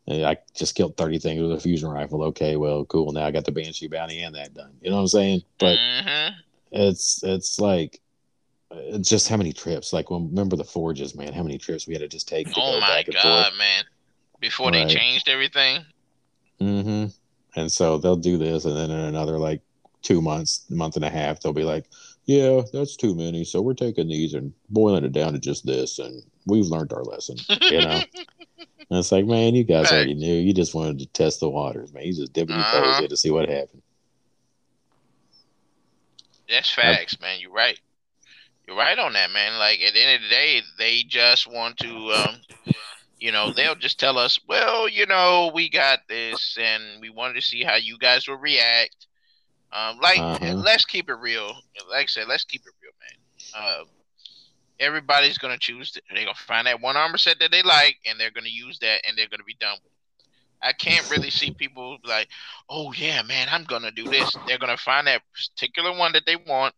And 0.08 0.26
I 0.26 0.38
just 0.56 0.76
killed 0.76 0.98
thirty 0.98 1.18
things 1.20 1.42
with 1.42 1.54
a 1.54 1.60
fusion 1.60 1.90
rifle. 1.90 2.24
Okay, 2.26 2.58
well, 2.58 2.86
cool. 2.86 3.12
Now 3.14 3.26
I 3.26 3.32
got 3.32 3.46
the 3.46 3.52
banshee 3.54 3.88
bounty 3.88 4.22
and 4.22 4.36
that 4.36 4.54
done. 4.54 4.74
You 4.82 4.90
know 4.90 4.98
what 4.98 5.04
I'm 5.04 5.08
saying? 5.08 5.42
But 5.60 5.80
hmm 5.80 6.30
it's 6.72 7.24
it's 7.24 7.60
like 7.60 8.00
it's 8.76 9.10
just 9.10 9.28
how 9.28 9.38
many 9.38 9.54
trips. 9.54 9.94
Like 9.94 10.10
when 10.10 10.30
remember 10.30 10.56
the 10.56 10.64
forges, 10.64 11.16
man. 11.16 11.34
How 11.34 11.44
many 11.44 11.58
trips 11.58 11.88
we 11.88 11.94
had 11.94 12.02
to 12.02 12.08
just 12.08 12.28
take 12.28 12.48
to 12.48 12.54
Oh 12.56 12.74
go 12.76 12.80
my 12.82 13.04
god, 13.04 13.52
forth. 13.52 13.58
man! 13.58 13.84
Before 14.40 14.72
Right. 14.72 14.88
they 14.88 14.94
changed 14.94 15.30
everything. 15.30 15.86
hmm 16.60 17.06
And 17.56 17.72
so 17.72 17.98
they'll 17.98 18.16
do 18.16 18.38
this, 18.38 18.66
and 18.66 18.76
then 18.76 18.92
in 18.92 19.00
another 19.00 19.38
like 19.40 19.62
two 20.02 20.22
months, 20.22 20.66
month 20.70 20.96
and 20.98 21.06
a 21.06 21.10
half, 21.10 21.40
they'll 21.40 21.54
be 21.54 21.64
like, 21.64 21.86
"Yeah, 22.26 22.62
that's 22.74 22.96
too 22.98 23.16
many. 23.16 23.44
So 23.46 23.62
we're 23.62 23.74
taking 23.74 24.08
these 24.10 24.34
and 24.34 24.54
boiling 24.70 25.06
it 25.06 25.12
down 25.14 25.34
to 25.34 25.40
just 25.40 25.66
this, 25.66 26.00
and 26.00 26.22
we've 26.46 26.66
learned 26.66 26.94
our 26.94 27.04
lesson." 27.04 27.38
You 27.70 27.82
know, 27.82 28.02
and 28.90 29.00
it's 29.00 29.12
like, 29.12 29.26
man, 29.26 29.56
you 29.56 29.64
guys 29.64 29.86
Right. 29.86 29.94
already 29.94 30.14
knew. 30.16 30.36
You 30.36 30.54
just 30.54 30.74
wanted 30.76 31.00
to 31.00 31.06
test 31.08 31.40
the 31.40 31.50
waters, 31.50 31.94
man. 31.94 32.04
You 32.06 32.14
just 32.14 32.34
dipping 32.34 32.56
your 32.56 32.66
toes 32.66 32.74
Uh-huh. 32.74 33.04
in 33.04 33.10
to 33.10 33.18
see 33.18 33.32
what 33.32 33.48
happened. 33.50 33.82
That's 36.50 36.70
facts, 36.74 37.20
man. 37.20 37.40
You're 37.40 37.52
right. 37.52 37.80
You're 38.68 38.78
right 38.78 38.98
on 38.98 39.14
that, 39.14 39.32
man. 39.32 39.58
Like 39.60 39.80
at 39.82 39.94
the 39.94 40.02
end 40.02 40.16
of 40.16 40.22
the 40.24 40.30
day, 40.36 40.62
they 40.78 41.04
just 41.04 41.48
want 41.52 41.78
to, 41.80 41.90
um, 42.14 42.36
you 43.20 43.32
know, 43.32 43.52
they'll 43.54 43.76
just 43.76 44.00
tell 44.00 44.18
us, 44.18 44.40
well, 44.48 44.88
you 44.88 45.06
know, 45.06 45.52
we 45.54 45.70
got 45.70 46.00
this, 46.08 46.58
and 46.60 47.02
we 47.02 47.10
wanted 47.10 47.36
to 47.36 47.42
see 47.42 47.64
how 47.64 47.76
you 47.76 47.98
guys 47.98 48.28
will 48.28 48.38
react. 48.38 49.08
Um, 49.72 50.00
like, 50.02 50.20
Uh-huh. 50.20 50.54
let's 50.64 50.86
keep 50.86 51.10
it 51.10 51.16
real. 51.16 51.48
Like 51.90 52.04
I 52.04 52.06
said, 52.08 52.28
let's 52.28 52.44
keep 52.44 52.62
it 52.62 52.74
real, 52.82 52.92
man. 53.02 53.64
Uh, 53.64 53.84
everybody's 54.80 55.38
gonna 55.38 55.58
choose. 55.58 55.92
They're 56.14 56.24
gonna 56.26 56.36
find 56.36 56.68
that 56.68 56.82
one 56.82 56.96
armor 56.98 57.18
set 57.18 57.40
that 57.40 57.52
they 57.52 57.64
like, 57.64 57.98
and 58.06 58.20
they're 58.20 58.32
gonna 58.32 58.50
use 58.50 58.80
that, 58.80 59.02
and 59.08 59.18
they're 59.18 59.28
gonna 59.28 59.44
be 59.44 59.56
done 59.60 59.78
with. 59.84 59.92
it. 59.92 60.28
I 60.62 60.72
can't 60.74 61.10
really 61.10 61.30
see 61.30 61.52
people 61.52 61.98
like, 62.06 62.30
oh 62.70 62.94
yeah, 62.94 63.22
man, 63.24 63.48
I'm 63.52 63.66
gonna 63.66 63.92
do 63.92 64.06
this. 64.06 64.34
They're 64.48 64.58
gonna 64.58 64.78
find 64.78 65.08
that 65.08 65.22
particular 65.34 65.96
one 65.98 66.14
that 66.14 66.26
they 66.26 66.38
want. 66.38 66.74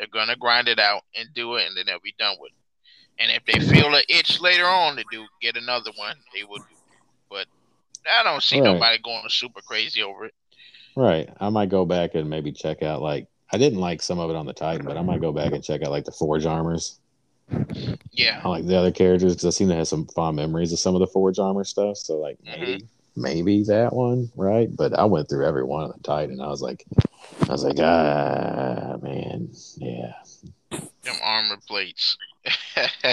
They're 0.00 0.08
gonna 0.08 0.34
grind 0.34 0.66
it 0.66 0.78
out 0.78 1.02
and 1.14 1.28
do 1.34 1.56
it, 1.56 1.66
and 1.68 1.76
then 1.76 1.84
they'll 1.84 2.00
be 2.00 2.14
done 2.18 2.36
with 2.40 2.52
it. 2.52 3.22
And 3.22 3.30
if 3.30 3.44
they 3.44 3.60
feel 3.60 3.94
an 3.94 4.02
itch 4.08 4.40
later 4.40 4.64
on 4.64 4.96
to 4.96 5.04
do 5.12 5.26
get 5.42 5.58
another 5.58 5.90
one, 5.96 6.16
they 6.34 6.42
will. 6.42 6.64
But 7.28 7.46
I 8.10 8.22
don't 8.22 8.42
see 8.42 8.60
Right. 8.60 8.72
nobody 8.72 8.96
going 8.96 9.28
super 9.28 9.60
crazy 9.60 10.02
over 10.02 10.24
it. 10.24 10.34
Right. 10.96 11.28
I 11.38 11.50
might 11.50 11.68
go 11.68 11.84
back 11.84 12.14
and 12.14 12.30
maybe 12.30 12.50
check 12.50 12.82
out 12.82 13.02
like 13.02 13.26
I 13.52 13.58
didn't 13.58 13.80
like 13.80 14.00
some 14.00 14.18
of 14.18 14.30
it 14.30 14.36
on 14.36 14.46
the 14.46 14.54
Titan, 14.54 14.86
but 14.86 14.96
I 14.96 15.02
might 15.02 15.20
go 15.20 15.32
back 15.32 15.52
and 15.52 15.62
check 15.62 15.82
out 15.82 15.90
like 15.90 16.06
the 16.06 16.12
Forge 16.12 16.46
armors. 16.46 16.98
Yeah, 18.12 18.40
I 18.42 18.48
like 18.48 18.64
the 18.64 18.76
other 18.78 18.92
characters 18.92 19.34
because 19.34 19.44
I 19.44 19.50
seem 19.50 19.68
to 19.68 19.74
have 19.74 19.88
some 19.88 20.06
fond 20.06 20.36
memories 20.36 20.72
of 20.72 20.78
some 20.78 20.94
of 20.94 21.00
the 21.00 21.06
Forge 21.08 21.38
armor 21.38 21.64
stuff. 21.64 21.98
So 21.98 22.16
like 22.16 22.38
mm-hmm. 22.38 22.58
maybe 22.58 22.86
maybe 23.16 23.62
that 23.64 23.92
one, 23.92 24.30
right? 24.36 24.68
But 24.74 24.98
I 24.98 25.04
went 25.04 25.28
through 25.28 25.46
every 25.46 25.64
one 25.64 25.84
of 25.84 25.92
the 25.92 26.02
Titan. 26.02 26.40
I 26.40 26.48
was 26.48 26.62
like, 26.62 26.84
I 27.48 27.52
was 27.52 27.64
like, 27.64 27.78
ah, 27.80 28.96
man, 29.02 29.50
yeah. 29.76 30.12
them 30.70 31.16
armor 31.22 31.58
plates. 31.66 32.16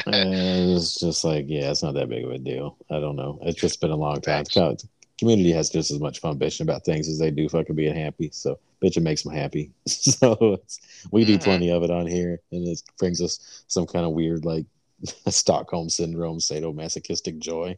And 0.06 0.15
it's 0.76 0.99
just 0.99 1.24
like, 1.24 1.45
yeah, 1.48 1.72
it's 1.72 1.84
not 1.84 1.94
that 1.95 2.10
big 2.10 2.24
of 2.26 2.32
a 2.32 2.38
deal. 2.38 2.78
I 2.90 2.99
don't 2.99 3.15
know. 3.15 3.40
It's 3.44 3.60
just 3.60 3.82
been 3.82 3.91
a 3.91 3.95
long 3.95 4.22
time. 4.22 4.45
It's 4.49 4.86
community 5.18 5.52
has 5.52 5.69
just 5.69 5.91
as 5.91 5.99
much 5.99 6.19
fun 6.19 6.38
bitching 6.38 6.61
about 6.61 6.86
things 6.86 7.07
as 7.10 7.18
they 7.18 7.32
do 7.32 7.49
fucking 7.49 7.76
being 7.76 7.95
happy. 7.95 8.30
So 8.32 8.60
bitching 8.84 9.02
makes 9.03 9.24
them 9.24 9.34
happy. 9.34 9.72
so 9.88 10.60
it's, 10.64 10.80
we 11.11 11.26
do 11.26 11.38
Mhm. 11.38 11.44
plenty 11.44 11.72
of 11.72 11.84
it 11.84 11.91
on 11.91 12.06
here, 12.07 12.40
and 12.52 12.68
it 12.68 12.82
brings 12.99 13.22
us 13.22 13.64
some 13.68 13.88
kind 13.88 14.06
of 14.06 14.11
weird 14.11 14.45
like 14.45 14.65
Stockholm 15.28 15.90
syndrome, 15.90 16.40
sadomasochistic 16.40 17.40
joy. 17.40 17.78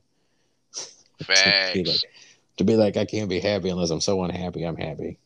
To 1.19 1.25
be 1.25 1.33
Facts. 1.33 1.75
like, 1.85 2.11
to 2.57 2.63
be 2.63 2.75
like, 2.75 2.97
I 2.97 3.05
can't 3.05 3.29
be 3.29 3.39
happy 3.39 3.69
unless 3.69 3.89
I'm 3.89 4.01
so 4.01 4.23
unhappy. 4.23 4.63
I'm 4.63 4.77
happy. 4.77 5.17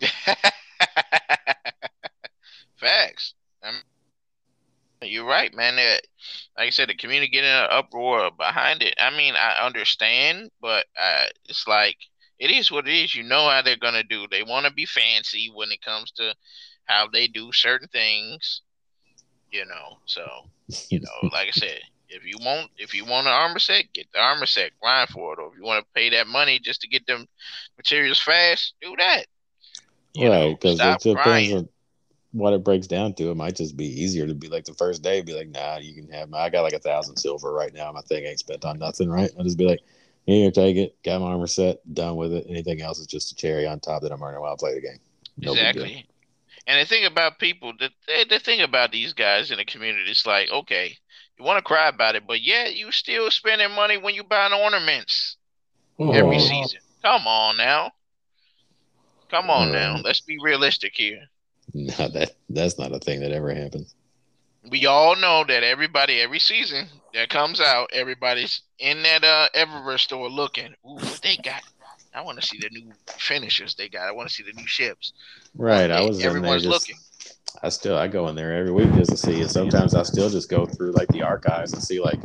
Facts. 2.76 3.34
I 3.62 3.70
mean, 3.70 3.80
you're 5.02 5.26
right, 5.26 5.54
man. 5.54 5.78
Uh, 5.78 5.98
like 6.56 6.66
I 6.68 6.70
said, 6.70 6.88
the 6.88 6.94
community 6.94 7.30
getting 7.30 7.50
an 7.50 7.68
uproar 7.70 8.30
behind 8.30 8.82
it. 8.82 8.94
I 8.98 9.16
mean, 9.16 9.34
I 9.36 9.64
understand, 9.64 10.50
but 10.60 10.86
uh, 11.00 11.26
it's 11.46 11.66
like 11.66 11.96
it 12.38 12.50
is 12.50 12.70
what 12.70 12.88
it 12.88 12.94
is. 12.94 13.14
You 13.14 13.22
know 13.22 13.48
how 13.48 13.62
they're 13.62 13.76
gonna 13.76 14.02
do. 14.02 14.26
They 14.30 14.42
want 14.42 14.66
to 14.66 14.72
be 14.72 14.86
fancy 14.86 15.50
when 15.54 15.70
it 15.70 15.82
comes 15.82 16.10
to 16.12 16.34
how 16.84 17.08
they 17.12 17.26
do 17.26 17.52
certain 17.52 17.88
things. 17.88 18.62
You 19.50 19.66
know, 19.66 19.98
so 20.06 20.26
you 20.90 21.00
know, 21.00 21.28
like 21.32 21.48
I 21.48 21.52
said, 21.52 21.80
if 22.14 22.24
you 22.24 22.36
want 22.40 22.70
if 22.78 22.94
you 22.94 23.04
want 23.04 23.26
an 23.26 23.32
armor 23.32 23.58
set, 23.58 23.92
get 23.92 24.06
the 24.12 24.20
armor 24.20 24.46
set, 24.46 24.70
grind 24.80 25.08
for 25.10 25.32
it. 25.32 25.38
Or 25.38 25.48
if 25.48 25.58
you 25.58 25.64
want 25.64 25.84
to 25.84 25.90
pay 25.94 26.10
that 26.10 26.26
money 26.26 26.58
just 26.58 26.80
to 26.82 26.88
get 26.88 27.06
them 27.06 27.26
materials 27.76 28.20
fast, 28.20 28.74
do 28.80 28.94
that. 28.98 29.24
You 30.14 30.28
know, 30.28 30.48
right? 30.48 30.60
Because 30.60 30.80
it 30.80 31.00
depends 31.00 31.22
crying. 31.22 31.56
on 31.56 31.68
what 32.32 32.52
it 32.52 32.64
breaks 32.64 32.86
down 32.86 33.14
to. 33.14 33.30
It 33.30 33.36
might 33.36 33.56
just 33.56 33.76
be 33.76 33.86
easier 33.86 34.26
to 34.26 34.34
be 34.34 34.48
like 34.48 34.64
the 34.64 34.74
first 34.74 35.02
day, 35.02 35.22
be 35.22 35.34
like, 35.34 35.48
nah, 35.48 35.78
you 35.78 35.94
can 35.94 36.10
have. 36.12 36.30
My, 36.30 36.38
I 36.38 36.50
got 36.50 36.62
like 36.62 36.72
a 36.72 36.78
thousand 36.78 37.16
silver 37.16 37.52
right 37.52 37.74
now. 37.74 37.90
My 37.92 38.00
thing 38.02 38.24
ain't 38.24 38.38
spent 38.38 38.64
on 38.64 38.78
nothing, 38.78 39.08
right? 39.08 39.30
I'll 39.36 39.44
just 39.44 39.58
be 39.58 39.66
like, 39.66 39.80
here, 40.26 40.50
take 40.50 40.76
it. 40.76 40.96
Got 41.04 41.20
my 41.20 41.28
armor 41.28 41.46
set, 41.46 41.78
done 41.92 42.16
with 42.16 42.32
it. 42.32 42.46
Anything 42.48 42.80
else 42.80 42.98
is 42.98 43.06
just 43.06 43.32
a 43.32 43.34
cherry 43.34 43.66
on 43.66 43.80
top 43.80 44.02
that 44.02 44.12
I'm 44.12 44.22
earning 44.22 44.40
while 44.40 44.52
I 44.52 44.56
play 44.56 44.74
the 44.74 44.80
game. 44.80 44.98
No 45.36 45.52
exactly. 45.52 46.06
And 46.66 46.80
the 46.80 46.88
thing 46.88 47.04
about 47.04 47.38
people, 47.38 47.74
the, 47.78 47.90
the 48.06 48.26
the 48.30 48.38
thing 48.38 48.62
about 48.62 48.90
these 48.90 49.12
guys 49.12 49.50
in 49.50 49.58
the 49.58 49.64
community, 49.64 50.10
it's 50.10 50.26
like, 50.26 50.48
okay, 50.50 50.96
you 51.38 51.44
want 51.44 51.58
to 51.58 51.62
cry 51.62 51.88
about 51.88 52.14
it, 52.14 52.26
but 52.26 52.42
yeah, 52.42 52.68
you 52.68 52.90
still 52.92 53.30
spending 53.30 53.70
money 53.72 53.96
when 53.96 54.14
you 54.14 54.22
buying 54.24 54.52
ornaments 54.52 55.36
every 56.00 56.36
Oh. 56.36 56.38
season. 56.38 56.80
Come 57.02 57.26
on 57.26 57.56
now. 57.56 57.92
Come 59.30 59.50
on 59.50 59.72
now. 59.72 59.96
Let's 60.02 60.20
be 60.20 60.38
realistic 60.42 60.92
here. 60.94 61.22
No, 61.72 62.08
that 62.08 62.36
that's 62.50 62.78
not 62.78 62.94
a 62.94 62.98
thing 62.98 63.20
that 63.20 63.32
ever 63.32 63.52
happens. 63.52 63.94
We 64.70 64.86
all 64.86 65.16
know 65.16 65.44
that 65.46 65.62
everybody 65.64 66.20
every 66.20 66.38
season 66.38 66.88
that 67.12 67.28
comes 67.30 67.60
out, 67.60 67.90
everybody's 67.92 68.62
in 68.78 69.02
that 69.02 69.24
uh 69.24 69.48
Eververse 69.54 70.00
store 70.00 70.28
looking. 70.30 70.68
Ooh, 70.86 70.94
what 70.94 71.20
they 71.22 71.36
got? 71.36 71.62
I 72.14 72.20
want 72.20 72.40
to 72.40 72.46
see 72.46 72.58
the 72.58 72.68
new 72.70 72.92
finishers 73.18 73.74
they 73.74 73.88
got. 73.88 74.06
I 74.08 74.12
want 74.12 74.28
to 74.28 74.34
see 74.34 74.44
the 74.44 74.52
new 74.52 74.66
ships. 74.66 75.12
Right. 75.56 75.90
I 75.90 76.00
was 76.02 76.22
everyone's 76.24 76.62
just. 76.62 76.72
looking. 76.72 76.96
I 77.62 77.68
still 77.68 77.96
I 77.96 78.08
go 78.08 78.28
in 78.28 78.34
there 78.34 78.54
every 78.54 78.72
week 78.72 78.92
just 78.94 79.10
to 79.10 79.16
see 79.16 79.40
it. 79.40 79.50
Sometimes 79.50 79.94
I 79.94 80.02
still 80.02 80.28
just 80.28 80.48
go 80.48 80.66
through 80.66 80.92
like 80.92 81.08
the 81.08 81.22
archives 81.22 81.72
and 81.72 81.82
see 81.82 82.00
like, 82.00 82.20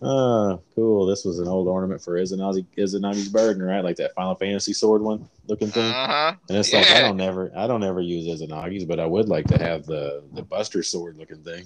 oh, 0.00 0.60
cool. 0.74 1.06
This 1.06 1.24
was 1.24 1.38
an 1.38 1.48
old 1.48 1.68
ornament 1.68 2.02
for 2.02 2.14
Izanagi 2.14 2.66
Izanagi's 2.76 3.28
burden, 3.28 3.62
right? 3.62 3.84
Like 3.84 3.96
that 3.96 4.14
Final 4.14 4.34
Fantasy 4.34 4.72
sword 4.72 5.02
one 5.02 5.28
looking 5.46 5.68
thing. 5.68 5.92
Uh 5.92 6.06
huh. 6.06 6.34
And 6.48 6.58
it's 6.58 6.72
like 6.72 6.90
I 6.90 7.00
don't 7.00 7.16
never 7.16 7.52
I 7.56 7.66
don't 7.66 7.84
ever 7.84 8.00
use 8.00 8.26
Izanagi's, 8.26 8.84
but 8.84 8.98
I 8.98 9.06
would 9.06 9.28
like 9.28 9.46
to 9.48 9.58
have 9.58 9.86
the 9.86 10.22
the 10.32 10.42
Buster 10.42 10.82
sword 10.82 11.16
looking 11.16 11.42
thing. 11.42 11.64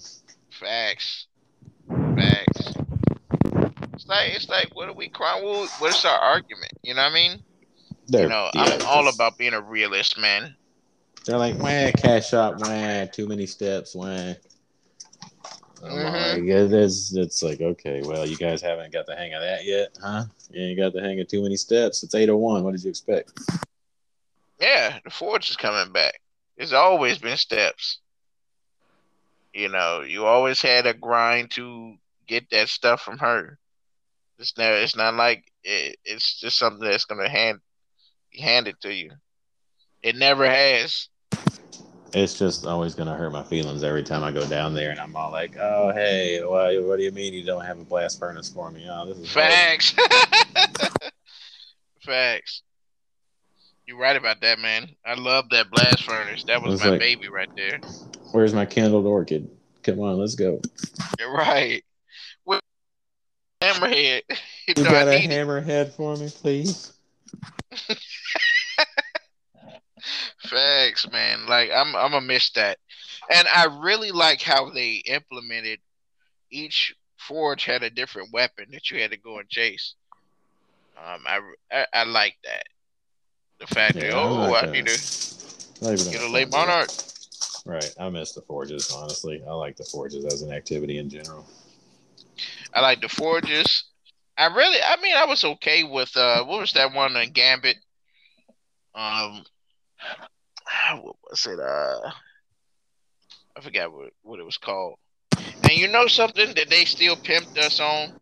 Facts. 0.51 1.27
Facts. 1.89 2.75
It's 3.95 4.07
like 4.07 4.35
it's 4.35 4.49
like 4.49 4.75
what 4.75 4.89
are 4.89 4.95
we 4.95 5.09
crying? 5.09 5.45
What, 5.45 5.71
what's 5.79 6.05
our 6.05 6.19
argument? 6.19 6.73
You 6.83 6.95
know 6.95 7.03
what 7.03 7.13
I 7.13 7.15
mean? 7.15 7.43
They're, 8.09 8.25
you 8.25 8.29
know, 8.29 8.51
yeah, 8.55 8.79
I'm 8.81 8.87
all 8.87 9.09
about 9.09 9.37
being 9.37 9.53
a 9.53 9.61
realist, 9.61 10.19
man. 10.19 10.55
They're 11.27 11.39
like, 11.39 11.59
wah, 11.59 11.91
cash 11.91 12.29
shop, 12.29 12.57
wah, 12.59 13.05
too 13.07 13.27
many 13.27 13.47
steps, 13.47 13.97
wah. 13.97 14.35
I'm 15.83 15.93
Mhm. 15.93 16.33
like, 16.35 16.43
it 16.45 16.73
is, 16.73 17.17
it's 17.17 17.43
like, 17.43 17.61
okay, 17.61 18.01
well, 18.03 18.25
you 18.25 18.37
guys 18.37 18.63
haven't 18.63 18.93
got 18.93 19.07
the 19.07 19.17
hang 19.17 19.35
of 19.35 19.43
that 19.43 19.65
yet, 19.65 19.89
huh? 20.01 20.25
You 20.51 20.63
ain't 20.63 20.79
got 20.79 20.93
the 20.93 21.01
hang 21.01 21.21
of 21.21 21.27
too 21.27 21.43
many 21.43 21.57
steps. 21.57 22.05
It's 22.05 22.15
Ada 22.15 22.37
One. 22.37 22.63
What 22.63 22.73
did 22.73 22.85
you 22.85 22.91
expect? 22.91 23.33
Yeah, 24.61 24.99
the 25.05 25.11
forge 25.11 25.51
is 25.51 25.57
coming 25.57 25.93
back. 25.93 26.21
It's 26.57 26.73
always 26.73 27.19
been 27.19 27.37
steps. 27.37 27.99
You 29.53 29.69
know, 29.69 30.03
you 30.03 30.27
always 30.27 30.63
had 30.63 30.87
a 30.87 30.95
grind 30.95 31.51
to 31.53 31.97
get 32.27 32.49
that 32.51 32.69
stuff 32.69 33.03
from 33.03 33.19
her. 33.19 33.59
It's 34.39 34.57
never. 34.57 34.77
It's 34.77 34.97
not 34.97 35.15
like 35.15 35.51
it, 35.65 35.97
it's 36.05 36.39
just 36.39 36.59
something 36.59 36.87
that's 36.87 37.05
gonna 37.05 37.29
hand 37.29 37.61
be 38.31 38.41
handed 38.41 38.81
to 38.83 38.95
you. 38.95 39.11
It 40.03 40.15
never 40.17 40.47
has. 40.49 41.09
It's 42.13 42.39
just 42.39 42.65
always 42.65 42.95
going 42.95 43.09
to 43.09 43.15
hurt 43.15 43.31
my 43.33 43.43
feelings 43.43 43.83
every 43.85 44.03
time 44.03 44.23
I 44.25 44.31
go 44.33 44.47
down 44.47 44.73
there 44.75 44.91
and 44.91 44.99
I'm 45.01 45.15
all 45.17 45.31
like, 45.31 45.57
oh, 45.59 45.93
hey, 45.93 46.41
why, 46.43 46.79
what 46.79 46.97
do 46.97 47.03
you 47.03 47.11
mean 47.13 47.35
you 47.35 47.45
don't 47.45 47.65
have 47.65 47.79
a 47.79 47.85
blast 47.85 48.19
furnace 48.19 48.49
for 48.49 48.71
me? 48.71 48.87
Oh, 48.91 49.05
this 49.07 49.19
is. 49.19 49.31
Facts. 49.33 49.95
Facts. 52.03 52.63
You're 53.87 53.99
right 53.99 54.17
about 54.17 54.41
that, 54.41 54.59
man. 54.61 54.89
I 55.05 55.15
love 55.15 55.51
that 55.51 55.71
blast 55.71 56.05
furnace. 56.05 56.45
That 56.45 56.63
was 56.63 56.75
It's 56.75 56.85
my 56.85 56.91
like- 56.91 57.01
baby 57.01 57.29
right 57.29 57.51
there. 57.57 57.81
Where's 58.33 58.55
my 58.55 58.65
kindled 58.67 59.07
orchid? 59.07 59.51
Come 59.83 60.01
on, 60.01 60.19
let's 60.19 60.35
go. 60.37 60.61
You're 61.19 61.33
right. 61.33 61.85
With 62.45 62.61
hammerhead. 63.63 64.23
You 64.69 64.75
You 64.79 64.83
know, 64.85 64.91
got 64.91 65.07
a 65.07 65.13
need 65.19 65.31
it. 65.31 65.47
hammerhead 65.47 65.93
for 65.93 66.17
me, 66.17 66.29
please? 66.29 66.93
Facts, 70.39 71.11
man. 71.11 71.47
Like 71.47 71.71
I'm 71.75 71.95
I'm 71.97 72.11
gonna 72.13 72.21
miss 72.21 72.51
that. 72.53 72.79
And 73.31 73.47
I 73.49 73.65
really 73.81 74.11
like 74.13 74.41
how 74.43 74.71
they 74.71 75.03
implemented 75.07 75.81
each 76.51 76.95
forge 77.17 77.65
had 77.65 77.83
a 77.83 77.91
different 77.91 78.33
weapon 78.33 78.67
that 78.73 78.91
you 78.91 79.01
had 79.01 79.11
to 79.11 79.17
go 79.17 79.39
and 79.39 79.49
chase. 79.49 79.95
Um 80.97 81.23
I 81.27 81.41
I, 81.73 81.87
I 81.93 82.05
like 82.05 82.37
that. 82.45 82.65
The 83.59 83.67
fact 83.67 83.95
that 83.95 84.07
Yeah, 84.11 84.19
I'm 84.19 84.33
oh 84.33 84.55
I 84.55 84.61
gonna- 84.61 84.73
need 84.73 84.87
to 84.87 85.01
get 86.11 86.23
a 86.23 86.29
late 86.29 86.51
monarch. 86.51 86.89
Right. 87.65 87.93
I 87.99 88.09
miss 88.11 88.33
the 88.33 88.43
forges, 88.43 88.93
honestly. 88.93 89.43
I 89.47 89.53
like 89.53 89.77
the 89.77 89.85
forges 89.85 90.25
as 90.25 90.43
an 90.43 90.53
activity 90.53 90.99
in 90.99 91.11
general. 91.11 91.45
I 92.73 92.81
like 92.81 93.01
the 93.01 93.09
forges. 93.09 93.85
I 94.39 94.47
really 94.47 94.79
I 94.87 95.01
mean 95.03 95.17
I 95.17 95.25
was 95.25 95.43
okay 95.43 95.83
with 95.83 96.17
uh 96.17 96.45
what 96.45 96.61
was 96.61 96.73
that 96.75 96.93
one 96.93 97.17
in 97.17 97.33
Gambit? 97.33 97.79
Um 98.95 99.45
what 101.01 101.17
was 101.29 101.47
it? 101.47 101.61
Uh 101.61 102.11
I 103.57 103.61
forgot 103.61 103.93
what, 103.93 104.11
what 104.23 104.41
it 104.41 104.45
was 104.45 104.59
called. 104.59 104.99
And 105.63 105.73
you 105.73 105.89
know 105.89 106.07
something 106.07 106.55
that 106.55 106.69
they 106.69 106.85
still 106.85 107.17
pimped 107.17 107.57
us 107.59 107.81
on? 107.81 108.21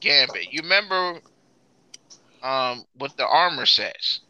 Gambit. 0.00 0.52
You 0.52 0.62
remember 0.62 1.20
um 2.42 2.84
with 2.98 3.16
the 3.16 3.26
armor 3.26 3.66
sets? 3.66 4.20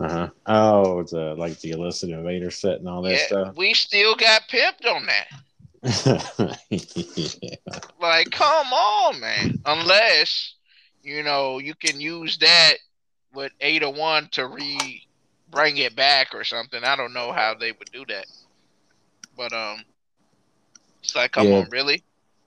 Uh 0.00 0.08
huh. 0.08 0.28
Oh, 0.46 1.00
it's 1.00 1.12
uh, 1.12 1.34
like 1.36 1.60
the 1.60 1.70
illicit 1.70 2.10
invader 2.10 2.50
set 2.50 2.80
and 2.80 2.88
all 2.88 3.02
that 3.02 3.12
yeah, 3.12 3.26
stuff. 3.26 3.56
we 3.56 3.74
still 3.74 4.16
got 4.16 4.42
pimped 4.48 4.86
on 4.86 5.06
that. 5.06 5.28
yeah. 6.70 7.54
Like, 8.00 8.30
come 8.30 8.72
on, 8.72 9.20
man. 9.20 9.60
Unless, 9.64 10.54
you 11.02 11.22
know, 11.22 11.58
you 11.58 11.74
can 11.74 12.00
use 12.00 12.38
that 12.38 12.74
with 13.34 13.52
Ada 13.60 13.90
One 13.90 14.28
to 14.32 14.46
re 14.46 15.06
bring 15.54 15.78
it 15.78 15.96
back 15.96 16.34
or 16.34 16.44
something. 16.44 16.84
I 16.84 16.96
don't 16.96 17.14
know 17.14 17.32
how 17.32 17.54
they 17.54 17.72
would 17.72 17.90
do 17.92 18.04
that. 18.08 18.26
But 19.36 19.52
um 19.52 19.84
It's 21.02 21.14
like, 21.14 21.32
come 21.32 21.46
Yeah. 21.46 21.52
on, 21.52 21.70
really? 21.70 22.04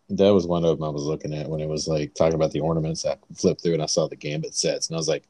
That 0.09 0.33
was 0.33 0.47
one 0.47 0.63
of 0.65 0.77
them 0.79 0.87
I 0.87 0.89
was 0.91 1.03
looking 1.03 1.33
at 1.33 1.49
when 1.49 1.61
it 1.61 1.69
was 1.69 1.87
like 1.87 2.13
talking 2.15 2.35
about 2.35 2.51
the 2.51 2.61
ornaments. 2.61 3.05
I 3.05 3.17
flipped 3.35 3.61
through 3.63 3.73
and 3.73 3.83
I 3.83 3.87
saw 3.87 4.07
the 4.07 4.15
gambit 4.15 4.55
sets, 4.55 4.87
and 4.87 4.95
I 4.95 4.99
was 4.99 5.09
like, 5.09 5.25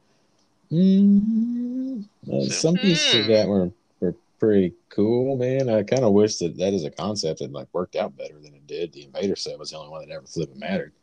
mm, 0.72 2.04
uh, 2.32 2.50
some 2.50 2.78
pieces 2.78 3.14
of 3.16 3.26
Hmm. 3.26 3.28
that 3.28 3.48
were 3.48 3.72
were 4.00 4.16
pretty 4.40 4.76
cool, 4.90 5.38
man. 5.38 5.70
I 5.70 5.84
kind 5.84 6.04
of 6.04 6.14
wish 6.14 6.38
that 6.38 6.58
that 6.58 6.74
is 6.74 6.86
a 6.86 6.92
concept 6.92 7.42
had 7.42 7.54
like 7.54 7.68
worked 7.74 7.96
out 7.96 8.18
better 8.18 8.40
than 8.40 8.54
it 8.54 8.68
did. 8.68 8.94
The 8.94 9.06
invader 9.06 9.36
set 9.36 9.60
was 9.60 9.72
the 9.72 9.78
only 9.78 9.90
one 9.92 10.08
that 10.08 10.14
ever 10.14 10.28
flipping 10.28 10.60
mattered. 10.60 10.94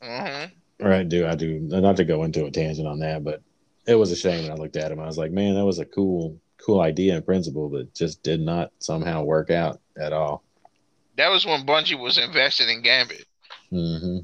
hmm 0.00 0.60
Right, 0.80 1.06
do 1.08 1.26
I 1.26 1.34
do 1.34 1.58
not 1.60 1.96
to 1.96 2.04
go 2.04 2.24
into 2.24 2.46
a 2.46 2.50
tangent 2.50 2.88
on 2.88 3.00
that, 3.00 3.22
but 3.22 3.42
it 3.90 3.98
was 3.98 4.12
a 4.12 4.16
shame 4.16 4.44
when 4.44 4.52
I 4.52 4.54
looked 4.54 4.76
at 4.76 4.92
him. 4.92 5.00
I 5.00 5.06
was 5.06 5.18
like, 5.18 5.32
man, 5.32 5.54
that 5.54 5.64
was 5.64 5.78
a 5.80 5.84
cool, 5.84 6.38
cool 6.64 6.80
idea 6.80 7.16
in 7.16 7.22
principle, 7.22 7.68
but 7.68 7.92
just 7.94 8.22
did 8.22 8.40
not 8.40 8.70
somehow 8.78 9.22
work 9.24 9.50
out 9.50 9.80
at 9.98 10.12
all. 10.12 10.44
That 11.16 11.28
was 11.30 11.44
when 11.44 11.66
Bungie 11.66 11.98
was 11.98 12.16
invested 12.18 12.68
in 12.68 12.82
Gambit. 12.82 13.26
hmm 13.70 14.18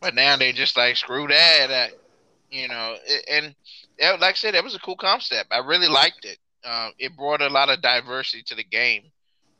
But 0.00 0.14
now 0.14 0.36
they 0.36 0.52
just 0.52 0.76
like 0.76 0.96
screw 0.96 1.26
that, 1.28 1.70
uh, 1.70 1.88
you 2.50 2.68
know. 2.68 2.96
it- 3.06 3.24
And 3.28 3.56
that, 3.98 4.20
like 4.20 4.34
I 4.34 4.36
said, 4.36 4.54
that 4.54 4.64
was 4.64 4.74
a 4.74 4.80
cool 4.80 4.96
concept. 4.96 5.52
I 5.52 5.58
really 5.58 5.88
liked 5.88 6.24
it. 6.24 6.38
Uh, 6.64 6.90
it 6.98 7.16
brought 7.16 7.40
a 7.40 7.48
lot 7.48 7.70
of 7.70 7.80
diversity 7.80 8.42
to 8.44 8.54
the 8.54 8.64
game. 8.64 9.10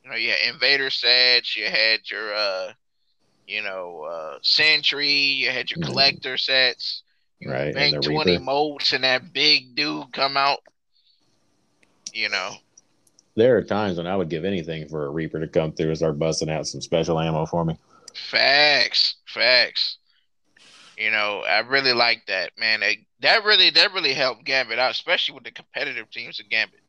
You 0.05 0.11
know, 0.11 0.16
you 0.16 0.31
had 0.31 0.55
invader 0.55 0.91
sets, 0.91 1.57
you 1.57 1.66
had 1.66 2.01
your, 2.11 2.35
uh, 2.35 2.73
you 3.47 3.62
know, 3.62 4.03
uh, 4.03 4.39
sentry, 4.43 5.09
you 5.09 5.51
had 5.51 5.70
your 5.70 5.78
Mhm. 5.78 5.87
collector 5.87 6.37
sets. 6.37 7.03
You 7.41 7.51
Right, 7.51 7.75
the 7.75 8.01
twenty 8.01 8.33
Reaper. 8.33 8.45
motes, 8.45 8.93
and 8.93 9.05
that 9.05 9.33
big 9.33 9.75
dude 9.75 10.13
come 10.13 10.37
out. 10.37 10.61
You 12.13 12.29
know, 12.31 12.57
There 13.37 13.57
are 13.59 13.63
times 13.63 13.99
when 13.99 14.07
I 14.07 14.17
would 14.17 14.31
give 14.31 14.45
anything 14.45 14.89
for 14.89 15.05
a 15.07 15.11
Reaper 15.11 15.41
to 15.41 15.49
come 15.49 15.73
through 15.73 15.89
and 15.89 15.97
start 15.99 16.19
busting 16.19 16.49
out 16.51 16.67
some 16.67 16.81
special 16.81 17.21
ammo 17.21 17.45
for 17.47 17.65
me. 17.65 17.79
Facts, 18.15 19.17
facts. 19.27 19.99
You 20.97 21.11
know, 21.11 21.43
I 21.47 21.59
really 21.61 21.93
like 21.93 22.25
that, 22.29 22.53
man. 22.59 22.81
That, 22.81 22.97
that 23.21 23.45
really, 23.45 23.71
that 23.71 23.93
really 23.93 24.15
helped 24.15 24.45
Gambit 24.45 24.79
out, 24.79 24.93
especially 24.93 25.35
with 25.35 25.45
the 25.45 25.51
competitive 25.51 26.11
teams 26.11 26.41
of 26.41 26.49
Gambit. 26.49 26.81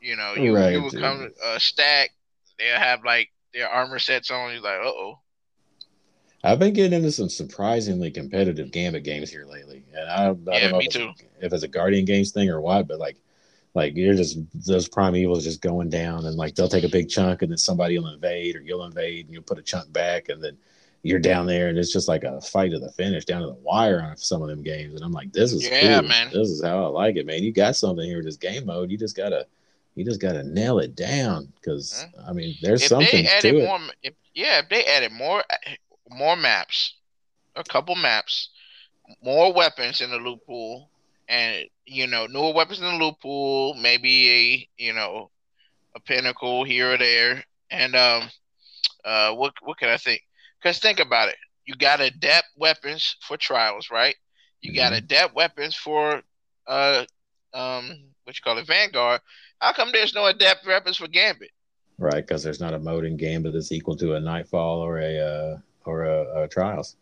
You 0.00 0.16
know, 0.16 0.34
you 0.34 0.54
Right, 0.56 0.72
you 0.72 0.82
would 0.82 0.92
dude. 0.92 1.00
come 1.00 1.30
uh, 1.44 1.58
stack, 1.60 2.10
they'll 2.58 2.76
have 2.78 3.04
like 3.04 3.30
their 3.54 3.68
armor 3.68 4.00
sets 4.00 4.30
on. 4.32 4.52
You're 4.52 4.60
like, 4.62 4.80
uh 4.80 4.88
oh. 4.88 5.21
I've 6.44 6.58
been 6.58 6.72
getting 6.72 6.92
into 6.96 7.12
some 7.12 7.28
surprisingly 7.28 8.10
competitive 8.10 8.72
Gambit 8.72 9.04
games 9.04 9.30
here 9.30 9.44
lately, 9.46 9.84
and 9.94 10.08
I, 10.08 10.24
I 10.24 10.26
Yeah, 10.26 10.60
don't 10.60 10.70
know 10.72 10.78
if, 10.80 10.86
it's, 10.86 10.96
if 11.40 11.52
it's 11.52 11.62
a 11.62 11.68
Guardian 11.68 12.04
Games 12.04 12.32
thing 12.32 12.48
or 12.50 12.60
what, 12.60 12.88
but 12.88 12.98
like, 12.98 13.16
like 13.74 13.96
you're 13.96 14.14
just 14.14 14.38
those 14.66 14.88
primevals 14.88 15.44
just 15.44 15.62
going 15.62 15.88
down, 15.88 16.26
and 16.26 16.36
like 16.36 16.54
they'll 16.54 16.68
take 16.68 16.84
a 16.84 16.88
big 16.88 17.08
chunk, 17.08 17.42
and 17.42 17.50
then 17.50 17.58
somebody 17.58 17.98
will 17.98 18.08
invade, 18.08 18.56
or 18.56 18.60
you'll 18.60 18.84
invade, 18.84 19.26
and 19.26 19.34
you'll 19.34 19.42
put 19.42 19.58
a 19.58 19.62
chunk 19.62 19.92
back, 19.92 20.28
and 20.28 20.42
then 20.42 20.56
you're 21.04 21.20
down 21.20 21.46
there, 21.46 21.68
and 21.68 21.78
it's 21.78 21.92
just 21.92 22.08
like 22.08 22.24
a 22.24 22.40
fight 22.40 22.70
to 22.72 22.78
the 22.78 22.90
finish, 22.92 23.24
down 23.24 23.40
to 23.42 23.48
the 23.48 23.54
wire 23.54 24.02
on 24.02 24.16
some 24.16 24.42
of 24.42 24.48
them 24.48 24.62
games, 24.62 24.94
and 24.94 25.04
I'm 25.04 25.12
like, 25.12 25.32
this 25.32 25.52
is 25.52 25.68
Yeah, 25.68 26.00
cool. 26.00 26.08
man. 26.08 26.26
This 26.32 26.50
is 26.50 26.62
how 26.62 26.84
I 26.84 26.88
like 26.88 27.16
it, 27.16 27.26
man. 27.26 27.42
You 27.42 27.52
got 27.52 27.76
something 27.76 28.04
here 28.04 28.16
with 28.16 28.26
this 28.26 28.36
game 28.36 28.66
mode. 28.66 28.90
You 28.90 28.98
just 28.98 29.16
gotta, 29.16 29.46
you 29.94 30.04
just 30.04 30.20
gotta 30.20 30.42
nail 30.42 30.78
it 30.80 30.94
down, 30.94 31.52
because 31.54 32.04
mm-hmm. 32.08 32.30
I 32.30 32.32
mean, 32.32 32.54
there's 32.62 32.82
If 32.82 32.88
something 32.88 33.24
to 33.24 33.56
it. 33.58 33.70
if, 34.02 34.14
yeah, 34.34 34.60
if 34.60 34.68
they 34.68 34.84
added 34.84 35.12
more, 35.12 35.42
eh, 35.50 35.76
more 36.12 36.36
maps, 36.36 36.94
a 37.56 37.64
couple 37.64 37.94
maps, 37.96 38.50
more 39.22 39.52
weapons 39.52 40.00
in 40.00 40.10
the 40.10 40.16
loot 40.18 40.40
pool, 40.46 40.90
and 41.28 41.66
you 41.86 42.06
know, 42.06 42.26
newer 42.26 42.52
weapons 42.52 42.80
in 42.80 42.84
the 42.86 43.04
loot 43.04 43.14
pool, 43.20 43.74
maybe 43.74 44.68
a 44.78 44.82
you 44.82 44.92
know, 44.92 45.30
a 45.94 46.00
pinnacle 46.00 46.64
here 46.64 46.92
or 46.94 46.98
there, 46.98 47.44
and 47.70 47.94
um, 47.96 48.30
uh, 49.04 49.32
what 49.34 49.52
what 49.62 49.78
can 49.78 49.88
I 49.88 49.96
think? 49.96 50.22
Because 50.62 50.78
think 50.78 51.00
about 51.00 51.28
it, 51.28 51.36
you 51.66 51.74
got 51.74 52.00
adept 52.00 52.48
weapons 52.56 53.16
for 53.20 53.36
trials, 53.36 53.90
right? 53.90 54.16
You 54.60 54.72
got 54.74 54.92
Mm-hmm. 54.92 54.94
adept 54.94 55.34
weapons 55.34 55.76
for 55.76 56.22
uh, 56.66 57.04
um, 57.54 57.90
what 58.24 58.36
you 58.36 58.42
call 58.42 58.58
it, 58.58 58.66
Vanguard. 58.66 59.20
How 59.60 59.72
come 59.72 59.90
there's 59.92 60.14
no 60.14 60.26
adept 60.26 60.66
weapons 60.66 60.96
for 60.98 61.08
Gambit? 61.08 61.50
Right, 61.98 62.26
because 62.26 62.42
there's 62.42 62.60
not 62.60 62.74
a 62.74 62.78
mode 62.78 63.04
in 63.04 63.16
Gambit 63.16 63.52
that's 63.52 63.72
equal 63.72 63.96
to 63.96 64.14
a 64.14 64.20
Nightfall 64.20 64.80
or 64.80 64.98
a 64.98 65.18
uh, 65.18 65.58
or 65.84 66.04
a, 66.04 66.42
a 66.42 66.48
Trials, 66.48 66.96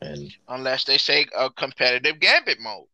and 0.00 0.32
unless 0.48 0.84
they 0.84 0.98
say 0.98 1.26
a 1.36 1.50
competitive 1.50 2.20
gambit 2.20 2.58
mode 2.60 2.86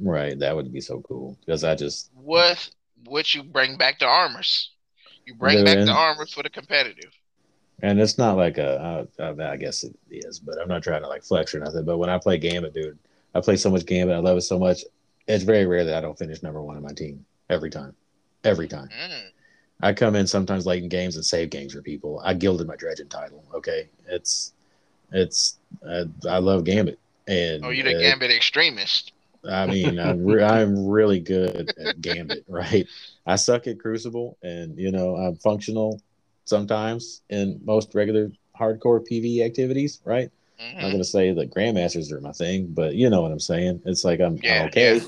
right, 0.00 0.38
that 0.38 0.54
would 0.54 0.72
be 0.72 0.80
so 0.80 1.00
cool 1.00 1.38
because 1.44 1.64
I 1.64 1.74
just 1.74 2.10
with 2.14 2.70
which 3.06 3.34
you 3.34 3.42
bring 3.42 3.76
back 3.76 3.98
the 3.98 4.06
armors 4.06 4.70
you 5.26 5.34
bring 5.34 5.64
back 5.64 5.76
man. 5.76 5.86
the 5.86 5.92
armors 5.92 6.32
for 6.32 6.42
the 6.42 6.50
competitive 6.50 7.12
and 7.82 8.00
it's 8.00 8.18
not 8.18 8.36
like 8.36 8.58
a 8.58 9.06
uh, 9.18 9.22
uh, 9.22 9.44
I 9.44 9.56
guess 9.56 9.84
it 9.84 9.94
is, 10.10 10.38
but 10.38 10.60
I'm 10.60 10.68
not 10.68 10.82
trying 10.82 11.02
to 11.02 11.08
like 11.08 11.24
flex 11.24 11.54
or 11.54 11.60
nothing. 11.60 11.84
But 11.84 11.98
when 11.98 12.08
I 12.08 12.18
play 12.18 12.38
Gambit, 12.38 12.72
dude, 12.72 12.98
I 13.34 13.40
play 13.40 13.56
so 13.56 13.70
much 13.70 13.84
Gambit, 13.84 14.14
I 14.14 14.20
love 14.20 14.38
it 14.38 14.42
so 14.42 14.58
much. 14.58 14.84
It's 15.26 15.44
very 15.44 15.66
rare 15.66 15.84
that 15.84 15.96
I 15.96 16.00
don't 16.00 16.18
finish 16.18 16.42
number 16.42 16.62
one 16.62 16.76
on 16.76 16.82
my 16.82 16.92
team 16.92 17.24
every 17.50 17.70
time, 17.70 17.94
every 18.44 18.68
time. 18.68 18.88
Mm. 18.88 19.30
I 19.82 19.92
come 19.92 20.14
in 20.16 20.26
sometimes 20.26 20.66
late 20.66 20.82
in 20.82 20.88
games 20.88 21.16
and 21.16 21.24
save 21.24 21.50
games 21.50 21.74
for 21.74 21.82
people. 21.82 22.20
I 22.24 22.34
gilded 22.34 22.66
my 22.66 22.76
Dredgen 22.76 23.08
title. 23.08 23.44
Okay, 23.54 23.88
it's 24.08 24.52
it's 25.12 25.58
I, 25.88 26.04
I 26.28 26.38
love 26.38 26.64
Gambit, 26.64 26.98
and 27.28 27.64
oh 27.64 27.70
you're 27.70 27.84
the 27.84 27.96
uh, 27.96 28.00
gambit 28.00 28.30
extremist 28.30 29.12
I 29.48 29.66
mean, 29.66 29.98
I'm, 29.98 30.24
re- 30.24 30.42
I'm 30.44 30.86
really 30.86 31.20
good 31.20 31.72
at 31.78 32.00
Gambit, 32.00 32.44
right? 32.48 32.86
I 33.26 33.36
suck 33.36 33.66
at 33.66 33.78
Crucible, 33.78 34.38
and 34.42 34.78
you 34.78 34.90
know, 34.90 35.16
I'm 35.16 35.36
functional 35.36 36.00
sometimes 36.44 37.22
in 37.30 37.60
most 37.64 37.94
regular 37.94 38.30
hardcore 38.58 39.04
PvE 39.06 39.44
activities, 39.44 40.00
right? 40.04 40.30
I'm 40.60 40.82
not 40.82 40.88
Mhm. 40.88 40.92
gonna 40.92 41.04
say 41.04 41.32
that 41.32 41.50
Grandmasters 41.50 42.10
are 42.12 42.20
my 42.20 42.32
thing, 42.32 42.68
but 42.70 42.94
you 42.94 43.10
know 43.10 43.22
what 43.22 43.32
I'm 43.32 43.40
saying. 43.40 43.82
It's 43.84 44.04
like 44.04 44.20
I'm, 44.20 44.34
I'm 44.34 44.42
Yeah, 44.42 44.62
okay, 44.64 44.94
yeah. 44.96 45.00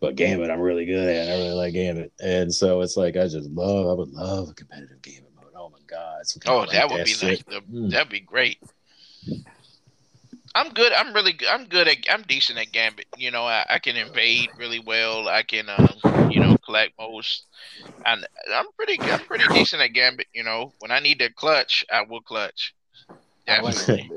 But 0.00 0.16
Gambit 0.16 0.50
I'm 0.50 0.60
really 0.60 0.86
good 0.86 1.08
at. 1.08 1.28
I 1.28 1.32
really 1.32 1.52
like 1.52 1.74
Gambit, 1.74 2.12
and 2.20 2.52
so 2.52 2.80
it's 2.80 2.96
like 2.96 3.16
I 3.16 3.24
just 3.28 3.50
love. 3.50 3.86
I 3.86 3.92
would 3.92 4.10
love 4.10 4.48
a 4.48 4.54
competitive 4.54 5.02
Gambit 5.02 5.32
mode. 5.36 5.52
Oh 5.54 5.70
my 5.70 5.78
god! 5.86 6.22
Oh 6.46 6.66
that 6.66 6.90
would 6.90 7.04
be 7.04 7.10
shit. 7.10 7.28
like 7.28 7.46
the, 7.46 7.60
Mm. 7.72 7.90
that'd 7.90 8.08
be 8.08 8.20
great 8.20 8.58
i'm 10.54 10.70
good 10.70 10.92
i'm 10.92 11.14
really 11.14 11.32
good 11.32 11.48
i'm 11.48 11.64
good 11.66 11.88
at 11.88 11.96
i'm 12.10 12.22
decent 12.22 12.58
at 12.58 12.72
gambit 12.72 13.06
you 13.16 13.30
know 13.30 13.44
i, 13.44 13.64
I 13.68 13.78
can 13.78 13.96
invade 13.96 14.50
really 14.58 14.80
well 14.80 15.28
i 15.28 15.42
can 15.42 15.68
um 15.68 16.30
you 16.30 16.40
know 16.40 16.56
collect 16.64 16.92
most 16.98 17.46
and 18.04 18.26
i'm 18.52 18.66
pretty 18.76 18.98
i'm 19.10 19.20
pretty 19.20 19.46
decent 19.48 19.82
at 19.82 19.92
gambit 19.92 20.26
you 20.32 20.42
know 20.42 20.72
when 20.80 20.90
i 20.90 20.98
need 20.98 21.18
to 21.20 21.32
clutch 21.32 21.84
i 21.92 22.02
will 22.02 22.20
clutch 22.20 22.74
definitely 23.46 24.10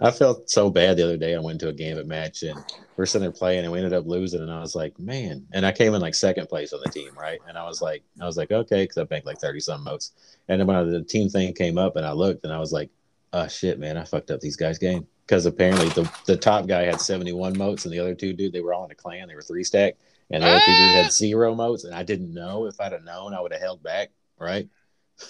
I 0.00 0.10
felt 0.10 0.50
so 0.50 0.70
bad 0.70 0.96
the 0.96 1.04
other 1.04 1.16
day. 1.16 1.34
I 1.34 1.38
went 1.38 1.60
to 1.60 1.68
a 1.68 1.72
Gambit 1.72 2.06
match 2.06 2.42
and 2.42 2.58
we're 2.96 3.06
sitting 3.06 3.22
there 3.22 3.32
playing 3.32 3.64
and 3.64 3.72
we 3.72 3.78
ended 3.78 3.92
up 3.92 4.06
losing. 4.06 4.40
And 4.40 4.50
I 4.50 4.60
was 4.60 4.74
like, 4.74 4.98
man. 4.98 5.46
And 5.52 5.66
I 5.66 5.72
came 5.72 5.94
in 5.94 6.00
like 6.00 6.14
second 6.14 6.48
place 6.48 6.72
on 6.72 6.80
the 6.84 6.90
team, 6.90 7.10
right? 7.18 7.38
And 7.48 7.58
I 7.58 7.64
was 7.64 7.82
like, 7.82 8.02
I 8.20 8.24
was 8.24 8.36
like, 8.36 8.50
okay, 8.50 8.84
because 8.84 8.98
I 8.98 9.04
banked 9.04 9.26
like 9.26 9.38
30 9.38 9.60
some 9.60 9.84
motes. 9.84 10.12
And 10.48 10.60
then 10.60 10.66
when 10.66 10.90
the 10.90 11.02
team 11.02 11.28
thing 11.28 11.52
came 11.54 11.78
up 11.78 11.96
and 11.96 12.06
I 12.06 12.12
looked 12.12 12.44
and 12.44 12.52
I 12.52 12.58
was 12.58 12.72
like, 12.72 12.90
oh 13.32 13.48
shit, 13.48 13.78
man, 13.78 13.96
I 13.96 14.04
fucked 14.04 14.30
up 14.30 14.40
these 14.40 14.56
guys' 14.56 14.78
game. 14.78 15.06
Because 15.26 15.46
apparently 15.46 15.88
the, 15.90 16.10
the 16.26 16.36
top 16.36 16.66
guy 16.66 16.82
had 16.82 17.00
71 17.00 17.58
motes 17.58 17.84
and 17.84 17.92
the 17.92 17.98
other 17.98 18.14
two 18.14 18.32
dude, 18.32 18.52
they 18.52 18.60
were 18.60 18.72
all 18.72 18.84
in 18.84 18.90
a 18.92 18.94
clan. 18.94 19.28
They 19.28 19.34
were 19.34 19.42
three 19.42 19.64
stack. 19.64 19.96
And 20.30 20.42
the 20.42 20.48
other 20.48 20.60
two 20.64 20.72
dudes 20.72 20.94
had 20.94 21.06
ah! 21.06 21.10
zero 21.10 21.54
motes. 21.54 21.84
And 21.84 21.94
I 21.94 22.02
didn't 22.02 22.32
know. 22.32 22.66
If 22.66 22.80
I'd 22.80 22.92
have 22.92 23.04
known, 23.04 23.34
I 23.34 23.40
would 23.40 23.52
have 23.52 23.60
held 23.60 23.82
back, 23.82 24.10
right? 24.38 24.68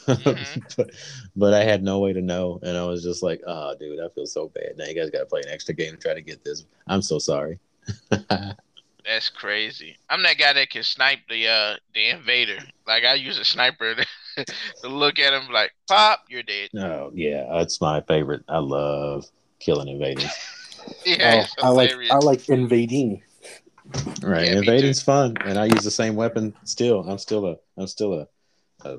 Mhm. 0.06 0.62
but, 0.76 0.90
but 1.36 1.55
I 1.55 1.62
had 1.62 1.82
no 1.82 2.00
way 2.00 2.12
to 2.12 2.23
know, 2.23 2.58
and 2.62 2.76
I 2.76 2.84
was 2.84 3.02
just 3.02 3.23
like, 3.23 3.40
"Oh, 3.47 3.74
dude, 3.78 4.00
I 4.00 4.08
feel 4.08 4.26
so 4.26 4.48
bad. 4.48 4.76
Now 4.76 4.86
you 4.86 4.94
guys 4.94 5.10
got 5.10 5.20
to 5.20 5.26
play 5.26 5.40
an 5.44 5.52
extra 5.52 5.74
game 5.74 5.92
to 5.92 5.97
try 5.97 6.15
to 6.15 6.23
get 6.23 6.44
this. 6.44 6.65
I'm 6.86 7.02
so 7.02 7.18
sorry." 7.18 7.58
That's 9.06 9.28
crazy. 9.28 9.97
I'm 10.10 10.23
that 10.24 10.36
guy 10.36 10.52
that 10.52 10.70
can 10.70 10.82
snipe 10.82 11.20
the 11.28 11.47
uh 11.47 11.76
the 11.94 12.08
invader. 12.08 12.58
Like 12.86 13.05
I 13.05 13.15
use 13.15 13.39
a 13.39 13.44
sniper 13.44 13.94
to, 14.36 14.44
to 14.82 14.89
look 14.89 15.20
at 15.20 15.32
him 15.32 15.52
like, 15.52 15.73
pop, 15.86 16.24
you're 16.28 16.42
dead. 16.42 16.70
no, 16.73 17.12
yeah, 17.15 17.47
that's 17.52 17.81
my 17.81 18.00
favorite. 18.02 18.42
I 18.48 18.58
love 18.58 19.26
killing 19.60 19.89
invaders. 19.89 20.32
Yeah, 21.05 21.47
Oh, 21.62 21.65
I 21.65 21.68
like. 21.68 21.92
I 22.10 22.16
like 22.16 22.48
invading. 22.48 23.23
Right, 24.23 24.47
Yeah, 24.47 24.58
invading's 24.58 25.00
fun, 25.02 25.36
and 25.44 25.58
I 25.58 25.66
use 25.66 25.84
the 25.84 25.90
same 25.90 26.16
weapon. 26.16 26.55
Still, 26.65 27.08
I'm 27.08 27.18
still 27.18 27.47
a, 27.47 27.56
I'm 27.76 27.86
still 27.86 28.15
a, 28.15 28.28
a, 28.84 28.98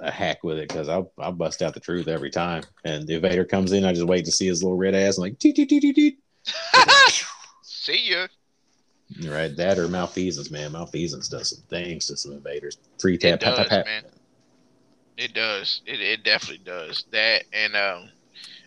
a 0.00 0.10
hack 0.10 0.44
with 0.44 0.58
it 0.58 0.68
because 0.68 0.88
I'll, 0.88 1.12
I'll 1.18 1.32
bust 1.32 1.62
out 1.62 1.74
the 1.74 1.80
truth 1.80 2.08
every 2.08 2.30
time. 2.30 2.62
And 2.84 3.06
the 3.06 3.14
invader 3.14 3.44
comes 3.44 3.72
in, 3.72 3.84
I 3.84 3.92
just 3.92 4.06
wait 4.06 4.24
to 4.26 4.32
see 4.32 4.46
his 4.46 4.62
little 4.62 4.78
red 4.78 4.94
ass, 4.94 5.18
and 5.18 5.22
like. 5.22 5.38
See 7.62 8.10
ya. 8.10 8.26
right, 9.24 9.56
that 9.56 9.78
or 9.78 9.88
malfeasance, 9.88 10.50
man. 10.50 10.72
Malfeasance 10.72 11.28
does 11.28 11.50
some 11.50 11.64
things 11.68 12.06
to 12.06 12.16
some 12.16 12.32
invaders. 12.32 12.78
Three 12.98 13.16
tap, 13.16 13.40
does, 13.40 13.68
tap. 13.68 13.86
man. 13.86 14.04
It 15.16 15.34
does. 15.34 15.82
It 15.86 16.00
it 16.00 16.22
definitely 16.22 16.64
does. 16.64 17.04
That 17.10 17.44
and 17.52 17.74
um, 17.74 18.10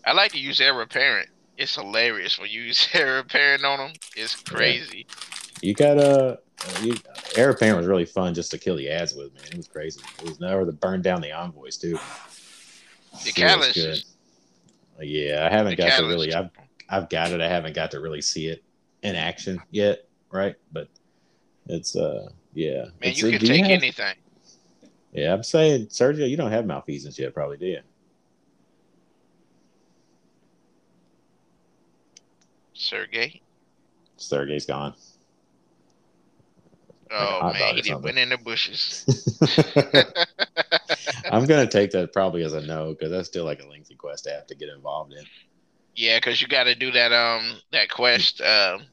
I 0.06 0.14
like 0.14 0.32
to 0.34 0.40
use 0.40 0.60
Heir 0.60 0.80
Apparent. 0.82 1.30
It's 1.58 1.76
hilarious 1.76 2.40
when 2.40 2.50
you 2.50 2.62
use 2.62 2.90
Heir 2.94 3.20
Apparent 3.20 3.64
on 3.64 3.78
them. 3.78 3.92
It's 4.16 4.36
crazy. 4.36 5.06
You 5.62 5.74
got 5.74 5.98
a 5.98 6.02
uh, 6.02 6.36
you, 6.82 6.96
Heir 7.36 7.50
Apparent 7.52 7.78
was 7.78 7.88
really 7.88 8.06
fun 8.06 8.34
just 8.34 8.52
to 8.52 8.58
kill 8.58 8.76
the 8.76 8.90
ads 8.90 9.14
with, 9.14 9.34
man. 9.34 9.44
It 9.52 9.58
was 9.58 9.68
crazy. 9.68 10.02
It 10.20 10.26
was 10.26 10.40
never 10.40 10.66
to 10.66 10.72
burn 10.72 11.02
down 11.02 11.22
the 11.22 11.32
envoys 11.32 11.78
too. 11.78 11.98
The 13.24 13.32
catalyst. 13.32 14.06
Yeah, 15.00 15.48
I 15.50 15.54
haven't 15.56 15.72
the 15.72 15.76
got 15.78 15.98
to 16.00 16.06
really. 16.06 16.34
I've 16.34 16.50
I've 16.90 17.10
got 17.10 17.32
it. 17.32 17.42
I 17.42 17.48
haven't 17.48 17.74
got 17.74 17.92
to 17.92 18.00
really 18.00 18.22
see 18.22 18.48
it 18.48 18.64
in 19.02 19.16
action 19.16 19.60
yet, 19.72 20.08
right? 20.32 20.56
But 20.72 20.88
it's 21.68 21.96
uh, 21.96 22.30
yeah. 22.54 22.84
Man, 22.84 22.92
It's- 23.02 23.22
you 23.22 23.32
can 23.38 23.48
take 23.48 23.62
have- 23.64 23.72
anything. 23.72 24.16
Yeah, 25.14 25.34
I'm 25.34 25.44
saying, 25.44 25.88
Sergio, 25.88 26.30
you 26.30 26.38
don't 26.38 26.52
have 26.52 26.66
malfeasance 26.66 27.20
yet, 27.20 27.34
probably, 27.34 27.58
do 27.58 27.66
you? 27.66 27.80
Sergey. 32.74 33.42
Sergey's 34.18 34.66
gone. 34.66 34.94
Oh 37.14 37.52
man, 37.54 37.76
he 37.76 37.82
did 37.82 38.02
went 38.02 38.18
in 38.18 38.30
the 38.30 38.38
bushes. 38.38 39.06
I'm 41.32 41.46
gonna 41.46 41.68
take 41.68 41.92
that 41.92 42.14
probably 42.14 42.44
as 42.44 42.54
a 42.54 42.62
no 42.62 42.92
because 42.94 43.12
that's 43.12 43.28
still 43.28 43.46
like 43.46 43.62
a 43.62 43.68
lengthy 43.68 43.96
quest 43.96 44.24
to 44.26 44.32
have 44.32 44.48
to 44.48 44.56
get 44.56 44.70
involved 44.70 45.14
in. 45.14 45.26
yeah, 45.96 46.18
because 46.18 46.42
you 46.42 46.48
got 46.48 46.66
to 46.66 46.76
do 46.76 46.92
that 46.92 47.12
um 47.12 47.60
that 47.72 47.90
quest. 47.90 48.42
Um, 48.42 48.84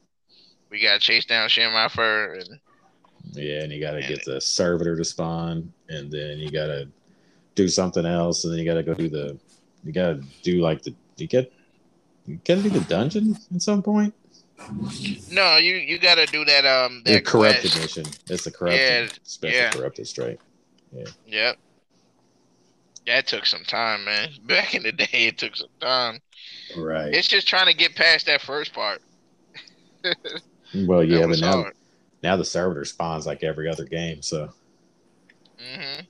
we 0.69 0.81
got 0.81 0.93
to 0.93 0.99
chase 0.99 1.25
down 1.25 1.49
Shamafur 1.49 2.39
and 2.39 2.59
Yeah, 3.33 3.63
and 3.63 3.71
you 3.71 3.79
got 3.81 3.93
to 3.93 4.01
get 4.01 4.23
the 4.25 4.39
servitor 4.41 4.95
to 4.95 5.05
spawn, 5.05 5.71
and 5.87 6.11
then 6.11 6.37
you 6.39 6.51
got 6.51 6.67
to 6.67 6.87
do 7.55 7.67
something 7.67 8.05
else, 8.05 8.43
and 8.43 8.53
then 8.53 8.59
you 8.59 8.65
got 8.65 8.75
to 8.75 8.83
go 8.83 8.93
do 8.93 9.09
the. 9.09 9.37
You 9.83 9.93
got 9.93 10.07
to 10.07 10.23
do 10.43 10.61
like 10.61 10.81
the. 10.83 10.93
You 11.17 11.27
get. 11.27 11.51
You 12.25 12.39
got 12.45 12.55
to 12.55 12.63
do 12.63 12.69
the 12.69 12.81
dungeon 12.81 13.35
at 13.53 13.61
some 13.61 13.81
point. 13.81 14.13
No, 15.31 15.57
you 15.57 15.75
you 15.75 15.99
got 15.99 16.15
to 16.15 16.25
do 16.27 16.45
that 16.45 16.65
um 16.65 17.01
The 17.05 17.13
that 17.13 17.25
corrupted 17.25 17.71
quest. 17.71 17.97
mission. 17.97 18.05
It's 18.29 18.45
a 18.47 18.51
corrupted 18.51 18.79
Yeah, 18.81 19.07
special 19.23 19.57
yeah. 19.57 19.69
corrupted 19.71 20.07
strike. 20.07 20.39
Yeah. 20.91 21.05
Yep. 21.25 21.57
That 23.07 23.27
took 23.27 23.45
some 23.45 23.63
time, 23.63 24.05
man. 24.05 24.29
Back 24.43 24.75
in 24.75 24.83
the 24.83 24.91
day, 24.91 25.07
it 25.11 25.37
took 25.37 25.55
some 25.55 25.69
time. 25.79 26.19
Right. 26.77 27.13
It's 27.13 27.27
just 27.27 27.47
trying 27.47 27.67
to 27.67 27.73
get 27.73 27.95
past 27.95 28.25
that 28.27 28.41
first 28.41 28.73
part. 28.73 29.01
well, 30.73 31.03
yeah, 31.03 31.25
but 31.27 31.39
now 31.39 31.63
hard. 31.63 31.73
now 32.23 32.35
the 32.37 32.45
servitor 32.45 32.85
spawns 32.85 33.25
like 33.25 33.43
every 33.43 33.67
other 33.69 33.85
game, 33.85 34.21
so 34.21 34.49
Mm-hmm. 35.59 36.01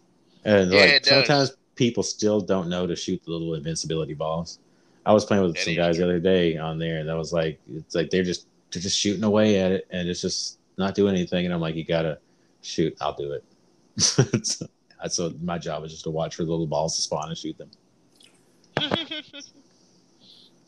and 0.46 0.72
Yeah, 0.72 0.86
like 0.86 1.04
does. 1.04 1.10
sometimes 1.10 1.52
people 1.76 2.04
still 2.04 2.42
don't 2.42 2.70
know 2.70 2.86
to 2.88 2.96
shoot 2.96 3.22
the 3.24 3.32
little 3.32 3.56
invincibility 3.56 4.14
balls. 4.14 4.60
I 5.10 5.12
was 5.12 5.26
playing 5.26 5.42
with 5.42 5.56
That 5.56 5.64
some 5.64 5.74
guys 5.74 5.96
true. 5.96 6.06
the 6.06 6.12
other 6.12 6.20
day 6.20 6.56
on 6.56 6.78
there, 6.78 7.00
and 7.00 7.10
I 7.10 7.16
was 7.16 7.34
like, 7.34 7.60
it's 7.74 7.96
like 7.96 8.12
they're 8.12 8.22
just 8.22 8.46
they're 8.72 8.80
just 8.80 8.96
shooting 8.96 9.24
away 9.24 9.60
at 9.60 9.72
it, 9.72 9.88
and 9.90 10.08
it's 10.08 10.22
just 10.22 10.60
not 10.78 10.94
doing 10.94 11.16
anything. 11.16 11.46
And 11.46 11.54
I'm 11.54 11.60
like, 11.60 11.74
you 11.74 11.84
gotta 11.84 12.20
shoot. 12.62 12.96
I'll 13.02 13.16
do 13.16 13.32
it. 13.32 13.44
so, 14.46 14.68
so 15.08 15.34
my 15.42 15.58
job 15.58 15.84
is 15.84 15.94
just 15.94 16.04
to 16.04 16.12
watch 16.12 16.36
for 16.36 16.44
the 16.44 16.52
little 16.52 16.68
balls 16.68 16.96
to 16.96 17.02
spawn 17.02 17.28
and 17.28 17.36
shoot 17.36 17.58
them. 17.58 17.72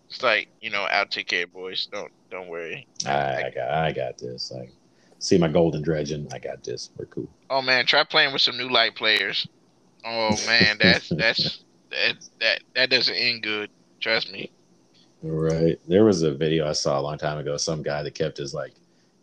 it's 0.10 0.24
like 0.24 0.48
you 0.60 0.72
know, 0.72 0.88
I'll 0.90 1.06
take 1.06 1.28
care, 1.28 1.45
boys. 1.45 1.88
Don't 1.92 2.11
don't 2.32 2.48
worry. 2.48 2.88
I, 3.06 3.44
I 3.44 3.52
got 3.52 3.70
I 3.70 3.92
got 3.92 4.18
this. 4.18 4.52
I 4.60 4.70
see 5.20 5.38
my 5.38 5.50
golden 5.50 5.84
Dredgen. 5.84 6.34
I 6.34 6.40
got 6.40 6.64
this. 6.64 6.90
We're 6.98 7.06
cool. 7.06 7.30
Oh 7.52 7.61
man, 7.61 7.86
try 7.86 8.03
playing 8.06 8.34
with 8.34 8.42
some 8.42 8.58
new 8.58 8.70
light 8.70 8.95
players. 8.95 9.48
Oh 10.03 10.36
man, 10.48 10.78
that's 10.82 11.10
that's 11.10 11.64
that 11.92 12.16
that 12.40 12.61
that 12.74 12.90
doesn't 12.90 13.14
end 13.14 13.44
good. 13.44 13.70
Trust 14.02 14.30
me. 14.34 14.52
Right. 15.24 15.80
There 15.88 16.04
was 16.04 16.24
a 16.24 16.34
video 16.34 16.68
I 16.68 16.72
saw 16.74 17.00
a 17.00 17.02
long 17.02 17.18
time 17.18 17.38
ago. 17.38 17.56
Some 17.58 17.84
guy 17.84 18.02
that 18.04 18.16
kept 18.16 18.38
his 18.38 18.54
like 18.54 18.74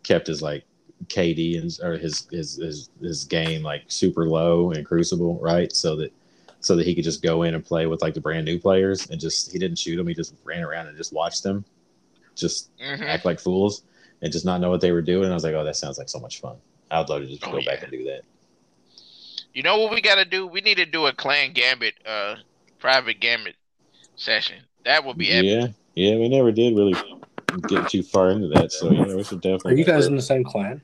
kept 0.04 0.28
his 0.28 0.42
like 0.42 0.64
KD 1.08 1.56
and 1.56 1.76
or 1.82 1.96
his 1.98 2.26
his 2.30 2.56
his, 2.56 2.90
his 3.00 3.24
game 3.24 3.62
like 3.62 3.82
super 3.88 4.28
low 4.28 4.70
in 4.70 4.84
Crucible, 4.84 5.38
right? 5.40 5.74
So 5.74 5.96
that 5.96 6.12
so 6.60 6.76
that 6.76 6.86
he 6.86 6.94
could 6.94 7.04
just 7.04 7.22
go 7.22 7.42
in 7.42 7.54
and 7.54 7.64
play 7.64 7.86
with 7.86 8.00
like 8.00 8.14
the 8.14 8.20
brand 8.20 8.44
new 8.44 8.58
players 8.60 9.10
and 9.10 9.20
just 9.20 9.50
he 9.52 9.58
didn't 9.58 9.78
shoot 9.78 9.96
them. 9.96 10.06
He 10.06 10.14
just 10.14 10.34
ran 10.44 10.62
around 10.62 10.86
and 10.86 10.96
just 10.96 11.12
watched 11.12 11.42
them, 11.42 11.64
just 12.36 12.70
hmm 12.78 13.02
act 13.06 13.24
like 13.24 13.40
fools 13.40 13.84
and 14.22 14.32
just 14.32 14.44
not 14.46 14.60
know 14.60 14.70
what 14.70 14.80
they 14.82 14.92
were 14.92 15.02
doing. 15.02 15.24
And 15.24 15.32
I 15.32 15.36
was 15.36 15.44
like, 15.44 15.54
oh, 15.54 15.64
that 15.64 15.76
sounds 15.76 15.98
like 15.98 16.08
so 16.10 16.20
much 16.20 16.40
fun. 16.40 16.56
I 16.90 17.00
would 17.00 17.08
love 17.10 17.22
to 17.22 17.28
just 17.28 17.42
Oh, 17.42 17.50
go 17.50 17.62
back 17.62 17.82
and 17.82 17.92
do 17.92 18.04
that. 18.04 18.22
You 19.52 19.62
know 19.62 19.76
what 19.78 19.90
we 19.90 20.00
got 20.00 20.14
to 20.14 20.24
do? 20.24 20.46
We 20.46 20.62
need 20.62 20.76
to 20.76 20.86
do 20.86 21.04
a 21.06 21.12
clan 21.12 21.52
gambit, 21.52 21.96
uh, 22.06 22.36
private 22.78 23.20
gambit 23.20 23.56
session. 24.16 24.67
That 24.88 25.04
would 25.04 25.18
be 25.18 25.30
epic. 25.30 25.74
Yeah, 25.94 26.12
yeah. 26.12 26.16
We 26.16 26.30
never 26.30 26.50
did 26.50 26.74
really 26.74 26.94
get 27.68 27.90
too 27.90 28.02
far 28.02 28.30
into 28.30 28.48
that, 28.48 28.72
so 28.72 28.90
yeah, 28.90 29.14
we 29.14 29.22
should 29.22 29.42
definitely. 29.42 29.74
Are 29.74 29.76
you 29.76 29.84
guys 29.84 30.06
in 30.06 30.16
the 30.16 30.22
same 30.22 30.44
clan? 30.44 30.80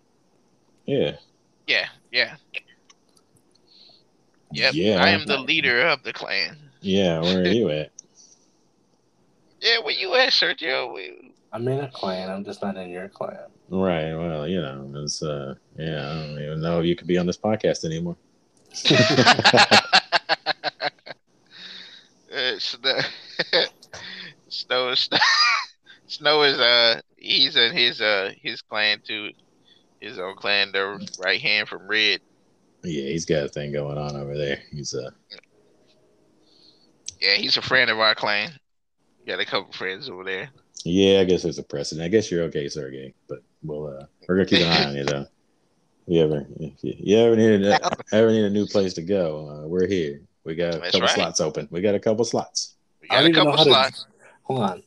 Yeah. 0.84 1.12
Yeah, 1.66 1.86
yeah. 2.12 2.34
Yep. 4.52 4.74
Yeah. 4.74 5.02
I 5.02 5.08
am 5.08 5.24
the 5.24 5.38
leader 5.38 5.80
of 5.86 6.02
the 6.02 6.12
clan. 6.12 6.58
Yeah, 6.82 7.22
where 7.22 7.44
are 7.44 7.46
you 7.46 7.70
at? 7.80 7.92
Yeah, 9.62 9.78
where 9.78 9.94
you 9.94 10.14
at, 10.16 10.34
Sergio? 10.34 10.92
We- 10.94 11.32
I'm 11.54 11.66
in 11.66 11.80
a 11.80 11.88
clan. 11.88 12.28
I'm 12.28 12.44
just 12.44 12.60
not 12.60 12.76
in 12.76 12.90
your 12.90 13.08
clan. 13.08 13.38
Right. 13.70 14.12
Well, 14.12 14.46
you 14.46 14.60
know, 14.60 14.92
it's 14.96 15.22
uh, 15.22 15.54
yeah. 15.78 16.10
I 16.10 16.14
don't 16.14 16.42
even 16.42 16.60
know 16.60 16.80
if 16.80 16.84
you 16.84 16.94
could 16.94 17.06
be 17.06 17.16
on 17.16 17.24
this 17.24 17.38
podcast 17.38 17.86
anymore. 17.86 18.16
Uh, 22.34 22.58
Snow, 22.58 22.98
Snow, 24.54 24.94
Snow, 24.94 25.18
Snow 26.06 26.42
is 26.42 26.58
uh 26.58 27.00
he's 27.16 27.56
in 27.56 27.72
his 27.72 28.00
uh 28.00 28.32
his 28.40 28.62
clan 28.62 29.00
too, 29.06 29.30
his 30.00 30.18
own 30.18 30.36
clan, 30.36 30.70
the 30.72 31.06
right 31.24 31.40
hand 31.40 31.68
from 31.68 31.86
Red. 31.88 32.20
Yeah, 32.82 33.04
he's 33.08 33.24
got 33.24 33.44
a 33.44 33.48
thing 33.48 33.72
going 33.72 33.96
on 33.98 34.14
over 34.16 34.36
there. 34.36 34.58
He's 34.70 34.94
uh, 34.94 35.10
Yeah, 37.20 37.34
he's 37.36 37.56
a 37.56 37.62
friend 37.62 37.90
of 37.90 37.98
our 37.98 38.14
clan. 38.14 38.50
Got 39.26 39.40
a 39.40 39.44
couple 39.46 39.72
friends 39.72 40.10
over 40.10 40.22
there. 40.24 40.50
yeah. 40.84 41.20
I 41.20 41.24
guess 41.24 41.42
there's 41.42 41.58
a 41.58 41.62
precedent. 41.62 42.04
I 42.04 42.08
guess 42.08 42.30
you're 42.30 42.42
okay, 42.44 42.68
Sergey. 42.68 43.14
But 43.28 43.38
we'll 43.62 43.86
uh, 43.86 44.04
we're 44.28 44.36
gonna 44.36 44.46
keep 44.46 44.60
an 44.60 44.68
eye 44.72 44.84
on 44.88 44.96
you 44.96 45.04
though. 45.04 45.26
You 46.06 46.22
ever, 46.22 46.46
if 46.60 46.72
you, 46.84 46.94
you 46.98 47.16
ever 47.16 47.34
need 47.34 47.64
a, 47.64 47.80
ever 48.12 48.30
need 48.30 48.44
a 48.44 48.50
new 48.50 48.66
place 48.66 48.92
to 48.94 49.02
go? 49.02 49.48
Uh, 49.48 49.66
we're 49.66 49.86
here. 49.86 50.20
We 50.44 50.54
got 50.54 50.74
a 50.74 50.78
That's 50.78 50.90
couple 50.92 51.00
right. 51.06 51.14
slots 51.14 51.40
open. 51.40 51.66
We 51.70 51.80
got 51.80 51.94
a 51.94 51.98
couple 51.98 52.22
slots. 52.26 52.74
We 53.00 53.08
I 53.08 53.14
got 53.14 53.16
don't 53.22 53.24
a 53.24 53.28
even 53.30 53.44
know 53.44 53.50
couple 53.56 53.74
how 53.74 53.84
to- 53.86 53.92
slots. 53.94 54.06
Hold 54.44 54.60
on. 54.62 54.82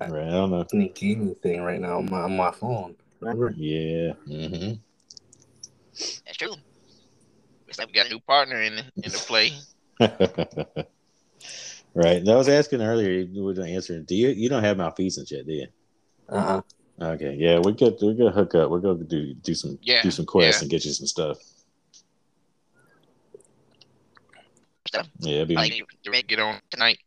Right. 0.00 0.26
I 0.26 0.30
don't 0.30 0.50
know. 0.50 0.66
Any 0.72 0.88
gaming 0.88 1.34
thing 1.36 1.62
right 1.62 1.80
now 1.80 1.98
on 1.98 2.10
my, 2.10 2.22
on 2.22 2.36
my 2.36 2.50
phone. 2.50 2.96
Remember? 3.20 3.52
Yeah. 3.56 4.12
hmm 4.26 4.72
That's 6.26 6.36
true. 6.36 6.54
Looks 7.66 7.78
like 7.78 7.86
we 7.88 7.94
got 7.94 8.06
a 8.06 8.10
new 8.10 8.20
partner 8.20 8.60
in 8.62 8.76
the, 8.76 8.82
in 8.96 9.12
the 9.12 9.18
play. 9.18 9.52
right. 11.94 12.16
And 12.16 12.28
I 12.28 12.36
was 12.36 12.48
asking 12.48 12.82
earlier. 12.82 13.20
You 13.20 13.44
were 13.44 13.60
answering. 13.62 14.04
Do 14.04 14.14
you 14.14 14.28
you 14.28 14.48
don't 14.48 14.64
have 14.64 14.76
malfeasance 14.76 15.30
yet, 15.30 15.46
do 15.46 15.52
you? 15.52 15.66
Uh-uh. 16.28 16.60
Okay, 17.00 17.34
yeah, 17.38 17.58
we 17.58 17.74
could 17.74 17.96
we 18.00 18.16
could 18.16 18.32
hook 18.32 18.54
up. 18.54 18.70
We're 18.70 18.80
gonna 18.80 19.04
do 19.04 19.34
do 19.34 19.54
some 19.54 19.78
Yeah, 19.82 20.02
do 20.02 20.10
some 20.10 20.26
quests 20.26 20.60
yeah. 20.60 20.64
and 20.64 20.70
get 20.70 20.84
you 20.84 20.92
some 20.92 21.06
stuff. 21.06 21.38
Stuff. 24.94 25.08
Yeah, 25.18 25.34
it'd 25.36 25.48
be, 25.48 25.56
I 25.56 25.60
like 25.62 25.76
you. 25.76 25.84
To 26.04 26.22
get 26.22 26.38
on 26.38 26.60
tonight. 26.70 26.98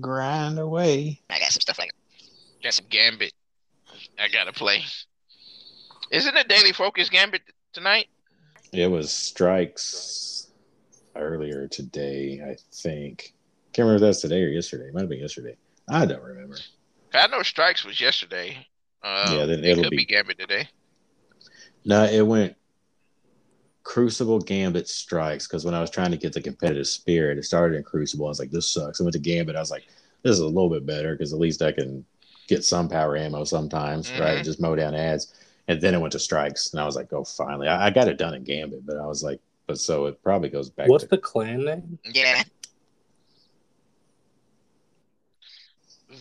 grind 0.00 0.58
away. 0.58 1.20
I 1.30 1.38
got 1.38 1.52
some 1.52 1.60
stuff 1.60 1.78
like 1.78 1.92
Got 2.62 2.74
some 2.74 2.86
Gambit. 2.90 3.32
I 4.18 4.28
gotta 4.28 4.52
play. 4.52 4.82
Isn't 6.10 6.36
it 6.36 6.48
Daily 6.48 6.72
Focus 6.72 7.08
Gambit 7.08 7.42
tonight? 7.72 8.06
It 8.72 8.90
was 8.90 9.12
strikes 9.12 10.48
earlier 11.14 11.68
today, 11.68 12.40
I 12.44 12.56
think. 12.72 13.32
Can't 13.72 13.86
remember 13.86 13.96
if 14.06 14.08
that's 14.08 14.20
today 14.20 14.42
or 14.42 14.48
yesterday. 14.48 14.88
It 14.88 14.94
might 14.94 15.00
have 15.00 15.08
been 15.08 15.20
yesterday. 15.20 15.56
I 15.88 16.04
don't 16.06 16.22
remember. 16.22 16.56
I 17.12 17.26
know 17.28 17.42
Strikes 17.42 17.84
was 17.84 18.00
yesterday. 18.00 18.66
Uh, 19.02 19.36
Yeah, 19.38 19.46
then 19.46 19.60
it 19.60 19.66
it'll 19.66 19.84
could 19.84 19.90
be 19.90 19.98
be- 19.98 20.04
Gambit 20.06 20.38
today. 20.38 20.68
No, 21.84 22.04
it 22.04 22.22
went 22.22 22.56
Crucible 23.84 24.40
Gambit 24.40 24.88
strikes 24.88 25.46
because 25.46 25.64
when 25.64 25.74
I 25.74 25.80
was 25.80 25.90
trying 25.90 26.10
to 26.10 26.16
get 26.16 26.32
the 26.32 26.40
competitive 26.40 26.86
spirit, 26.86 27.38
it 27.38 27.44
started 27.44 27.76
in 27.76 27.84
Crucible. 27.84 28.26
I 28.26 28.30
was 28.30 28.40
like, 28.40 28.50
this 28.50 28.66
sucks. 28.68 29.00
I 29.00 29.04
went 29.04 29.12
to 29.12 29.20
Gambit. 29.20 29.56
I 29.56 29.60
was 29.60 29.70
like, 29.70 29.84
this 30.22 30.32
is 30.32 30.40
a 30.40 30.46
little 30.46 30.70
bit 30.70 30.86
better 30.86 31.12
because 31.14 31.32
at 31.32 31.38
least 31.38 31.62
I 31.62 31.70
can 31.70 32.04
get 32.48 32.64
some 32.64 32.88
power 32.88 33.16
ammo 33.16 33.44
sometimes, 33.44 34.10
right? 34.18 34.40
Mhm. 34.40 34.44
Just 34.44 34.60
mow 34.60 34.74
down 34.74 34.94
ads. 34.94 35.34
And 35.68 35.80
then 35.80 35.94
it 35.94 36.00
went 36.00 36.12
to 36.12 36.18
strikes, 36.18 36.72
and 36.72 36.80
I 36.80 36.84
was 36.84 36.96
like, 36.96 37.10
oh, 37.12 37.24
finally. 37.24 37.68
I, 37.68 37.86
I 37.86 37.90
got 37.90 38.08
it 38.08 38.18
done 38.18 38.34
in 38.34 38.44
Gambit, 38.44 38.84
but 38.84 38.98
I 38.98 39.06
was 39.06 39.22
like, 39.22 39.40
but 39.66 39.78
so 39.78 40.06
it 40.06 40.22
probably 40.22 40.50
goes 40.50 40.68
back 40.68 40.88
What's 40.88 41.04
to 41.04 41.10
the 41.10 41.18
clan 41.18 41.64
name? 41.64 41.98
yeah. 42.04 42.42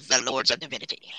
The 0.07 0.21
Lords 0.21 0.49
of 0.51 0.59
Divinity. 0.59 1.11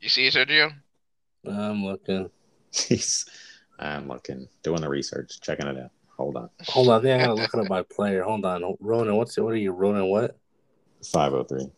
You 0.00 0.08
see 0.08 0.26
it, 0.26 0.34
Sergio? 0.34 0.72
I'm 1.50 1.84
looking. 1.84 2.30
I'm 3.78 4.08
looking, 4.08 4.48
doing 4.62 4.80
the 4.80 4.88
research, 4.88 5.40
checking 5.40 5.66
it 5.66 5.78
out. 5.78 5.90
Hold 6.16 6.36
on. 6.36 6.50
Hold 6.66 6.88
on, 6.88 6.98
I 6.98 7.02
think 7.02 7.14
I 7.22 7.24
gotta 7.26 7.34
look 7.40 7.54
it 7.54 7.60
up 7.60 7.68
by 7.68 7.82
player. 7.82 8.22
Hold 8.24 8.44
on. 8.44 8.76
Ronin, 8.80 9.14
what's 9.14 9.38
it? 9.38 9.42
What 9.42 9.52
are 9.54 9.56
you, 9.56 9.70
Ronin? 9.70 10.06
What? 10.06 10.36
503. 11.12 11.70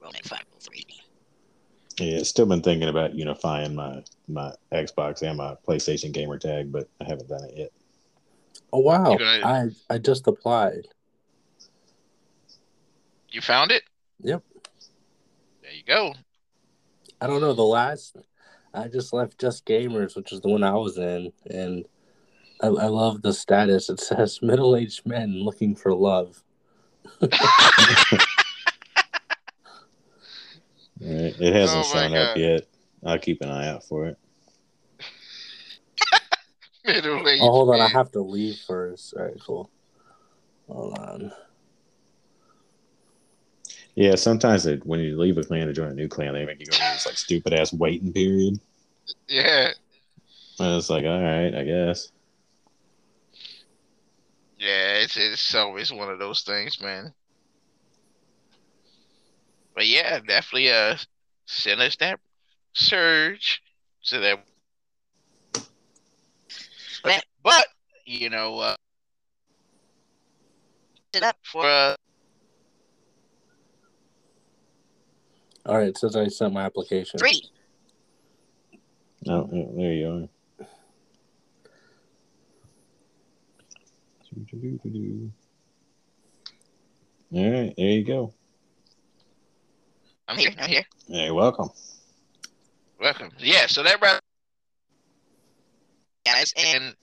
Rolling 0.00 0.22
503. 0.24 0.86
Yeah, 1.98 2.22
still 2.22 2.46
been 2.46 2.62
thinking 2.62 2.88
about 2.88 3.14
unifying 3.14 3.74
my 3.74 4.02
my 4.28 4.52
Xbox 4.72 5.22
and 5.22 5.38
my 5.38 5.54
PlayStation 5.66 6.12
gamer 6.12 6.38
tag, 6.38 6.70
but 6.72 6.88
I 7.00 7.04
haven't 7.04 7.28
done 7.28 7.44
it 7.44 7.54
yet. 7.56 7.70
Oh 8.72 8.80
wow! 8.80 9.16
Gonna- 9.16 9.40
I 9.44 9.68
I 9.94 9.98
just 9.98 10.26
applied. 10.26 10.88
You 13.30 13.40
found 13.40 13.70
it? 13.70 13.82
Yep. 14.22 14.42
There 15.84 15.96
you 15.96 16.12
go. 16.12 16.14
I 17.20 17.26
don't 17.26 17.42
know 17.42 17.52
the 17.52 17.62
last. 17.62 18.16
I 18.72 18.88
just 18.88 19.12
left 19.12 19.38
Just 19.38 19.66
Gamers, 19.66 20.16
which 20.16 20.32
is 20.32 20.40
the 20.40 20.48
one 20.48 20.62
I 20.62 20.72
was 20.72 20.96
in, 20.96 21.30
and 21.50 21.84
I, 22.62 22.68
I 22.68 22.86
love 22.86 23.20
the 23.22 23.34
status. 23.34 23.90
It 23.90 24.00
says 24.00 24.40
middle-aged 24.40 25.04
men 25.06 25.34
looking 25.34 25.74
for 25.74 25.94
love. 25.94 26.42
It 27.20 27.34
hasn't 31.54 31.84
Oh 31.84 31.94
my 31.94 32.08
shown 32.08 32.16
up 32.16 32.36
yet. 32.38 32.62
I'll 33.04 33.18
keep 33.18 33.42
an 33.42 33.50
eye 33.50 33.68
out 33.68 33.84
for 33.84 34.06
it. 34.06 34.16
Middle-aged 36.86 37.42
Oh, 37.42 37.50
hold 37.50 37.68
on. 37.70 37.80
I 37.80 37.88
have 37.88 38.12
to 38.12 38.20
leave 38.20 38.56
first. 38.66 39.12
All 39.14 39.24
right, 39.24 39.40
cool. 39.40 39.70
Hold 40.68 40.98
on. 40.98 41.32
Yeah, 43.96 44.14
sometimes 44.14 44.66
it, 44.66 44.84
when 44.84 45.00
you 45.00 45.18
leave 45.18 45.38
a 45.38 45.42
clan 45.42 45.66
to 45.66 45.72
join 45.72 45.90
a 45.90 45.94
new 45.94 46.06
clan, 46.06 46.34
they 46.34 46.44
make 46.44 46.60
you 46.60 46.66
go 46.66 46.76
through 46.76 46.86
this 46.92 47.06
like 47.06 47.16
stupid 47.16 47.54
ass 47.54 47.72
waiting 47.72 48.12
period. 48.12 48.60
Yeah. 49.26 49.70
And 50.60 50.76
it's 50.76 50.90
like, 50.90 51.06
all 51.06 51.22
right, 51.22 51.54
I 51.54 51.64
guess. 51.64 52.12
Yeah, 54.58 54.98
it's 54.98 55.16
it's 55.16 55.54
always 55.54 55.92
one 55.92 56.10
of 56.10 56.18
those 56.18 56.42
things, 56.42 56.80
man. 56.80 57.14
But 59.74 59.86
yeah, 59.86 60.20
definitely 60.20 60.70
uh 60.70 60.96
send 61.46 61.80
us 61.80 61.96
that 61.96 62.20
surge 62.74 63.62
so 64.02 64.20
that 64.20 64.44
But 67.02 67.24
but 67.42 67.66
you 68.04 68.28
know 68.28 68.58
uh 68.58 68.76
it 71.14 71.22
up 71.22 71.36
for 71.42 71.64
uh 71.64 71.96
All 75.66 75.76
right, 75.78 75.88
it 75.88 75.98
says 75.98 76.14
I 76.14 76.28
sent 76.28 76.54
my 76.54 76.64
application. 76.64 77.18
three. 77.18 77.42
Oh, 79.28 79.48
there 79.50 79.92
you 79.92 80.08
are. 80.08 80.28
All 87.32 87.50
right, 87.50 87.74
there 87.76 87.86
you 87.86 88.04
go. 88.04 88.32
I'm 90.28 90.36
here, 90.36 90.50
I'm 90.56 90.68
here. 90.68 90.84
Hey, 91.08 91.32
welcome. 91.32 91.70
Welcome. 93.00 93.30
Yeah, 93.38 93.66
so 93.66 93.82
that 93.82 94.00
wraps 94.00 94.20
Guys, 96.24 96.52
and, 96.56 96.66
and 96.66 96.94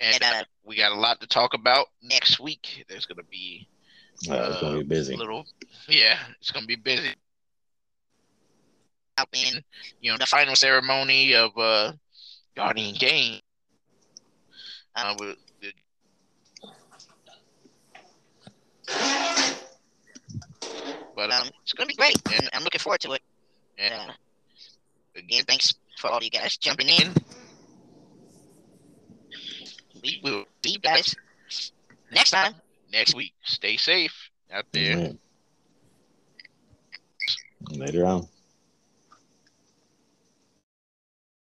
and 0.00 0.22
and 0.22 0.34
uh, 0.36 0.44
we 0.64 0.76
got 0.76 0.92
a 0.92 0.96
lot 0.96 1.20
to 1.20 1.26
talk 1.28 1.54
about 1.54 1.86
next 2.02 2.40
week. 2.40 2.84
There's 2.88 3.06
gonna 3.06 3.26
be 3.30 3.68
It's 4.20 4.60
gonna 4.60 4.78
be 4.78 4.84
busy. 4.84 5.16
little 5.16 5.46
yeah, 5.88 6.18
it's 6.40 6.50
gonna 6.50 6.66
be 6.66 6.76
busy. 6.76 7.14
in 9.32 9.64
You 10.00 10.12
know, 10.12 10.18
the 10.18 10.26
final 10.26 10.54
ceremony 10.54 11.34
of 11.34 11.56
uh 11.56 11.92
Guardian 12.56 12.94
Game. 12.94 13.40
Uh, 14.96 15.14
with 15.18 15.36
but 21.14 21.32
um, 21.32 21.48
it's 21.62 21.72
gonna 21.72 21.86
be 21.86 21.94
great, 21.94 22.16
and 22.32 22.48
I'm 22.52 22.62
looking 22.62 22.78
forward 22.78 23.00
to 23.00 23.12
it. 23.12 23.22
and, 23.78 23.92
Uh, 23.92 24.12
again, 25.14 25.24
again, 25.24 25.44
thanks 25.46 25.74
for 25.98 26.10
all 26.10 26.22
you 26.22 26.30
guys 26.30 26.56
jumping 26.56 26.88
in. 26.88 27.14
We 30.02 30.20
will 30.22 30.44
see 30.64 30.72
you 30.72 30.78
guys 30.78 31.14
next 32.12 32.30
time. 32.30 32.54
Next 32.92 33.14
week. 33.14 33.32
Stay 33.44 33.76
safe 33.76 34.30
out 34.52 34.66
there. 34.72 34.96
Right. 34.96 35.18
Later 37.70 38.06
on. 38.06 38.28